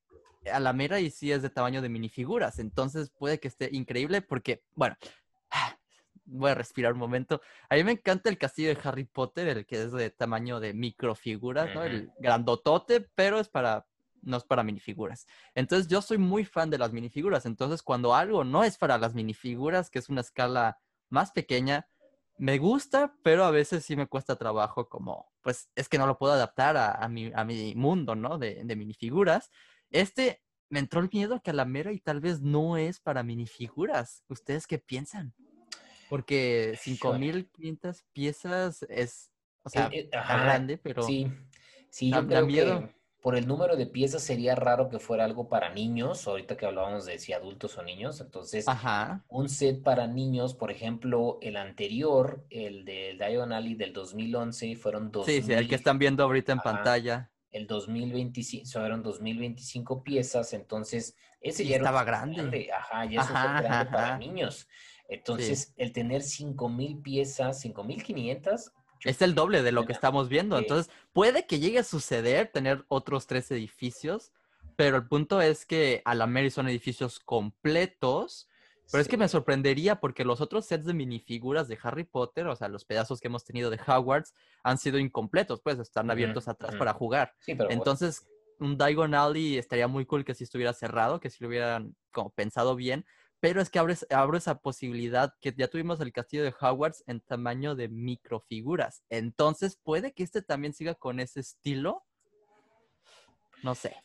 a 0.52 0.60
la 0.60 0.72
mera 0.72 1.00
y 1.00 1.10
sí 1.10 1.32
es 1.32 1.42
de 1.42 1.50
tamaño 1.50 1.82
de 1.82 1.88
minifiguras. 1.88 2.58
Entonces 2.58 3.10
puede 3.10 3.40
que 3.40 3.48
esté 3.48 3.68
increíble 3.72 4.22
porque, 4.22 4.62
bueno, 4.74 4.96
voy 6.24 6.50
a 6.50 6.54
respirar 6.54 6.92
un 6.92 6.98
momento. 6.98 7.40
A 7.68 7.74
mí 7.74 7.84
me 7.84 7.92
encanta 7.92 8.30
el 8.30 8.38
castillo 8.38 8.68
de 8.68 8.78
Harry 8.82 9.04
Potter, 9.04 9.48
el 9.48 9.66
que 9.66 9.82
es 9.82 9.92
de 9.92 10.10
tamaño 10.10 10.60
de 10.60 10.72
microfiguras, 10.72 11.74
¿no? 11.74 11.82
El 11.84 12.10
grandotote, 12.18 13.00
pero 13.14 13.38
es 13.38 13.48
para, 13.48 13.86
no 14.22 14.36
es 14.36 14.44
para 14.44 14.62
minifiguras. 14.62 15.26
Entonces 15.54 15.88
yo 15.88 16.02
soy 16.02 16.18
muy 16.18 16.44
fan 16.44 16.70
de 16.70 16.78
las 16.78 16.92
minifiguras. 16.92 17.46
Entonces 17.46 17.82
cuando 17.82 18.14
algo 18.14 18.44
no 18.44 18.64
es 18.64 18.78
para 18.78 18.98
las 18.98 19.14
minifiguras, 19.14 19.90
que 19.90 19.98
es 19.98 20.08
una 20.08 20.20
escala 20.20 20.78
más 21.08 21.32
pequeña, 21.32 21.88
me 22.38 22.56
gusta, 22.56 23.14
pero 23.22 23.44
a 23.44 23.50
veces 23.50 23.84
sí 23.84 23.96
me 23.96 24.06
cuesta 24.06 24.36
trabajo 24.36 24.88
como, 24.88 25.30
pues 25.42 25.68
es 25.74 25.90
que 25.90 25.98
no 25.98 26.06
lo 26.06 26.16
puedo 26.16 26.32
adaptar 26.32 26.76
a, 26.76 27.06
mi, 27.08 27.30
a 27.34 27.44
mi, 27.44 27.74
mundo, 27.74 28.14
¿no? 28.14 28.38
De, 28.38 28.62
de 28.64 28.76
minifiguras. 28.76 29.50
Este 29.90 30.42
me 30.70 30.78
entró 30.78 31.00
el 31.00 31.10
miedo 31.12 31.42
que 31.42 31.50
a 31.50 31.54
la 31.54 31.64
mera 31.64 31.92
y 31.92 31.98
tal 31.98 32.20
vez 32.20 32.40
no 32.40 32.76
es 32.76 33.00
para 33.00 33.22
minifiguras. 33.22 34.24
¿Ustedes 34.28 34.66
qué 34.66 34.78
piensan? 34.78 35.34
Porque 36.08 36.78
5500 36.80 38.04
piezas 38.12 38.82
es, 38.88 39.30
o 39.62 39.70
sea, 39.70 39.88
eh, 39.92 40.00
eh, 40.04 40.08
grande, 40.10 40.78
pero. 40.78 41.02
Sí, 41.02 41.30
sí, 41.90 42.10
yo 42.10 42.26
creo 42.26 42.46
miedo. 42.46 42.80
que 42.80 43.00
por 43.20 43.36
el 43.36 43.46
número 43.46 43.76
de 43.76 43.86
piezas 43.86 44.22
sería 44.22 44.54
raro 44.54 44.88
que 44.88 44.98
fuera 44.98 45.24
algo 45.24 45.48
para 45.48 45.74
niños, 45.74 46.26
ahorita 46.26 46.56
que 46.56 46.66
hablábamos 46.66 47.04
de 47.04 47.18
si 47.18 47.32
adultos 47.32 47.76
o 47.76 47.82
niños. 47.82 48.20
Entonces, 48.20 48.64
un 49.28 49.48
set 49.48 49.82
para 49.82 50.06
niños, 50.06 50.54
por 50.54 50.70
ejemplo, 50.70 51.38
el 51.42 51.56
anterior, 51.56 52.46
el 52.48 52.84
del 52.84 53.18
Diagon 53.18 53.52
Alley 53.52 53.74
del 53.74 53.92
2011, 53.92 54.74
fueron 54.76 55.12
dos. 55.12 55.26
Sí, 55.26 55.42
sí, 55.42 55.52
el 55.52 55.68
que 55.68 55.74
están 55.74 55.98
viendo 55.98 56.22
ahorita 56.22 56.52
en 56.52 56.60
pantalla 56.60 57.29
el 57.52 57.66
2025, 57.66 58.66
fueron 58.70 59.02
2025 59.02 60.02
piezas, 60.02 60.52
entonces 60.52 61.16
ese 61.40 61.66
ya 61.66 61.76
estaba 61.76 62.04
grande. 62.04 62.70
Ajá, 62.72 63.04
ya 63.06 63.20
es 63.22 63.28
grande 63.28 63.90
para 63.90 64.18
niños. 64.18 64.68
Entonces, 65.08 65.74
el 65.76 65.92
tener 65.92 66.22
5000 66.22 67.02
piezas, 67.02 67.60
5500 67.60 68.72
es 69.04 69.22
el 69.22 69.34
doble 69.34 69.62
de 69.62 69.72
lo 69.72 69.86
que 69.86 69.92
estamos 69.92 70.28
viendo. 70.28 70.58
Entonces, 70.58 70.92
puede 71.12 71.46
que 71.46 71.58
llegue 71.58 71.78
a 71.78 71.84
suceder 71.84 72.48
tener 72.48 72.84
otros 72.88 73.26
tres 73.26 73.50
edificios, 73.50 74.32
pero 74.76 74.96
el 74.96 75.08
punto 75.08 75.40
es 75.40 75.64
que 75.64 76.02
a 76.04 76.14
la 76.14 76.26
Mary 76.26 76.50
son 76.50 76.68
edificios 76.68 77.18
completos 77.18 78.48
pero 78.90 79.02
es 79.02 79.08
que 79.08 79.16
me 79.16 79.28
sorprendería 79.28 80.00
porque 80.00 80.24
los 80.24 80.40
otros 80.40 80.66
sets 80.66 80.86
de 80.86 80.94
minifiguras 80.94 81.68
de 81.68 81.78
Harry 81.82 82.04
Potter, 82.04 82.46
o 82.46 82.56
sea, 82.56 82.68
los 82.68 82.84
pedazos 82.84 83.20
que 83.20 83.28
hemos 83.28 83.44
tenido 83.44 83.70
de 83.70 83.78
Hogwarts, 83.86 84.34
han 84.62 84.78
sido 84.78 84.98
incompletos, 84.98 85.60
pues 85.60 85.78
están 85.78 86.10
abiertos 86.10 86.48
atrás 86.48 86.74
para 86.76 86.92
jugar. 86.92 87.34
Entonces, 87.46 88.26
un 88.58 88.76
Diagon 88.76 89.14
Alley 89.14 89.58
estaría 89.58 89.88
muy 89.88 90.06
cool 90.06 90.24
que 90.24 90.34
si 90.34 90.44
estuviera 90.44 90.72
cerrado, 90.72 91.20
que 91.20 91.30
si 91.30 91.42
lo 91.42 91.48
hubieran 91.48 91.96
como 92.12 92.30
pensado 92.30 92.76
bien. 92.76 93.04
Pero 93.40 93.62
es 93.62 93.70
que 93.70 93.78
abre, 93.78 93.96
esa 94.36 94.58
posibilidad 94.58 95.32
que 95.40 95.54
ya 95.56 95.68
tuvimos 95.68 95.98
el 96.00 96.12
castillo 96.12 96.42
de 96.44 96.54
Hogwarts 96.60 97.02
en 97.06 97.20
tamaño 97.20 97.74
de 97.74 97.88
microfiguras. 97.88 99.02
Entonces, 99.08 99.80
puede 99.82 100.12
que 100.12 100.22
este 100.22 100.42
también 100.42 100.74
siga 100.74 100.94
con 100.94 101.20
ese 101.20 101.40
estilo. 101.40 102.04
No 103.62 103.74
sé. 103.74 103.96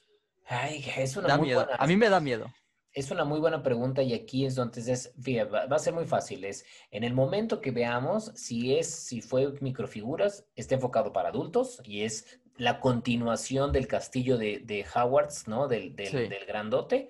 Ay, 0.46 0.86
es 0.96 1.18
una 1.18 1.38
muy 1.38 1.54
Buena... 1.54 1.76
A 1.76 1.86
mí 1.86 1.98
me 1.98 2.08
da 2.08 2.22
miedo. 2.22 2.54
Es 2.96 3.12
una 3.12 3.26
muy 3.26 3.42
buena 3.42 3.62
pregunta 3.62 4.02
y 4.02 4.14
aquí 4.14 4.46
es 4.46 4.56
donde 4.56 4.80
es, 4.80 5.14
va, 5.20 5.76
a 5.76 5.80
ser 5.80 5.94
muy 5.94 6.06
fácil. 6.06 6.46
Es 6.46 6.66
en 6.92 7.04
el 7.04 7.14
momento 7.14 7.60
que 7.60 7.72
veamos 7.72 8.32
si 8.36 8.74
es, 8.78 8.90
si 8.90 9.20
fue 9.20 9.52
microfiguras, 9.60 10.46
está 10.56 10.76
enfocado 10.76 11.12
para 11.12 11.28
adultos 11.28 11.82
y 11.84 12.04
es 12.04 12.40
la 12.56 12.80
continuación 12.80 13.74
del 13.74 13.88
castillo 13.88 14.38
de, 14.38 14.60
de 14.60 14.86
Howards, 14.96 15.46
¿no? 15.50 15.68
Del, 15.68 15.94
del, 15.94 16.30
del, 16.30 16.46
grandote. 16.46 17.10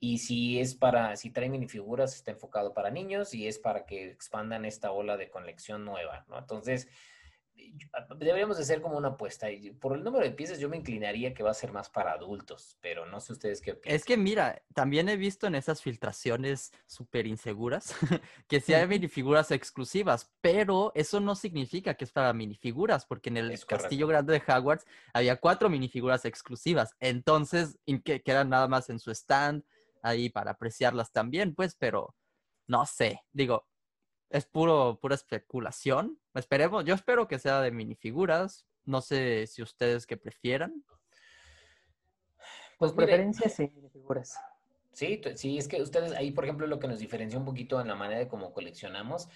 Y 0.00 0.16
si 0.16 0.60
es 0.60 0.74
para, 0.74 1.14
si 1.16 1.30
trae 1.30 1.50
minifiguras, 1.50 2.14
está 2.14 2.30
enfocado 2.30 2.72
para 2.72 2.90
niños 2.90 3.34
y 3.34 3.48
es 3.48 3.58
para 3.58 3.84
que 3.84 4.10
expandan 4.10 4.64
esta 4.64 4.92
ola 4.92 5.18
de 5.18 5.28
conexión 5.28 5.84
nueva, 5.84 6.24
¿no? 6.30 6.38
Entonces, 6.38 6.88
deberíamos 8.16 8.58
de 8.58 8.64
ser 8.64 8.80
como 8.80 8.96
una 8.96 9.08
apuesta. 9.08 9.48
Por 9.80 9.96
el 9.96 10.04
número 10.04 10.24
de 10.24 10.32
piezas 10.32 10.58
yo 10.58 10.68
me 10.68 10.76
inclinaría 10.76 11.34
que 11.34 11.42
va 11.42 11.50
a 11.50 11.54
ser 11.54 11.72
más 11.72 11.88
para 11.88 12.12
adultos, 12.12 12.76
pero 12.80 13.06
no 13.06 13.20
sé 13.20 13.32
ustedes 13.32 13.60
qué. 13.60 13.78
Es 13.84 14.04
que 14.04 14.16
mira, 14.16 14.62
también 14.74 15.08
he 15.08 15.16
visto 15.16 15.46
en 15.46 15.54
esas 15.54 15.82
filtraciones 15.82 16.72
súper 16.86 17.26
inseguras 17.26 17.94
que 18.48 18.60
sí 18.60 18.74
hay 18.74 18.86
minifiguras 18.86 19.50
exclusivas, 19.50 20.30
pero 20.40 20.92
eso 20.94 21.20
no 21.20 21.34
significa 21.34 21.94
que 21.94 22.04
es 22.04 22.12
para 22.12 22.32
minifiguras, 22.32 23.06
porque 23.06 23.30
en 23.30 23.38
el 23.38 23.64
Castillo 23.66 24.06
Grande 24.06 24.34
de 24.34 24.52
Hogwarts 24.52 24.86
había 25.12 25.36
cuatro 25.36 25.68
minifiguras 25.68 26.24
exclusivas, 26.24 26.94
entonces 27.00 27.78
que 28.04 28.22
quedan 28.22 28.50
nada 28.50 28.68
más 28.68 28.90
en 28.90 28.98
su 28.98 29.10
stand 29.10 29.64
ahí 30.02 30.28
para 30.30 30.52
apreciarlas 30.52 31.12
también, 31.12 31.54
pues, 31.54 31.74
pero 31.74 32.14
no 32.66 32.86
sé, 32.86 33.22
digo, 33.32 33.66
es 34.30 34.46
puro, 34.46 34.98
pura 35.00 35.14
especulación. 35.14 36.18
Esperemos, 36.34 36.84
yo 36.84 36.94
espero 36.94 37.28
que 37.28 37.38
sea 37.38 37.60
de 37.60 37.70
minifiguras. 37.70 38.66
No 38.84 39.00
sé 39.00 39.46
si 39.46 39.62
ustedes 39.62 40.06
que 40.06 40.16
prefieran. 40.16 40.84
Pues 42.78 42.92
preferencia 42.92 43.48
sí, 43.48 43.70
minifiguras. 43.74 44.38
Sí, 44.92 45.20
sí, 45.34 45.58
es 45.58 45.68
que 45.68 45.82
ustedes 45.82 46.12
ahí, 46.12 46.30
por 46.32 46.44
ejemplo, 46.44 46.66
lo 46.66 46.78
que 46.78 46.88
nos 46.88 46.98
diferencia 46.98 47.38
un 47.38 47.44
poquito 47.44 47.80
en 47.80 47.88
la 47.88 47.94
manera 47.94 48.20
de 48.20 48.28
cómo 48.28 48.52
coleccionamos. 48.52 49.28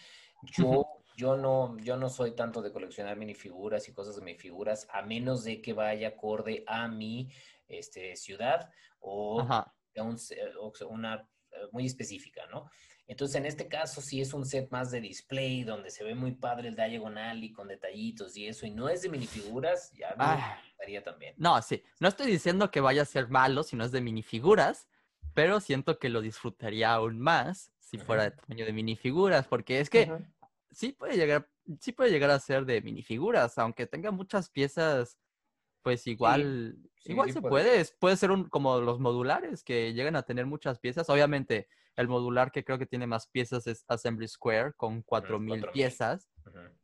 Yo, 0.43 0.87
yo 1.17 1.37
no, 1.37 1.77
yo 1.79 1.97
no 1.97 2.09
soy 2.09 2.33
tanto 2.33 2.63
de 2.63 2.73
coleccionar 2.73 3.17
minifiguras 3.17 3.89
y 3.89 3.93
cosas 3.93 4.17
de 4.17 4.23
minifiguras, 4.23 4.89
a 4.91 5.03
menos 5.03 5.45
de 5.45 5.63
que 5.63 5.73
vaya 5.73 6.09
acorde 6.09 6.65
a 6.67 6.89
mi 6.89 7.31
este, 7.69 8.17
ciudad 8.17 8.71
o 8.99 9.41
a 9.41 9.73
una 10.89 11.29
eh, 11.53 11.57
muy 11.71 11.87
específica, 11.87 12.47
¿no? 12.47 12.71
Entonces, 13.07 13.37
en 13.37 13.47
este 13.47 13.69
caso, 13.69 14.01
sí 14.01 14.21
es 14.21 14.33
un 14.33 14.47
set 14.47 14.71
más 14.71 14.91
de 14.91 15.01
display, 15.01 15.65
donde 15.65 15.91
se 15.91 16.05
ve 16.05 16.15
muy 16.15 16.33
padre 16.33 16.69
el 16.69 16.77
Diagonal 16.77 17.43
y 17.43 17.53
con 17.53 17.69
detallitos 17.69 18.37
y 18.37 18.47
eso, 18.47 18.65
y 18.65 18.71
no 18.71 18.89
es 18.89 19.03
de 19.03 19.09
minifiguras, 19.09 19.93
ya 19.93 20.11
me 20.11 20.15
ah. 20.19 20.61
gustaría 20.69 21.03
también. 21.03 21.35
No, 21.37 21.61
sí, 21.63 21.83
no 22.01 22.09
estoy 22.09 22.31
diciendo 22.31 22.71
que 22.71 22.81
vaya 22.81 23.03
a 23.03 23.07
ser 23.07 23.29
malo 23.29 23.65
si 23.65 23.77
no 23.77 23.85
es 23.85 23.93
de 23.93 24.01
minifiguras, 24.01 24.89
pero 25.35 25.61
siento 25.61 25.99
que 25.99 26.09
lo 26.09 26.21
disfrutaría 26.21 26.93
aún 26.93 27.19
más 27.19 27.73
si 27.79 27.99
fuera 27.99 28.25
de 28.25 28.31
tamaño 28.31 28.65
de 28.65 28.73
minifiguras, 28.73 29.47
porque 29.47 29.81
es 29.81 29.91
que 29.91 30.11
sí 30.71 30.93
puede 30.93 31.17
llegar, 31.17 31.51
sí 31.81 31.93
puede 31.93 32.11
llegar 32.11 32.31
a 32.31 32.39
ser 32.39 32.65
de 32.65 32.81
minifiguras, 32.81 33.59
aunque 33.59 33.87
tenga 33.87 34.11
muchas 34.11 34.49
piezas, 34.49 35.19
pues 35.83 36.07
igual, 36.07 36.79
igual 37.05 37.33
se 37.33 37.43
puede. 37.43 37.85
puede, 37.99 38.17
ser 38.17 38.31
un, 38.31 38.49
como 38.49 38.81
los 38.81 38.99
modulares 39.01 39.63
que 39.63 39.93
llegan 39.93 40.17
a 40.17 40.23
tener 40.23 40.47
muchas 40.47 40.79
piezas, 40.79 41.11
obviamente 41.11 41.69
el 41.97 42.09
modular 42.09 42.51
que 42.51 42.65
creo 42.65 42.79
que 42.79 42.87
tiene 42.87 43.07
más 43.07 43.29
piezas 43.29 43.67
es 43.67 43.85
Assembly 43.89 44.29
Square 44.29 44.73
con 44.77 45.03
4000 45.03 45.67
piezas. 45.73 46.29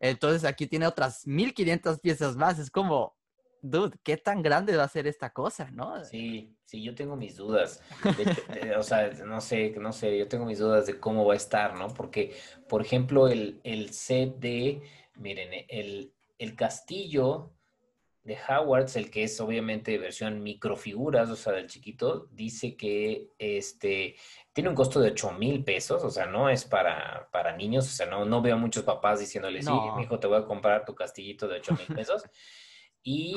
Entonces 0.01 0.45
aquí 0.45 0.67
tiene 0.67 0.87
otras 0.87 1.27
1500 1.27 2.01
piezas 2.01 2.37
más. 2.37 2.59
Es 2.59 2.71
como, 2.71 3.17
dude, 3.63 3.99
¿qué 4.03 4.17
tan 4.17 4.43
grande 4.43 4.77
va 4.77 4.85
a 4.85 4.89
ser 4.89 5.07
esta 5.07 5.31
cosa, 5.31 5.71
no? 5.71 6.05
Sí, 6.05 6.57
sí, 6.65 6.83
yo 6.83 6.95
tengo 6.95 7.17
mis 7.17 7.37
dudas. 7.37 7.83
Eh, 8.55 8.75
o 8.77 8.83
sea, 8.83 9.11
no 9.25 9.41
sé, 9.41 9.75
no 9.79 9.93
sé, 9.93 10.19
yo 10.19 10.27
tengo 10.27 10.45
mis 10.45 10.59
dudas 10.59 10.87
de 10.87 10.99
cómo 10.99 11.25
va 11.25 11.35
a 11.35 11.37
estar, 11.37 11.79
¿no? 11.79 11.89
Porque, 11.89 12.37
por 12.69 12.83
ejemplo, 12.83 13.29
el, 13.29 13.61
el 13.63 13.93
set 13.93 14.37
de, 14.39 14.83
miren, 15.17 15.67
el, 15.69 16.13
el 16.39 16.57
castillo 16.57 17.53
de 18.29 18.37
Howards, 18.47 18.95
el 18.97 19.11
que 19.11 19.25
es 19.25 19.41
obviamente 19.41 19.97
versión 19.97 20.43
microfiguras, 20.43 21.31
o 21.31 21.37
sea, 21.37 21.55
del 21.55 21.67
chiquito, 21.67 22.29
dice 22.31 22.77
que 22.77 23.31
este 23.39 24.17
tiene 24.53 24.69
un 24.69 24.77
costo 24.77 25.01
de 25.01 25.13
8 25.13 25.33
mil 25.33 25.65
pesos, 25.65 26.05
o 26.05 26.11
sea, 26.11 26.27
no 26.27 26.51
es 26.51 26.67
para, 26.67 27.29
para 27.33 27.57
niños, 27.57 27.87
o 27.87 27.91
sea, 27.91 28.07
no, 28.07 28.27
no 28.27 28.43
veo 28.43 28.57
a 28.57 28.59
muchos 28.59 28.85
papás 28.85 29.21
diciéndole, 29.21 29.63
sí, 29.63 29.71
mi 29.97 30.03
hijo, 30.03 30.19
te 30.19 30.27
voy 30.27 30.39
a 30.39 30.45
comprar 30.45 30.85
tu 30.85 30.95
castillito 30.95 31.49
de 31.49 31.57
8 31.57 31.75
mil 31.75 31.97
pesos. 31.97 32.23
Y 33.01 33.37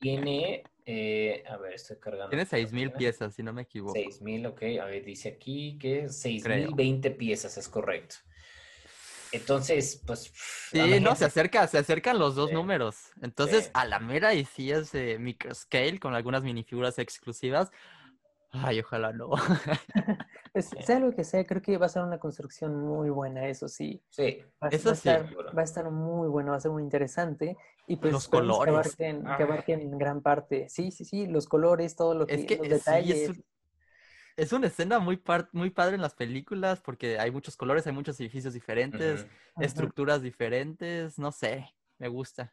tiene, 0.00 0.64
eh, 0.86 1.44
a 1.46 1.56
ver, 1.58 1.74
estoy 1.74 1.98
cargando. 2.00 2.30
Tiene 2.30 2.46
6 2.46 2.72
mil 2.72 2.90
piezas, 2.90 3.34
si 3.34 3.44
no 3.44 3.52
me 3.52 3.62
equivoco. 3.62 3.92
6 3.92 4.22
mil, 4.22 4.44
ok. 4.46 4.62
A 4.80 4.86
ver, 4.86 5.04
dice 5.04 5.28
aquí 5.28 5.78
que 5.78 6.08
6 6.08 6.48
mil 6.48 6.74
20 6.74 7.10
piezas, 7.12 7.56
es 7.58 7.68
correcto. 7.68 8.16
Entonces, 9.34 10.02
pues. 10.06 10.32
Sí, 10.70 11.00
no, 11.00 11.14
se 11.14 11.24
acerca, 11.24 11.66
se 11.66 11.78
acercan 11.78 12.18
los 12.18 12.34
dos 12.34 12.52
números. 12.52 13.10
Entonces, 13.20 13.70
a 13.74 13.84
la 13.84 13.98
mera 13.98 14.34
y 14.34 14.44
sí 14.44 14.70
es 14.70 14.92
de 14.92 15.18
microscale 15.18 15.98
con 15.98 16.14
algunas 16.14 16.42
minifiguras 16.42 16.98
exclusivas. 16.98 17.70
Ay, 18.56 18.80
ojalá 18.80 19.12
no. 19.12 19.30
pues, 20.52 20.70
sea 20.80 21.00
lo 21.00 21.12
que 21.12 21.24
sea, 21.24 21.44
creo 21.44 21.60
que 21.60 21.76
va 21.76 21.86
a 21.86 21.88
ser 21.88 22.02
una 22.02 22.20
construcción 22.20 22.76
muy 22.76 23.10
buena, 23.10 23.48
eso 23.48 23.66
sí. 23.66 24.00
Sí, 24.08 24.38
va, 24.62 24.68
eso 24.68 24.94
sí. 24.94 25.08
Estar, 25.08 25.28
va 25.56 25.62
a 25.62 25.64
estar 25.64 25.90
muy 25.90 26.28
bueno, 26.28 26.52
va 26.52 26.58
a 26.58 26.60
ser 26.60 26.70
muy 26.70 26.84
interesante. 26.84 27.56
Y 27.88 27.96
pues 27.96 28.12
los 28.12 28.28
colores. 28.28 28.94
Que 28.96 29.08
abarquen, 29.42 29.90
que 29.90 29.96
gran 29.96 30.22
parte. 30.22 30.68
Sí, 30.68 30.92
sí, 30.92 31.04
sí, 31.04 31.26
los 31.26 31.48
colores, 31.48 31.96
todo 31.96 32.14
lo 32.14 32.26
que, 32.26 32.34
es 32.34 32.46
que 32.46 32.56
los 32.56 32.68
detalles 32.68 33.30
es 33.30 33.40
una 34.52 34.66
escena 34.66 34.98
muy, 34.98 35.22
muy 35.52 35.70
padre 35.70 35.94
en 35.94 36.02
las 36.02 36.14
películas 36.14 36.80
porque 36.80 37.18
hay 37.18 37.30
muchos 37.30 37.56
colores, 37.56 37.86
hay 37.86 37.92
muchos 37.92 38.18
edificios 38.20 38.54
diferentes, 38.54 39.26
estructuras 39.60 40.22
diferentes, 40.22 41.18
no 41.18 41.32
sé, 41.32 41.72
me 41.98 42.08
gusta. 42.08 42.52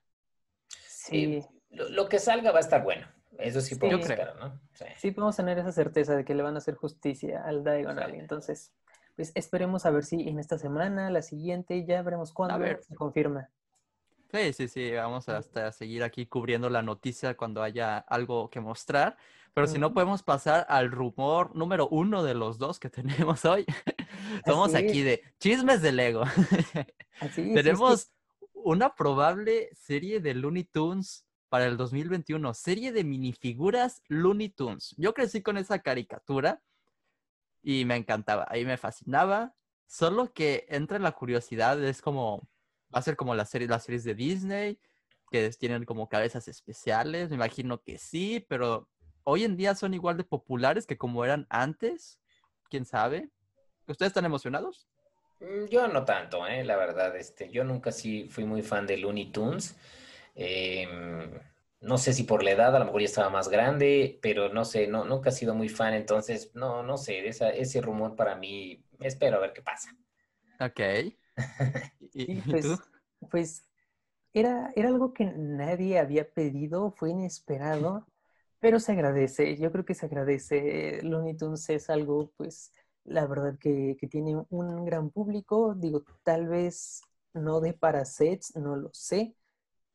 Sí, 0.68 1.42
lo, 1.70 2.08
que 2.08 2.20
salga 2.20 2.52
va 2.52 2.58
a 2.58 2.62
estar 2.62 2.84
bueno. 2.84 3.08
Eso 3.40 3.62
sí, 3.62 3.76
podemos 3.76 4.08
¿no? 4.40 4.60
Sí. 4.98 5.12
podemos 5.12 5.36
tener 5.36 5.58
esa 5.58 5.72
certeza 5.72 6.16
de 6.16 6.24
que 6.24 6.36
le 6.36 6.44
van 6.44 6.56
a 6.56 6.60
hacer 6.60 6.76
justicia 6.76 7.44
al 7.44 7.64
Diagonal. 7.64 8.14
Entonces, 8.14 8.72
pues 9.16 9.32
esperemos 9.36 9.86
a 9.86 9.90
ver 9.90 10.04
si 10.04 10.28
en 10.28 10.38
esta 10.38 10.60
semana, 10.60 11.10
la 11.10 11.22
siguiente, 11.22 11.86
ya 11.86 12.02
veremos 12.04 12.34
cuándo 12.34 12.66
se 12.82 12.96
confirma. 12.96 13.50
Sí, 14.32 14.54
sí, 14.54 14.68
sí, 14.70 14.92
vamos 14.92 15.28
hasta 15.28 15.72
seguir 15.74 16.04
aquí 16.04 16.26
cubriendo 16.26 16.70
la 16.70 16.82
noticia 16.82 17.36
cuando 17.36 17.62
haya 17.64 17.98
algo 17.98 18.50
que 18.50 18.62
mostrar. 18.62 19.18
Pero 19.54 19.68
si 19.68 19.80
no, 19.80 19.94
podemos 19.94 20.24
pasar 20.24 20.66
al 20.70 20.92
rumor 20.92 21.54
número 21.56 21.88
uno 21.90 22.24
de 22.24 22.34
los 22.34 22.58
dos 22.58 22.80
que 22.80 22.90
tenemos 23.36 23.46
hoy. 23.46 23.66
Somos 24.46 24.76
aquí 24.76 25.02
de 25.02 25.22
chismes 25.40 25.82
de 25.82 25.92
Lego. 25.92 26.24
Así 27.20 27.54
Tenemos 27.54 28.12
una 28.54 28.96
probable 28.96 29.70
serie 29.74 30.20
de 30.20 30.34
Looney 30.34 30.64
Tunes 30.64 31.26
para 31.50 31.66
el 31.66 31.76
2021. 31.76 32.54
Serie 32.54 32.92
de 32.92 33.04
minifiguras 33.04 34.02
Looney 34.08 34.50
Tunes. 34.50 34.96
Yo 34.98 35.14
crecí 35.14 35.42
con 35.42 35.58
esa 35.58 35.80
caricatura 35.80 36.62
y 37.62 37.84
me 37.86 37.98
encantaba. 37.98 38.48
Ahí 38.50 38.66
me 38.66 38.78
fascinaba. 38.78 39.54
Solo 39.86 40.32
que 40.32 40.66
entra 40.70 40.96
en 40.96 41.04
la 41.04 41.12
curiosidad, 41.12 41.84
es 41.84 42.02
como, 42.02 42.48
va 42.96 43.00
a 43.00 43.02
ser 43.02 43.18
como 43.18 43.36
la 43.36 43.44
serie, 43.44 43.68
las 43.68 43.84
series 43.84 44.06
de 44.06 44.16
Disney, 44.16 44.80
que 45.30 45.50
tienen 45.50 45.84
como 45.84 46.08
cabezas 46.08 46.48
especiales. 46.48 47.30
Me 47.30 47.36
imagino 47.36 47.82
que 47.82 47.98
sí, 47.98 48.46
pero 48.48 48.88
hoy 49.24 49.44
en 49.44 49.58
día 49.58 49.76
son 49.76 49.94
igual 49.94 50.18
de 50.18 50.24
populares 50.24 50.86
que 50.86 50.98
como 50.98 51.24
eran 51.26 51.48
antes. 51.50 52.20
¿Quién 52.70 52.86
sabe? 52.86 53.30
¿Ustedes 53.88 54.12
están 54.12 54.26
emocionados? 54.26 54.88
Mm, 55.40 55.66
yo 55.70 55.88
no 55.88 56.06
tanto, 56.06 56.48
¿eh? 56.48 56.64
la 56.64 56.78
verdad. 56.78 57.16
Este, 57.16 57.50
yo 57.50 57.64
nunca 57.64 57.92
sí 57.92 58.28
fui 58.30 58.46
muy 58.46 58.62
fan 58.62 58.88
de 58.88 58.98
Looney 58.98 59.32
Tunes. 59.32 59.76
Em, 60.36 61.32
no 61.82 61.98
sé 61.98 62.14
si 62.14 62.24
por 62.24 62.44
la 62.44 62.52
edad, 62.52 62.76
a 62.76 62.80
lo 62.80 62.86
mejor 62.86 63.02
ya 63.02 63.06
estaba 63.06 63.30
más 63.30 63.50
grande, 63.50 64.20
pero 64.22 64.50
no 64.50 64.66
sé, 64.66 64.88
no, 64.88 65.04
nunca 65.04 65.30
he 65.30 65.34
sido 65.34 65.56
muy 65.56 65.68
fan, 65.68 65.94
entonces, 65.96 66.52
no, 66.54 66.84
no 66.84 66.98
sé, 66.98 67.28
ese 67.28 67.82
rumor 67.82 68.16
para 68.16 68.36
mí, 68.36 68.86
espero 69.00 69.38
a 69.38 69.40
ver 69.40 69.54
qué 69.54 69.62
pasa. 69.62 69.90
Ok. 70.60 70.80
¿Y, 72.14 72.36
pues, 72.42 72.66
tú? 72.66 72.80
Pues 73.30 73.64
era, 74.34 74.72
era 74.76 74.90
algo 74.90 75.14
que 75.14 75.26
nadie 75.26 75.98
había 75.98 76.30
pedido, 76.30 76.92
fue 76.92 77.10
inesperado. 77.10 78.06
Pero 78.62 78.80
se 78.80 78.92
agradece, 78.92 79.58
yo 79.58 79.72
creo 79.72 79.86
que 79.86 79.96
se 79.96 80.06
agradece. 80.06 81.02
Looney 81.02 81.36
Tunes 81.36 81.68
es 81.70 81.90
algo, 81.90 82.32
pues, 82.38 82.72
la 83.04 83.26
verdad 83.26 83.58
que, 83.60 83.98
tiene 84.10 84.38
un 84.50 84.86
gran 84.86 85.10
público. 85.10 85.74
Digo, 85.76 86.04
tal 86.24 86.48
vez 86.48 87.02
no 87.34 87.60
de 87.60 87.74
para 87.74 88.06
sets, 88.06 88.56
no 88.56 88.76
lo 88.76 88.92
sé, 88.94 89.36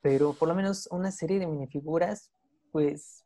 pero 0.01 0.33
por 0.35 0.49
lo 0.49 0.55
menos 0.57 0.89
una 0.91 1.12
serie 1.12 1.39
de 1.39 1.47
minifiguras, 1.47 2.33
pues, 2.73 3.25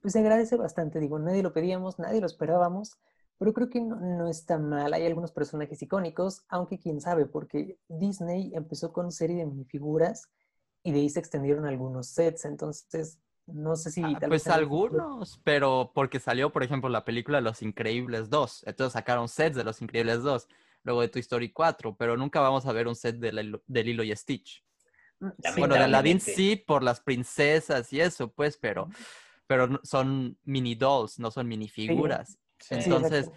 pues 0.00 0.14
se 0.14 0.20
agradece 0.20 0.56
bastante. 0.56 0.98
Digo, 0.98 1.18
nadie 1.18 1.42
lo 1.42 1.52
pedíamos, 1.52 1.98
nadie 1.98 2.20
lo 2.20 2.26
esperábamos, 2.26 2.98
pero 3.38 3.52
creo 3.52 3.68
que 3.70 3.82
no, 3.82 3.96
no, 3.96 4.28
está 4.28 4.58
mal. 4.58 4.94
Hay 4.94 5.06
algunos 5.06 5.32
personajes 5.32 5.82
icónicos, 5.82 6.44
aunque 6.48 6.78
quién 6.78 7.02
sabe, 7.02 7.26
porque 7.26 7.78
Disney 7.88 8.52
empezó 8.54 8.92
con 8.94 9.12
serie 9.12 9.36
de 9.36 9.46
minifiguras 9.46 10.30
y 10.82 10.92
de 10.92 11.00
ahí 11.00 11.10
se 11.10 11.20
extendieron 11.20 11.66
algunos 11.66 12.08
sets. 12.08 12.46
Entonces, 12.46 13.18
no 13.52 13.76
sé 13.76 13.90
si... 13.90 14.02
Ah, 14.02 14.18
pues 14.26 14.46
algunos, 14.46 15.40
pero 15.44 15.92
porque 15.94 16.20
salió, 16.20 16.50
por 16.50 16.62
ejemplo, 16.62 16.88
la 16.88 17.04
película 17.04 17.40
Los 17.40 17.62
Increíbles 17.62 18.30
2. 18.30 18.64
Entonces 18.66 18.92
sacaron 18.92 19.28
sets 19.28 19.56
de 19.56 19.64
Los 19.64 19.82
Increíbles 19.82 20.22
2, 20.22 20.48
luego 20.84 21.00
de 21.00 21.08
Toy 21.08 21.20
Story 21.20 21.52
4, 21.52 21.96
pero 21.96 22.16
nunca 22.16 22.40
vamos 22.40 22.66
a 22.66 22.72
ver 22.72 22.88
un 22.88 22.96
set 22.96 23.16
de, 23.16 23.32
Lilo 23.82 24.02
y 24.02 24.14
Stitch. 24.14 24.64
Mm, 25.20 25.28
bueno, 25.58 25.74
de 25.74 25.80
Aladdin 25.80 26.20
sí, 26.20 26.56
por 26.56 26.82
las 26.82 27.00
princesas 27.00 27.92
y 27.92 28.00
eso, 28.00 28.32
pues, 28.32 28.56
pero, 28.56 28.88
pero 29.46 29.80
son 29.82 30.38
mini 30.44 30.74
dolls, 30.74 31.18
no 31.18 31.30
son 31.30 31.46
minifiguras. 31.48 32.38
Entonces, 32.70 33.30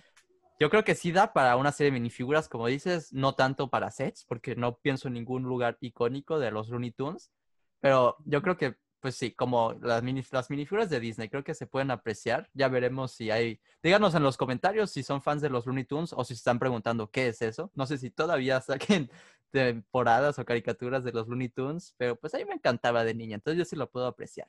yo 0.60 0.70
creo 0.70 0.84
que 0.84 0.96
sí 0.96 1.12
da 1.12 1.34
para 1.34 1.56
una 1.58 1.72
serie 1.72 1.92
de 1.92 2.00
minifiguras, 2.00 2.48
como 2.48 2.68
dices, 2.68 3.12
no 3.12 3.36
tanto 3.36 3.70
para 3.70 3.92
sets, 3.92 4.26
porque 4.26 4.56
no 4.56 4.78
pienso 4.78 5.08
en 5.08 5.16
ningún 5.16 5.44
lugar 5.44 5.78
icónico 5.82 6.40
de 6.40 6.52
los 6.52 6.70
Looney 6.70 6.92
Tunes, 6.92 7.32
pero 7.80 8.16
yo 8.26 8.42
creo 8.42 8.56
que 8.56 8.78
pues 9.04 9.16
sí, 9.16 9.34
como 9.34 9.74
las, 9.82 10.02
mini, 10.02 10.24
las 10.32 10.50
minifiguras 10.50 10.90
de 10.90 11.02
Disney, 11.02 11.28
creo 11.28 11.44
que 11.44 11.54
se 11.54 11.68
pueden 11.68 11.92
apreciar. 11.92 12.50
Ya 12.54 12.70
veremos 12.70 13.12
si 13.12 13.32
hay. 13.32 13.60
Díganos 13.84 14.16
en 14.16 14.24
los 14.24 14.38
comentarios 14.38 14.92
si 14.92 15.04
son 15.04 15.22
fans 15.22 15.42
de 15.42 15.50
los 15.50 15.66
Looney 15.66 15.84
Tunes 15.84 16.14
o 16.14 16.24
si 16.24 16.36
se 16.36 16.38
están 16.38 16.58
preguntando 16.58 17.12
qué 17.12 17.28
es 17.28 17.42
eso. 17.42 17.70
No 17.76 17.86
sé 17.86 17.98
si 17.98 18.12
todavía 18.12 18.62
saquen 18.62 19.12
temporadas 19.52 20.40
o 20.40 20.46
caricaturas 20.46 21.04
de 21.04 21.12
los 21.12 21.28
Looney 21.28 21.50
Tunes, 21.50 21.94
pero 21.98 22.16
pues 22.16 22.34
a 22.34 22.38
mí 22.38 22.46
me 22.46 22.54
encantaba 22.54 23.04
de 23.04 23.14
niña, 23.14 23.36
entonces 23.36 23.60
yo 23.60 23.66
sí 23.66 23.76
lo 23.76 23.92
puedo 23.92 24.08
apreciar. 24.08 24.48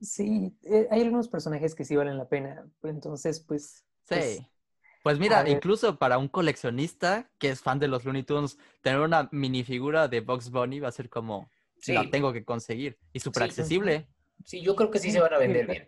Sí, 0.00 0.52
eh, 0.64 0.88
hay 0.90 1.02
algunos 1.02 1.28
personajes 1.28 1.76
que 1.76 1.84
sí 1.84 1.94
valen 1.94 2.18
la 2.18 2.28
pena. 2.28 2.66
Entonces, 2.82 3.38
pues. 3.38 3.84
Sí. 4.08 4.16
Pues, 4.16 4.40
pues 5.04 5.18
mira, 5.20 5.48
incluso 5.48 6.00
para 6.00 6.18
un 6.18 6.26
coleccionista 6.26 7.30
que 7.38 7.50
es 7.50 7.60
fan 7.60 7.78
de 7.78 7.86
los 7.86 8.04
Looney 8.04 8.24
Tunes, 8.24 8.58
tener 8.82 8.98
una 8.98 9.28
minifigura 9.30 10.08
de 10.08 10.20
Bugs 10.20 10.50
Bunny 10.50 10.80
va 10.80 10.88
a 10.88 10.92
ser 10.92 11.08
como 11.08 11.48
la 11.92 12.08
tengo 12.10 12.32
que 12.32 12.44
conseguir. 12.44 12.98
Y 13.12 13.20
súper 13.20 13.44
accesible. 13.44 14.06
Sí, 14.44 14.60
yo 14.60 14.74
creo 14.74 14.90
que 14.90 14.98
sí 14.98 15.10
se 15.10 15.20
van 15.20 15.34
a 15.34 15.38
vender 15.38 15.66
bien. 15.66 15.84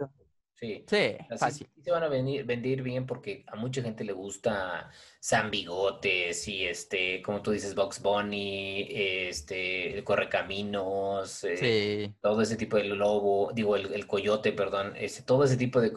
Sí, 0.59 0.87
sí, 0.89 1.17
fácil. 1.39 1.69
Sí, 1.75 1.83
se 1.83 1.91
van 1.91 2.03
a 2.03 2.09
venir, 2.09 2.45
vender 2.45 2.83
bien 2.83 3.05
porque 3.05 3.45
a 3.49 3.57
mucha 3.57 3.83
gente 3.83 4.05
le 4.05 4.15
gusta 4.15 4.91
San 5.21 5.51
Bigotes 5.51 6.49
y 6.49 6.65
este, 6.65 7.21
como 7.21 7.43
tú 7.43 7.51
dices, 7.51 7.75
Box 7.75 8.01
Bunny, 8.01 8.89
este, 8.91 9.99
el 9.99 10.03
Correcaminos, 10.03 11.45
eh, 11.45 12.15
todo 12.23 12.41
ese 12.41 12.57
tipo 12.57 12.79
de 12.79 12.85
lobo, 12.85 13.53
digo, 13.55 13.77
el, 13.77 14.07
coyote, 14.07 14.53
perdón, 14.53 14.95
este, 14.97 15.23
todo 15.25 15.45
ese 15.45 15.59
tipo 15.59 15.79
de, 15.79 15.91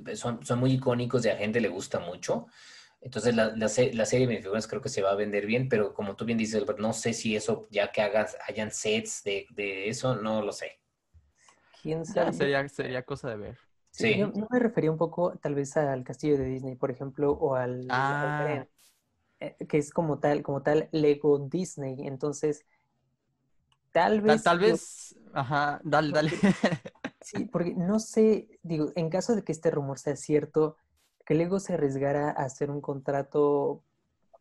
de 0.00 0.14
son, 0.14 0.44
son 0.46 0.60
muy 0.60 0.74
icónicos 0.74 1.26
y 1.26 1.30
a 1.30 1.36
gente 1.36 1.60
le 1.60 1.68
gusta 1.68 1.98
mucho. 1.98 2.46
Entonces 3.06 3.36
la, 3.36 3.54
la, 3.54 3.68
serie 3.68 3.92
de 3.92 4.26
minifiguras 4.26 4.66
creo 4.66 4.82
que 4.82 4.88
se 4.88 5.00
va 5.00 5.12
a 5.12 5.14
vender 5.14 5.46
bien, 5.46 5.68
pero 5.68 5.94
como 5.94 6.16
tú 6.16 6.24
bien 6.24 6.38
dices, 6.38 6.60
Albert, 6.60 6.80
no 6.80 6.92
sé 6.92 7.12
si 7.12 7.36
eso, 7.36 7.68
ya 7.70 7.92
que 7.92 8.02
hagas, 8.02 8.36
hayan 8.48 8.72
sets 8.72 9.22
de, 9.22 9.88
eso, 9.88 10.16
no 10.16 10.42
lo 10.42 10.50
sé. 10.50 10.80
¿Quién 11.80 12.04
sabe? 12.04 12.32
sería, 12.32 12.68
sería 12.68 13.04
cosa 13.04 13.28
de 13.28 13.36
ver. 13.36 13.58
Sí. 13.92 14.18
Yo, 14.18 14.32
me 14.50 14.58
refería 14.58 14.90
un 14.90 14.98
poco 14.98 15.38
tal 15.38 15.54
vez 15.54 15.76
al 15.76 16.02
castillo 16.02 16.36
de 16.36 16.46
Disney, 16.46 16.74
por 16.74 16.90
ejemplo, 16.90 17.30
o 17.30 17.54
al, 17.54 17.86
ah. 17.90 18.66
Eh, 19.38 19.56
que 19.68 19.78
es 19.78 19.92
como 19.92 20.18
tal, 20.18 20.42
como 20.42 20.62
tal 20.62 20.88
Lego 20.90 21.38
Disney. 21.38 22.08
Entonces, 22.08 22.66
tal 23.92 24.20
vez. 24.20 24.42
Tal, 24.42 24.58
vez, 24.58 25.16
ajá, 25.32 25.80
dale, 25.84 26.10
dale. 26.12 26.32
Sí, 27.20 27.44
porque 27.44 27.74
no 27.74 28.00
sé, 28.00 28.48
digo, 28.62 28.92
en 28.94 29.10
caso 29.10 29.34
de 29.34 29.42
que 29.42 29.52
este 29.52 29.70
rumor 29.70 29.98
sea 29.98 30.14
cierto, 30.14 30.76
que 31.26 31.34
Lego 31.34 31.60
se 31.60 31.74
arriesgara 31.74 32.30
a 32.30 32.44
hacer 32.44 32.70
un 32.70 32.80
contrato 32.80 33.82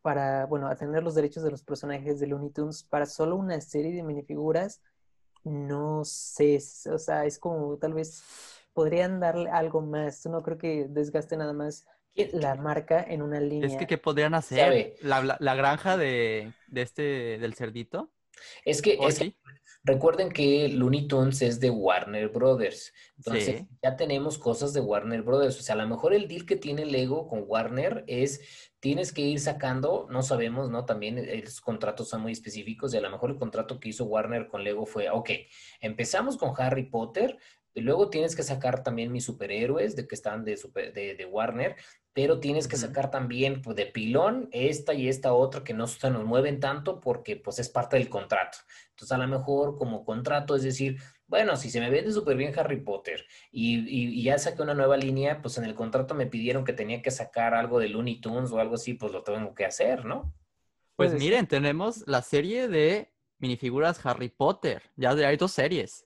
para, 0.01 0.45
bueno, 0.45 0.67
a 0.67 0.75
tener 0.75 1.03
los 1.03 1.15
derechos 1.15 1.43
de 1.43 1.49
los 1.49 1.63
personajes 1.63 2.19
de 2.19 2.27
Looney 2.27 2.51
Tunes 2.51 2.83
para 2.83 3.07
solo 3.07 3.35
una 3.35 3.59
serie 3.59 3.91
de 3.91 4.03
minifiguras, 4.03 4.81
no 5.43 6.05
sé, 6.05 6.59
o 6.91 6.99
sea, 6.99 7.25
es 7.25 7.39
como 7.39 7.77
tal 7.77 7.93
vez 7.93 8.23
podrían 8.73 9.19
darle 9.19 9.49
algo 9.49 9.81
más. 9.81 10.25
No 10.27 10.43
creo 10.43 10.57
que 10.57 10.85
desgaste 10.87 11.37
nada 11.37 11.53
más 11.53 11.87
la 12.33 12.55
marca 12.55 13.03
en 13.03 13.21
una 13.21 13.39
línea. 13.39 13.67
Es 13.67 13.77
que, 13.77 13.87
¿qué 13.87 13.97
podrían 13.97 14.35
hacer? 14.35 14.95
La, 15.01 15.37
la, 15.39 15.55
granja 15.55 15.97
de, 15.97 16.53
de, 16.67 16.81
este, 16.81 17.37
del 17.39 17.55
cerdito. 17.55 18.11
Es 18.63 18.81
que, 18.81 18.97
¿O 18.99 19.07
es 19.07 19.19
que 19.19 19.35
recuerden 19.83 20.31
que 20.31 20.67
Looney 20.69 21.07
Tunes 21.07 21.41
es 21.43 21.59
de 21.59 21.69
Warner 21.69 22.29
Brothers. 22.29 22.91
Entonces, 23.17 23.59
Sí. 23.59 23.67
ya 23.83 23.95
tenemos 23.95 24.37
cosas 24.39 24.73
de 24.73 24.79
Warner 24.79 25.21
Brothers. 25.21 25.59
O 25.59 25.61
sea, 25.61 25.75
a 25.75 25.77
lo 25.77 25.87
mejor 25.87 26.13
el 26.13 26.27
deal 26.27 26.45
que 26.45 26.55
tiene 26.55 26.85
Lego 26.85 27.27
con 27.27 27.43
Warner 27.45 28.03
es, 28.07 28.41
tienes 28.79 29.13
que 29.13 29.21
ir 29.21 29.39
sacando, 29.39 30.07
no 30.09 30.23
sabemos, 30.23 30.71
¿no? 30.71 30.85
También 30.85 31.19
eh, 31.19 31.41
los 31.43 31.61
contratos 31.61 32.09
son 32.09 32.21
muy 32.21 32.31
específicos 32.31 32.93
y 32.93 32.97
a 32.97 33.01
lo 33.01 33.11
mejor 33.11 33.29
el 33.29 33.37
contrato 33.37 33.79
que 33.79 33.89
hizo 33.89 34.05
Warner 34.05 34.47
con 34.47 34.63
Lego 34.63 34.85
fue, 34.87 35.09
ok, 35.09 35.29
empezamos 35.81 36.37
con 36.37 36.53
Harry 36.57 36.89
Potter. 36.89 37.37
Y 37.77 37.81
luego 37.81 38.09
tienes 38.09 38.35
que 38.37 38.43
sacar 38.43 38.83
también 38.83 39.11
mis 39.11 39.25
superhéroes 39.25 39.95
de 39.97 40.07
que 40.07 40.15
están 40.15 40.45
de, 40.45 40.55
super- 40.55 40.93
de, 40.93 41.13
de 41.15 41.25
Warner, 41.25 41.75
pero 42.15 42.39
tienes 42.39 42.69
que 42.69 42.77
sacar 42.77 43.11
también 43.11 43.61
pues, 43.61 43.75
de 43.75 43.87
pilón 43.87 44.47
esta 44.53 44.93
y 44.93 45.09
esta 45.09 45.33
otra 45.33 45.65
que 45.65 45.73
no 45.73 45.85
se 45.85 46.09
nos 46.09 46.23
mueven 46.23 46.61
tanto 46.61 47.01
porque 47.01 47.35
pues 47.35 47.59
es 47.59 47.67
parte 47.67 47.97
del 47.97 48.07
contrato. 48.07 48.59
Entonces, 48.91 49.11
a 49.11 49.17
lo 49.17 49.27
mejor 49.27 49.77
como 49.77 50.05
contrato, 50.05 50.55
es 50.55 50.63
decir, 50.63 50.95
bueno, 51.27 51.57
si 51.57 51.69
se 51.69 51.81
me 51.81 51.89
vende 51.89 52.13
súper 52.13 52.37
bien 52.37 52.57
Harry 52.57 52.79
Potter 52.79 53.25
y, 53.51 53.79
y- 53.79 54.19
y 54.19 54.23
ya 54.23 54.37
saqué 54.37 54.61
una 54.61 54.73
nueva 54.73 54.95
línea, 54.95 55.41
pues 55.41 55.57
en 55.57 55.65
el 55.65 55.75
contrato 55.75 56.15
me 56.15 56.25
pidieron 56.25 56.63
que 56.63 56.71
tenía 56.71 57.01
que 57.01 57.11
sacar 57.11 57.53
algo 57.53 57.79
de 57.79 57.89
Looney 57.89 58.21
Tunes 58.21 58.49
o 58.51 58.59
algo 58.59 58.75
así, 58.75 58.93
pues 58.93 59.11
lo 59.11 59.21
tengo 59.21 59.53
que 59.53 59.65
hacer, 59.65 60.05
¿no? 60.05 60.33
Pues 60.95 61.11
miren, 61.19 61.47
tenemos 61.47 62.07
la 62.07 62.21
serie 62.21 62.69
de 62.69 63.11
minifiguras 63.39 64.05
Harry 64.05 64.29
Potter. 64.29 64.81
Ya 64.95 65.13
de- 65.15 65.25
hay 65.25 65.35
dos 65.35 65.51
series. 65.51 66.05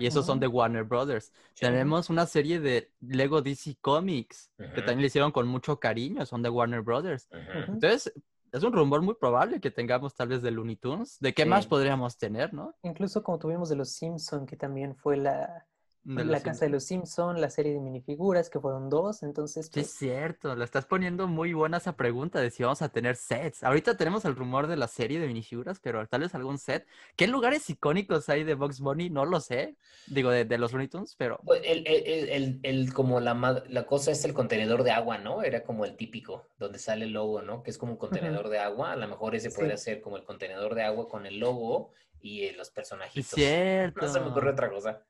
Y 0.00 0.06
esos 0.06 0.24
son 0.24 0.40
de 0.40 0.46
Warner 0.46 0.84
Brothers. 0.84 1.32
sí, 1.54 1.60
Tenemos 1.66 2.10
una 2.10 2.26
serie 2.26 2.60
de 2.60 2.92
Lego 3.00 3.42
DC 3.42 3.76
Comics, 3.80 4.50
que 4.56 4.82
también 4.82 5.00
le 5.00 5.06
hicieron 5.08 5.32
con 5.32 5.46
mucho 5.46 5.78
cariño, 5.78 6.24
son 6.26 6.42
de 6.42 6.48
Warner 6.48 6.82
Brothers. 6.82 7.28
Entonces, 7.68 8.12
es 8.52 8.62
un 8.62 8.72
rumor 8.72 9.02
muy 9.02 9.14
probable 9.14 9.60
que 9.60 9.70
tengamos 9.70 10.14
tal 10.14 10.28
vez 10.28 10.42
de 10.42 10.50
Looney 10.50 10.76
Tunes. 10.76 11.18
¿De 11.20 11.34
qué 11.34 11.44
más 11.44 11.66
podríamos 11.66 12.16
tener, 12.16 12.54
no? 12.54 12.74
Incluso 12.82 13.22
como 13.22 13.38
tuvimos 13.38 13.68
de 13.68 13.76
los 13.76 13.90
Simpson, 13.90 14.46
que 14.46 14.56
también 14.56 14.96
fue 14.96 15.16
la, 15.16 15.66
De 16.04 16.24
la 16.24 16.40
casa 16.42 16.64
de 16.64 16.70
los 16.70 16.84
Simpson, 16.84 17.38
la 17.40 17.50
serie 17.50 17.72
de 17.74 17.80
minifiguras, 17.80 18.48
que 18.48 18.58
fueron 18.60 18.88
dos. 18.88 19.22
Entonces, 19.22 19.66
Sí, 19.66 19.80
es 19.80 19.86
pues, 19.88 19.98
cierto, 19.98 20.56
le 20.56 20.64
estás 20.64 20.86
poniendo 20.86 21.28
muy 21.28 21.52
buena 21.52 21.76
esa 21.76 21.96
pregunta 21.96 22.40
de 22.40 22.50
si 22.50 22.62
vamos 22.62 22.80
a 22.80 22.88
tener 22.88 23.16
sets. 23.16 23.62
Ahorita 23.62 23.96
tenemos 23.96 24.24
el 24.24 24.34
rumor 24.34 24.68
de 24.68 24.76
la 24.76 24.88
serie 24.88 25.20
de 25.20 25.26
minifiguras, 25.26 25.80
pero 25.80 26.06
tal 26.06 26.22
vez 26.22 26.34
algún 26.34 26.58
set. 26.58 26.86
¿Qué 27.16 27.26
lugares 27.26 27.68
icónicos 27.68 28.28
hay 28.30 28.44
de 28.44 28.54
Box 28.54 28.80
Bunny? 28.80 29.10
No 29.10 29.26
lo 29.26 29.40
sé. 29.40 29.76
Digo, 30.06 30.30
de, 30.30 30.44
de 30.46 30.56
los 30.56 30.72
Looney 30.72 30.88
Tunes, 30.88 31.14
pero 31.16 31.40
Pues, 31.44 31.60
El, 31.64 31.86
el- 31.86 32.06
el- 32.06 32.28
el- 32.30 32.60
el- 32.62 32.92
como 32.94 33.20
la, 33.20 33.34
la 33.68 33.84
cosa 33.86 34.10
es 34.12 34.24
el 34.24 34.32
contenedor 34.32 34.84
de 34.84 34.92
agua, 34.92 35.18
¿no? 35.18 35.42
Era 35.42 35.62
como 35.62 35.84
el 35.84 35.96
típico, 35.96 36.48
donde 36.58 36.78
sale 36.78 37.04
el 37.04 37.12
logo, 37.12 37.42
¿no? 37.42 37.62
Que 37.62 37.70
es 37.70 37.76
como 37.76 37.92
un 37.92 37.98
contenedor 37.98 38.48
de 38.48 38.58
agua. 38.60 38.92
A 38.92 38.96
lo 38.96 39.06
mejor 39.08 39.34
ese 39.34 39.50
Sí. 39.50 39.56
podría 39.56 39.76
ser 39.76 40.00
como 40.00 40.16
el 40.16 40.24
contenedor 40.24 40.74
de 40.74 40.84
agua 40.84 41.08
con 41.08 41.26
el 41.26 41.38
logo 41.38 41.92
y 42.20 42.44
eh, 42.44 42.54
los 42.56 42.68
es 42.68 42.72
personajitos. 42.74 43.28
cierto. 43.30 44.00
No 44.06 44.12
se 44.12 44.20
me 44.20 44.28
ocurre 44.28 44.50
otra 44.52 44.70
cosa. 44.70 45.02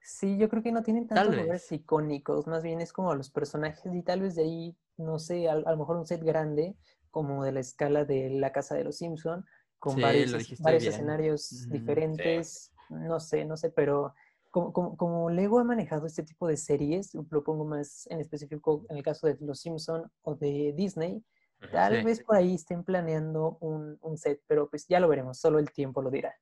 Sí, 0.00 0.38
yo 0.38 0.48
creo 0.48 0.62
que 0.62 0.72
no 0.72 0.82
tienen 0.82 1.06
tantos 1.06 1.34
lugares 1.36 1.70
icónicos, 1.72 2.46
más 2.46 2.62
bien 2.62 2.80
es 2.80 2.92
como 2.92 3.14
los 3.14 3.30
personajes 3.30 3.92
y 3.94 4.02
tal 4.02 4.20
vez 4.22 4.34
de 4.34 4.42
ahí, 4.42 4.76
no 4.96 5.18
sé, 5.18 5.48
al- 5.48 5.66
a, 5.66 5.72
lo 5.72 5.78
mejor 5.78 5.96
un 5.96 6.06
set 6.06 6.22
grande, 6.22 6.76
como 7.10 7.44
de 7.44 7.52
la 7.52 7.60
escala 7.60 8.04
de 8.04 8.30
la 8.30 8.52
casa 8.52 8.74
de 8.74 8.84
los 8.84 8.96
Simpson, 8.98 9.44
con 9.78 9.94
Sí, 9.94 10.00
varios, 10.00 10.32
varios 10.60 10.86
escenarios 10.86 11.66
diferentes, 11.70 12.72
no 12.90 13.18
sé, 13.20 13.44
no 13.44 13.56
sé, 13.56 13.70
pero 13.70 14.14
como, 14.50 14.72
como, 14.72 14.96
como 14.96 15.30
Lego 15.30 15.58
ha 15.58 15.64
manejado 15.64 16.06
este 16.06 16.22
tipo 16.22 16.46
de 16.46 16.56
series, 16.56 17.14
lo 17.14 17.44
pongo 17.44 17.64
más 17.64 18.06
en 18.10 18.20
específico 18.20 18.84
en 18.90 18.96
el 18.98 19.02
caso 19.02 19.26
de 19.26 19.36
los 19.40 19.60
Simpson 19.60 20.10
o 20.22 20.34
de 20.34 20.72
Disney, 20.76 21.24
tal 21.70 21.98
Sí. 21.98 22.04
vez 22.04 22.20
por 22.20 22.36
ahí 22.36 22.54
estén 22.54 22.84
planeando 22.84 23.56
un, 23.60 23.98
un 24.02 24.16
set, 24.18 24.42
pero 24.46 24.68
pues 24.68 24.86
ya 24.88 25.00
lo 25.00 25.08
veremos, 25.08 25.38
solo 25.38 25.58
el 25.58 25.70
tiempo 25.72 26.02
lo 26.02 26.10
dirá. 26.10 26.34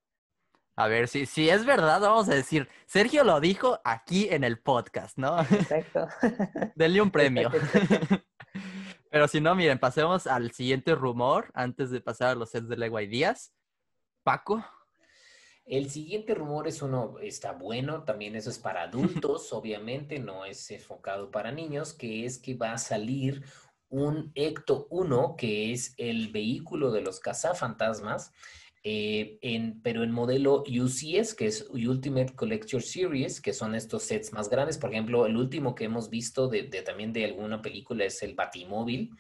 A 0.78 0.86
ver, 0.86 1.08
si, 1.08 1.26
si 1.26 1.50
es 1.50 1.66
verdad, 1.66 2.00
vamos 2.00 2.28
a 2.28 2.34
decir, 2.36 2.68
Sergio 2.86 3.24
lo 3.24 3.40
dijo 3.40 3.80
aquí 3.82 4.28
en 4.30 4.44
el 4.44 4.60
podcast, 4.60 5.18
¿no? 5.18 5.40
Exacto. 5.40 6.06
Denle 6.76 7.02
un 7.02 7.10
premio. 7.10 7.50
Exacto, 7.52 8.24
Pero 9.10 9.26
si 9.26 9.40
no, 9.40 9.56
miren, 9.56 9.80
pasemos 9.80 10.28
al 10.28 10.52
siguiente 10.52 10.94
rumor 10.94 11.50
antes 11.54 11.90
de 11.90 12.00
pasar 12.00 12.28
a 12.28 12.34
los 12.36 12.50
sets 12.50 12.68
de 12.68 12.76
Lego 12.76 13.00
Ideas. 13.00 13.52
Paco. 14.22 14.64
El 15.66 15.90
siguiente 15.90 16.32
rumor 16.36 16.68
es 16.68 16.80
uno, 16.80 17.16
está 17.20 17.50
bueno, 17.50 18.04
también 18.04 18.36
eso 18.36 18.48
es 18.48 18.60
para 18.60 18.82
adultos, 18.82 19.52
obviamente, 19.52 20.20
no 20.20 20.44
es 20.44 20.70
enfocado 20.70 21.32
para 21.32 21.50
niños, 21.50 21.92
que 21.92 22.24
es 22.24 22.38
que 22.38 22.54
va 22.54 22.74
a 22.74 22.78
salir 22.78 23.42
un 23.88 24.30
Ecto 24.36 24.86
1, 24.90 25.34
que 25.36 25.72
es 25.72 25.94
el 25.96 26.30
vehículo 26.30 26.92
de 26.92 27.00
los 27.00 27.18
cazafantasmas, 27.18 28.32
eh, 28.84 29.38
en, 29.42 29.80
pero 29.82 30.02
en 30.04 30.10
modelo 30.12 30.62
UCS, 30.66 31.34
que 31.36 31.46
es 31.46 31.66
Ultimate 31.70 32.34
Collector 32.34 32.80
Series, 32.82 33.40
que 33.40 33.52
son 33.52 33.74
estos 33.74 34.02
sets 34.04 34.32
más 34.32 34.48
grandes. 34.48 34.78
Por 34.78 34.90
ejemplo, 34.92 35.26
el 35.26 35.36
último 35.36 35.74
que 35.74 35.84
hemos 35.84 36.08
visto 36.10 36.48
de, 36.48 36.62
de- 36.64 36.82
también 36.82 37.12
de 37.12 37.24
alguna 37.24 37.60
película 37.60 38.04
es 38.04 38.22
el 38.22 38.34
Batimóvil. 38.34 39.10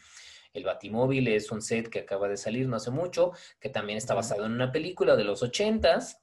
El 0.54 0.64
Batimóvil 0.64 1.28
es 1.28 1.50
un 1.52 1.60
set 1.60 1.88
que 1.88 2.00
acaba 2.00 2.28
de 2.28 2.36
salir 2.36 2.66
no 2.68 2.76
hace 2.76 2.90
mucho, 2.90 3.32
que 3.60 3.68
también 3.68 3.98
está 3.98 4.14
basado 4.14 4.46
en 4.46 4.52
una 4.52 4.72
película 4.72 5.14
de 5.16 5.24
los 5.24 5.42
80s. 5.42 6.18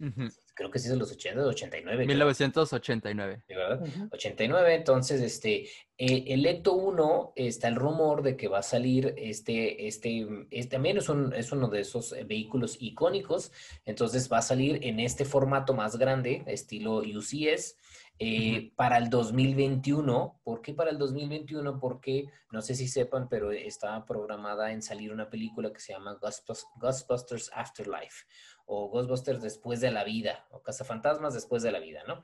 Ujú. 0.00 0.28
Creo 0.60 0.70
que 0.70 0.78
sí 0.78 0.88
es 0.88 0.92
de 0.92 0.98
los 0.98 1.10
80, 1.10 1.40
de 1.40 1.46
89. 1.48 2.04
creo. 2.04 2.06
1989. 2.06 3.42
¿de 3.48 3.56
verdad? 3.56 3.80
Ujú. 3.80 4.08
89, 4.12 4.74
entonces, 4.74 5.22
este, 5.22 5.64
eh, 5.96 6.24
el 6.26 6.44
Ecto 6.44 6.74
1, 6.74 7.32
está 7.34 7.68
el 7.68 7.76
rumor 7.76 8.20
de 8.22 8.36
que 8.36 8.46
va 8.46 8.58
a 8.58 8.62
salir 8.62 9.14
este, 9.16 9.86
este, 9.88 10.26
es- 10.50 10.68
también 10.68 10.98
es, 10.98 11.08
un, 11.08 11.32
es 11.32 11.50
uno 11.52 11.68
de 11.68 11.80
esos 11.80 12.12
eh, 12.12 12.24
vehículos 12.24 12.76
icónicos, 12.78 13.52
entonces 13.86 14.30
va 14.30 14.36
a 14.38 14.42
salir 14.42 14.80
en 14.82 15.00
este 15.00 15.24
formato 15.24 15.72
más 15.72 15.96
grande, 15.96 16.42
estilo 16.46 16.96
UCS, 16.98 17.78
eh, 18.22 18.72
para 18.76 18.98
el 18.98 19.08
2021. 19.08 20.40
¿Por 20.44 20.60
qué 20.60 20.74
para 20.74 20.90
el 20.90 20.98
2021? 20.98 21.80
Porque, 21.80 22.26
no 22.52 22.60
sé 22.60 22.74
si 22.74 22.86
sepan, 22.86 23.28
pero 23.30 23.50
está 23.50 24.04
programada 24.04 24.72
en 24.72 24.82
salir 24.82 25.10
una 25.12 25.30
película 25.30 25.72
que 25.72 25.80
se 25.80 25.94
llama 25.94 26.18
Ghostbus- 26.20 26.66
Ghostbusters 26.76 27.50
Afterlife 27.54 28.26
o 28.66 28.88
Ghostbusters 28.90 29.42
después 29.42 29.80
de 29.80 29.90
la 29.90 30.04
vida, 30.04 30.46
o 30.50 30.62
Cazafantasmas 30.62 31.34
después 31.34 31.62
de 31.62 31.72
la 31.72 31.80
vida, 31.80 32.02
¿no? 32.06 32.22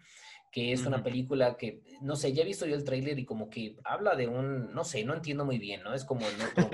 Que 0.52 0.72
es 0.72 0.86
una 0.86 1.02
película 1.02 1.56
que, 1.56 1.82
no 2.02 2.14
sé, 2.14 2.32
ya 2.32 2.42
he 2.42 2.46
visto 2.46 2.66
yo 2.66 2.76
el 2.76 2.84
tráiler 2.84 3.18
y 3.18 3.24
como 3.24 3.48
que 3.50 3.76
habla 3.82 4.14
de 4.14 4.28
un, 4.28 4.72
no 4.72 4.84
sé, 4.84 5.02
no 5.04 5.14
entiendo 5.14 5.44
muy 5.44 5.58
bien, 5.58 5.82
¿no? 5.82 5.92
Es 5.94 6.04
como 6.04 6.26
en 6.28 6.40
otro, 6.40 6.70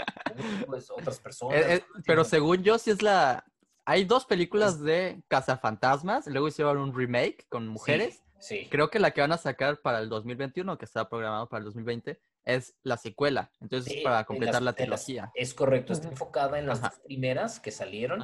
pues, 0.67 0.91
otras 0.91 1.21
personas. 1.21 1.57
Eh, 1.59 1.75
eh, 1.77 1.85
no 1.95 2.03
pero 2.05 2.25
según 2.25 2.63
yo, 2.63 2.77
sí 2.77 2.91
es 2.91 3.03
la... 3.03 3.45
Hay 3.85 4.05
dos 4.05 4.27
películas 4.27 4.81
de 4.81 5.23
cazafantasmas, 5.29 6.27
luego 6.27 6.49
hicieron 6.49 6.79
un 6.79 6.95
remake 6.95 7.47
con 7.49 7.67
mujeres. 7.67 8.17
Sí, 8.17 8.22
sí. 8.43 8.67
Creo 8.71 8.91
que 8.91 8.99
la 8.99 9.13
que 9.13 9.21
van 9.23 9.33
a 9.33 9.39
sacar 9.39 9.81
para 9.81 10.01
el 10.01 10.09
2021, 10.11 10.77
que 10.77 10.85
está 10.85 11.09
programado 11.09 11.49
para 11.49 11.61
el 11.61 11.65
2020, 11.65 12.21
es 12.45 12.75
la 12.83 12.97
secuela. 12.97 13.51
Entonces 13.61 13.93
Sí, 13.93 14.01
para 14.03 14.19
en 14.21 14.25
completar 14.27 14.55
las- 14.55 14.63
la 14.63 14.67
las- 14.67 14.77
trilogía. 14.77 15.31
Es 15.35 15.55
correcto, 15.55 15.93
está 15.93 16.09
enfocada 16.09 16.59
en 16.59 16.67
las 16.67 16.81
Ajá. 16.81 16.89
dos 16.91 16.99
primeras 17.07 17.61
que 17.61 17.71
salieron. 17.71 18.23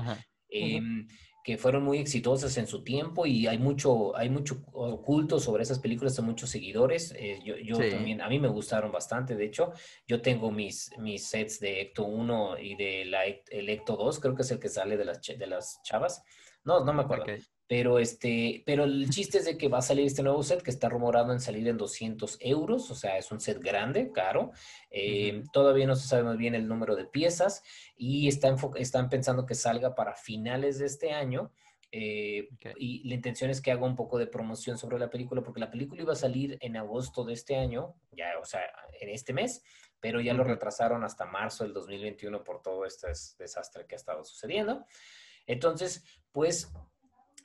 Em, 0.50 1.06
que 1.44 1.56
fueron 1.56 1.82
muy 1.82 1.96
exitosas 1.98 2.56
en 2.58 2.66
su 2.66 2.82
tiempo 2.84 3.24
y 3.24 3.46
hay 3.46 3.56
mucho, 3.58 4.14
hay 4.16 4.28
mucho 4.28 4.62
oculto 4.72 5.40
sobre 5.40 5.62
esas 5.62 5.78
películas, 5.78 6.14
de 6.16 6.22
muchos 6.22 6.50
seguidores. 6.50 7.12
eh, 7.16 7.38
yo 7.44 7.56
yo 7.56 7.76
Sí. 7.76 7.90
también, 7.90 8.20
a 8.20 8.28
mí 8.28 8.38
me 8.38 8.48
gustaron 8.48 8.90
bastante, 8.92 9.34
de 9.34 9.46
hecho, 9.46 9.72
yo 10.06 10.20
tengo 10.20 10.50
mis, 10.50 10.90
mis 10.98 11.26
sets 11.26 11.58
de 11.60 11.80
Ecto 11.80 12.04
1 12.04 12.58
y 12.58 12.74
de 12.76 13.04
la, 13.06 13.24
el 13.24 13.68
Ecto 13.70 13.96
2, 13.96 14.20
creo 14.20 14.34
que 14.34 14.42
es 14.42 14.50
el 14.50 14.58
que 14.58 14.68
sale 14.68 14.96
de 14.98 15.04
las, 15.06 15.22
de 15.22 15.46
las 15.46 15.80
chavas. 15.84 16.22
No, 16.64 16.84
no 16.84 16.92
me 16.92 17.02
acuerdo. 17.02 17.24
Ok. 17.24 17.40
Pero, 17.68 17.98
este, 17.98 18.62
pero 18.64 18.84
el 18.84 19.10
chiste 19.10 19.38
es 19.38 19.44
de 19.44 19.58
que 19.58 19.68
va 19.68 19.78
a 19.78 19.82
salir 19.82 20.06
este 20.06 20.22
nuevo 20.22 20.42
set 20.42 20.62
que 20.62 20.70
está 20.70 20.88
rumorado 20.88 21.32
en 21.34 21.40
salir 21.40 21.68
en 21.68 21.76
200 21.76 22.38
euros, 22.40 22.90
o 22.90 22.94
sea, 22.94 23.18
es 23.18 23.30
un 23.30 23.40
set 23.40 23.60
grande, 23.62 24.10
caro. 24.10 24.52
Eh, 24.90 25.40
Ujú. 25.40 25.50
Todavía 25.52 25.86
no 25.86 25.94
se 25.94 26.08
sabe 26.08 26.22
muy 26.22 26.38
bien 26.38 26.54
el 26.54 26.66
número 26.66 26.96
de 26.96 27.04
piezas 27.04 27.62
y 27.94 28.26
está 28.26 28.48
enfo- 28.48 28.74
están 28.76 29.10
pensando 29.10 29.44
que 29.44 29.54
salga 29.54 29.94
para 29.94 30.14
finales 30.14 30.78
de 30.78 30.86
este 30.86 31.12
año. 31.12 31.52
eh, 31.92 32.48
Ok. 32.54 32.74
Y 32.78 33.06
la 33.08 33.14
intención 33.14 33.50
es 33.50 33.60
que 33.62 33.70
haga 33.72 33.84
un 33.86 33.96
poco 33.96 34.18
de 34.18 34.26
promoción 34.26 34.76
sobre 34.78 34.98
la 34.98 35.08
película, 35.10 35.42
porque 35.42 35.60
la 35.60 35.70
película 35.70 36.02
iba 36.02 36.12
a 36.12 36.16
salir 36.16 36.56
en 36.60 36.76
agosto 36.76 37.24
de 37.24 37.32
este 37.34 37.56
año, 37.56 37.94
ya, 38.12 38.32
o 38.40 38.44
sea, 38.44 38.60
en 39.00 39.08
este 39.10 39.32
mes, 39.32 39.62
pero 40.00 40.20
ya 40.20 40.32
lo 40.34 40.42
Ujú. 40.42 40.52
retrasaron 40.52 41.02
hasta 41.04 41.24
marzo 41.26 41.64
del 41.64 41.72
2021 41.74 42.44
por 42.44 42.60
todo 42.62 42.84
este 42.86 43.08
des- 43.08 43.36
desastre 43.38 43.86
que 43.86 43.94
ha 43.94 43.96
estado 43.96 44.22
sucediendo. 44.24 44.84
Entonces, 45.46 46.04
pues 46.32 46.70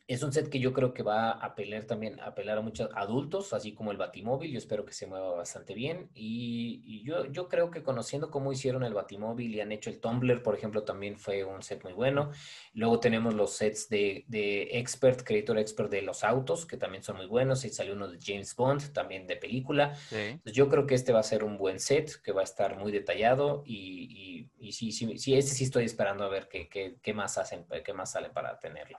Es 0.06 0.22
un 0.22 0.34
set 0.34 0.50
que 0.50 0.60
yo 0.60 0.74
creo 0.74 0.94
que 0.94 1.02
va 1.02 1.32
a 1.32 1.46
apelar 1.46 1.86
también, 1.86 2.20
a 2.20 2.26
apelar 2.26 2.58
a 2.58 2.62
muchos 2.62 2.90
adultos, 2.94 3.54
así 3.54 3.74
como 3.74 3.92
el 3.92 3.98
Batimóvil. 3.98 4.52
Yo 4.52 4.58
espero 4.58 4.84
que 4.84 4.92
se 4.92 5.08
mueva 5.08 5.32
bastante 5.32 5.74
bien. 5.74 6.10
Y, 6.14 6.82
y, 6.86 7.04
yo, 7.04 7.26
yo 7.32 7.48
creo 7.48 7.72
que 7.72 7.84
conociendo 7.84 8.30
cómo 8.30 8.52
hicieron 8.52 8.84
el 8.84 8.94
Batimóvil 8.94 9.56
y 9.56 9.62
han 9.62 9.72
hecho 9.72 9.90
el 9.90 10.02
Tumblr, 10.02 10.44
por 10.44 10.56
ejemplo, 10.56 10.84
también 10.84 11.18
fue 11.18 11.46
un 11.46 11.64
set 11.64 11.86
muy 11.86 11.94
bueno. 11.94 12.32
Luego 12.74 13.00
tenemos 13.00 13.34
los 13.34 13.54
sets 13.54 13.88
de, 13.88 14.26
de 14.28 14.78
Expert, 14.78 15.24
Creator 15.24 15.58
Expert 15.58 15.90
de 15.90 16.02
los 16.02 16.26
autos, 16.26 16.66
que 16.66 16.76
también 16.76 17.02
son 17.02 17.16
muy 17.16 17.28
buenos. 17.28 17.64
Y 17.64 17.70
salió 17.70 17.94
uno 17.94 18.10
de 18.10 18.20
James 18.22 18.54
Bond, 18.58 18.92
también 18.92 19.26
de 19.26 19.38
película. 19.38 19.96
Sí. 19.96 20.38
Yo 20.52 20.68
creo 20.68 20.86
que 20.86 20.96
este 20.96 21.14
va 21.14 21.22
a 21.22 21.24
ser 21.24 21.46
un 21.46 21.58
buen 21.58 21.80
set, 21.80 22.22
que 22.22 22.34
va 22.34 22.42
a 22.42 22.44
estar 22.44 22.78
muy 22.78 22.92
detallado. 22.92 23.64
Y, 23.66 24.50
y, 24.60 24.68
y 24.68 24.74
sí, 24.74 24.92
sí, 24.92 25.18
sí, 25.18 25.34
este 25.34 25.52
sí 25.52 25.64
estoy 25.64 25.86
esperando 25.86 26.26
a 26.26 26.30
ver 26.30 26.50
qué, 26.50 26.68
qué, 26.68 26.98
qué 27.02 27.14
más 27.14 27.38
hacen, 27.38 27.66
qué 27.86 27.94
más 27.94 28.12
sale 28.12 28.30
para 28.30 28.60
tenerlo. 28.60 28.98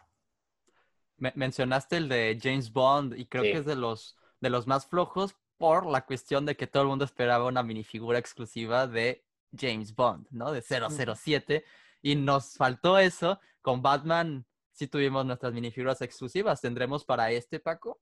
Me 1.16 1.32
mencionaste 1.36 1.96
el 1.96 2.08
de 2.08 2.38
James 2.42 2.72
Bond 2.72 3.18
y 3.18 3.26
creo 3.26 3.44
sí. 3.44 3.52
que 3.52 3.58
es 3.58 3.66
de 3.66 3.76
los, 3.76 4.16
de 4.40 4.50
los 4.50 4.66
más 4.66 4.86
flojos 4.86 5.36
por 5.56 5.86
la 5.86 6.04
cuestión 6.04 6.46
de 6.46 6.56
que 6.56 6.66
todo 6.66 6.82
el 6.82 6.88
mundo 6.88 7.04
esperaba 7.04 7.46
una 7.46 7.62
minifigura 7.62 8.18
exclusiva 8.18 8.86
de 8.86 9.24
James 9.56 9.94
Bond, 9.94 10.26
¿no? 10.30 10.52
De 10.52 10.62
007. 10.62 11.64
Y 12.02 12.16
nos 12.16 12.54
faltó 12.56 12.98
eso. 12.98 13.40
Con 13.62 13.80
Batman 13.80 14.46
sí 14.72 14.88
tuvimos 14.88 15.24
nuestras 15.24 15.52
minifiguras 15.52 16.02
exclusivas. 16.02 16.60
¿Tendremos 16.60 17.04
para 17.04 17.30
este, 17.30 17.60
Paco? 17.60 18.00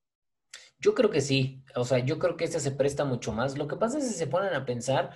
Yo 0.79 0.93
creo 0.93 1.09
que 1.09 1.21
sí. 1.21 1.63
O 1.75 1.85
sea, 1.85 1.99
yo 1.99 2.19
creo 2.19 2.35
que 2.35 2.45
este 2.45 2.59
se 2.59 2.71
presta 2.71 3.05
mucho 3.05 3.31
más. 3.31 3.57
Lo 3.57 3.67
que 3.67 3.77
pasa 3.77 3.97
es 3.97 4.05
que 4.05 4.11
si 4.11 4.17
se 4.17 4.27
ponen 4.27 4.53
a 4.53 4.65
pensar, 4.65 5.11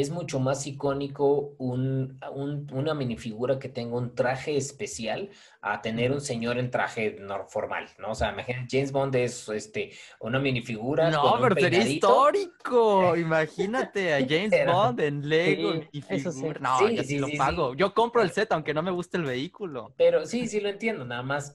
es 0.00 0.10
mucho 0.10 0.40
más 0.40 0.66
icónico 0.66 1.54
un, 1.58 2.20
un, 2.34 2.66
una 2.72 2.94
minifigura 2.94 3.58
que 3.58 3.68
tenga 3.68 3.96
un 3.96 4.14
traje 4.14 4.56
especial 4.56 5.30
a 5.62 5.80
tener 5.80 6.12
un 6.12 6.20
señor 6.20 6.58
en 6.58 6.70
traje 6.70 7.18
formal, 7.48 7.88
¿no? 7.98 8.10
O 8.10 8.14
sea, 8.14 8.32
imagínate, 8.32 8.68
James 8.70 8.92
Bond 8.92 9.14
es 9.16 9.48
este, 9.48 9.92
una 10.20 10.38
minifigura. 10.38 11.10
No, 11.10 11.38
pero 11.40 11.56
sería 11.56 11.86
histórico. 11.86 13.16
Imagínate 13.16 14.12
a 14.12 14.18
James 14.18 14.50
pero, 14.50 14.74
Bond 14.74 15.00
en 15.00 15.28
Lego, 15.28 15.72
sí, 15.72 15.88
minifigura. 15.92 16.32
Sí. 16.32 16.62
No, 16.62 16.78
sí, 16.78 16.96
yo 16.96 17.02
sí, 17.02 17.18
lo 17.18 17.28
pago. 17.38 17.74
Yo 17.74 17.94
compro 17.94 18.22
el 18.22 18.30
set, 18.30 18.52
aunque 18.52 18.74
no 18.74 18.82
me 18.82 18.90
guste 18.90 19.16
el 19.16 19.24
vehículo. 19.24 19.94
Pero 19.96 20.26
sí, 20.26 20.46
sí 20.46 20.60
lo 20.60 20.68
entiendo, 20.68 21.04
nada 21.04 21.22
más 21.22 21.54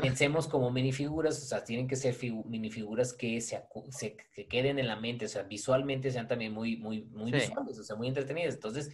pensemos 0.00 0.48
como 0.48 0.70
minifiguras, 0.70 1.42
o 1.42 1.46
sea, 1.46 1.64
tienen 1.64 1.88
que 1.88 1.96
ser 1.96 2.16
minifiguras 2.46 3.12
que 3.12 3.40
se, 3.40 3.62
se, 3.90 4.16
se, 4.34 4.46
queden 4.46 4.78
en 4.78 4.86
la 4.86 4.96
mente, 4.96 5.26
o 5.26 5.28
sea, 5.28 5.42
visualmente 5.42 6.10
sean 6.10 6.28
también 6.28 6.52
muy, 6.52 6.76
muy, 6.76 7.02
muy 7.04 7.30
sí. 7.30 7.38
visuales, 7.38 7.78
o 7.78 7.84
sea, 7.84 7.96
muy 7.96 8.08
entretenidas. 8.08 8.54
Entonces, 8.54 8.90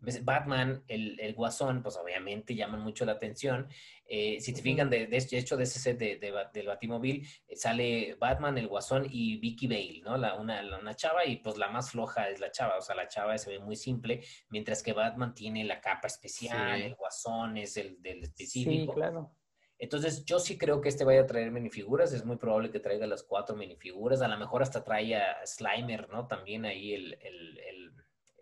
pues, 0.00 0.24
Batman, 0.24 0.84
el, 0.86 1.18
el, 1.18 1.34
Guasón, 1.34 1.82
pues 1.82 1.96
obviamente 1.96 2.54
llaman 2.54 2.80
mucho 2.80 3.04
la 3.04 3.12
atención. 3.12 3.68
Eh, 4.06 4.40
si 4.40 4.52
te 4.52 4.62
fijan, 4.62 4.88
de, 4.88 5.06
de, 5.06 5.16
hecho, 5.16 5.56
de 5.56 5.64
ese 5.64 5.80
set 5.80 5.98
de, 5.98 6.16
de, 6.18 6.32
del 6.52 6.66
Batimóvil, 6.68 7.26
eh, 7.48 7.56
sale 7.56 8.14
Batman, 8.14 8.56
el 8.58 8.68
Guasón 8.68 9.06
y 9.10 9.38
Vicky 9.38 9.66
Bale, 9.66 10.00
¿no? 10.04 10.16
La, 10.16 10.36
una, 10.36 10.62
la, 10.62 10.78
una 10.78 10.94
chava 10.94 11.26
y 11.26 11.36
pues 11.36 11.58
la 11.58 11.68
más 11.68 11.90
floja 11.90 12.28
es 12.28 12.38
la 12.38 12.52
chava, 12.52 12.78
o 12.78 12.80
sea, 12.80 12.94
la 12.94 13.08
chava 13.08 13.36
se 13.38 13.50
ve 13.50 13.58
muy 13.58 13.74
simple, 13.74 14.22
mientras 14.50 14.82
que 14.82 14.92
Batman 14.92 15.34
tiene 15.34 15.64
la 15.64 15.80
capa 15.80 16.06
especial, 16.06 16.78
sí. 16.78 16.86
el 16.86 16.94
Guasón 16.94 17.56
es 17.56 17.76
el 17.76 18.00
del 18.00 18.22
específico. 18.22 18.92
Sí, 18.92 18.98
claro. 18.98 19.32
Entonces, 19.78 20.24
yo 20.24 20.40
sí 20.40 20.58
creo 20.58 20.80
que 20.80 20.88
este 20.88 21.04
vaya 21.04 21.22
a 21.22 21.26
traer 21.26 21.50
minifiguras. 21.52 22.12
Es 22.12 22.24
muy 22.24 22.36
probable 22.36 22.70
que 22.70 22.80
traiga 22.80 23.06
las 23.06 23.22
cuatro 23.22 23.54
minifiguras. 23.54 24.20
A 24.22 24.28
lo 24.28 24.36
mejor 24.36 24.62
hasta 24.62 24.82
trae 24.82 25.16
a 25.16 25.46
Slimer, 25.46 26.08
¿no? 26.10 26.26
También 26.26 26.64
ahí 26.64 26.94
el... 26.94 27.14
el, 27.14 27.58
el, 27.58 27.92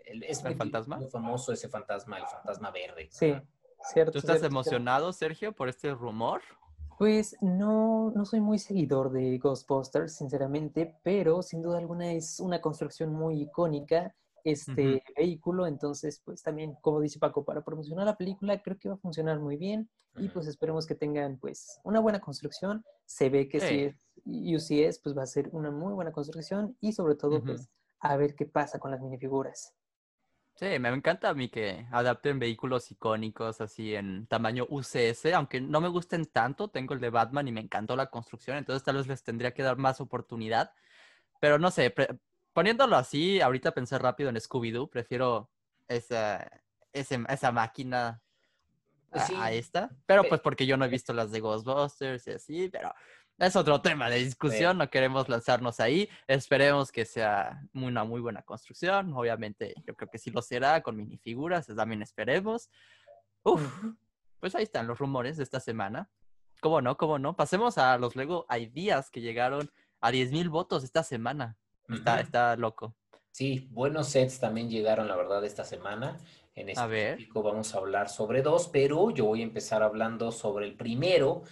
el 0.07 0.23
es 0.25 0.39
¿El 0.39 0.47
muy, 0.47 0.55
fantasma? 0.55 0.97
muy 0.97 1.09
famoso 1.09 1.53
ese 1.53 1.69
fantasma, 1.69 2.19
el 2.19 2.27
fantasma 2.27 2.71
verde. 2.71 3.09
Sí, 3.11 3.35
cierto. 3.93 4.13
¿Tú 4.13 4.19
estás 4.19 4.39
cierto, 4.39 4.47
emocionado, 4.47 5.13
cierto. 5.13 5.35
Sergio, 5.35 5.53
por 5.53 5.69
este 5.69 5.93
rumor? 5.93 6.41
Pues 6.99 7.37
no, 7.43 8.11
no 8.13 8.25
soy 8.25 8.41
muy 8.41 8.59
seguidor 8.59 9.11
de 9.11 9.37
Ghostbusters, 9.37 10.17
sinceramente, 10.17 10.97
pero 11.03 11.43
sin 11.43 11.61
duda 11.61 11.77
alguna 11.77 12.13
es 12.13 12.41
una 12.41 12.63
construcción 12.63 13.13
muy 13.13 13.43
icónica 13.43 14.15
este 14.47 14.87
uh 14.87 14.99
-huh. 14.99 15.15
vehículo. 15.17 15.67
Entonces, 15.67 16.23
pues 16.25 16.43
también, 16.43 16.77
como 16.81 17.01
dice 17.01 17.19
Paco, 17.19 17.45
para 17.45 17.65
promocionar 17.65 18.07
la 18.07 18.17
película 18.17 18.63
creo 18.63 18.79
que 18.79 18.89
va 18.89 18.95
a 18.95 18.99
funcionar 18.99 19.41
muy 19.41 19.57
bien 19.57 19.91
uh 20.15 20.19
-huh. 20.19 20.25
y 20.25 20.29
pues 20.29 20.47
esperemos 20.47 20.87
que 20.87 20.95
tengan 20.95 21.39
pues 21.39 21.81
una 21.85 22.01
buena 22.01 22.21
construcción. 22.21 22.85
Se 23.05 23.29
ve 23.29 23.49
que 23.49 23.61
sí. 23.61 23.93
si 24.25 24.77
es 24.79 24.91
UCS, 24.95 25.01
pues 25.01 25.17
va 25.17 25.25
a 25.25 25.27
ser 25.27 25.49
una 25.53 25.71
muy 25.71 25.93
buena 25.93 26.13
construcción 26.13 26.77
y 26.81 26.93
sobre 26.93 27.17
todo 27.17 27.37
uh 27.37 27.41
-huh. 27.41 27.47
pues 27.47 27.69
a 28.01 28.17
ver 28.17 28.35
qué 28.35 28.47
pasa 28.47 28.79
con 28.79 28.91
las 28.91 29.01
minifiguras. 29.01 29.75
Sí, 30.55 30.79
me 30.79 30.89
encanta 30.89 31.29
a 31.29 31.35
mí 31.35 31.51
que 31.51 31.87
adapten 31.93 32.39
vehículos 32.39 32.91
icónicos 32.91 33.61
así 33.61 33.95
en 33.95 34.27
tamaño 34.27 34.67
UCS, 34.71 35.35
aunque 35.35 35.61
no 35.61 35.83
me 35.83 35.89
gusten 35.89 36.25
tanto, 36.25 36.69
tengo 36.69 36.95
el 36.95 37.01
de 37.01 37.11
Batman 37.11 37.47
y 37.47 37.53
me 37.53 37.61
encantó 37.61 37.95
la 37.95 38.07
construcción, 38.07 38.57
entonces 38.57 38.83
tal 38.83 38.97
vez 38.97 39.07
les 39.07 39.23
tendría 39.23 39.53
que 39.53 39.63
dar 39.63 39.77
más 39.77 40.01
oportunidad, 40.01 40.73
pero 41.41 41.59
no 41.59 41.71
sé, 41.71 41.95
poniéndolo 42.57 42.97
así, 42.97 43.39
ahorita 43.43 43.73
pensé 43.73 43.99
rápido 43.99 44.31
en 44.31 44.37
Scooby-Doo, 44.37 44.89
prefiero 44.89 45.51
esa, 45.89 46.51
esa, 46.91 47.17
esa 47.29 47.53
máquina 47.53 48.23
a, 49.11 49.27
sí. 49.27 49.35
a, 49.39 49.53
esta. 49.53 49.91
Pero 50.07 50.25
pues 50.25 50.41
porque 50.41 50.65
yo 50.65 50.79
no 50.79 50.87
he 50.87 50.89
visto 50.89 51.13
las 51.13 51.31
de 51.31 51.41
Ghostbusters 51.41 52.27
y 52.27 52.31
así, 52.31 52.71
pero 52.71 52.95
es 53.37 53.57
otro 53.57 53.83
tema 53.83 54.09
de 54.09 54.25
discusión, 54.25 54.79
no 54.79 54.89
queremos 54.89 55.29
lanzarnos 55.29 55.81
ahí. 55.81 56.09
Esperemos 56.27 56.91
que 56.91 57.05
sea 57.05 57.61
una 57.75 58.05
muy 58.05 58.23
buena 58.23 58.41
construcción. 58.41 59.13
Obviamente, 59.13 59.75
yo 59.87 59.95
creo 59.95 60.09
que 60.09 60.17
sí 60.17 60.31
lo 60.31 60.41
será 60.41 60.81
con 60.81 60.97
minifiguras, 60.97 61.67
también 61.67 62.01
esperemos. 62.01 62.71
Uf, 63.43 63.63
pues 64.41 64.55
ahí 64.55 64.63
están 64.63 64.87
los 64.87 64.99
rumores 64.99 65.37
de 65.37 65.43
esta 65.43 65.61
semana. 65.61 66.09
¿Cómo 66.63 66.81
no? 66.81 66.97
¿Cómo 66.97 67.19
no? 67.19 67.37
Pasemos 67.37 67.77
a 67.77 67.99
los 67.99 68.17
Lego 68.17 68.47
Ideas 68.49 69.11
que 69.11 69.21
llegaron 69.21 69.71
a 70.01 70.11
10.000 70.11 70.49
votos 70.49 70.85
esta 70.85 71.03
semana. 71.03 71.59
Está, 71.89 72.15
uh 72.15 72.17
-huh. 72.17 72.23
está 72.23 72.57
loco. 72.57 72.95
Sí, 73.31 73.69
buenos 73.71 74.09
sets 74.09 74.41
también 74.41 74.71
llegaron, 74.71 75.09
la 75.09 75.17
verdad, 75.17 75.45
esta 75.45 75.65
semana. 75.65 76.19
En 76.55 76.71
este 76.71 76.81
a 76.81 76.87
ver. 76.87 77.19
vamos 77.35 77.75
a 77.75 77.79
hablar 77.79 78.09
sobre 78.09 78.41
dos, 78.41 78.69
pero 78.69 79.11
yo 79.11 79.27
voy 79.27 79.43
a 79.43 79.45
empezar 79.45 79.83
hablando 79.83 80.33
sobre 80.33 80.65
el 80.65 80.75
primero, 80.75 81.43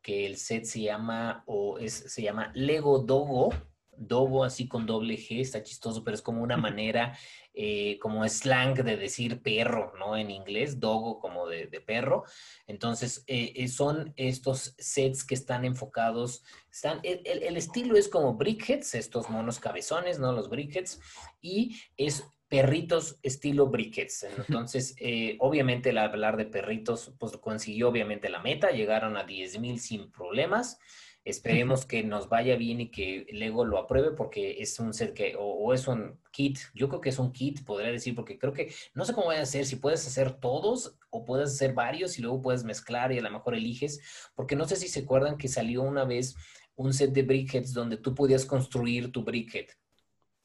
que 0.00 0.24
el 0.24 0.38
set 0.38 0.64
se 0.64 0.80
llama, 0.80 1.44
o 1.46 1.78
es, 1.78 1.92
se 1.92 2.22
llama 2.22 2.50
Lego 2.54 3.00
Dogo. 3.00 3.50
Dogo 3.96 4.42
así 4.42 4.66
con 4.66 4.86
doble 4.86 5.16
G, 5.16 5.40
está 5.40 5.62
chistoso, 5.62 6.02
pero 6.02 6.14
es 6.14 6.22
como 6.22 6.42
una 6.42 6.56
manera, 6.56 7.16
eh, 7.54 7.98
como 8.00 8.28
slang 8.28 8.74
de 8.74 8.96
decir 8.96 9.40
perro, 9.40 9.92
¿no? 9.98 10.16
En 10.16 10.30
inglés, 10.30 10.80
dogo 10.80 11.18
como 11.18 11.48
de, 11.48 11.66
de 11.66 11.80
perro. 11.80 12.24
Entonces, 12.66 13.24
eh, 13.26 13.68
son 13.68 14.12
estos 14.16 14.74
sets 14.78 15.24
que 15.24 15.34
están 15.34 15.64
enfocados, 15.64 16.42
están, 16.70 17.00
el, 17.02 17.20
el, 17.24 17.56
estilo 17.56 17.96
es 17.96 18.08
como 18.08 18.34
brickheads, 18.34 18.94
estos 18.94 19.30
monos 19.30 19.60
cabezones, 19.60 20.18
¿no? 20.18 20.32
Los 20.32 20.50
brickheads, 20.50 21.00
y 21.40 21.76
es 21.96 22.24
perritos 22.54 23.18
estilo 23.22 23.66
briquets. 23.66 24.26
Entonces, 24.48 24.94
eh, 25.00 25.36
obviamente, 25.40 25.90
al 25.90 25.98
hablar 25.98 26.36
de 26.36 26.44
perritos, 26.44 27.12
pues 27.18 27.36
consiguió 27.38 27.88
obviamente 27.88 28.28
la 28.28 28.40
meta, 28.40 28.70
llegaron 28.70 29.16
a 29.16 29.24
10 29.24 29.58
mil 29.58 29.80
sin 29.80 30.12
problemas. 30.12 30.78
Esperemos 31.24 31.86
que 31.86 32.02
nos 32.02 32.28
vaya 32.28 32.54
bien 32.56 32.82
y 32.82 32.90
que 32.90 33.26
Lego 33.32 33.64
lo 33.64 33.78
apruebe 33.78 34.10
porque 34.10 34.60
es 34.60 34.78
un 34.78 34.92
set 34.92 35.14
que, 35.14 35.36
o, 35.36 35.42
o, 35.42 35.72
es 35.72 35.88
un 35.88 36.20
kit, 36.30 36.58
yo 36.74 36.88
creo 36.90 37.00
que 37.00 37.08
es 37.08 37.18
un 37.18 37.32
kit, 37.32 37.64
podría 37.64 37.90
decir, 37.90 38.14
porque 38.14 38.38
creo 38.38 38.52
que, 38.52 38.74
no 38.92 39.06
sé 39.06 39.14
cómo 39.14 39.28
voy 39.28 39.36
a 39.36 39.42
hacer, 39.42 39.64
si 39.64 39.76
puedes 39.76 40.06
hacer 40.06 40.32
todos 40.32 40.98
o 41.08 41.24
puedes 41.24 41.54
hacer 41.54 41.72
varios 41.72 42.18
y 42.18 42.22
luego 42.22 42.42
puedes 42.42 42.64
mezclar 42.64 43.10
y 43.10 43.18
a 43.18 43.22
lo 43.22 43.30
mejor 43.30 43.54
eliges, 43.54 44.00
porque 44.34 44.54
no 44.54 44.66
sé 44.66 44.76
si 44.76 44.88
se 44.88 45.00
acuerdan 45.00 45.38
que 45.38 45.48
salió 45.48 45.82
una 45.82 46.04
vez 46.04 46.36
un 46.76 46.92
set 46.92 47.12
de 47.12 47.22
briquets 47.22 47.72
donde 47.72 47.96
tú 47.96 48.14
podías 48.14 48.44
construir 48.44 49.10
tu 49.10 49.22
briquet. 49.22 49.74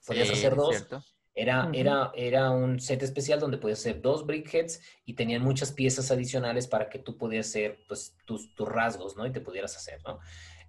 Podías 0.06 0.28
sí, 0.30 0.36
hacer 0.36 0.56
dos. 0.56 0.76
¿cierto? 0.76 1.04
Era, 1.36 1.66
uh 1.66 1.70
-huh. 1.70 1.78
era, 1.78 2.12
era 2.16 2.52
un 2.52 2.80
set 2.80 3.02
especial 3.04 3.40
donde 3.40 3.58
podías 3.58 3.80
hacer 3.80 4.02
dos 4.02 4.26
brickheads 4.26 4.82
y 5.06 5.14
tenían 5.14 5.42
muchas 5.42 5.72
piezas 5.72 6.12
adicionales 6.12 6.68
para 6.68 6.90
que 6.90 7.00
tú 7.00 7.18
pudieras 7.18 7.48
hacer 7.48 7.80
pues, 7.88 8.16
tus, 8.26 8.54
tus 8.56 8.68
rasgos, 8.68 9.16
¿no? 9.16 9.26
Y 9.26 9.32
te 9.32 9.42
pudieras 9.42 9.76
hacer, 9.76 10.02
¿no? 10.06 10.20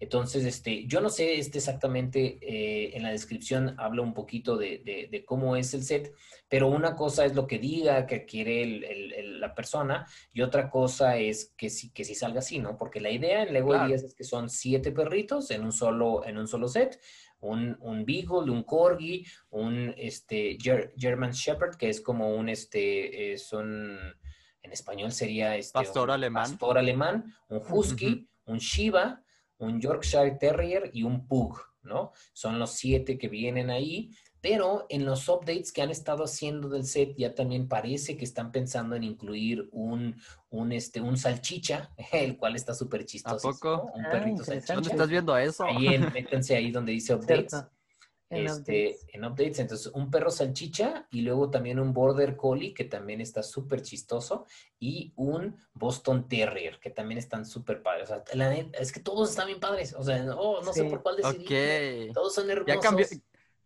Entonces, 0.00 0.46
este, 0.46 0.86
yo 0.86 1.02
no 1.02 1.10
sé 1.10 1.38
este 1.38 1.58
exactamente, 1.58 2.38
eh, 2.40 2.96
en 2.96 3.02
la 3.02 3.10
descripción 3.10 3.74
habla 3.78 4.00
un 4.00 4.14
poquito 4.14 4.56
de, 4.56 4.78
de, 4.78 5.08
de, 5.10 5.24
cómo 5.26 5.56
es 5.56 5.74
el 5.74 5.82
set, 5.84 6.14
pero 6.48 6.68
una 6.68 6.96
cosa 6.96 7.26
es 7.26 7.34
lo 7.34 7.46
que 7.46 7.58
diga 7.58 8.06
que 8.06 8.24
quiere 8.24 8.62
el, 8.62 8.84
el, 8.84 9.12
el, 9.12 9.40
la 9.40 9.54
persona 9.54 10.06
y 10.32 10.40
otra 10.40 10.70
cosa 10.70 11.18
es 11.18 11.52
que 11.54 11.68
si, 11.68 11.90
que 11.92 12.04
si 12.04 12.14
salga 12.14 12.38
así, 12.38 12.58
¿no? 12.58 12.78
Porque 12.78 12.98
la 12.98 13.10
idea 13.10 13.42
en 13.42 13.52
Lego 13.52 13.72
claro. 13.72 13.94
es 13.94 14.14
que 14.14 14.24
son 14.24 14.48
siete 14.48 14.90
perritos 14.90 15.50
en 15.50 15.64
un 15.64 15.72
solo, 15.72 16.24
en 16.26 16.38
un 16.38 16.48
solo 16.48 16.66
set, 16.66 16.98
un, 17.40 17.76
un 17.80 18.06
Beagle, 18.06 18.50
un 18.50 18.62
Corgi, 18.62 19.26
un 19.50 19.94
este, 19.98 20.56
German 20.96 21.32
Shepherd, 21.32 21.76
que 21.76 21.90
es 21.90 22.00
como 22.00 22.34
un, 22.34 22.48
este, 22.48 23.32
es 23.34 23.52
un, 23.52 23.98
en 24.62 24.72
español 24.72 25.12
sería 25.12 25.56
este, 25.56 25.74
pastor 25.74 26.10
alemán, 26.10 26.48
pastor 26.50 26.78
alemán, 26.78 27.34
un 27.48 27.60
Husky, 27.68 28.06
uh 28.06 28.10
-huh. 28.10 28.26
un 28.46 28.58
Shiba, 28.58 29.22
un 29.60 29.80
Yorkshire 29.80 30.32
Terrier 30.40 30.90
y 30.92 31.02
un 31.04 31.26
Pug, 31.26 31.58
¿no? 31.82 32.12
Son 32.32 32.58
los 32.58 32.72
siete 32.72 33.16
que 33.18 33.28
vienen 33.28 33.70
ahí. 33.70 34.10
pero 34.42 34.86
en 34.88 35.04
los 35.04 35.28
updates 35.28 35.70
que 35.70 35.82
han 35.82 35.90
estado 35.90 36.24
haciendo 36.24 36.70
del 36.70 36.84
set 36.86 37.14
ya 37.18 37.34
también 37.34 37.68
parece 37.68 38.16
que 38.16 38.24
están 38.24 38.50
pensando 38.52 38.96
en 38.96 39.04
incluir 39.04 39.68
un, 39.70 40.16
un, 40.48 40.72
este, 40.72 41.00
un 41.02 41.16
salchicha, 41.18 41.90
el 42.12 42.38
cual 42.38 42.56
está 42.56 42.72
súper 42.74 43.04
chistoso. 43.04 43.48
¿A 43.48 43.52
poco? 43.52 43.90
Un 43.94 44.06
Ah, 44.06 44.10
perrito 44.10 44.42
salchicha. 44.42 44.74
¿Dónde 44.74 44.90
estás 44.90 45.08
viendo 45.10 45.36
eso? 45.36 45.64
Ahí 45.64 45.88
en, 45.88 46.10
métanse 46.12 46.56
ahí 46.56 46.70
donde 46.70 46.92
dice 46.92 47.14
updates. 47.16 47.50
Cierto. 47.50 47.70
En 48.30 48.46
este, 48.46 48.60
updates. 48.90 49.06
en 49.12 49.24
updates, 49.24 49.58
entonces 49.58 49.92
un 49.92 50.10
perro 50.10 50.30
salchicha 50.30 51.06
y 51.10 51.22
luego 51.22 51.50
también 51.50 51.80
un 51.80 51.92
border 51.92 52.36
collie 52.36 52.72
que 52.72 52.84
también 52.84 53.20
está 53.20 53.42
súper 53.42 53.82
chistoso 53.82 54.46
y 54.78 55.12
un 55.16 55.56
Boston 55.74 56.28
Terrier 56.28 56.78
que 56.78 56.90
también 56.90 57.18
están 57.18 57.44
súper 57.44 57.82
padres. 57.82 58.04
O 58.10 58.14
sea, 58.14 58.24
la 58.34 58.54
es 58.54 58.92
que 58.92 59.00
todos 59.00 59.30
están 59.30 59.48
bien 59.48 59.58
padres. 59.58 59.94
O 59.94 60.04
sea, 60.04 60.22
no, 60.22 60.62
no 60.62 60.72
sé 60.72 60.84
por 60.84 61.02
cuál 61.02 61.16
decidir. 61.16 62.12
Todos 62.12 62.34
son 62.34 62.48
hermosos. 62.48 62.74
Ya 62.74 62.80
cambió, 62.80 63.06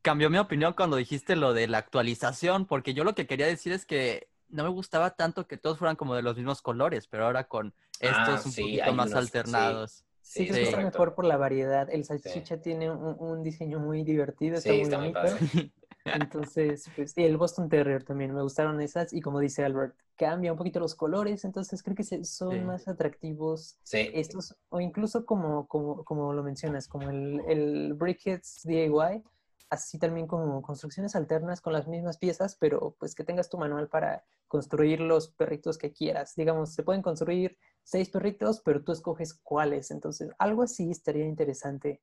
cambió 0.01 0.31
mi 0.31 0.39
opinión 0.39 0.73
cuando 0.73 0.97
dijiste 0.97 1.37
lo 1.37 1.53
de 1.53 1.69
la 1.69 1.79
actualización, 1.79 2.67
porque 2.67 2.95
yo 2.95 3.05
lo 3.05 3.15
que 3.15 3.27
quería 3.27 3.47
decir 3.47 3.73
es 3.73 3.85
que 3.85 4.29
no 4.49 4.63
me 4.63 4.71
gustaba 4.71 5.11
tanto 5.11 5.47
que 5.47 5.57
todos 5.57 5.79
fueran 5.79 5.97
como 5.97 6.15
de 6.15 6.23
los 6.23 6.37
mismos 6.37 6.63
colores, 6.63 7.07
pero 7.07 7.27
ahora 7.27 7.49
con 7.49 7.75
estos 8.01 8.17
Ah, 8.29 8.43
un 8.45 8.53
sí, 8.53 8.63
poquito 8.63 8.93
más 8.95 9.11
unos, 9.11 9.11
sí. 9.11 9.17
alternados. 9.19 9.93
Sí, 9.93 10.05
sí. 10.31 10.47
que 10.47 10.53
está 10.63 10.79
correcto. 10.79 10.87
mejor 10.91 11.15
por 11.15 11.25
la 11.25 11.37
variedad. 11.37 11.89
El 11.91 12.05
salchicha 12.05 12.61
tiene 12.61 12.91
un, 12.91 13.17
un 13.19 13.43
diseño 13.43 13.79
muy 13.81 14.05
divertido, 14.05 14.57
está 14.57 14.71
Sí, 14.71 14.75
muy 14.75 14.83
está 14.83 14.99
muy 14.99 15.13
bonito. 15.13 15.13
padre. 15.13 15.41
Entonces, 16.13 16.93
pues, 16.95 17.17
y 17.17 17.25
el 17.25 17.37
Boston 17.39 17.69
Terrier 17.69 18.05
también 18.05 18.35
me 18.35 18.43
gustaron 18.43 18.81
esas. 18.81 19.13
Y 19.13 19.21
como 19.21 19.41
dice 19.41 19.65
Albert, 19.65 19.97
cambia 20.17 20.53
un 20.53 20.59
poquito 20.59 20.79
los 20.81 20.95
colores, 20.95 21.45
entonces 21.45 21.83
creo 21.83 21.97
que 21.97 22.05
son 22.05 22.25
Sí. 22.25 22.61
más 22.61 22.87
atractivos 22.89 23.79
Sí, 23.83 24.11
estos, 24.15 24.55
o 24.69 24.81
incluso 24.81 25.25
como, 25.27 25.67
como, 25.67 26.05
como 26.05 26.33
lo 26.35 26.43
mencionas, 26.43 26.89
como 26.89 27.11
el, 27.11 27.41
el 27.49 27.95
Brickheads 27.95 28.63
DIY, 28.65 29.23
así 29.75 29.99
también 29.99 30.27
como 30.27 30.63
construcciones 30.63 31.15
alternas 31.15 31.61
con 31.61 31.73
las 31.73 31.87
mismas 31.87 32.19
piezas, 32.19 32.57
pero 32.59 32.97
pues 32.99 33.15
que 33.15 33.25
tengas 33.25 33.49
tu 33.51 33.59
manual 33.59 33.89
para 33.89 34.25
construir 34.49 35.01
los 35.01 35.29
perritos 35.29 35.77
que 35.79 35.93
quieras. 35.93 36.35
Digamos, 36.37 36.73
se 36.75 36.83
pueden 36.83 37.03
construir 37.03 37.59
seis 37.83 38.09
perritos, 38.11 38.63
pero 38.65 38.83
tú 38.83 38.93
escoges 38.93 39.35
cuáles. 39.35 39.91
Entonces, 39.91 40.31
algo 40.39 40.63
así 40.63 40.91
estaría 40.91 41.27
interesante. 41.27 42.01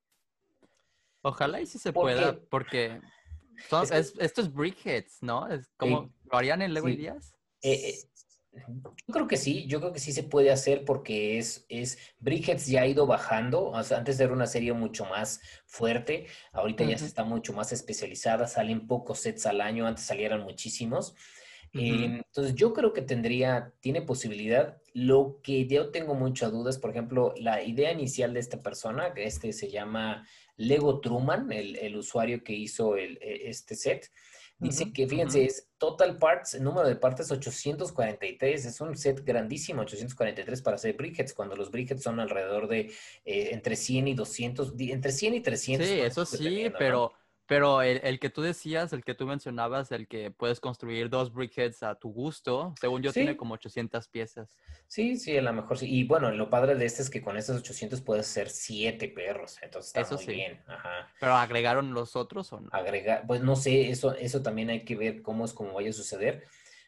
Ojalá 1.22 1.60
y 1.60 1.66
sí 1.66 1.78
se 1.78 1.92
¿Por 1.92 2.02
pueda, 2.04 2.34
qué? 2.34 2.46
porque 2.50 3.00
son- 3.68 3.84
Es 3.92 4.14
esto 4.18 4.40
es 4.40 4.52
Brickheads, 4.52 5.22
¿no? 5.22 5.48
Es 5.48 5.68
como, 5.76 6.04
Sí. 6.04 6.12
¿Lo 6.30 6.38
harían 6.38 6.62
en 6.62 6.74
Lego 6.74 6.88
Sí. 6.88 6.94
Ideas? 6.94 7.34
Eh, 7.62 7.90
eh, 7.90 8.10
yo 8.52 9.12
creo 9.12 9.26
que 9.26 9.36
sí, 9.36 9.66
yo 9.66 9.80
creo 9.80 9.92
que 9.92 9.98
sí 9.98 10.12
se 10.12 10.22
puede 10.22 10.50
hacer 10.50 10.84
porque 10.84 11.38
es, 11.38 11.64
es 11.68 11.98
Brickheads 12.20 12.66
ya 12.66 12.82
ha 12.82 12.86
ido 12.86 13.06
bajando, 13.06 13.70
o 13.70 13.82
sea, 13.82 13.98
antes 13.98 14.20
era 14.20 14.32
una 14.32 14.46
serie 14.46 14.72
mucho 14.72 15.04
más 15.06 15.40
fuerte, 15.66 16.26
ahorita 16.52 16.84
ya 16.84 16.98
se 16.98 17.06
está 17.06 17.24
mucho 17.24 17.52
más 17.52 17.72
especializada, 17.72 18.46
salen 18.46 18.86
pocos 18.86 19.20
sets 19.20 19.46
al 19.46 19.60
año, 19.60 19.86
antes 19.86 20.04
salieran 20.04 20.42
muchísimos. 20.42 21.14
Eh, 21.74 22.04
Ujú. 22.04 22.14
entonces 22.26 22.54
yo 22.54 22.74
creo 22.74 22.92
que 22.92 23.00
tendría, 23.00 23.72
tiene 23.80 24.02
posibilidad. 24.02 24.76
Lo 24.92 25.40
que 25.42 25.66
yo 25.66 25.90
tengo 25.90 26.14
muchas 26.14 26.52
dudas, 26.52 26.76
por 26.76 26.90
ejemplo, 26.90 27.32
la 27.38 27.62
idea 27.62 27.92
inicial 27.92 28.34
de 28.34 28.40
esta 28.40 28.62
persona, 28.62 29.14
que 29.14 29.24
este 29.24 29.54
se 29.54 29.70
llama 29.70 30.28
Lego 30.56 31.00
Truman, 31.00 31.50
el, 31.50 31.76
el 31.76 31.96
usuario 31.96 32.44
que 32.44 32.52
hizo 32.52 32.96
el, 32.96 33.16
e- 33.22 33.48
este 33.48 33.74
set, 33.74 34.10
dice 34.62 34.84
Ujú, 34.84 34.92
que, 34.92 35.06
fíjense, 35.08 35.44
ujú. 35.44 35.46
es 35.46 35.68
total 35.78 36.18
parts, 36.18 36.54
el 36.54 36.64
número 36.64 36.86
de 36.88 36.96
partes 36.96 37.30
843, 37.30 38.64
es 38.66 38.80
un 38.80 38.96
set 38.96 39.24
grandísimo, 39.24 39.82
843 39.82 40.62
para 40.62 40.76
hacer 40.76 40.94
briquettes, 40.96 41.34
cuando 41.34 41.56
los 41.56 41.70
briquettes 41.70 42.02
son 42.04 42.20
alrededor 42.20 42.68
de 42.68 42.92
eh, 43.24 43.50
entre 43.52 43.76
100 43.76 44.08
y 44.08 44.14
200, 44.14 44.76
di- 44.76 44.92
entre 44.92 45.12
100 45.12 45.34
y 45.34 45.40
300. 45.40 45.86
Sí, 45.88 46.00
eso 46.00 46.24
sí, 46.24 46.44
dependiendo, 46.44 46.78
¿no? 46.84 47.12
Pero, 47.52 47.82
el, 47.82 48.00
el 48.02 48.18
que 48.18 48.30
tú 48.30 48.40
decías, 48.40 48.94
el 48.94 49.04
que 49.04 49.14
tú 49.14 49.26
mencionabas, 49.26 49.92
el 49.92 50.08
que 50.08 50.30
puedes 50.30 50.58
construir 50.58 51.10
dos 51.10 51.34
brickheads 51.34 51.82
a 51.82 51.96
tu 51.96 52.10
gusto, 52.10 52.74
según 52.80 53.02
yo 53.02 53.10
Sí. 53.12 53.20
tiene 53.20 53.36
como 53.36 53.52
800 53.52 54.08
piezas. 54.08 54.56
Sí, 54.88 55.16
sí, 55.16 55.36
a 55.36 55.42
lo 55.42 55.52
mejor 55.52 55.76
sí. 55.76 55.86
Y 55.86 56.04
bueno, 56.04 56.30
lo 56.30 56.48
padre 56.48 56.76
de 56.76 56.86
este 56.86 57.02
es 57.02 57.10
que 57.10 57.20
con 57.20 57.36
esos 57.36 57.58
800 57.58 58.00
puedes 58.00 58.26
hacer 58.26 58.48
7 58.48 59.06
perros, 59.08 59.58
entonces 59.60 59.88
está 59.88 60.00
Eso 60.00 60.14
muy 60.14 60.24
sí. 60.24 60.32
bien. 60.32 60.62
Ajá. 60.66 61.12
¿Pero 61.20 61.34
agregaron 61.34 61.92
los 61.92 62.16
otros 62.16 62.50
o 62.54 62.60
no? 62.60 62.70
Agregar, 62.72 63.26
pues 63.26 63.42
no 63.42 63.54
sé, 63.54 63.90
eso, 63.90 64.14
eso 64.14 64.40
también 64.42 64.70
hay 64.70 64.84
que 64.86 64.96
ver 64.96 65.20
cómo 65.20 65.44
es 65.44 65.52
como 65.52 65.74
vaya 65.74 65.90
a 65.90 65.92
suceder. 65.92 66.44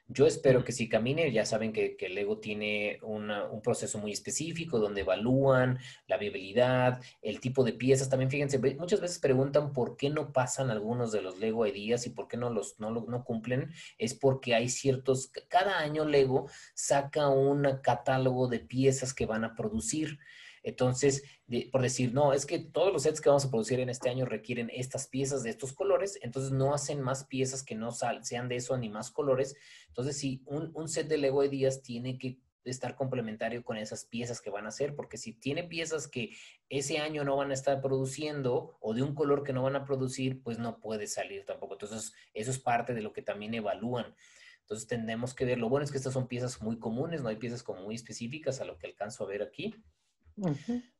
Yo 0.07 0.27
espero 0.27 0.65
que 0.65 0.73
si 0.73 0.89
camine, 0.89 1.33
ya 1.33 1.47
saben 1.47 1.73
que, 1.73 1.97
que 1.97 2.11
Lego 2.11 2.39
tiene 2.39 2.99
una- 3.03 3.45
un 3.51 3.63
proceso 3.63 3.99
muy 3.99 4.13
específico 4.13 4.79
donde 4.79 5.01
evalúan 5.01 5.79
la 6.07 6.19
viabilidad, 6.19 7.01
el 7.23 7.41
tipo 7.41 7.65
de 7.65 7.73
piezas. 7.73 8.11
También 8.11 8.31
fíjense, 8.31 8.59
muchas 8.77 9.01
veces 9.01 9.19
preguntan 9.19 9.73
por 9.73 9.97
qué 9.97 10.11
no 10.11 10.31
pasan 10.33 10.71
algunos 10.71 11.11
de 11.11 11.23
los 11.23 11.39
Lego 11.39 11.67
Ideas 11.67 12.07
y 12.07 12.11
por 12.11 12.29
qué 12.29 12.37
no 12.37 12.51
los 12.51 12.79
no, 12.79 12.91
no 12.91 13.25
cumplen. 13.25 13.71
Es 13.97 14.13
porque 14.15 14.55
hay 14.55 14.69
ciertos, 14.69 15.31
cada 15.49 15.79
año 15.79 16.05
Lego 16.05 16.49
saca 16.75 17.29
un 17.29 17.65
catálogo 17.83 18.49
de 18.49 18.61
piezas 18.61 19.15
que 19.15 19.25
van 19.27 19.45
a 19.45 19.55
producir. 19.55 20.19
Entonces, 20.65 21.23
de- 21.47 21.69
por 21.70 21.82
decir, 21.82 22.12
no, 22.12 22.32
es 22.32 22.47
que 22.47 22.59
todos 22.59 22.93
los 22.93 23.03
sets 23.05 23.20
que 23.20 23.28
vamos 23.28 23.45
a 23.45 23.51
producir 23.51 23.78
en 23.81 23.91
este 23.91 24.09
año 24.11 24.24
requieren 24.24 24.70
estas 24.74 25.07
piezas 25.07 25.43
de 25.45 25.51
estos 25.51 25.73
colores, 25.73 26.19
entonces 26.23 26.51
no 26.51 26.74
hacen 26.74 27.01
más 27.01 27.24
piezas 27.24 27.62
que 27.62 27.77
no 27.77 27.93
sal- 27.93 28.24
sean 28.24 28.49
de 28.49 28.57
eso 28.57 28.77
ni 28.77 28.89
más 28.89 29.11
colores. 29.12 29.55
Entonces, 29.89 30.16
sí, 30.19 30.43
un, 30.47 30.73
un 30.74 30.89
set 30.89 31.07
de 31.07 31.19
Lego 31.19 31.45
Ideas 31.45 31.82
tiene 31.82 32.19
que 32.19 32.39
estar 32.65 32.97
complementario 32.97 33.62
con 33.62 33.77
esas 33.77 34.07
piezas 34.07 34.41
que 34.41 34.49
van 34.49 34.65
a 34.65 34.69
hacer, 34.70 34.97
porque 34.97 35.19
si 35.19 35.35
tiene 35.35 35.65
piezas 35.65 36.09
que 36.09 36.31
ese 36.70 36.97
año 36.99 37.23
no 37.23 37.36
van 37.36 37.51
a 37.51 37.55
estar 37.55 37.82
produciendo 37.82 38.78
o 38.81 38.95
de 38.95 39.03
un 39.03 39.15
color 39.15 39.43
que 39.45 39.53
no 39.53 39.62
van 39.62 39.77
a 39.77 39.85
producir, 39.85 40.43
pues 40.43 40.59
no 40.59 40.81
puede 40.81 41.07
salir 41.07 41.45
tampoco. 41.45 41.74
Entonces, 41.74 42.15
eso 42.32 42.51
es 42.51 42.59
parte 42.59 42.95
de 42.95 43.03
lo 43.03 43.12
que 43.12 43.20
también 43.20 43.53
evalúan. 43.53 44.15
Entonces, 44.62 44.86
tenemos 44.89 45.35
que 45.35 45.45
ver. 45.45 45.59
Lo 45.59 45.69
bueno 45.69 45.85
es 45.85 45.91
que 45.91 45.99
estas 45.99 46.15
son 46.15 46.27
piezas 46.27 46.62
muy 46.62 46.78
comunes, 46.78 47.20
no 47.20 47.28
hay 47.28 47.36
piezas 47.36 47.62
como 47.62 47.82
muy 47.82 47.95
específicas 47.97 48.62
a 48.62 48.65
lo 48.65 48.78
que 48.78 48.86
alcanzo 48.86 49.24
a 49.24 49.28
ver 49.28 49.43
aquí. 49.43 49.74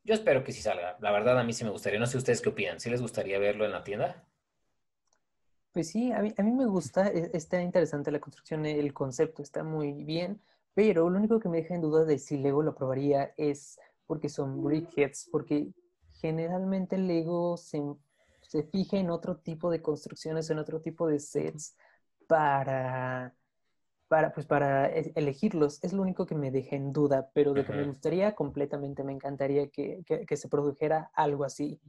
Yo 0.05 0.15
espero 0.15 0.44
que 0.44 0.52
sí 0.52 0.62
salga. 0.62 0.97
La 1.01 1.11
verdad, 1.11 1.39
a 1.39 1.44
mí 1.44 1.52
sí 1.52 1.65
me 1.65 1.70
gustaría. 1.70 1.98
No 2.01 2.06
sé 2.06 2.16
ustedes 2.19 2.40
qué 2.40 2.48
opinan. 2.51 2.81
¿Sí 2.81 2.90
les 2.90 3.02
gustaría 3.02 3.39
verlo 3.39 3.65
en 3.65 3.73
la 3.73 3.85
tienda? 3.85 4.24
Pues 5.73 5.90
sí, 5.90 6.12
a 6.12 6.20
mí, 6.23 6.32
a 6.39 6.43
mí 6.43 6.52
me 6.52 6.66
gusta, 6.66 7.09
e- 7.09 7.31
está 7.35 7.61
interesante 7.61 8.11
la 8.12 8.20
construcción, 8.20 8.65
el 8.66 8.93
concepto 8.94 9.43
está 9.43 9.65
muy 9.65 9.93
bien, 10.05 10.40
pero 10.74 11.11
lo 11.11 11.19
único 11.19 11.40
que 11.40 11.48
me 11.48 11.59
deja 11.59 11.74
en 11.74 11.81
duda 11.82 12.05
de 12.05 12.19
si 12.19 12.36
Lego 12.39 12.62
lo 12.62 12.70
aprobaría 12.73 13.35
es 13.36 13.78
porque 14.06 14.28
son 14.28 14.62
brickheads, 14.62 15.28
porque 15.32 15.73
generalmente 16.20 16.97
Lego 16.98 17.56
se, 17.56 17.82
se 18.43 18.62
fija 18.65 18.98
en 18.98 19.11
otro 19.11 19.36
tipo 19.39 19.70
de 19.70 19.82
construcciones, 19.82 20.48
en 20.51 20.59
otro 20.59 20.81
tipo 20.81 21.09
de 21.09 21.19
sets 21.19 21.77
para, 22.28 23.35
para, 24.15 24.32
pues 24.32 24.47
para 24.47 24.89
e- 24.91 25.11
elegirlos. 25.16 25.82
Es 25.82 25.93
lo 25.93 26.01
único 26.03 26.24
que 26.24 26.36
me 26.36 26.53
deja 26.53 26.77
en 26.77 26.93
duda, 26.93 27.31
pero 27.35 27.53
de 27.53 27.65
que 27.65 27.73
me 27.73 27.82
gustaría 27.82 28.36
completamente, 28.36 29.03
me 29.03 29.12
encantaría 29.12 29.66
que, 29.70 30.05
que- 30.07 30.24
que 30.24 30.36
se 30.36 30.49
produjera 30.49 31.11
algo 31.15 31.43
así. 31.43 31.81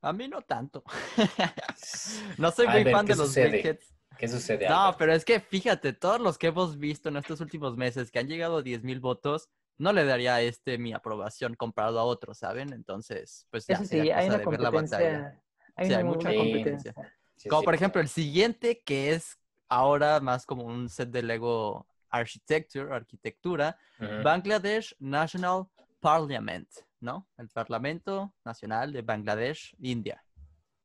A 0.00 0.12
mí 0.14 0.28
no 0.28 0.40
tanto. 0.40 0.82
no 2.38 2.50
soy 2.50 2.68
muy 2.68 2.84
fan 2.86 3.04
¿qué 3.04 3.12
de 3.12 3.18
los 3.18 3.28
sucede? 3.28 3.50
brickheads. 3.50 3.94
¿Qué 4.18 4.28
sucede? 4.28 4.66
No, 4.66 4.74
Albert? 4.76 4.98
pero 4.98 5.12
es 5.12 5.24
que 5.26 5.40
fíjate, 5.40 5.92
todos 5.92 6.20
los 6.20 6.38
que 6.38 6.46
hemos 6.46 6.78
visto 6.78 7.10
en 7.10 7.16
estos 7.18 7.40
últimos 7.42 7.76
meses 7.76 8.10
que 8.10 8.18
han 8.18 8.26
llegado 8.28 8.58
a 8.58 8.62
10.000 8.62 9.00
votos, 9.00 9.50
no 9.76 9.92
le 9.92 10.04
daría 10.06 10.36
a 10.36 10.40
este 10.42 10.78
mi 10.78 10.94
aprobación 10.94 11.54
comparado 11.54 11.98
a 11.98 12.04
otros, 12.04 12.38
¿saben? 12.38 12.72
Entonces, 12.72 13.46
pues 13.50 13.66
ya 13.66 13.76
Eso 13.76 13.84
sí, 13.84 13.98
hay 13.98 14.08
cosa 14.16 14.28
una 14.28 14.38
de 14.38 14.46
ver 14.46 14.60
la 14.60 14.70
batalla. 14.70 15.18
competencia. 15.18 15.42
Hay 15.76 15.86
Sí, 15.86 15.92
una 15.92 15.98
hay 15.98 16.04
mucha 16.04 16.34
competencia. 16.34 16.94
Sí, 17.36 17.48
Como 17.50 17.60
sí. 17.60 17.64
por 17.64 17.74
ejemplo 17.74 18.00
el 18.00 18.08
siguiente, 18.08 18.82
que 18.84 19.12
es 19.12 19.38
ahora 19.70 20.20
más 20.20 20.44
como 20.44 20.64
un 20.64 20.88
set 20.90 21.08
de 21.10 21.22
Lego 21.22 21.86
Architecture, 22.10 22.92
arquitectura, 22.94 23.78
Ujú. 23.98 24.22
Bangladesh 24.22 24.94
National 24.98 25.68
Parliament, 26.00 26.68
¿no? 26.98 27.28
El 27.38 27.48
Parlamento 27.48 28.34
Nacional 28.44 28.92
de 28.92 29.02
Bangladesh, 29.02 29.74
India. 29.80 30.22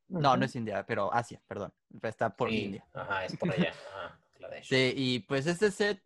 No, 0.08 0.30
Ujú. 0.30 0.38
no 0.40 0.46
es 0.46 0.56
India, 0.56 0.86
pero 0.86 1.12
Asia, 1.14 1.42
perdón. 1.48 1.74
Está 2.04 2.30
por 2.36 2.50
Sí, 2.50 2.66
India. 2.66 2.86
Ajá, 2.94 3.26
es 3.26 3.36
por 3.38 3.52
allá. 3.52 3.74
Ajá, 3.92 4.20
Bangladesh. 4.34 4.68
Sí, 4.68 4.94
y 4.96 5.20
pues 5.20 5.48
este 5.48 5.72
set 5.72 6.02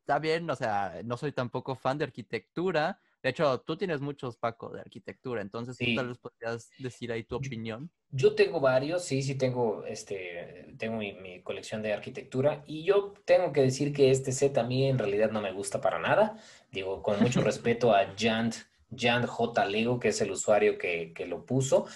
está 0.00 0.18
bien, 0.18 0.50
o 0.50 0.56
sea, 0.56 1.00
no 1.04 1.16
soy 1.16 1.32
tampoco 1.32 1.76
fan 1.76 1.98
de 1.98 2.04
arquitectura. 2.04 2.98
De 3.24 3.30
hecho, 3.30 3.58
tú 3.62 3.74
tienes 3.78 4.02
muchos, 4.02 4.36
Paco, 4.36 4.68
de 4.68 4.82
arquitectura, 4.82 5.40
entonces 5.40 5.78
tú 5.78 5.84
Sí. 5.86 5.94
tal 5.96 6.08
vez 6.08 6.18
podrías 6.18 6.68
decir 6.78 7.10
ahí 7.10 7.24
tu 7.24 7.36
opinión. 7.36 7.90
Yo 8.10 8.34
tengo 8.34 8.60
varios, 8.60 9.02
sí, 9.02 9.22
sí 9.22 9.34
tengo, 9.34 9.82
este, 9.86 10.74
tengo 10.76 10.98
mi, 10.98 11.14
mi 11.14 11.42
colección 11.42 11.80
de 11.80 11.94
arquitectura 11.94 12.62
y 12.66 12.84
yo 12.84 13.14
tengo 13.24 13.50
que 13.50 13.62
decir 13.62 13.94
que 13.94 14.10
este 14.10 14.30
set 14.30 14.58
a 14.58 14.62
mí 14.62 14.86
en 14.86 14.98
realidad 14.98 15.30
no 15.30 15.40
me 15.40 15.52
gusta 15.52 15.80
para 15.80 15.98
nada. 15.98 16.36
Digo, 16.70 17.02
con 17.02 17.18
mucho 17.18 17.40
respeto 17.42 17.94
a 17.94 18.12
Jan, 18.14 18.52
Jan 18.94 19.26
J. 19.26 19.64
Lego, 19.64 19.98
que 19.98 20.08
es 20.08 20.20
el 20.20 20.30
usuario 20.30 20.76
que, 20.76 21.14
que 21.14 21.24
lo 21.24 21.46
puso, 21.46 21.86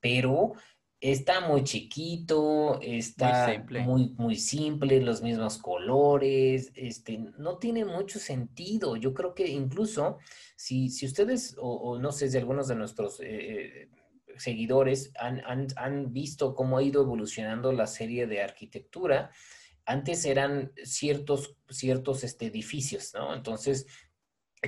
pero 0.00 0.52
está 1.10 1.40
muy 1.40 1.64
chiquito, 1.64 2.80
está 2.80 3.52
simple. 3.52 3.80
muy, 3.80 4.14
muy 4.16 4.36
simple, 4.36 5.02
los 5.02 5.20
mismos 5.20 5.58
colores, 5.58 6.72
este, 6.74 7.18
no 7.38 7.58
tiene 7.58 7.84
mucho 7.84 8.18
sentido. 8.18 8.96
Yo 8.96 9.12
creo 9.12 9.34
que 9.34 9.46
incluso 9.48 10.16
si, 10.56 10.88
si 10.88 11.04
ustedes, 11.04 11.56
o, 11.58 11.74
o 11.74 11.98
no 11.98 12.10
sé 12.10 12.30
si 12.30 12.38
algunos 12.38 12.68
de 12.68 12.76
nuestros... 12.76 13.20
eh, 13.20 13.90
seguidores 14.36 15.12
han, 15.16 15.40
han, 15.46 15.68
han, 15.76 16.12
visto 16.12 16.56
cómo 16.56 16.78
ha 16.78 16.82
ido 16.82 17.02
evolucionando 17.02 17.70
la 17.70 17.86
serie 17.86 18.26
de 18.26 18.42
arquitectura. 18.42 19.30
Antes 19.84 20.24
eran 20.24 20.72
ciertos, 20.82 21.56
ciertos 21.68 22.24
este, 22.24 22.46
edificios, 22.46 23.14
¿no? 23.14 23.32
Entonces, 23.32 23.86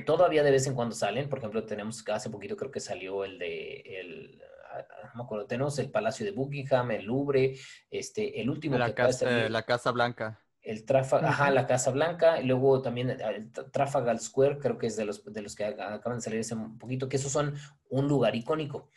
todavía 0.04 0.44
de 0.44 0.52
vez 0.52 0.68
en 0.68 0.74
cuando 0.74 0.94
salen. 0.94 1.28
Por 1.28 1.38
ejemplo, 1.38 1.64
tenemos, 1.64 2.04
hace 2.08 2.30
poquito 2.30 2.56
creo 2.56 2.70
que 2.70 2.78
salió 2.78 3.24
el 3.24 3.40
de, 3.40 3.80
el, 3.80 4.40
no 4.78 5.14
me 5.14 5.22
acuerdo, 5.22 5.46
tenemos 5.46 5.78
el 5.78 5.90
Palacio 5.90 6.24
de 6.26 6.32
Buckingham, 6.32 6.90
el 6.90 7.04
Louvre, 7.04 7.56
este, 7.90 8.40
el 8.40 8.50
último 8.50 8.78
la, 8.78 8.94
casa, 8.94 9.48
la 9.48 9.62
Casa 9.62 9.90
Blanca 9.92 10.40
el 10.66 10.84
Trafalgar, 10.84 11.30
ajá, 11.30 11.50
la 11.52 11.66
Casa 11.66 11.92
Blanca, 11.92 12.40
y 12.40 12.44
luego 12.44 12.82
también 12.82 13.10
el 13.10 13.52
Trafalgar 13.70 14.18
Square, 14.18 14.58
creo 14.58 14.76
que 14.76 14.88
es 14.88 14.96
de 14.96 15.04
los, 15.04 15.24
de 15.24 15.40
los 15.40 15.54
que 15.54 15.64
acaban 15.64 16.18
de 16.18 16.20
salir 16.20 16.40
hace 16.40 16.54
un 16.54 16.76
poquito, 16.76 17.08
que 17.08 17.16
esos 17.16 17.30
son 17.30 17.54
un 17.88 18.08
lugar 18.08 18.34
icónico. 18.34 18.90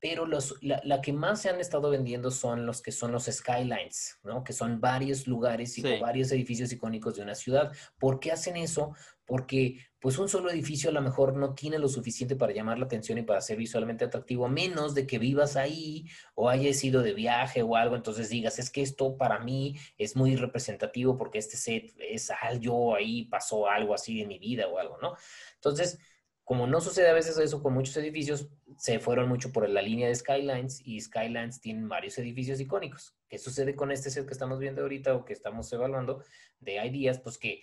Pero 0.00 0.24
los, 0.24 0.54
la, 0.62 0.80
la, 0.82 1.02
que 1.02 1.12
más 1.12 1.42
se 1.42 1.50
han 1.50 1.60
estado 1.60 1.90
vendiendo 1.90 2.30
son 2.30 2.64
los 2.64 2.80
que 2.80 2.90
son 2.90 3.12
los 3.12 3.26
skylines, 3.26 4.18
¿no? 4.24 4.42
Que 4.42 4.54
son 4.54 4.80
varios 4.80 5.26
lugares 5.26 5.76
y 5.76 5.82
varios 6.00 6.32
edificios 6.32 6.72
icónicos 6.72 7.16
de 7.16 7.22
una 7.22 7.34
ciudad. 7.34 7.70
¿Por 7.98 8.18
qué 8.18 8.32
hacen 8.32 8.56
eso? 8.56 8.94
Porque 9.30 9.78
pues 10.00 10.18
un 10.18 10.28
solo 10.28 10.50
edificio 10.50 10.90
a 10.90 10.92
lo 10.92 11.02
mejor 11.02 11.36
no 11.36 11.54
tiene 11.54 11.78
lo 11.78 11.86
suficiente 11.86 12.34
para 12.34 12.52
llamar 12.52 12.80
la 12.80 12.86
atención 12.86 13.16
y 13.18 13.22
para 13.22 13.40
ser 13.40 13.58
visualmente 13.58 14.04
atractivo, 14.04 14.44
a 14.44 14.48
menos 14.48 14.92
de 14.92 15.06
que 15.06 15.20
vivas 15.20 15.54
ahí 15.54 16.06
o 16.34 16.48
hayas 16.48 16.82
ido 16.82 17.00
de 17.00 17.14
viaje 17.14 17.62
o 17.62 17.76
algo, 17.76 17.94
entonces 17.94 18.28
digas, 18.28 18.58
es 18.58 18.70
que 18.70 18.82
esto 18.82 19.16
para 19.16 19.38
mí 19.38 19.78
es 19.98 20.16
muy 20.16 20.34
representativo 20.34 21.16
porque 21.16 21.38
este 21.38 21.56
set 21.56 21.94
es 21.98 22.32
algo, 22.42 22.96
ahí 22.96 23.26
pasó 23.26 23.68
algo 23.68 23.94
así 23.94 24.20
en 24.20 24.26
mi 24.26 24.40
vida 24.40 24.66
o 24.66 24.78
algo, 24.78 24.98
¿no? 25.00 25.14
Entonces, 25.54 26.00
como 26.42 26.66
no 26.66 26.80
sucede 26.80 27.08
a 27.08 27.12
veces 27.12 27.38
eso 27.38 27.62
con 27.62 27.72
muchos 27.72 27.96
edificios, 27.98 28.48
se 28.78 28.98
fueron 28.98 29.28
mucho 29.28 29.52
por 29.52 29.68
la 29.68 29.80
línea 29.80 30.08
de 30.08 30.14
Skylines 30.16 30.84
y 30.84 31.00
Skylines 31.00 31.60
tienen 31.60 31.88
varios 31.88 32.18
edificios 32.18 32.58
icónicos. 32.58 33.14
¿Qué 33.28 33.38
sucede 33.38 33.76
con 33.76 33.92
este 33.92 34.10
set 34.10 34.26
que 34.26 34.32
estamos 34.32 34.58
viendo 34.58 34.82
ahorita 34.82 35.14
o 35.14 35.24
que 35.24 35.34
estamos 35.34 35.72
evaluando 35.72 36.24
de 36.58 36.84
Ideas? 36.84 37.20
Pues 37.20 37.38
que, 37.38 37.62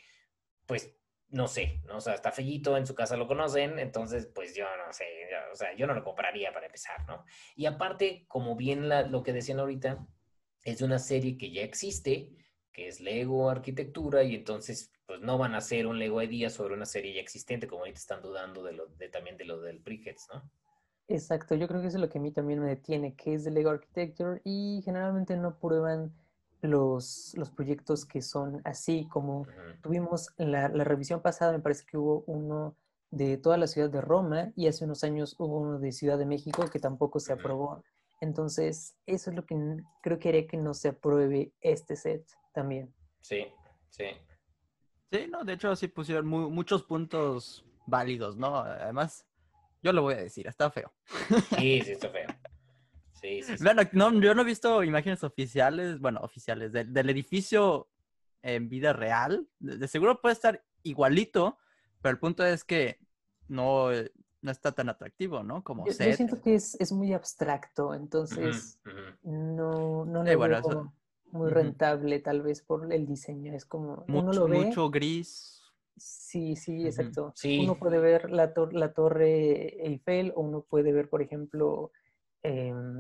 pues 0.66 0.97
no 1.30 1.48
sé, 1.48 1.82
¿no? 1.86 1.98
o 1.98 2.02
sea, 2.02 2.14
está 2.14 2.32
fellito, 2.32 2.78
en 2.78 2.88
su 2.88 2.96
casa 2.96 3.18
lo 3.18 3.28
conocen, 3.28 3.80
entonces, 3.80 4.28
pues 4.28 4.56
yo 4.56 4.66
no 4.66 4.94
sé, 4.94 5.06
o 5.52 5.56
sea, 5.56 5.76
yo 5.76 5.86
no 5.86 5.94
lo 5.94 6.04
compraría 6.04 6.54
para 6.54 6.68
empezar, 6.68 7.06
¿no? 7.06 7.26
Y 7.56 7.66
aparte, 7.66 8.26
como 8.28 8.56
bien 8.56 8.88
lo 9.12 9.24
que 9.24 9.34
decían 9.34 9.60
ahorita, 9.60 10.08
es 10.64 10.82
una 10.82 11.00
serie 11.00 11.38
que 11.38 11.52
ya 11.52 11.64
existe, 11.64 12.32
que 12.72 12.88
es 12.88 13.02
Lego 13.02 13.50
Arquitectura, 13.50 14.24
y 14.24 14.36
entonces, 14.36 14.94
pues 15.06 15.20
no 15.20 15.38
van 15.38 15.54
a 15.54 15.58
hacer 15.58 15.88
un 15.88 16.00
Lego 16.00 16.22
Idea 16.22 16.50
sobre 16.50 16.76
una 16.76 16.86
serie 16.86 17.14
ya 17.14 17.22
existente, 17.22 17.68
como 17.68 17.82
ahorita 17.82 18.00
están 18.00 18.22
dudando 18.22 18.64
de 18.64 18.74
lo, 18.74 18.88
de, 18.88 19.10
también 19.10 19.38
de 19.38 19.46
lo 19.46 19.60
del 19.60 19.80
Brickheads, 19.80 20.28
¿no? 20.34 20.50
Exacto, 21.10 21.56
yo 21.56 21.68
creo 21.68 21.82
que 21.82 21.88
eso 21.88 21.98
es 21.98 22.02
lo 22.02 22.10
que 22.10 22.18
a 22.18 22.22
mí 22.22 22.32
también 22.32 22.60
me 22.60 22.68
detiene, 22.68 23.16
que 23.16 23.34
es 23.34 23.44
de 23.44 23.52
Lego 23.52 23.70
Architecture, 23.70 24.42
y 24.46 24.82
generalmente 24.84 25.36
no 25.36 25.60
prueban 25.60 26.14
los, 26.62 27.34
los 27.36 27.52
proyectos 27.52 28.06
que 28.06 28.22
son 28.22 28.62
así, 28.66 29.08
como 29.10 29.48
tuvimos 29.82 30.34
en 30.38 30.52
la, 30.52 30.70
la, 30.70 30.84
revisión 30.84 31.22
pasada, 31.22 31.52
me 31.52 31.60
parece 31.60 31.86
que 31.86 31.98
hubo 31.98 32.24
uno 32.28 32.76
de 33.12 33.38
toda 33.38 33.58
la 33.58 33.68
ciudad 33.68 33.90
de 33.90 34.02
Roma 34.02 34.52
y 34.56 34.68
hace 34.68 34.86
unos 34.86 35.04
años 35.04 35.36
hubo 35.40 35.60
uno 35.60 35.80
de 35.80 35.92
Ciudad 35.92 36.18
de 36.18 36.26
México 36.26 36.66
que 36.72 36.80
tampoco 36.80 37.20
se 37.20 37.34
aprobó. 37.34 37.84
Entonces, 38.20 38.96
eso 39.06 39.30
es 39.30 39.36
lo 39.36 39.46
que 39.46 39.56
creo 40.02 40.20
que 40.20 40.30
haría 40.30 40.48
que 40.48 40.58
no 40.58 40.74
se 40.74 40.90
apruebe 40.90 41.54
este 41.62 41.96
set 41.96 42.26
también. 42.54 42.94
Sí, 43.22 43.48
sí. 43.90 44.06
Sí, 45.12 45.28
no, 45.30 45.44
de 45.44 45.54
hecho 45.54 45.76
sí 45.76 45.88
pusieron 45.88 46.28
muchos 46.28 46.84
puntos 46.84 47.64
válidos, 47.86 48.36
¿no? 48.36 48.58
Además, 48.58 49.26
yo 49.82 49.94
lo 49.94 50.02
voy 50.02 50.16
a 50.16 50.18
decir, 50.18 50.48
está 50.48 50.70
feo. 50.70 50.92
Sí, 51.58 51.82
sí, 51.86 51.92
está 51.92 52.10
feo. 52.10 52.28
Bueno, 53.62 53.82
no, 53.94 54.20
yo 54.22 54.36
no 54.36 54.42
he 54.42 54.46
visto 54.46 54.84
imágenes 54.84 55.24
oficiales, 55.24 56.00
bueno, 56.00 56.20
oficiales, 56.22 56.72
del 56.72 57.10
edificio 57.10 57.88
en 58.42 58.70
vida 58.70 58.94
real. 58.94 59.48
De, 59.60 59.88
seguro 59.88 60.22
puede 60.22 60.34
estar 60.34 60.64
igualito, 60.84 61.58
pero 62.02 62.12
el 62.14 62.20
punto 62.20 62.46
es 62.46 62.64
que 62.64 63.00
no, 63.48 63.90
no 64.42 64.52
está 64.52 64.72
tan 64.72 64.90
atractivo, 64.90 65.44
¿no? 65.44 65.64
Como 65.64 65.86
yo, 65.86 65.94
siento 65.94 66.42
que 66.42 66.56
es, 66.56 66.76
es, 66.80 66.92
muy 66.92 67.14
abstracto, 67.14 67.94
entonces 67.94 68.80
no, 69.24 70.06
no 70.06 70.24
le 70.24 70.36
veo 70.36 70.94
muy 71.32 71.50
rentable 71.50 72.20
tal 72.20 72.42
vez 72.42 72.62
por 72.62 72.92
el 72.92 73.06
diseño. 73.06 73.54
Es 73.54 73.66
como 73.66 74.06
mucho, 74.08 74.24
uno 74.24 74.34
lo 74.34 74.48
ve. 74.48 74.66
Mucho 74.66 74.90
gris. 74.90 75.62
Sí, 75.98 76.56
sí, 76.56 76.86
exacto. 76.86 77.34
Uno 77.62 77.76
puede 77.76 78.00
ver 78.00 78.32
la, 78.32 78.54
la 78.72 78.94
torre 78.94 79.86
Eiffel 79.86 80.32
o 80.36 80.42
uno 80.42 80.62
puede 80.62 80.94
ver, 80.94 81.10
por 81.10 81.22
ejemplo, 81.22 81.92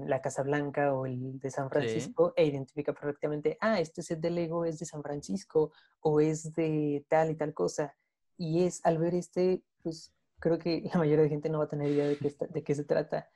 la 0.06 0.22
Casa 0.22 0.44
Blanca 0.44 0.94
o 0.94 1.06
el 1.06 1.40
de 1.40 1.52
San 1.52 1.70
Francisco 1.70 2.34
e 2.36 2.46
identifica 2.46 2.94
perfectamente, 2.94 3.58
ah, 3.62 3.80
este 3.80 4.02
set 4.02 4.20
de 4.20 4.30
Lego 4.30 4.66
es 4.66 4.80
de 4.80 4.86
San 4.86 5.04
Francisco 5.04 5.72
o 6.02 6.20
es 6.20 6.54
de 6.54 7.06
tal 7.08 7.32
y 7.32 7.36
tal 7.36 7.54
cosa. 7.54 7.96
Y 8.38 8.64
es, 8.64 8.86
al 8.86 8.98
ver 8.98 9.16
este, 9.16 9.64
pues 9.84 10.14
creo 10.40 10.58
que 10.60 10.82
la 10.94 11.00
mayoría 11.00 11.24
de 11.24 11.30
gente 11.30 11.50
no 11.50 11.60
va 11.60 11.66
a 11.66 11.70
tener 11.70 11.90
idea 11.90 12.08
de 12.08 12.18
qué, 12.18 12.36
de 12.50 12.64
qué 12.64 12.76
se 12.76 12.84
trata. 12.84 13.30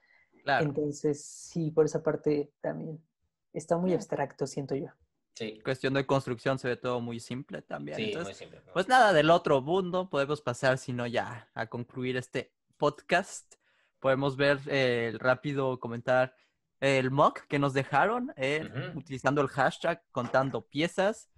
Entonces, 0.46 1.24
sí, 1.24 1.72
por 1.72 1.86
esa 1.86 2.02
parte 2.02 2.52
también. 2.62 3.00
Está 3.54 3.78
muy 3.78 3.94
abstracto, 3.94 4.48
siento 4.48 4.76
yo. 4.76 4.88
Sí. 5.36 5.60
Cuestión 5.64 5.94
de 5.94 6.06
construcción 6.06 6.60
se 6.60 6.68
ve 6.68 6.78
todo 6.78 7.00
muy 7.02 7.20
simple 7.20 7.62
también. 7.62 7.98
Sí, 7.98 8.14
muy 8.16 8.34
simple. 8.34 8.62
Pues 8.74 8.88
nada, 8.88 9.14
del 9.14 9.30
otro 9.30 9.62
mundo 9.62 10.10
podemos 10.10 10.42
pasar, 10.42 10.78
sino 10.78 11.08
ya 11.08 11.50
a 11.54 11.68
concluir 11.68 12.18
este 12.18 12.54
podcast 12.78 13.56
podemos 14.02 14.36
ver 14.36 14.60
eh, 14.68 15.08
el 15.14 15.20
rápido 15.20 15.80
comentar 15.80 16.36
el 16.82 17.12
mock 17.12 17.42
que 17.48 17.60
nos 17.60 17.74
dejaron 17.74 18.34
eh, 18.36 18.68
utilizando 18.96 19.42
el 19.42 19.48
hashtag 19.48 20.04
contando 20.12 20.66
piezas. 20.66 21.30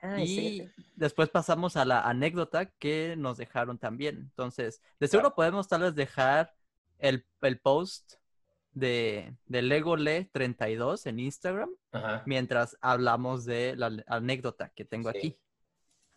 Ah, 0.00 0.20
y 0.20 0.70
después 0.94 1.28
pasamos 1.28 1.76
a 1.76 1.84
la 1.84 2.00
anécdota 2.02 2.66
que 2.66 3.14
nos 3.16 3.36
dejaron 3.36 3.78
también. 3.78 4.16
Entonces, 4.16 4.82
de 4.98 5.08
seguro 5.08 5.34
podemos 5.34 5.68
tal 5.68 5.82
vez 5.82 5.94
dejar 5.94 6.54
el, 6.98 7.24
post 7.62 8.14
de, 8.72 9.34
de 9.46 9.62
LegoLe 9.62 10.30
32 10.32 11.06
en 11.06 11.20
Instagram 11.20 11.70
mientras 12.24 12.76
hablamos 12.80 13.44
de 13.44 13.74
la 13.76 14.04
anécdota 14.06 14.70
que 14.70 14.84
tengo 14.84 15.08
aquí. 15.08 15.38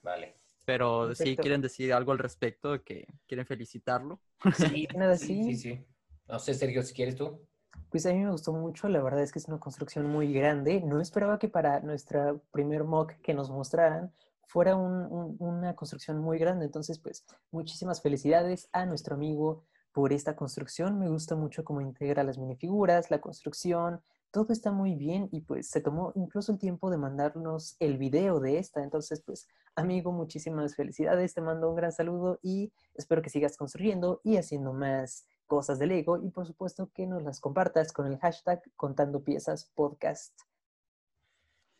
Vale. 0.01 0.38
Pero 0.69 1.15
si 1.15 1.35
quieren 1.35 1.61
decir 1.61 1.91
algo 1.91 2.11
al 2.11 2.19
respecto, 2.19 2.83
que 2.83 3.07
quieren 3.25 3.47
felicitarlo. 3.47 4.21
Sí, 4.55 4.87
nada, 4.95 5.17
sí. 5.17 5.43
Sí, 5.43 5.55
sí. 5.55 5.85
No 6.27 6.37
sé, 6.37 6.53
Sergio, 6.53 6.83
si 6.83 6.93
quieres 6.93 7.15
tú. 7.15 7.41
Pues 7.89 8.05
a 8.05 8.13
mí 8.13 8.19
me 8.19 8.29
gustó 8.29 8.53
mucho, 8.53 8.87
la 8.87 9.01
verdad 9.01 9.23
es 9.23 9.31
que 9.31 9.39
es 9.39 9.47
una 9.47 9.59
construcción 9.59 10.05
muy 10.05 10.31
grande. 10.31 10.79
No 10.81 11.01
esperaba 11.01 11.39
que 11.39 11.49
para 11.49 11.79
nuestra 11.79 12.35
primer 12.51 12.83
mock 12.83 13.13
que 13.23 13.33
nos 13.33 13.49
mostraran 13.49 14.13
fuera 14.45 14.75
una 14.75 15.75
construcción 15.75 16.19
muy 16.19 16.37
grande. 16.37 16.65
Entonces, 16.65 16.99
pues 16.99 17.25
muchísimas 17.49 18.03
felicidades 18.03 18.69
a 18.71 18.85
nuestro 18.85 19.15
amigo 19.15 19.65
por 19.91 20.13
esta 20.13 20.35
construcción. 20.35 20.99
Me 20.99 21.09
gusta 21.09 21.35
mucho 21.35 21.63
cómo 21.63 21.81
integra 21.81 22.23
las 22.23 22.37
minifiguras, 22.37 23.09
la 23.09 23.21
construcción, 23.21 24.01
todo 24.31 24.53
está 24.53 24.71
muy 24.71 24.95
bien 24.95 25.29
y 25.31 25.41
pues 25.41 25.69
se 25.69 25.81
tomó 25.81 26.11
incluso 26.15 26.51
el 26.51 26.59
tiempo 26.59 26.89
de 26.89 26.97
mandarnos 26.97 27.75
el 27.79 27.97
video 27.97 28.39
de 28.39 28.59
esta. 28.59 28.83
Entonces, 28.83 29.23
pues 29.25 29.47
amigo, 29.75 30.11
muchísimas 30.11 30.75
felicidades, 30.75 31.33
te 31.33 31.41
mando 31.41 31.69
un 31.69 31.75
gran 31.75 31.91
saludo 31.91 32.39
y 32.41 32.71
espero 32.95 33.21
que 33.21 33.29
sigas 33.29 33.57
construyendo 33.57 34.21
y 34.23 34.37
haciendo 34.37 34.73
más 34.73 35.25
cosas 35.47 35.79
de 35.79 35.87
Lego 35.87 36.21
y 36.23 36.29
por 36.29 36.45
supuesto 36.45 36.91
que 36.93 37.07
nos 37.07 37.23
las 37.23 37.39
compartas 37.39 37.91
con 37.91 38.05
el 38.05 38.19
hashtag 38.19 38.61
contando 38.75 39.23
piezas 39.23 39.71
podcast. 39.73 40.33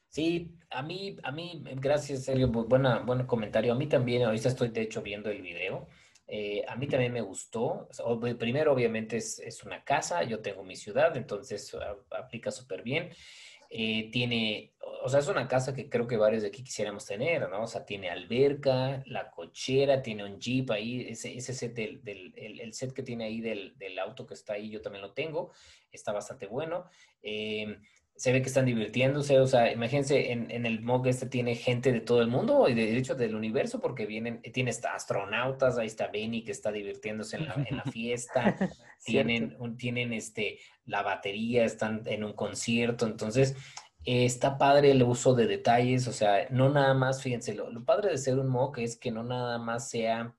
Sí, 0.07 0.57
a 0.71 0.81
mí, 0.81 1.17
a 1.21 1.31
mí, 1.31 1.63
gracias 1.75 2.23
Sergio, 2.23 2.47
buena, 2.47 2.99
buen 2.99 3.27
comentario. 3.27 3.73
A 3.73 3.75
mí 3.75 3.87
también, 3.87 4.23
ahorita 4.23 4.49
estoy 4.49 4.69
de 4.69 4.81
hecho 4.81 5.03
viendo 5.03 5.29
el 5.29 5.43
video. 5.43 5.87
Eh, 6.31 6.63
a 6.67 6.75
mí 6.75 6.87
también 6.87 7.11
me 7.11 7.21
gustó. 7.21 7.89
primero, 8.37 8.71
obviamente, 8.71 9.17
es, 9.17 9.63
una 9.65 9.83
casa, 9.83 10.23
yo 10.23 10.41
tengo 10.41 10.63
mi 10.63 10.75
ciudad, 10.75 11.17
entonces 11.17 11.75
aplica 12.11 12.51
súper 12.51 12.83
bien. 12.83 13.09
Eh, 13.71 14.09
tiene, 14.11 14.73
o 15.03 15.09
sea, 15.09 15.19
es 15.19 15.27
una 15.27 15.47
casa 15.47 15.75
que 15.75 15.89
creo 15.89 16.07
que 16.07 16.17
varios 16.17 16.41
de 16.41 16.47
aquí 16.47 16.63
quisiéramos 16.63 17.05
tener, 17.05 17.47
¿no? 17.49 17.63
O 17.63 17.67
sea, 17.67 17.85
tiene 17.85 18.09
alberca, 18.09 19.03
la 19.05 19.29
cochera, 19.29 20.01
tiene 20.01 20.23
un 20.23 20.39
jeep 20.39 20.71
ahí, 20.71 21.01
ese, 21.09 21.37
ese 21.37 21.53
set 21.53 21.75
del, 21.75 22.33
el, 22.35 22.73
set 22.73 22.93
que 22.93 23.03
tiene 23.03 23.25
ahí 23.25 23.41
del, 23.41 23.77
del, 23.77 23.99
auto 23.99 24.25
que 24.25 24.33
está 24.33 24.53
ahí, 24.53 24.71
yo 24.71 24.81
también 24.81 25.03
lo 25.03 25.13
tengo, 25.13 25.51
está 25.91 26.11
bastante 26.11 26.47
bueno. 26.47 26.85
Eh, 27.21 27.77
se 28.19 28.33
ve 28.33 28.41
que 28.41 28.49
están 28.49 28.65
divirtiéndose, 28.65 29.39
o 29.39 29.47
sea, 29.47 29.71
imagínense, 29.71 30.33
en, 30.33 30.51
en, 30.51 30.65
el 30.65 30.81
MOG 30.81 31.07
este 31.07 31.25
tiene 31.25 31.55
gente 31.55 31.93
de 31.93 32.01
todo 32.01 32.21
el 32.21 32.27
mundo 32.27 32.67
y 32.67 32.73
de, 32.73 32.97
hecho 32.97 33.15
del 33.15 33.33
universo, 33.33 33.79
porque 33.79 34.05
vienen, 34.05 34.41
tiene 34.41 34.71
astronautas, 34.71 35.77
ahí 35.77 35.87
está 35.87 36.07
Benny 36.07 36.43
que 36.43 36.51
está 36.51 36.69
divirtiéndose 36.69 37.37
en 37.37 37.47
la, 37.47 37.53
en 37.65 37.77
la 37.77 37.83
fiesta, 37.93 38.57
tienen, 39.05 39.55
tienen 39.77 40.11
este, 40.11 40.59
la 40.83 41.01
batería, 41.01 41.63
están 41.63 42.03
en 42.07 42.25
un 42.25 42.33
concierto, 42.33 43.05
entonces 43.05 43.55
eh, 44.03 44.25
está 44.25 44.57
padre 44.57 44.91
el 44.91 45.01
uso 45.03 45.33
de 45.33 45.47
detalles, 45.47 46.05
o 46.09 46.11
sea, 46.11 46.45
no 46.49 46.67
nada 46.67 46.93
más, 46.93 47.23
fíjense, 47.23 47.53
lo, 47.53 47.71
lo 47.71 47.85
padre 47.85 48.09
de 48.09 48.17
ser 48.17 48.37
un 48.37 48.49
MOG 48.49 48.79
es 48.79 48.97
que 48.97 49.11
no 49.11 49.23
nada 49.23 49.59
más 49.59 49.89
sea 49.89 50.35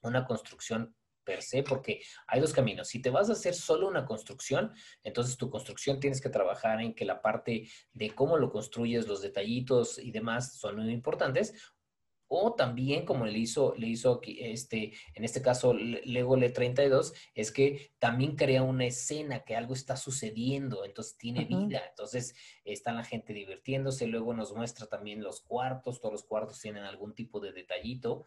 una 0.00 0.24
construcción 0.24 0.96
per 1.28 1.42
se, 1.42 1.62
porque 1.62 2.00
hay 2.26 2.40
dos 2.40 2.54
caminos. 2.54 2.88
Si 2.88 3.02
te 3.02 3.10
vas 3.10 3.28
a 3.28 3.34
hacer 3.34 3.54
solo 3.54 3.86
una 3.86 4.06
construcción, 4.06 4.72
entonces 5.04 5.36
tu 5.36 5.50
construcción 5.50 6.00
tienes 6.00 6.22
que 6.22 6.30
trabajar 6.30 6.80
en 6.80 6.94
que 6.94 7.04
la 7.04 7.20
parte 7.20 7.68
de 7.92 8.14
cómo 8.14 8.38
lo 8.38 8.50
construyes, 8.50 9.06
los 9.06 9.20
detallitos 9.20 9.98
y 9.98 10.10
demás 10.10 10.58
son 10.58 10.76
muy 10.76 10.90
importantes. 10.90 11.52
O 12.30 12.54
también, 12.54 13.04
como 13.04 13.26
le 13.26 13.38
hizo, 13.38 13.74
le 13.76 13.88
hizo 13.88 14.20
este, 14.24 14.92
en 15.14 15.24
este 15.24 15.42
caso 15.42 15.74
Lego 15.74 16.36
L32, 16.36 17.12
es 17.34 17.50
que 17.50 17.92
también 17.98 18.36
crea 18.36 18.62
una 18.62 18.86
escena, 18.86 19.44
que 19.44 19.56
algo 19.56 19.74
está 19.74 19.96
sucediendo, 19.96 20.84
entonces 20.84 21.16
tiene 21.16 21.44
vida, 21.44 21.82
entonces 21.88 22.34
está 22.64 22.92
la 22.92 23.04
gente 23.04 23.32
divirtiéndose, 23.34 24.06
luego 24.06 24.34
nos 24.34 24.54
muestra 24.54 24.86
también 24.86 25.22
los 25.22 25.40
cuartos, 25.40 26.00
todos 26.00 26.12
los 26.12 26.24
cuartos 26.24 26.60
tienen 26.60 26.84
algún 26.84 27.14
tipo 27.14 27.40
de 27.40 27.52
detallito. 27.52 28.24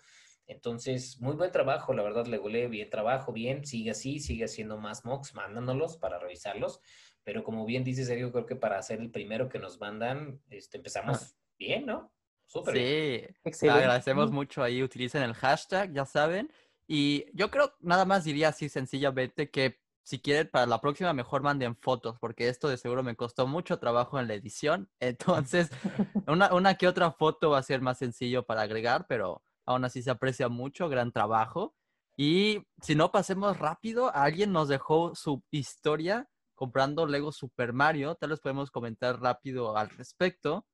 Entonces, 0.51 1.21
muy 1.21 1.35
buen 1.35 1.49
trabajo, 1.49 1.93
la 1.93 2.03
verdad, 2.03 2.25
Legolé, 2.25 2.67
bien 2.67 2.89
trabajo, 2.89 3.31
bien, 3.31 3.65
sigue 3.65 3.91
así, 3.91 4.19
sigue 4.19 4.43
haciendo 4.43 4.77
más 4.77 5.05
mocks, 5.05 5.33
mandándolos 5.33 5.95
para 5.95 6.19
revisarlos. 6.19 6.81
Pero 7.23 7.45
como 7.45 7.65
bien 7.65 7.85
dice 7.85 8.03
Sergio, 8.03 8.33
creo 8.33 8.45
que 8.45 8.57
para 8.57 8.81
ser 8.81 8.99
el 8.99 9.11
primero 9.11 9.47
que 9.47 9.59
nos 9.59 9.79
mandan, 9.79 10.41
este, 10.49 10.75
empezamos 10.75 11.21
ah. 11.23 11.27
bien, 11.57 11.85
¿no? 11.85 12.11
Súper 12.47 12.75
sí, 12.75 13.35
Excelente. 13.45 13.79
agradecemos 13.79 14.29
mucho 14.29 14.61
ahí, 14.61 14.83
utilicen 14.83 15.23
el 15.23 15.33
hashtag, 15.35 15.93
ya 15.93 16.05
saben. 16.05 16.51
Y 16.85 17.27
yo 17.33 17.49
creo, 17.49 17.73
nada 17.79 18.03
más 18.03 18.25
diría 18.25 18.49
así 18.49 18.67
sencillamente 18.67 19.49
que 19.49 19.79
si 20.03 20.19
quieren 20.19 20.49
para 20.49 20.65
la 20.65 20.81
próxima 20.81 21.13
mejor 21.13 21.43
manden 21.43 21.77
fotos, 21.77 22.19
porque 22.19 22.49
esto 22.49 22.67
de 22.67 22.75
seguro 22.75 23.03
me 23.03 23.15
costó 23.15 23.47
mucho 23.47 23.79
trabajo 23.79 24.19
en 24.19 24.27
la 24.27 24.33
edición. 24.33 24.89
Entonces, 24.99 25.69
una, 26.27 26.53
una 26.53 26.75
que 26.75 26.89
otra 26.89 27.13
foto 27.13 27.51
va 27.51 27.59
a 27.59 27.63
ser 27.63 27.79
más 27.79 27.99
sencillo 27.99 28.45
para 28.45 28.63
agregar, 28.63 29.05
pero 29.07 29.41
aún 29.65 29.85
así 29.85 30.01
se 30.01 30.11
aprecia 30.11 30.49
mucho, 30.49 30.89
gran 30.89 31.11
trabajo. 31.11 31.75
Y 32.17 32.65
si 32.81 32.95
no, 32.95 33.11
pasemos 33.11 33.57
rápido, 33.57 34.13
alguien 34.13 34.51
nos 34.51 34.67
dejó 34.67 35.15
su 35.15 35.43
historia 35.51 36.29
comprando 36.61 37.07
Lego 37.07 37.31
Super 37.31 37.73
Mario, 37.73 38.13
tal 38.13 38.29
vez 38.29 38.39
podemos 38.39 38.69
comentar 38.69 39.19
rápido 39.19 39.75
al 39.75 39.89
respecto. 39.89 40.67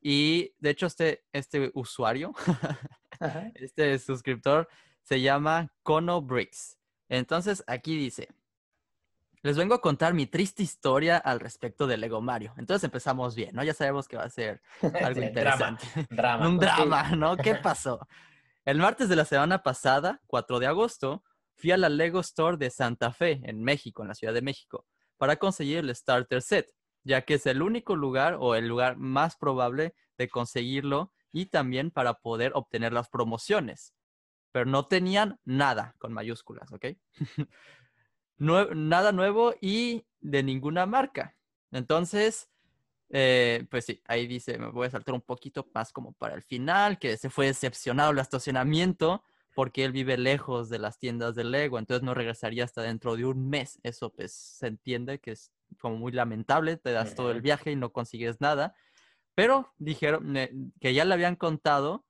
Y 0.00 0.52
de 0.58 0.70
hecho 0.70 0.86
este, 0.86 1.24
este 1.32 1.70
usuario, 1.74 2.32
este 3.54 3.98
suscriptor, 4.00 4.68
se 5.02 5.20
llama 5.20 5.72
Kono 5.84 6.22
Bricks. 6.22 6.76
Entonces 7.08 7.62
aquí 7.68 7.96
dice, 7.96 8.28
les 9.46 9.56
vengo 9.56 9.74
a 9.74 9.80
contar 9.80 10.12
mi 10.12 10.26
triste 10.26 10.64
historia 10.64 11.18
al 11.18 11.38
respecto 11.38 11.86
de 11.86 11.96
Lego 11.96 12.20
Mario. 12.20 12.52
Entonces 12.56 12.82
empezamos 12.82 13.36
bien, 13.36 13.54
¿no? 13.54 13.62
Ya 13.62 13.74
sabemos 13.74 14.08
que 14.08 14.16
va 14.16 14.24
a 14.24 14.28
ser 14.30 14.60
algo 15.04 15.22
interesante. 15.22 15.86
drama, 16.10 16.48
Un 16.48 16.58
drama, 16.58 17.10
¿no? 17.10 17.36
¿Qué 17.36 17.54
pasó? 17.62 18.08
El 18.64 18.78
martes 18.78 19.08
de 19.08 19.14
la 19.14 19.24
semana 19.24 19.62
pasada, 19.62 20.20
4 20.26 20.58
de 20.58 20.66
agosto, 20.66 21.22
fui 21.54 21.70
a 21.70 21.76
la 21.76 21.88
Lego 21.88 22.18
Store 22.18 22.56
de 22.56 22.70
Santa 22.70 23.12
Fe, 23.12 23.40
en 23.44 23.62
México, 23.62 24.02
en 24.02 24.08
la 24.08 24.16
Ciudad 24.16 24.34
de 24.34 24.42
México, 24.42 24.84
para 25.16 25.36
conseguir 25.36 25.78
el 25.78 25.94
Starter 25.94 26.42
Set, 26.42 26.74
ya 27.04 27.22
que 27.22 27.34
es 27.34 27.46
el 27.46 27.62
único 27.62 27.94
lugar 27.94 28.36
o 28.40 28.56
el 28.56 28.66
lugar 28.66 28.96
más 28.96 29.36
probable 29.36 29.94
de 30.18 30.28
conseguirlo 30.28 31.12
y 31.30 31.46
también 31.46 31.92
para 31.92 32.14
poder 32.14 32.50
obtener 32.56 32.92
las 32.92 33.08
promociones. 33.08 33.94
Pero 34.50 34.66
no 34.66 34.86
tenían 34.86 35.38
nada 35.44 35.94
con 35.98 36.12
mayúsculas, 36.12 36.72
¿ok? 36.72 36.86
nada 38.38 39.12
nuevo 39.12 39.54
y 39.60 40.04
de 40.20 40.42
ninguna 40.42 40.86
marca. 40.86 41.36
Entonces, 41.70 42.50
eh, 43.10 43.66
pues 43.70 43.84
sí, 43.84 44.02
ahí 44.06 44.26
dice, 44.26 44.58
me 44.58 44.70
voy 44.70 44.86
a 44.86 44.90
saltar 44.90 45.14
un 45.14 45.20
poquito 45.20 45.68
más 45.74 45.92
como 45.92 46.12
para 46.12 46.34
el 46.34 46.42
final, 46.42 46.98
que 46.98 47.16
se 47.16 47.30
fue 47.30 47.46
decepcionado 47.46 48.10
el 48.10 48.18
estacionamiento 48.18 49.22
porque 49.54 49.84
él 49.84 49.92
vive 49.92 50.18
lejos 50.18 50.68
de 50.68 50.78
las 50.78 50.98
tiendas 50.98 51.34
de 51.34 51.42
Lego, 51.42 51.78
entonces 51.78 52.02
no 52.02 52.12
regresaría 52.12 52.64
hasta 52.64 52.82
dentro 52.82 53.16
de 53.16 53.24
un 53.24 53.48
mes. 53.48 53.80
Eso 53.82 54.12
pues 54.12 54.32
se 54.32 54.66
entiende 54.66 55.18
que 55.18 55.30
es 55.32 55.50
como 55.80 55.96
muy 55.96 56.12
lamentable, 56.12 56.76
te 56.76 56.92
das 56.92 57.14
todo 57.14 57.30
el 57.30 57.40
viaje 57.40 57.70
y 57.70 57.76
no 57.76 57.90
consigues 57.90 58.38
nada. 58.38 58.74
Pero 59.34 59.72
dijeron 59.78 60.34
que 60.78 60.92
ya 60.92 61.06
le 61.06 61.14
habían 61.14 61.36
contado 61.36 62.04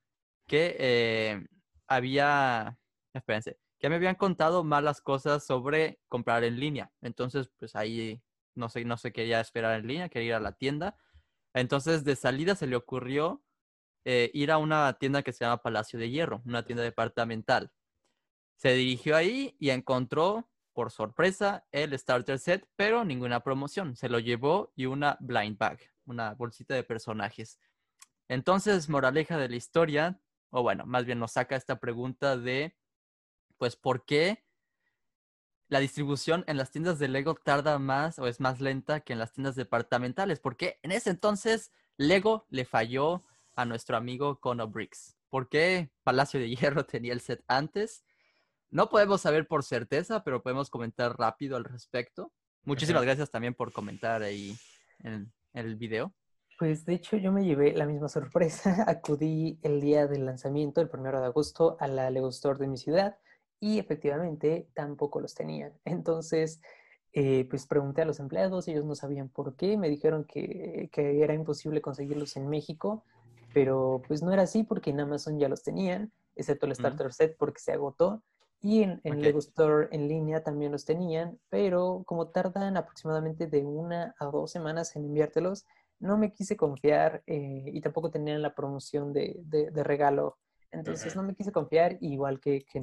que 0.48 0.76
eh, 0.80 1.46
había, 1.86 2.78
espérense, 3.14 3.58
que 3.78 3.88
me 3.88 3.96
habían 3.96 4.14
contado 4.14 4.64
malas 4.64 5.00
cosas 5.00 5.44
sobre 5.44 6.00
comprar 6.08 6.44
en 6.44 6.58
línea. 6.58 6.92
Entonces, 7.00 7.50
pues 7.58 7.76
ahí 7.76 8.22
no 8.56 8.68
sé, 8.68 8.84
no 8.84 8.96
se 8.96 9.12
quería 9.12 9.40
esperar 9.40 9.78
en 9.78 9.86
línea, 9.86 10.08
quería 10.08 10.28
ir 10.28 10.34
a 10.34 10.40
la 10.40 10.52
tienda. 10.52 10.96
Entonces, 11.54 12.04
de 12.04 12.16
salida 12.16 12.54
se 12.54 12.66
le 12.66 12.76
ocurrió 12.76 13.44
eh, 14.04 14.30
ir 14.34 14.50
a 14.50 14.58
una 14.58 14.92
tienda 14.94 15.22
que 15.22 15.32
se 15.32 15.44
llama 15.44 15.62
Palacio 15.62 15.98
de 15.98 16.10
Hierro, 16.10 16.42
una 16.46 16.64
tienda 16.64 16.82
departamental. 16.82 17.70
Se 18.56 18.72
dirigió 18.74 19.16
ahí 19.16 19.56
y 19.60 19.70
encontró, 19.70 20.48
por 20.72 20.90
sorpresa, 20.90 21.66
el 21.72 21.98
starter 21.98 22.38
set, 22.38 22.68
pero 22.76 23.04
ninguna 23.04 23.40
promoción. 23.40 23.96
Se 23.96 24.08
lo 24.08 24.18
llevó 24.18 24.72
y 24.74 24.86
una 24.86 25.16
blind 25.20 25.58
bag, 25.58 25.78
una 26.04 26.34
bolsita 26.34 26.74
de 26.74 26.82
personajes. 26.82 27.58
Entonces, 28.28 28.88
moraleja 28.88 29.38
de 29.38 29.48
la 29.48 29.56
historia, 29.56 30.20
o 30.50 30.62
bueno, 30.62 30.84
más 30.86 31.04
bien 31.04 31.18
nos 31.18 31.32
saca 31.32 31.56
esta 31.56 31.78
pregunta 31.78 32.36
de 32.36 32.76
pues 33.58 33.76
por 33.76 34.04
qué 34.04 34.44
la 35.68 35.80
distribución 35.80 36.44
en 36.46 36.56
las 36.56 36.70
tiendas 36.70 36.98
de 36.98 37.08
Lego 37.08 37.34
tarda 37.34 37.78
más 37.78 38.18
o 38.18 38.26
es 38.26 38.40
más 38.40 38.60
lenta 38.60 39.00
que 39.00 39.12
en 39.12 39.18
las 39.18 39.32
tiendas 39.32 39.56
departamentales, 39.56 40.38
porque 40.38 40.78
en 40.82 40.92
ese 40.92 41.10
entonces 41.10 41.72
Lego 41.96 42.46
le 42.50 42.64
falló 42.64 43.24
a 43.56 43.64
nuestro 43.64 43.96
amigo 43.96 44.38
Cono 44.40 44.68
Bricks. 44.68 45.16
¿Por 45.28 45.48
qué 45.48 45.90
Palacio 46.04 46.38
de 46.38 46.50
Hierro 46.50 46.84
tenía 46.86 47.12
el 47.12 47.20
set 47.20 47.42
antes? 47.48 48.04
No 48.70 48.88
podemos 48.88 49.20
saber 49.20 49.46
por 49.46 49.64
certeza, 49.64 50.22
pero 50.22 50.42
podemos 50.42 50.70
comentar 50.70 51.18
rápido 51.18 51.56
al 51.56 51.64
respecto. 51.64 52.32
Muchísimas 52.62 53.02
gracias 53.02 53.30
también 53.30 53.54
por 53.54 53.72
comentar 53.72 54.22
ahí 54.22 54.56
en, 55.00 55.32
en 55.52 55.66
el 55.66 55.76
video. 55.76 56.14
Pues 56.58 56.84
de 56.84 56.94
hecho 56.94 57.16
yo 57.16 57.32
me 57.32 57.44
llevé 57.44 57.74
la 57.74 57.86
misma 57.86 58.08
sorpresa. 58.08 58.84
Acudí 58.88 59.58
el 59.62 59.80
día 59.80 60.06
del 60.06 60.26
lanzamiento, 60.26 60.80
el 60.80 60.88
primero 60.88 61.20
de 61.20 61.26
agosto, 61.26 61.76
a 61.80 61.88
la 61.88 62.10
Lego 62.10 62.28
Store 62.28 62.58
de 62.58 62.68
mi 62.68 62.76
ciudad 62.76 63.18
y 63.60 63.78
efectivamente 63.78 64.68
tampoco 64.74 65.20
los 65.20 65.34
tenían. 65.34 65.72
Entonces, 65.84 66.60
eh, 67.12 67.46
pues 67.48 67.66
pregunté 67.66 68.02
a 68.02 68.04
los 68.04 68.20
empleados, 68.20 68.68
ellos 68.68 68.84
no 68.84 68.94
sabían 68.94 69.28
por 69.28 69.56
qué, 69.56 69.78
me 69.78 69.88
dijeron 69.88 70.24
que, 70.24 70.90
que, 70.92 71.22
era 71.22 71.34
imposible 71.34 71.80
conseguirlos 71.80 72.36
en 72.36 72.48
México, 72.48 73.04
pero 73.54 74.02
pues 74.06 74.22
no 74.22 74.32
era 74.32 74.42
así 74.42 74.64
porque 74.64 74.90
en 74.90 75.00
Amazon 75.00 75.38
ya 75.38 75.48
los 75.48 75.62
tenían, 75.62 76.12
excepto 76.34 76.66
el 76.66 76.74
starter 76.74 77.12
set 77.12 77.36
porque 77.38 77.60
se 77.60 77.72
agotó. 77.72 78.22
Y 78.60 78.82
en, 78.82 79.00
en 79.04 79.20
Lego 79.20 79.38
Store 79.38 79.88
en 79.92 80.08
línea 80.08 80.42
también 80.42 80.72
los 80.72 80.84
tenían, 80.84 81.38
pero 81.50 82.02
como 82.06 82.28
tardan 82.28 82.76
aproximadamente 82.76 83.46
de 83.46 83.64
una 83.64 84.14
a 84.18 84.26
dos 84.26 84.50
semanas 84.50 84.96
en 84.96 85.04
enviártelos, 85.04 85.64
no 86.00 86.18
me 86.18 86.32
quise 86.32 86.56
confiar 86.56 87.22
eh, 87.26 87.64
y 87.66 87.80
tampoco 87.80 88.10
tenían 88.10 88.42
la 88.42 88.54
promoción 88.54 89.12
de, 89.12 89.40
de, 89.44 89.70
de 89.70 89.84
regalo 89.84 90.36
entonces 90.70 91.16
no 91.16 91.22
me 91.22 91.34
quise 91.34 91.52
confiar, 91.52 91.98
igual 92.00 92.40
que, 92.40 92.64
que, 92.64 92.80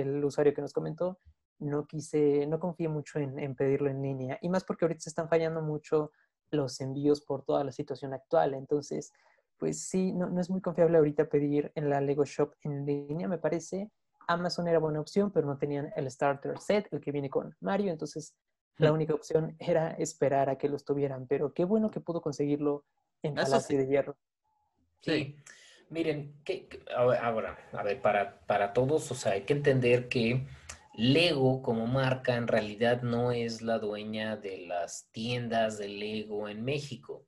el 0.00 0.24
usuario 0.24 0.54
que 0.54 0.62
nos 0.62 0.72
comentó, 0.72 1.18
no 1.58 1.86
quise, 1.86 2.46
no 2.46 2.60
confié 2.60 2.88
mucho 2.88 3.18
en, 3.18 3.54
pedirlo 3.54 3.90
en 3.90 4.02
línea. 4.02 4.38
Y 4.42 4.48
más 4.48 4.64
porque 4.64 4.84
ahorita 4.84 5.00
se 5.00 5.10
están 5.10 5.28
fallando 5.28 5.62
mucho 5.62 6.12
los 6.50 6.80
envíos 6.80 7.20
por 7.20 7.42
toda 7.44 7.64
la 7.64 7.72
situación 7.72 8.14
actual. 8.14 8.54
Entonces, 8.54 9.12
pues 9.58 9.82
sí, 9.88 10.12
no, 10.12 10.28
no 10.28 10.40
es 10.40 10.50
muy 10.50 10.60
confiable 10.60 10.98
ahorita 10.98 11.28
pedir 11.28 11.72
en 11.74 11.90
la 11.90 12.00
Lego 12.00 12.24
Shop 12.24 12.54
en 12.62 12.84
línea, 12.84 13.28
me 13.28 13.38
parece. 13.38 13.90
Amazon 14.28 14.68
era 14.68 14.78
buena 14.78 15.00
opción, 15.00 15.30
pero 15.30 15.46
no 15.46 15.56
tenían 15.56 15.92
el 15.96 16.10
starter 16.10 16.58
set, 16.58 16.88
el 16.90 17.00
que 17.00 17.12
viene 17.12 17.30
con 17.30 17.54
Mario. 17.60 17.92
Entonces, 17.92 18.34
la 18.78 18.92
única 18.92 19.14
opción 19.14 19.56
era 19.58 19.92
esperar 19.92 20.50
a 20.50 20.58
que 20.58 20.68
los 20.68 20.84
tuvieran. 20.84 21.26
Pero 21.26 21.52
qué 21.52 21.64
bueno 21.64 21.90
que 21.90 22.00
pudo 22.00 22.20
conseguirlo 22.20 22.84
en 23.22 23.34
Palacio 23.34 23.78
de 23.78 23.86
Hierro. 23.86 24.16
Sí. 25.00 25.36
Miren, 25.88 26.34
que, 26.44 26.68
ahora, 26.96 27.58
a 27.72 27.82
ver, 27.82 28.02
para, 28.02 28.40
para 28.46 28.72
todos, 28.72 29.10
o 29.10 29.14
sea, 29.14 29.32
hay 29.32 29.42
que 29.42 29.52
entender 29.52 30.08
que 30.08 30.46
Lego 30.94 31.62
como 31.62 31.86
marca 31.86 32.36
en 32.36 32.48
realidad 32.48 33.02
no 33.02 33.30
es 33.30 33.62
la 33.62 33.78
dueña 33.78 34.36
de 34.36 34.66
las 34.66 35.08
tiendas 35.12 35.78
de 35.78 35.88
Lego 35.88 36.48
en 36.48 36.64
México. 36.64 37.26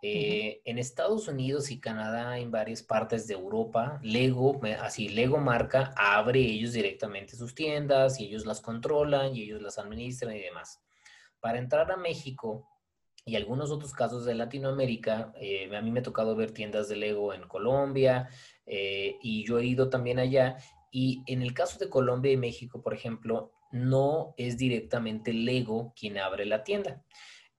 Eh, 0.00 0.62
en 0.64 0.78
Estados 0.78 1.26
Unidos 1.26 1.72
y 1.72 1.80
Canadá, 1.80 2.38
en 2.38 2.52
varias 2.52 2.84
partes 2.84 3.26
de 3.26 3.34
Europa, 3.34 3.98
Lego, 4.04 4.60
así 4.80 5.08
Lego 5.08 5.38
marca, 5.38 5.92
abre 5.96 6.38
ellos 6.38 6.72
directamente 6.72 7.34
sus 7.34 7.52
tiendas 7.52 8.20
y 8.20 8.26
ellos 8.26 8.46
las 8.46 8.60
controlan 8.60 9.34
y 9.34 9.42
ellos 9.42 9.60
las 9.60 9.76
administran 9.78 10.36
y 10.36 10.40
demás. 10.40 10.80
Para 11.40 11.58
entrar 11.58 11.90
a 11.90 11.96
México, 11.96 12.68
y 13.24 13.36
algunos 13.36 13.70
otros 13.70 13.92
casos 13.92 14.24
de 14.24 14.34
Latinoamérica. 14.34 15.32
Eh, 15.40 15.74
a 15.76 15.82
mí 15.82 15.90
me 15.90 16.00
ha 16.00 16.02
tocado 16.02 16.34
ver 16.34 16.52
tiendas 16.52 16.88
de 16.88 16.96
Lego 16.96 17.34
en 17.34 17.46
Colombia 17.46 18.28
eh, 18.66 19.16
y 19.22 19.44
yo 19.44 19.58
he 19.58 19.66
ido 19.66 19.90
también 19.90 20.18
allá. 20.18 20.56
Y 20.90 21.22
en 21.26 21.42
el 21.42 21.52
caso 21.52 21.78
de 21.78 21.90
Colombia 21.90 22.32
y 22.32 22.36
México, 22.36 22.82
por 22.82 22.94
ejemplo, 22.94 23.52
no 23.70 24.34
es 24.36 24.56
directamente 24.56 25.32
Lego 25.32 25.92
quien 25.98 26.18
abre 26.18 26.46
la 26.46 26.64
tienda. 26.64 27.02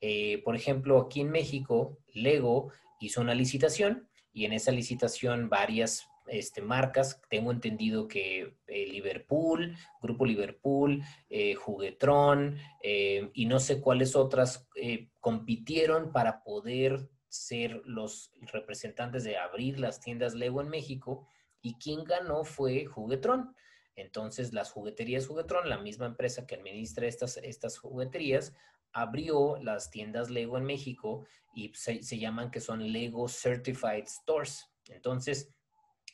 Eh, 0.02 0.42
por 0.44 0.56
ejemplo, 0.56 1.00
aquí 1.00 1.22
en 1.22 1.30
México, 1.30 2.00
Lego 2.14 2.72
hizo 3.00 3.22
una 3.22 3.36
licitación 3.36 4.08
y 4.34 4.46
en 4.46 4.54
esa 4.54 4.72
licitación 4.72 5.50
varias 5.50 6.08
este, 6.30 6.62
marcas. 6.62 7.22
Tengo 7.30 7.52
entendido 7.52 8.08
que 8.08 8.58
eh, 8.68 8.88
Liverpool, 8.88 9.76
Grupo 10.02 10.26
Liverpool, 10.26 11.04
eh, 11.30 11.56
eh, 12.84 13.30
y 13.34 13.46
no 13.46 13.60
sé 13.60 13.82
cuáles 13.82 14.16
otras 14.16 14.68
compitieron 15.20 16.12
para 16.12 16.44
poder 16.44 17.10
ser 17.28 17.82
los 17.86 18.32
representantes 18.42 19.24
de 19.24 19.38
abrir 19.38 19.80
las 19.80 20.00
tiendas 20.00 20.34
Lego 20.34 20.62
en 20.62 20.70
México 20.70 21.28
y 21.62 21.76
quien 21.76 22.04
ganó 22.04 22.44
fue 22.44 22.86
Juguetron. 22.86 23.56
Entonces, 23.96 24.54
las 24.54 24.72
jugueterías 24.72 25.28
Juguetron, 25.28 25.68
la 25.68 25.78
misma 25.78 26.06
empresa 26.06 26.48
que 26.48 26.56
administra 26.56 27.06
estas, 27.06 27.38
estas 27.38 27.78
jugueterías, 27.78 28.54
abrió 28.94 29.58
las 29.62 29.92
tiendas 29.92 30.30
Lego 30.30 30.58
en 30.58 30.64
México 30.64 31.26
y 31.54 31.72
se 31.74 32.18
llaman 32.18 32.50
que 32.50 32.62
son 32.62 32.92
Lego 32.92 33.28
Certified 33.28 34.06
Stores. 34.08 34.70
Entonces, 34.88 35.54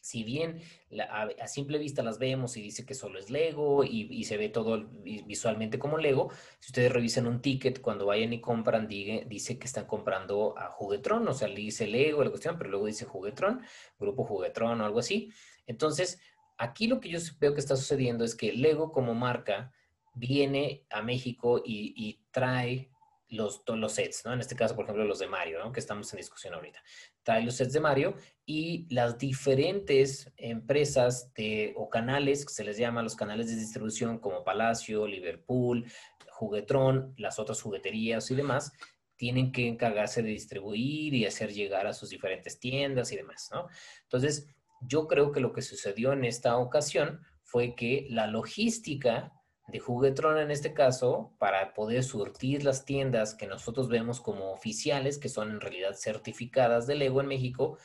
si 0.05 0.23
bien 0.23 0.61
a, 1.09 1.47
simple 1.47 1.79
vista 1.79 2.03
las 2.03 2.19
vemos 2.19 2.55
y 2.57 2.61
dice 2.61 2.85
que 2.85 2.93
solo 2.93 3.17
es 3.17 3.31
Lego 3.31 3.83
y, 3.83 4.23
se 4.25 4.37
ve 4.37 4.49
todo 4.49 4.87
visualmente 5.03 5.79
como 5.79 5.97
Lego, 5.97 6.29
si 6.59 6.69
ustedes 6.69 6.91
revisan 6.91 7.25
un 7.25 7.41
ticket 7.41 7.81
cuando 7.81 8.05
vayan 8.05 8.31
y 8.31 8.39
compran, 8.39 8.87
dice 8.87 9.57
que 9.57 9.65
están 9.65 9.87
comprando 9.87 10.55
a 10.59 10.69
Juguetron, 10.69 11.27
o 11.27 11.33
sea, 11.33 11.47
dice 11.47 11.87
Lego 11.87 12.23
la 12.23 12.29
cuestión, 12.29 12.55
pero 12.55 12.69
luego 12.69 12.85
dice 12.85 13.05
Juguetron, 13.05 13.63
Grupo 13.97 14.25
Juguetron 14.25 14.79
o 14.79 14.85
algo 14.85 14.99
así. 14.99 15.31
Entonces, 15.65 16.21
aquí 16.59 16.85
lo 16.85 16.99
que 16.99 17.09
yo 17.09 17.17
veo 17.39 17.55
que 17.55 17.59
está 17.59 17.75
sucediendo 17.75 18.23
es 18.25 18.35
que 18.35 18.53
Lego 18.53 18.91
como 18.91 19.15
marca 19.15 19.73
viene 20.13 20.85
a 20.91 21.01
México 21.01 21.63
y 21.65 22.19
trae 22.29 22.91
los, 23.29 23.63
los 23.67 23.91
sets, 23.91 24.23
¿no? 24.25 24.33
En 24.33 24.39
este 24.39 24.55
caso, 24.55 24.75
por 24.75 24.85
ejemplo, 24.85 25.03
los 25.03 25.19
de 25.19 25.27
Mario, 25.27 25.59
¿no? 25.59 25.71
Que 25.71 25.79
estamos 25.79 26.11
en 26.13 26.17
discusión 26.17 26.53
ahorita. 26.53 26.81
Trae 27.23 27.43
los 27.43 27.55
sets 27.55 27.73
de 27.73 27.79
Mario 27.79 28.15
y 28.45 28.87
las 28.93 29.17
diferentes 29.17 30.31
empresas 30.37 31.31
o 31.75 31.89
canales, 31.89 32.45
que 32.45 32.53
se 32.53 32.63
les 32.63 32.77
llama 32.77 33.01
los 33.01 33.15
canales 33.15 33.47
de 33.47 33.55
distribución 33.55 34.19
como 34.19 34.43
Palacio, 34.43 35.07
Liverpool, 35.07 35.85
Juguetron, 36.31 37.13
las 37.17 37.39
otras 37.39 37.61
jugueterías 37.61 38.29
y 38.29 38.35
demás, 38.35 38.73
tienen 39.15 39.51
que 39.51 39.67
encargarse 39.67 40.21
de 40.21 40.29
distribuir 40.29 41.13
y 41.13 41.25
hacer 41.25 41.53
llegar 41.53 41.87
a 41.87 41.93
sus 41.93 42.09
diferentes 42.09 42.59
tiendas 42.59 43.11
y 43.11 43.15
demás, 43.15 43.49
¿no? 43.51 43.67
Entonces, 44.03 44.47
yo 44.81 45.07
creo 45.07 45.31
que 45.31 45.39
lo 45.39 45.53
que 45.53 45.61
sucedió 45.61 46.13
en 46.13 46.25
esta 46.25 46.57
ocasión 46.57 47.21
fue 47.43 47.75
que 47.75 48.07
la 48.09 48.27
logística 48.27 49.31
de 49.67 49.79
Juguetron 49.79 50.37
en 50.37 50.51
este 50.51 50.73
caso, 50.73 51.33
para 51.39 51.73
poder 51.73 52.03
surtir 52.03 52.63
las 52.63 52.85
tiendas 52.85 53.33
que 53.33 53.47
nosotros 53.47 53.89
vemos 53.89 54.21
como 54.21 54.51
oficiales, 54.51 55.17
que 55.17 55.29
son 55.29 55.51
en 55.51 55.61
realidad 55.61 55.95
certificadas 55.95 56.85
de 56.87 56.95
Lego 56.95 57.21
en 57.21 57.27
México, 57.27 57.77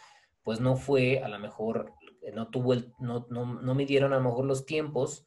pues 0.42 0.60
no 0.60 0.76
fue, 0.76 1.20
a 1.20 1.28
lo 1.28 1.38
mejor, 1.38 1.94
no 2.34 2.48
tuvo 2.48 2.74
el, 2.74 2.92
no, 2.98 3.26
no, 3.30 3.60
no 3.60 3.74
midieron 3.74 4.12
a 4.12 4.16
lo 4.16 4.24
mejor 4.24 4.44
los 4.44 4.66
tiempos 4.66 5.26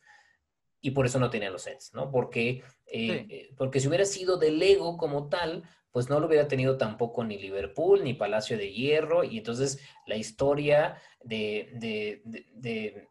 y 0.79 0.91
por 0.91 1.05
eso 1.05 1.17
no 1.17 1.29
tenía 1.29 1.49
los 1.49 1.63
sets, 1.63 1.93
¿no? 1.93 2.11
Porque, 2.11 2.61
eh, 2.85 3.25
eh, 3.29 3.53
porque 3.57 3.79
si 3.79 3.87
hubiera 3.87 4.05
sido 4.05 4.37
de 4.37 4.51
Lego 4.51 4.97
como 4.97 5.29
tal, 5.29 5.63
pues 5.93 6.09
no 6.09 6.19
lo 6.19 6.25
hubiera 6.25 6.47
tenido 6.47 6.75
tampoco 6.77 7.23
ni 7.23 7.37
Liverpool 7.37 8.03
ni 8.03 8.15
Palacio 8.15 8.57
de 8.57 8.73
Hierro, 8.73 9.23
y 9.23 9.37
entonces 9.37 9.79
la 10.07 10.15
historia 10.15 10.97
de, 11.23 11.69
de, 11.75 12.21
de, 12.55 13.07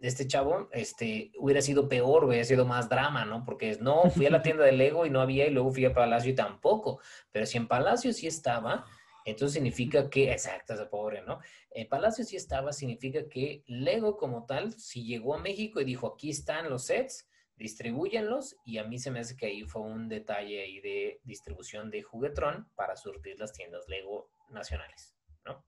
este, 0.00 0.28
chavo 0.28 0.68
este, 0.70 1.32
hubiera 1.38 1.60
sido 1.60 1.88
peor, 1.88 2.24
hubiera 2.24 2.44
sido 2.44 2.64
más 2.64 2.88
drama, 2.88 3.24
¿no? 3.24 3.44
Porque 3.44 3.76
no, 3.80 4.08
fui 4.10 4.26
a 4.26 4.30
la 4.30 4.42
tienda 4.42 4.64
de 4.64 4.72
Lego 4.72 5.04
y 5.04 5.10
no 5.10 5.20
había, 5.20 5.46
y 5.48 5.50
luego 5.50 5.72
fui 5.72 5.84
a 5.84 5.92
Palacio 5.92 6.30
y 6.30 6.36
tampoco, 6.36 7.00
pero 7.32 7.46
si 7.46 7.58
en 7.58 7.66
Palacio 7.66 8.12
sí 8.12 8.28
estaba, 8.28 8.86
entonces 9.24 9.54
significa 9.54 10.08
que, 10.08 10.30
exacto, 10.30 10.74
ese 10.74 10.86
pobre, 10.86 11.22
¿no? 11.22 11.40
En 11.72 11.88
Palacio 11.88 12.24
sí 12.24 12.36
estaba, 12.36 12.72
significa 12.72 13.28
que 13.28 13.64
Lego 13.66 14.16
como 14.16 14.46
tal, 14.46 14.72
si 14.74 15.04
llegó 15.04 15.34
a 15.34 15.38
México 15.38 15.80
y 15.80 15.84
dijo, 15.84 16.06
aquí 16.14 16.30
están 16.30 16.70
los 16.70 16.84
sets, 16.84 17.28
distribuyenlos 17.56 18.56
y 18.64 18.78
a 18.78 18.84
mí 18.84 18.98
se 18.98 19.10
me 19.10 19.20
hace 19.20 19.36
que 19.36 19.46
ahí 19.46 19.62
fue 19.64 19.82
un 19.82 20.08
detalle 20.08 20.62
ahí 20.62 20.80
de 20.80 21.20
distribución 21.24 21.90
de 21.90 22.02
Juguetron 22.02 22.68
para 22.74 22.96
surtir 22.96 23.38
las 23.38 23.52
tiendas 23.52 23.88
Lego 23.88 24.30
nacionales, 24.50 25.14
¿no? 25.44 25.64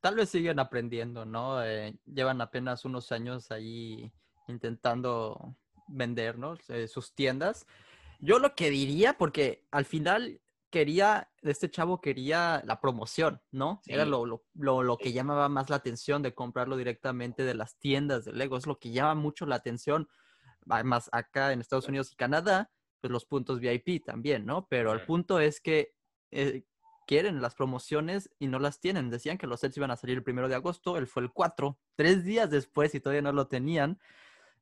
Tal 0.00 0.16
vez 0.16 0.28
siguen 0.28 0.58
aprendiendo, 0.58 1.24
¿no? 1.24 1.64
Eh, 1.64 1.98
llevan 2.04 2.40
apenas 2.40 2.84
unos 2.84 3.10
años 3.12 3.50
ahí 3.50 4.12
intentando 4.48 5.56
vender, 5.88 6.38
¿no? 6.38 6.58
Eh, 6.68 6.88
sus 6.88 7.14
tiendas. 7.14 7.66
Yo 8.20 8.38
lo 8.38 8.54
que 8.54 8.68
diría, 8.68 9.16
porque 9.16 9.66
al 9.70 9.86
final 9.86 10.40
quería, 10.70 11.30
este 11.42 11.70
chavo 11.70 12.00
quería 12.00 12.62
la 12.66 12.80
promoción, 12.80 13.40
¿no? 13.50 13.80
Era 13.86 14.04
lo, 14.04 14.26
lo, 14.26 14.44
lo, 14.54 14.82
lo, 14.82 14.98
que 14.98 15.12
llamaba 15.12 15.48
más 15.48 15.70
la 15.70 15.76
atención 15.76 16.20
de 16.22 16.34
comprarlo 16.34 16.76
directamente 16.76 17.44
de 17.44 17.54
las 17.54 17.78
tiendas 17.78 18.24
de 18.24 18.32
Lego. 18.32 18.58
Es 18.58 18.66
lo 18.66 18.78
que 18.78 18.90
llama 18.90 19.14
mucho 19.14 19.46
la 19.46 19.56
atención 19.56 20.08
más 20.64 21.08
acá 21.12 21.52
en 21.52 21.60
Estados 21.60 21.88
Unidos 21.88 22.12
y 22.12 22.16
Canadá, 22.16 22.70
pues 23.00 23.12
los 23.12 23.26
puntos 23.26 23.60
VIP 23.60 24.04
también, 24.04 24.46
¿no? 24.46 24.66
Pero 24.68 24.92
el 24.92 25.04
punto 25.04 25.40
es 25.40 25.60
que 25.60 25.92
eh, 26.30 26.64
quieren 27.06 27.42
las 27.42 27.54
promociones 27.54 28.30
y 28.38 28.48
no 28.48 28.58
las 28.58 28.80
tienen. 28.80 29.10
Decían 29.10 29.38
que 29.38 29.46
los 29.46 29.60
sets 29.60 29.76
iban 29.76 29.90
a 29.90 29.96
salir 29.96 30.16
el 30.16 30.24
primero 30.24 30.48
de 30.48 30.54
agosto, 30.54 30.96
él 30.96 31.06
fue 31.06 31.22
el 31.22 31.32
4, 31.32 31.78
tres 31.96 32.24
días 32.24 32.50
después 32.50 32.94
y 32.94 33.00
todavía 33.00 33.22
no 33.22 33.32
lo 33.32 33.46
tenían. 33.46 33.98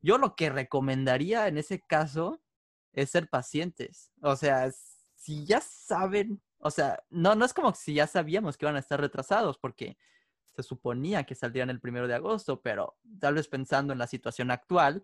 Yo 0.00 0.18
lo 0.18 0.34
que 0.34 0.50
recomendaría 0.50 1.46
en 1.46 1.58
ese 1.58 1.80
caso 1.80 2.42
es 2.92 3.10
ser 3.10 3.28
pacientes. 3.28 4.10
O 4.20 4.36
sea, 4.36 4.70
si 5.14 5.44
ya 5.46 5.60
saben, 5.60 6.42
o 6.58 6.70
sea, 6.70 7.02
no, 7.10 7.34
no 7.34 7.44
es 7.44 7.54
como 7.54 7.72
si 7.74 7.94
ya 7.94 8.06
sabíamos 8.06 8.56
que 8.56 8.66
iban 8.66 8.76
a 8.76 8.80
estar 8.80 9.00
retrasados, 9.00 9.58
porque 9.58 9.96
se 10.54 10.62
suponía 10.62 11.24
que 11.24 11.34
saldrían 11.34 11.70
el 11.70 11.80
primero 11.80 12.08
de 12.08 12.14
agosto, 12.14 12.60
pero 12.60 12.96
tal 13.20 13.34
vez 13.34 13.48
pensando 13.48 13.92
en 13.92 13.98
la 13.98 14.06
situación 14.06 14.50
actual, 14.50 15.02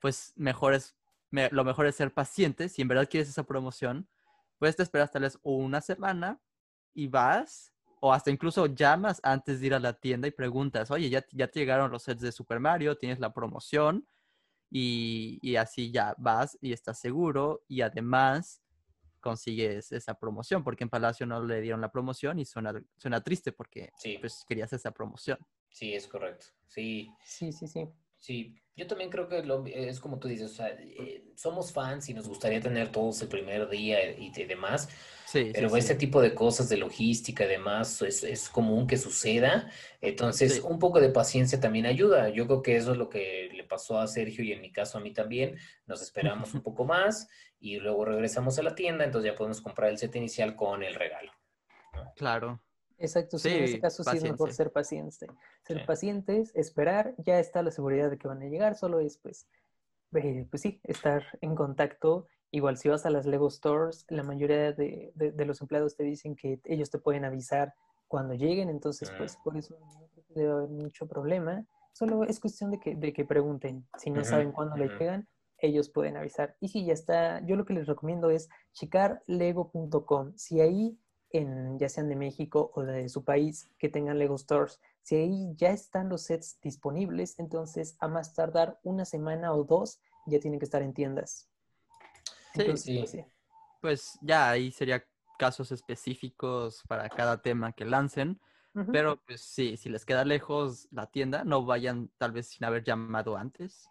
pues 0.00 0.32
mejor 0.36 0.74
es, 0.74 0.96
lo 1.30 1.64
mejor 1.64 1.86
es 1.86 1.96
ser 1.96 2.12
paciente. 2.12 2.68
Si 2.68 2.82
en 2.82 2.88
verdad 2.88 3.08
quieres 3.08 3.28
esa 3.28 3.44
promoción, 3.44 4.08
puedes 4.58 4.76
te 4.76 4.82
esperas 4.82 5.10
tal 5.10 5.22
vez 5.22 5.38
una 5.42 5.80
semana 5.80 6.40
y 6.94 7.06
vas, 7.06 7.72
o 8.00 8.12
hasta 8.12 8.30
incluso 8.30 8.66
llamas 8.66 9.20
antes 9.22 9.60
de 9.60 9.66
ir 9.66 9.74
a 9.74 9.80
la 9.80 9.92
tienda 9.92 10.28
y 10.28 10.32
preguntas, 10.32 10.90
oye, 10.90 11.10
ya, 11.10 11.24
ya 11.32 11.48
te 11.48 11.60
llegaron 11.60 11.90
los 11.90 12.02
sets 12.02 12.20
de 12.22 12.32
Super 12.32 12.60
Mario, 12.60 12.96
tienes 12.96 13.18
la 13.18 13.32
promoción, 13.32 14.06
y, 14.70 15.38
y 15.42 15.56
así 15.56 15.90
ya 15.90 16.14
vas 16.18 16.58
y 16.60 16.72
estás 16.72 16.98
seguro, 16.98 17.62
y 17.68 17.80
además 17.80 18.62
consigues 19.20 19.92
esa 19.92 20.14
promoción, 20.14 20.62
porque 20.62 20.84
en 20.84 20.90
Palacio 20.90 21.26
no 21.26 21.42
le 21.42 21.60
dieron 21.60 21.80
la 21.80 21.90
promoción 21.90 22.38
y 22.38 22.44
suena, 22.44 22.72
suena 22.96 23.20
triste 23.20 23.52
porque 23.52 23.92
pues, 24.20 24.44
querías 24.48 24.72
esa 24.72 24.90
promoción. 24.92 25.38
Sí, 25.70 25.94
es 25.94 26.06
correcto. 26.06 26.46
Sí. 26.66 27.12
Sí, 27.24 27.52
sí, 27.52 27.66
sí. 27.66 27.88
Sí, 28.18 28.56
yo 28.78 28.86
también 28.86 29.10
creo 29.10 29.28
que 29.28 29.42
es 29.88 29.98
como 29.98 30.20
tú 30.20 30.28
dices, 30.28 30.52
o 30.52 30.54
sea, 30.54 30.68
eh, 30.68 31.24
somos 31.34 31.72
fans 31.72 32.08
y 32.08 32.14
nos 32.14 32.28
gustaría 32.28 32.60
tener 32.60 32.92
todos 32.92 33.20
el 33.22 33.28
primer 33.28 33.68
día 33.68 33.98
y, 34.16 34.30
demás, 34.44 34.88
sí, 35.26 35.50
pero 35.52 35.76
este 35.76 35.96
tipo 35.96 36.20
de 36.22 36.32
cosas 36.32 36.68
de 36.68 36.76
logística 36.76 37.44
y 37.44 37.48
demás 37.48 38.00
es, 38.02 38.22
es 38.22 38.48
común 38.48 38.86
que 38.86 38.96
suceda, 38.96 39.68
entonces 40.00 40.60
un 40.60 40.78
poco 40.78 41.00
de 41.00 41.08
paciencia 41.08 41.58
también 41.58 41.86
ayuda. 41.86 42.28
Yo 42.28 42.46
creo 42.46 42.62
que 42.62 42.76
eso 42.76 42.92
es 42.92 42.98
lo 42.98 43.08
que 43.08 43.50
le 43.52 43.64
pasó 43.64 43.98
a 43.98 44.06
Sergio 44.06 44.44
y 44.44 44.52
en 44.52 44.60
mi 44.60 44.70
caso 44.70 44.98
a 44.98 45.00
mí 45.00 45.12
también, 45.12 45.56
nos 45.86 46.00
esperamos 46.00 46.54
un 46.54 46.62
poco 46.62 46.84
más 46.84 47.28
y 47.58 47.78
luego 47.78 48.04
regresamos 48.04 48.60
a 48.60 48.62
la 48.62 48.76
tienda, 48.76 49.04
entonces 49.04 49.32
ya 49.32 49.36
podemos 49.36 49.60
comprar 49.60 49.90
el 49.90 49.98
set 49.98 50.14
inicial 50.14 50.54
con 50.54 50.84
el 50.84 50.94
regalo. 50.94 51.32
Claro. 52.14 52.60
Exacto, 52.98 53.38
sí, 53.38 53.48
en 53.48 53.64
ese 53.64 53.80
caso 53.80 54.02
sí 54.02 54.16
es 54.16 54.22
mejor 54.22 54.52
ser 54.52 54.72
paciente. 54.72 55.26
Ser 55.62 55.86
pacientes, 55.86 56.50
esperar, 56.54 57.14
ya 57.18 57.38
está 57.38 57.62
la 57.62 57.70
seguridad 57.70 58.10
de 58.10 58.18
que 58.18 58.26
van 58.26 58.42
a 58.42 58.46
llegar, 58.46 58.76
solo 58.76 58.98
es 58.98 59.18
pues, 59.18 59.46
eh, 60.14 60.46
pues 60.50 60.62
sí, 60.62 60.80
estar 60.84 61.22
en 61.40 61.54
contacto. 61.54 62.26
Igual 62.50 62.76
si 62.76 62.88
vas 62.88 63.06
a 63.06 63.10
las 63.10 63.26
Lego 63.26 63.50
Stores, 63.50 64.04
la 64.08 64.22
mayoría 64.22 64.72
de, 64.72 65.12
de, 65.14 65.44
los 65.44 65.60
empleados 65.60 65.96
te 65.96 66.02
dicen 66.02 66.34
que 66.34 66.60
ellos 66.64 66.90
te 66.90 66.98
pueden 66.98 67.24
avisar 67.24 67.74
cuando 68.06 68.34
lleguen, 68.34 68.70
entonces 68.70 69.12
pues 69.18 69.36
por 69.44 69.56
eso 69.56 69.76
no 69.78 70.08
debe 70.30 70.50
haber 70.50 70.68
mucho 70.70 71.06
problema. 71.06 71.64
Solo 71.92 72.24
es 72.24 72.40
cuestión 72.40 72.70
de 72.70 72.80
que, 72.80 72.96
de 72.96 73.12
que 73.12 73.24
pregunten. 73.24 73.86
Si 73.98 74.10
no 74.10 74.24
saben 74.24 74.52
cuándo 74.52 74.76
le 74.76 74.88
llegan, 74.88 75.28
ellos 75.58 75.90
pueden 75.90 76.16
avisar. 76.16 76.56
Y 76.60 76.68
si 76.68 76.84
ya 76.84 76.94
está, 76.94 77.44
yo 77.44 77.56
lo 77.56 77.64
que 77.64 77.74
les 77.74 77.86
recomiendo 77.86 78.30
es 78.30 78.48
checar 78.72 79.22
lego.com. 79.26 80.32
Si 80.36 80.60
ahí 80.60 80.98
en, 81.30 81.78
ya 81.78 81.88
sean 81.88 82.08
de 82.08 82.16
México 82.16 82.70
o 82.74 82.82
de 82.82 83.08
su 83.08 83.24
país, 83.24 83.70
que 83.78 83.88
tengan 83.88 84.18
Lego 84.18 84.38
Stores. 84.38 84.80
Si 85.02 85.16
ahí 85.16 85.54
ya 85.56 85.70
están 85.70 86.08
los 86.08 86.22
sets 86.22 86.58
disponibles, 86.60 87.38
entonces 87.38 87.96
a 88.00 88.08
más 88.08 88.34
tardar 88.34 88.78
una 88.82 89.04
semana 89.04 89.52
o 89.52 89.64
dos 89.64 90.00
ya 90.26 90.40
tienen 90.40 90.58
que 90.58 90.64
estar 90.64 90.82
en 90.82 90.94
tiendas. 90.94 91.48
Sí, 92.54 92.76
sí. 92.76 92.98
Pues, 92.98 93.26
pues, 93.80 94.18
ya 94.20 94.50
ahí 94.50 94.70
sería 94.72 95.04
casos 95.38 95.70
específicos 95.72 96.82
para 96.88 97.08
cada 97.08 97.40
tema 97.40 97.72
que 97.72 97.84
lancen. 97.84 98.40
Pero 98.92 99.20
pues 99.24 99.40
sí, 99.40 99.76
si 99.76 99.88
les 99.88 100.04
queda 100.04 100.24
lejos 100.24 100.86
la 100.92 101.06
tienda, 101.06 101.42
no 101.42 101.64
vayan 101.64 102.10
tal 102.16 102.30
vez 102.30 102.46
sin 102.46 102.64
haber 102.64 102.84
llamado 102.84 103.36
antes. 103.36 103.90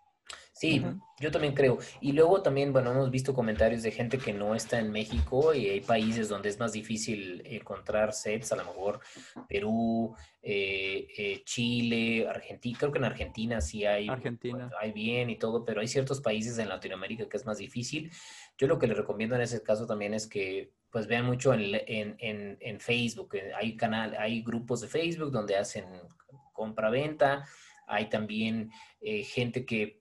Sí, 0.53 0.83
yo 1.19 1.29
también 1.29 1.53
creo. 1.53 1.77
Y 2.01 2.13
luego 2.13 2.41
también, 2.41 2.73
bueno, 2.73 2.91
hemos 2.91 3.11
visto 3.11 3.31
comentarios 3.31 3.83
de 3.83 3.91
gente 3.91 4.17
que 4.17 4.33
no 4.33 4.55
está 4.55 4.79
en 4.79 4.91
México 4.91 5.53
y 5.53 5.69
hay 5.69 5.81
países 5.81 6.29
donde 6.29 6.49
es 6.49 6.57
más 6.57 6.71
difícil 6.73 7.43
encontrar 7.45 8.11
sets, 8.11 8.51
a 8.53 8.55
lo 8.55 8.65
mejor 8.65 8.99
Perú, 9.47 10.15
eh, 10.41 11.07
eh, 11.15 11.43
Chile, 11.45 12.27
Argentina, 12.27 12.75
creo 12.79 12.91
que 12.91 12.97
en 12.97 13.05
Argentina 13.05 13.61
sí 13.61 13.85
hay, 13.85 14.09
Argentina. 14.09 14.71
hay 14.81 14.91
bien 14.93 15.29
y 15.29 15.37
todo, 15.37 15.63
pero 15.63 15.79
hay 15.79 15.87
ciertos 15.87 16.21
países 16.21 16.57
en 16.57 16.69
Latinoamérica 16.69 17.29
que 17.29 17.37
es 17.37 17.45
más 17.45 17.59
difícil. 17.59 18.11
Yo 18.57 18.65
lo 18.65 18.79
que 18.79 18.87
les 18.87 18.97
recomiendo 18.97 19.35
en 19.35 19.41
ese 19.41 19.61
caso 19.61 19.85
también 19.85 20.15
es 20.15 20.25
que 20.25 20.71
pues 20.89 21.05
vean 21.05 21.25
mucho 21.25 21.53
en, 21.53 21.75
en, 21.85 22.15
en, 22.17 22.57
en 22.61 22.79
Facebook. 22.79 23.35
eh, 23.35 23.51
Hay 23.55 23.75
canal, 23.77 24.15
hay 24.17 24.41
grupos 24.41 24.81
de 24.81 24.87
Facebook 24.87 25.31
donde 25.31 25.55
hacen 25.55 25.85
compra-venta. 26.53 27.45
Hay 27.89 28.09
también 28.09 28.71
eh, 28.99 29.23
gente 29.23 29.65
que, 29.65 29.96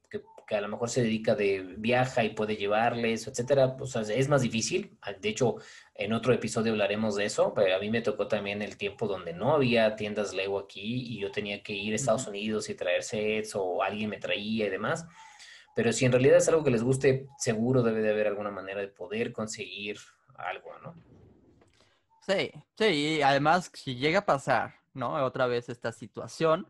que, 0.46 0.56
a 0.56 0.60
lo 0.60 0.68
mejor 0.68 0.90
se 0.90 1.02
dedica 1.02 1.34
de 1.34 1.74
viaja 1.78 2.24
y 2.24 2.30
puede 2.30 2.56
llevarles, 2.56 3.26
etcétera. 3.26 3.76
O 3.80 3.86
sea, 3.86 4.02
es 4.02 4.28
más 4.28 4.42
difícil. 4.42 4.96
Ah, 5.02 5.12
De 5.12 5.28
hecho, 5.28 5.56
en 5.94 6.12
otro 6.12 6.32
episodio 6.32 6.72
hablaremos 6.72 7.16
de 7.16 7.24
eso, 7.24 7.52
pero 7.54 7.74
a 7.74 7.78
mí 7.78 7.90
me 7.90 8.02
tocó 8.02 8.28
también 8.28 8.62
el 8.62 8.76
tiempo 8.76 9.06
donde 9.06 9.32
no 9.32 9.54
había 9.54 9.96
tiendas 9.96 10.34
Lego 10.34 10.58
aquí 10.58 11.14
y 11.14 11.20
yo 11.20 11.30
tenía 11.30 11.62
que 11.62 11.72
ir 11.72 11.92
a 11.92 11.96
Estados. 11.96 12.26
Unidos 12.26 12.68
y 12.70 12.74
traer 12.74 13.02
sets 13.02 13.54
o 13.54 13.82
alguien 13.82 14.10
me 14.10 14.18
traía 14.18 14.66
y 14.66 14.70
demás. 14.70 15.06
Pero 15.74 15.92
si 15.92 16.06
en 16.06 16.12
realidad 16.12 16.38
es 16.38 16.48
algo 16.48 16.64
que 16.64 16.70
les 16.70 16.82
guste, 16.82 17.28
seguro 17.38 17.82
debe 17.82 18.00
de 18.00 18.10
haber 18.10 18.26
alguna 18.28 18.50
manera 18.50 18.80
de 18.80 18.88
poder 18.88 19.32
conseguir 19.32 19.98
algo, 20.34 20.70
¿no? 20.82 20.94
Sí, 22.26 22.50
sí, 22.76 22.84
y 22.84 23.22
además, 23.22 23.70
si 23.74 23.96
llega 23.96 24.20
a 24.20 24.26
pasar, 24.26 24.74
¿no? 24.94 25.14
Otra 25.24 25.46
vez 25.46 25.68
esta 25.68 25.92
situación, 25.92 26.66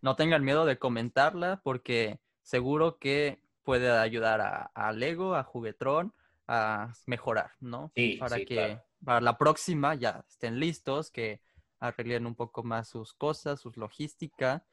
no 0.00 0.16
tengan 0.16 0.42
miedo 0.42 0.64
de 0.64 0.78
comentarla 0.78 1.60
porque 1.62 2.18
seguro 2.42 2.98
que 2.98 3.40
puede 3.62 3.90
ayudar 3.90 4.40
a, 4.40 4.70
a 4.74 4.92
Lego, 4.92 5.34
a 5.34 5.44
Juguetron, 5.44 6.12
a 6.48 6.92
mejorar, 7.06 7.52
¿no? 7.60 7.92
Sí, 7.94 8.16
Para 8.18 8.36
sí, 8.36 8.44
que 8.44 8.54
claro. 8.54 8.82
para 9.04 9.20
la 9.20 9.38
próxima 9.38 9.94
ya 9.94 10.24
estén 10.28 10.58
listos, 10.58 11.10
que 11.10 11.40
arreglen 11.78 12.26
un 12.26 12.34
poco 12.34 12.62
más 12.62 12.88
sus 12.88 13.14
cosas, 13.14 13.60
sus 13.60 13.76
logística 13.76 14.64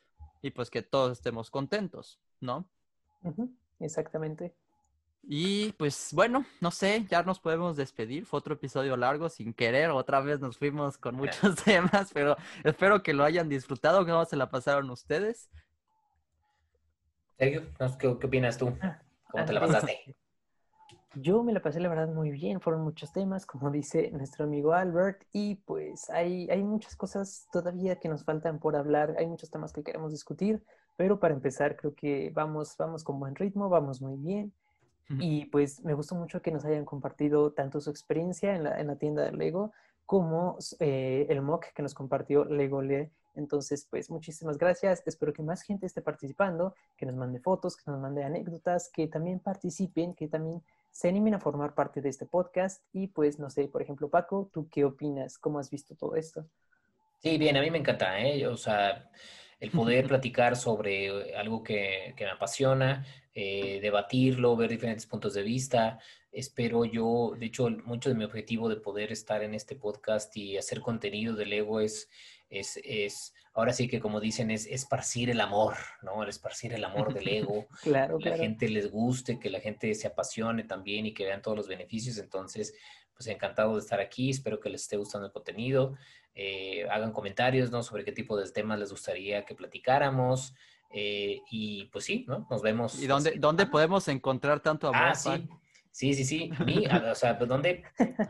y 0.42 0.52
pues 0.52 0.70
que 0.70 0.82
todos 0.82 1.14
estemos 1.14 1.50
contentos, 1.52 2.20
¿no? 2.40 2.70
Exactamente. 3.80 4.56
Y 5.30 5.74
pues 5.74 6.12
bueno, 6.14 6.46
no 6.62 6.72
sé, 6.72 7.06
ya 7.10 7.22
nos 7.24 7.40
podemos 7.40 7.76
despedir. 7.76 8.26
Fue 8.26 8.40
otro 8.40 8.54
episodio 8.54 8.96
largo 8.96 9.30
sin 9.30 9.54
querer. 9.54 9.90
Otra 9.92 10.22
vez 10.22 10.40
nos 10.40 10.58
fuimos 10.58 10.98
con 10.98 11.16
muchos 11.18 11.56
temas, 11.64 12.12
pero 12.14 12.38
espero 12.64 13.04
que 13.04 13.14
lo 13.14 13.24
hayan 13.24 13.50
disfrutado. 13.50 14.06
¿Cómo 14.06 14.24
se 14.26 14.38
la 14.38 14.50
pasaron 14.50 14.90
ustedes? 14.90 15.50
Sergio. 17.38 17.62
¿qué, 17.78 18.18
qué 18.20 18.26
opinas 18.28 18.58
tú? 18.58 18.74
¿Cómo 19.32 19.46
te 19.46 19.54
la 19.54 19.60
Ah, 19.60 19.68
pasaste? 19.68 20.16
Yo 21.16 21.44
me 21.44 21.52
la 21.52 21.62
pasé, 21.62 21.80
la 21.80 21.90
verdad, 21.90 22.10
muy 22.10 22.32
bien. 22.32 22.62
Fueron 22.62 22.84
muchos 22.84 23.12
temas, 23.12 23.46
como 23.46 23.72
dice 23.72 24.12
nuestro 24.12 24.46
amigo 24.46 24.74
Albert, 24.74 25.24
y 25.34 25.56
pues 25.56 26.10
hay, 26.10 26.50
hay 26.50 26.64
muchas 26.64 26.96
cosas 26.96 27.48
todavía 27.52 28.00
que 28.00 28.08
nos 28.10 28.24
faltan 28.24 28.60
por 28.60 28.76
hablar. 28.76 29.16
Hay 29.18 29.26
muchos 29.26 29.50
temas 29.50 29.74
que 29.74 29.84
queremos 29.84 30.12
discutir, 30.12 30.64
pero 30.96 31.20
para 31.20 31.34
empezar, 31.34 31.76
creo 31.76 31.96
que 31.96 32.32
vamos, 32.34 32.76
vamos 32.78 33.04
con 33.04 33.20
buen 33.20 33.36
ritmo, 33.36 33.70
vamos 33.70 34.02
muy 34.02 34.16
bien. 34.18 34.54
Y 35.10 35.46
pues 35.46 35.86
me 35.86 35.94
gustó 35.94 36.16
mucho 36.16 36.42
que 36.42 36.52
nos 36.52 36.66
hayan 36.66 36.84
compartido 36.84 37.54
tanto 37.54 37.80
su 37.80 37.90
experiencia 37.90 38.54
en 38.54 38.66
la, 38.66 38.78
en 38.78 38.88
la 38.88 38.98
tienda 38.98 39.24
de 39.24 39.32
Lego 39.32 39.72
como 40.06 40.58
eh, 40.80 41.28
el 41.30 41.42
mock 41.42 41.68
que 41.74 41.82
nos 41.82 41.94
compartió 41.94 42.44
Lego 42.44 42.82
Le. 42.82 43.10
Entonces, 43.38 43.88
pues 43.90 44.10
muchísimas 44.10 44.58
gracias. 44.58 45.04
Espero 45.06 45.32
que 45.32 45.44
más 45.44 45.62
gente 45.62 45.86
esté 45.86 46.02
participando, 46.02 46.74
que 46.98 47.06
nos 47.06 47.16
mande 47.16 47.40
fotos, 47.40 47.78
que 47.78 47.90
nos 47.90 48.00
mande 48.00 48.24
anécdotas, 48.24 48.90
que 48.92 49.08
también 49.08 49.40
participen, 49.40 50.14
que 50.14 50.28
también 50.28 50.62
se 50.92 51.08
animen 51.08 51.36
a 51.36 51.40
formar 51.40 51.74
parte 51.76 52.02
de 52.02 52.10
este 52.10 52.26
podcast. 52.26 52.84
Y 52.92 53.08
pues, 53.08 53.40
no 53.40 53.50
sé, 53.50 53.68
por 53.68 53.82
ejemplo, 53.82 54.10
Paco, 54.10 54.50
¿tú 54.52 54.68
qué 54.70 54.84
opinas? 54.84 55.38
¿Cómo 55.38 55.60
has 55.60 55.70
visto 55.70 55.96
todo 55.96 56.16
esto? 56.16 56.46
Sí, 57.20 57.38
bien, 57.38 57.56
a 57.58 57.62
mí 57.62 57.72
me 57.72 57.78
encanta, 57.78 58.20
¿eh? 58.20 58.46
O 58.48 58.58
sea, 58.58 59.10
el 59.60 59.72
poder 59.72 60.08
platicar 60.08 60.56
sobre 60.56 61.36
algo 61.36 61.64
que, 61.64 62.14
que 62.18 62.26
me 62.26 62.32
apasiona, 62.32 63.06
eh, 63.34 63.80
debatirlo, 63.82 64.56
ver 64.56 64.72
diferentes 64.72 65.06
puntos 65.06 65.36
de 65.36 65.44
vista. 65.44 66.00
Espero 66.32 66.86
yo, 66.86 67.36
de 67.38 67.46
hecho, 67.46 67.70
mucho 67.70 68.10
de 68.10 68.16
mi 68.16 68.24
objetivo 68.24 68.68
de 68.68 68.78
poder 68.78 69.12
estar 69.12 69.44
en 69.44 69.54
este 69.54 69.76
podcast 69.76 70.36
y 70.38 70.58
hacer 70.58 70.82
contenido 70.82 71.36
de 71.36 71.46
Lego 71.46 71.80
es, 71.80 72.10
es, 72.50 72.80
es 72.84 73.34
ahora 73.54 73.74
sí 73.74 73.88
que 73.88 74.00
como 74.00 74.20
dicen, 74.20 74.52
es 74.52 74.68
esparcir 74.68 75.30
el 75.30 75.42
amor, 75.42 75.76
¿no? 76.04 76.24
El 76.24 76.30
esparcir 76.30 76.74
el 76.74 76.84
amor 76.84 77.14
del 77.14 77.26
Lego. 77.26 77.68
Claro, 77.82 78.20
que 78.20 78.30
la 78.30 78.38
gente 78.38 78.70
les 78.70 78.92
guste, 78.92 79.40
que 79.40 79.50
la 79.50 79.60
gente 79.60 79.94
se 79.96 80.08
apasione 80.08 80.64
también 80.64 81.06
y 81.06 81.14
que 81.14 81.26
vean 81.26 81.42
todos 81.42 81.58
los 81.58 81.68
beneficios. 81.68 82.18
Entonces, 82.20 82.74
pues 83.16 83.28
encantado 83.28 83.74
de 83.74 83.80
estar 83.80 84.00
aquí. 84.00 84.30
Espero 84.30 84.60
que 84.60 84.70
les 84.70 84.84
esté 84.84 84.96
gustando 84.96 85.28
el 85.28 85.34
contenido. 85.34 85.96
Eh, 86.36 86.88
hagan 86.90 87.12
comentarios, 87.12 87.72
¿no? 87.72 87.82
Sobre 87.82 88.06
qué 88.06 88.12
tipo 88.12 88.38
de 88.38 88.50
temas 88.52 88.78
les 88.80 88.92
gustaría 88.92 89.44
que 89.44 89.56
platicáramos. 89.56 90.54
Eh, 90.92 91.42
y 91.50 91.86
pues 91.86 92.06
sí, 92.06 92.26
¿no? 92.28 92.48
Nos 92.50 92.62
vemos. 92.62 93.02
¿Y 93.02 93.08
dónde, 93.08 93.34
dónde 93.38 93.66
podemos 93.66 94.08
encontrar 94.08 94.60
tanto 94.60 94.88
amor? 94.88 95.02
Ah, 95.04 95.16
sí. 95.16 95.50
Sí, 95.98 96.14
sí, 96.14 96.26
sí. 96.26 96.52
A 96.60 96.64
mí, 96.64 96.86
o 97.12 97.16
sea, 97.16 97.40
pues 97.40 97.50
dónde, 97.50 97.84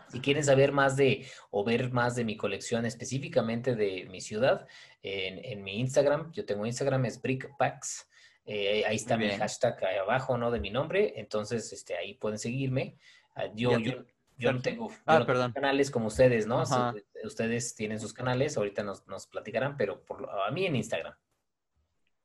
si 0.09 0.21
quieren 0.21 0.41
saber 0.43 0.71
más 0.71 0.95
de, 0.95 1.25
o 1.51 1.65
ver 1.65 1.91
más 1.91 2.15
de 2.15 2.23
mi 2.23 2.37
colección 2.37 2.85
específicamente 2.85 3.75
de 3.75 4.05
mi 4.09 4.21
ciudad, 4.21 4.65
en, 5.03 5.43
en 5.43 5.63
mi 5.65 5.77
Instagram, 5.81 6.31
yo 6.31 6.45
tengo 6.45 6.65
Instagram, 6.65 7.03
es 7.05 7.21
BrickPacks. 7.21 8.09
eh, 8.45 8.85
ahí 8.87 8.95
está 8.95 9.17
mi 9.17 9.27
hashtag 9.31 9.83
ahí 9.83 9.97
abajo, 9.97 10.37
¿no? 10.37 10.49
De 10.49 10.61
mi 10.61 10.69
nombre. 10.69 11.15
Entonces, 11.17 11.73
este, 11.73 11.97
ahí 11.97 12.13
pueden 12.13 12.39
seguirme. 12.39 12.95
Ah, 13.35 13.47
yo, 13.53 13.71
¿Y 13.71 13.73
a 13.73 13.77
ti, 13.79 13.91
yo, 13.91 14.05
yo 14.37 14.53
no 14.53 14.61
tengo, 14.61 14.89
yo 14.89 14.95
Ah, 15.05 15.19
no 15.19 15.25
tengo 15.25 15.27
perdón. 15.33 15.51
canales 15.51 15.91
como 15.91 16.07
ustedes, 16.07 16.47
¿no? 16.47 16.61
Ajá. 16.61 16.95
Ustedes 17.25 17.75
tienen 17.75 17.99
sus 17.99 18.13
canales, 18.13 18.55
ahorita 18.55 18.81
nos, 18.83 19.05
nos 19.07 19.27
platicarán, 19.27 19.75
pero 19.75 20.05
por, 20.05 20.29
a 20.47 20.49
mí 20.51 20.65
en 20.65 20.77
Instagram. 20.77 21.13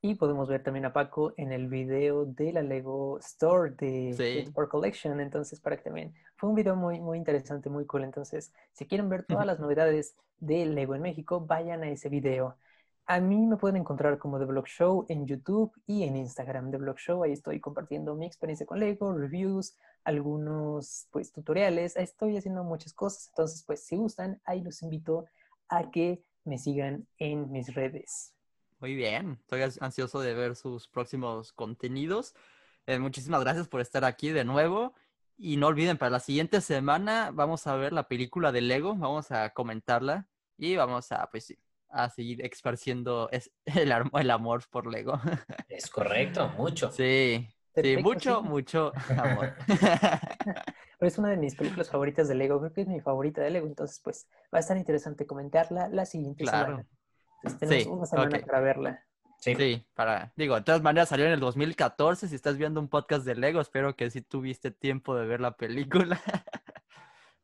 Y 0.05 0.15
podemos 0.15 0.49
ver 0.49 0.61
también 0.61 0.83
a 0.83 0.91
Paco 0.91 1.33
en 1.37 1.53
el 1.53 1.69
video 1.69 2.25
de 2.25 2.51
la 2.51 2.61
Lego 2.61 3.19
Store 3.19 3.71
de 3.71 4.13
Sí. 4.17 4.51
Collection. 4.51 5.21
Entonces, 5.21 5.61
para 5.61 5.77
que 5.77 5.83
también 5.83 6.13
fue 6.35 6.49
un 6.49 6.55
video 6.55 6.75
muy, 6.75 6.99
muy 6.99 7.17
interesante, 7.17 7.69
muy 7.69 7.85
cool. 7.85 8.03
Entonces, 8.03 8.51
si 8.73 8.85
quieren 8.85 9.07
ver 9.07 9.23
todas 9.23 9.45
las 9.45 9.61
novedades 9.61 10.17
de 10.41 10.65
Lego 10.65 10.93
en 10.95 11.03
México, 11.03 11.39
vayan 11.39 11.83
a 11.83 11.89
ese 11.89 12.09
video. 12.09 12.57
A 13.05 13.21
mí 13.21 13.47
me 13.47 13.55
pueden 13.55 13.77
encontrar 13.77 14.17
como 14.17 14.39
The 14.39 14.43
Blog 14.45 14.67
Show 14.67 15.05
en 15.07 15.25
YouTube 15.25 15.71
y 15.87 16.03
en 16.03 16.17
Instagram 16.17 16.69
The 16.69 16.79
Blog 16.79 16.97
Show. 16.97 17.23
Ahí 17.23 17.31
estoy 17.31 17.61
compartiendo 17.61 18.13
mi 18.15 18.25
experiencia 18.25 18.65
con 18.65 18.81
Lego, 18.81 19.13
reviews, 19.13 19.77
algunos 20.03 21.07
pues 21.11 21.31
tutoriales. 21.31 21.95
Ahí 21.95 22.03
estoy 22.03 22.35
haciendo 22.35 22.65
muchas 22.65 22.91
cosas. 22.91 23.29
Entonces, 23.29 23.63
pues 23.65 23.85
si 23.85 23.95
gustan, 23.95 24.41
ahí 24.43 24.59
los 24.59 24.81
invito 24.83 25.27
a 25.69 25.89
que 25.91 26.21
me 26.43 26.57
sigan 26.57 27.07
en 27.19 27.49
mis 27.53 27.73
redes. 27.73 28.33
Muy 28.83 28.95
bien, 28.95 29.37
estoy 29.39 29.61
ansioso 29.79 30.19
de 30.19 30.33
ver 30.33 30.57
sus 30.57 30.89
próximos 30.89 31.53
contenidos. 31.53 32.35
Eh, 32.85 32.99
muchísimas 32.99 33.39
gracias 33.39 33.69
por 33.69 33.79
estar 33.79 34.03
aquí 34.03 34.27
de 34.31 34.43
nuevo. 34.43 34.93
Y 35.37 35.55
no 35.55 35.67
olviden, 35.67 35.97
para 35.97 36.09
la 36.09 36.19
siguiente 36.19 36.59
semana 36.59 37.31
vamos 37.33 37.65
a 37.65 37.77
ver 37.77 37.93
la 37.93 38.09
película 38.09 38.51
de 38.51 38.59
Lego, 38.59 38.93
vamos 38.93 39.31
a 39.31 39.51
comentarla 39.51 40.27
y 40.57 40.75
vamos 40.75 41.13
a, 41.13 41.27
pues 41.31 41.45
sí, 41.45 41.57
a 41.87 42.09
seguir 42.09 42.45
esparciendo 42.45 43.29
es- 43.31 43.53
el, 43.65 43.93
el 44.19 44.31
amor 44.31 44.63
por 44.69 44.91
Lego. 44.91 45.13
Es 45.69 45.89
correcto, 45.89 46.49
mucho. 46.57 46.91
Sí, 46.91 47.47
sí, 47.47 47.55
Perfecto, 47.73 48.01
mucho, 48.03 48.41
sí. 48.41 48.49
mucho 48.49 48.91
amor. 49.17 49.53
Pero 49.65 51.07
es 51.07 51.17
una 51.17 51.29
de 51.29 51.37
mis 51.37 51.55
películas 51.55 51.89
favoritas 51.89 52.27
de 52.27 52.35
Lego, 52.35 52.59
creo 52.59 52.73
que 52.73 52.81
es 52.81 52.87
mi 52.89 52.99
favorita 52.99 53.39
de 53.41 53.49
Lego, 53.49 53.65
entonces 53.65 54.01
pues 54.03 54.27
va 54.53 54.57
a 54.57 54.59
estar 54.59 54.75
interesante 54.75 55.25
comentarla 55.25 55.87
la 55.87 56.05
siguiente 56.05 56.43
Claro. 56.43 56.67
semana. 56.67 56.85
Entonces, 57.43 57.59
tenemos 57.59 57.83
Sí, 57.83 57.89
una 57.89 58.05
semana 58.05 58.39
para 58.39 58.59
verla. 58.61 59.05
Sí. 59.37 59.55
Sí, 59.55 59.85
para, 59.93 60.31
digo, 60.35 60.55
de 60.55 60.61
todas 60.63 60.81
maneras 60.81 61.09
salió 61.09 61.25
en 61.25 61.33
el 61.33 61.39
2014, 61.39 62.27
si 62.27 62.35
estás 62.35 62.57
viendo 62.57 62.79
un 62.79 62.87
podcast 62.89 63.25
de 63.25 63.35
Lego, 63.35 63.61
espero 63.61 63.95
que 63.95 64.09
sí 64.09 64.21
tuviste 64.21 64.71
tiempo 64.71 65.15
de 65.15 65.27
ver 65.27 65.41
la 65.41 65.57
película. 65.57 66.19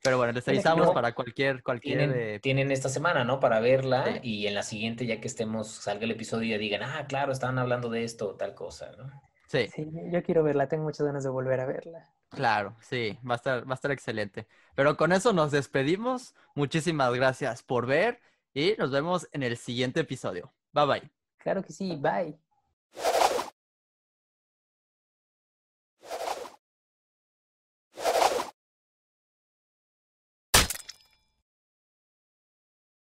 Pero 0.01 0.17
bueno, 0.17 0.31
les 0.33 0.47
avisamos 0.47 0.87
no. 0.87 0.93
para 0.93 1.13
cualquier, 1.13 1.61
cualquier... 1.61 1.97
Tienen, 1.97 2.13
eh, 2.15 2.39
tienen 2.39 2.71
esta 2.71 2.89
semana, 2.89 3.23
¿no? 3.25 3.39
Para 3.39 3.59
verla 3.59 4.05
Sí. 4.05 4.19
y 4.23 4.47
en 4.47 4.55
la 4.55 4.63
siguiente, 4.63 5.05
ya 5.05 5.19
que 5.19 5.27
estemos, 5.27 5.67
salga 5.69 6.05
el 6.05 6.11
episodio, 6.11 6.51
ya 6.51 6.57
digan, 6.57 6.83
ah, 6.83 7.05
claro, 7.07 7.31
estaban 7.33 7.59
hablando 7.59 7.89
de 7.89 8.03
esto 8.05 8.29
o 8.29 8.35
tal 8.35 8.55
cosa, 8.55 8.91
¿no? 8.97 9.11
Sí, 9.47 9.73
Sí, 9.75 9.85
yo 10.11 10.23
quiero 10.23 10.43
verla, 10.43 10.67
tengo 10.69 10.83
muchas 10.85 11.05
ganas 11.05 11.23
de 11.23 11.29
volver 11.29 11.59
a 11.61 11.65
verla. 11.65 12.09
claro, 12.29 12.75
sí, 12.81 13.19
va 13.27 13.33
a 13.35 13.37
estar, 13.37 13.67
va 13.67 13.73
a 13.73 13.75
estar 13.75 13.91
excelente. 13.91 14.47
Pero 14.75 14.95
con 14.97 15.11
eso 15.11 15.33
nos 15.33 15.51
despedimos. 15.51 16.35
Muchísimas 16.55 17.13
gracias 17.13 17.63
por 17.63 17.85
ver 17.85 18.21
y 18.53 18.75
nos 18.77 18.91
vemos 18.91 19.27
en 19.31 19.43
el 19.43 19.57
siguiente 19.57 19.99
episodio. 19.99 20.53
Bye 20.73 20.85
bye. 20.85 21.11
Claro 21.37 21.63
que 21.63 21.73
sí, 21.73 21.95
bye. 21.95 22.37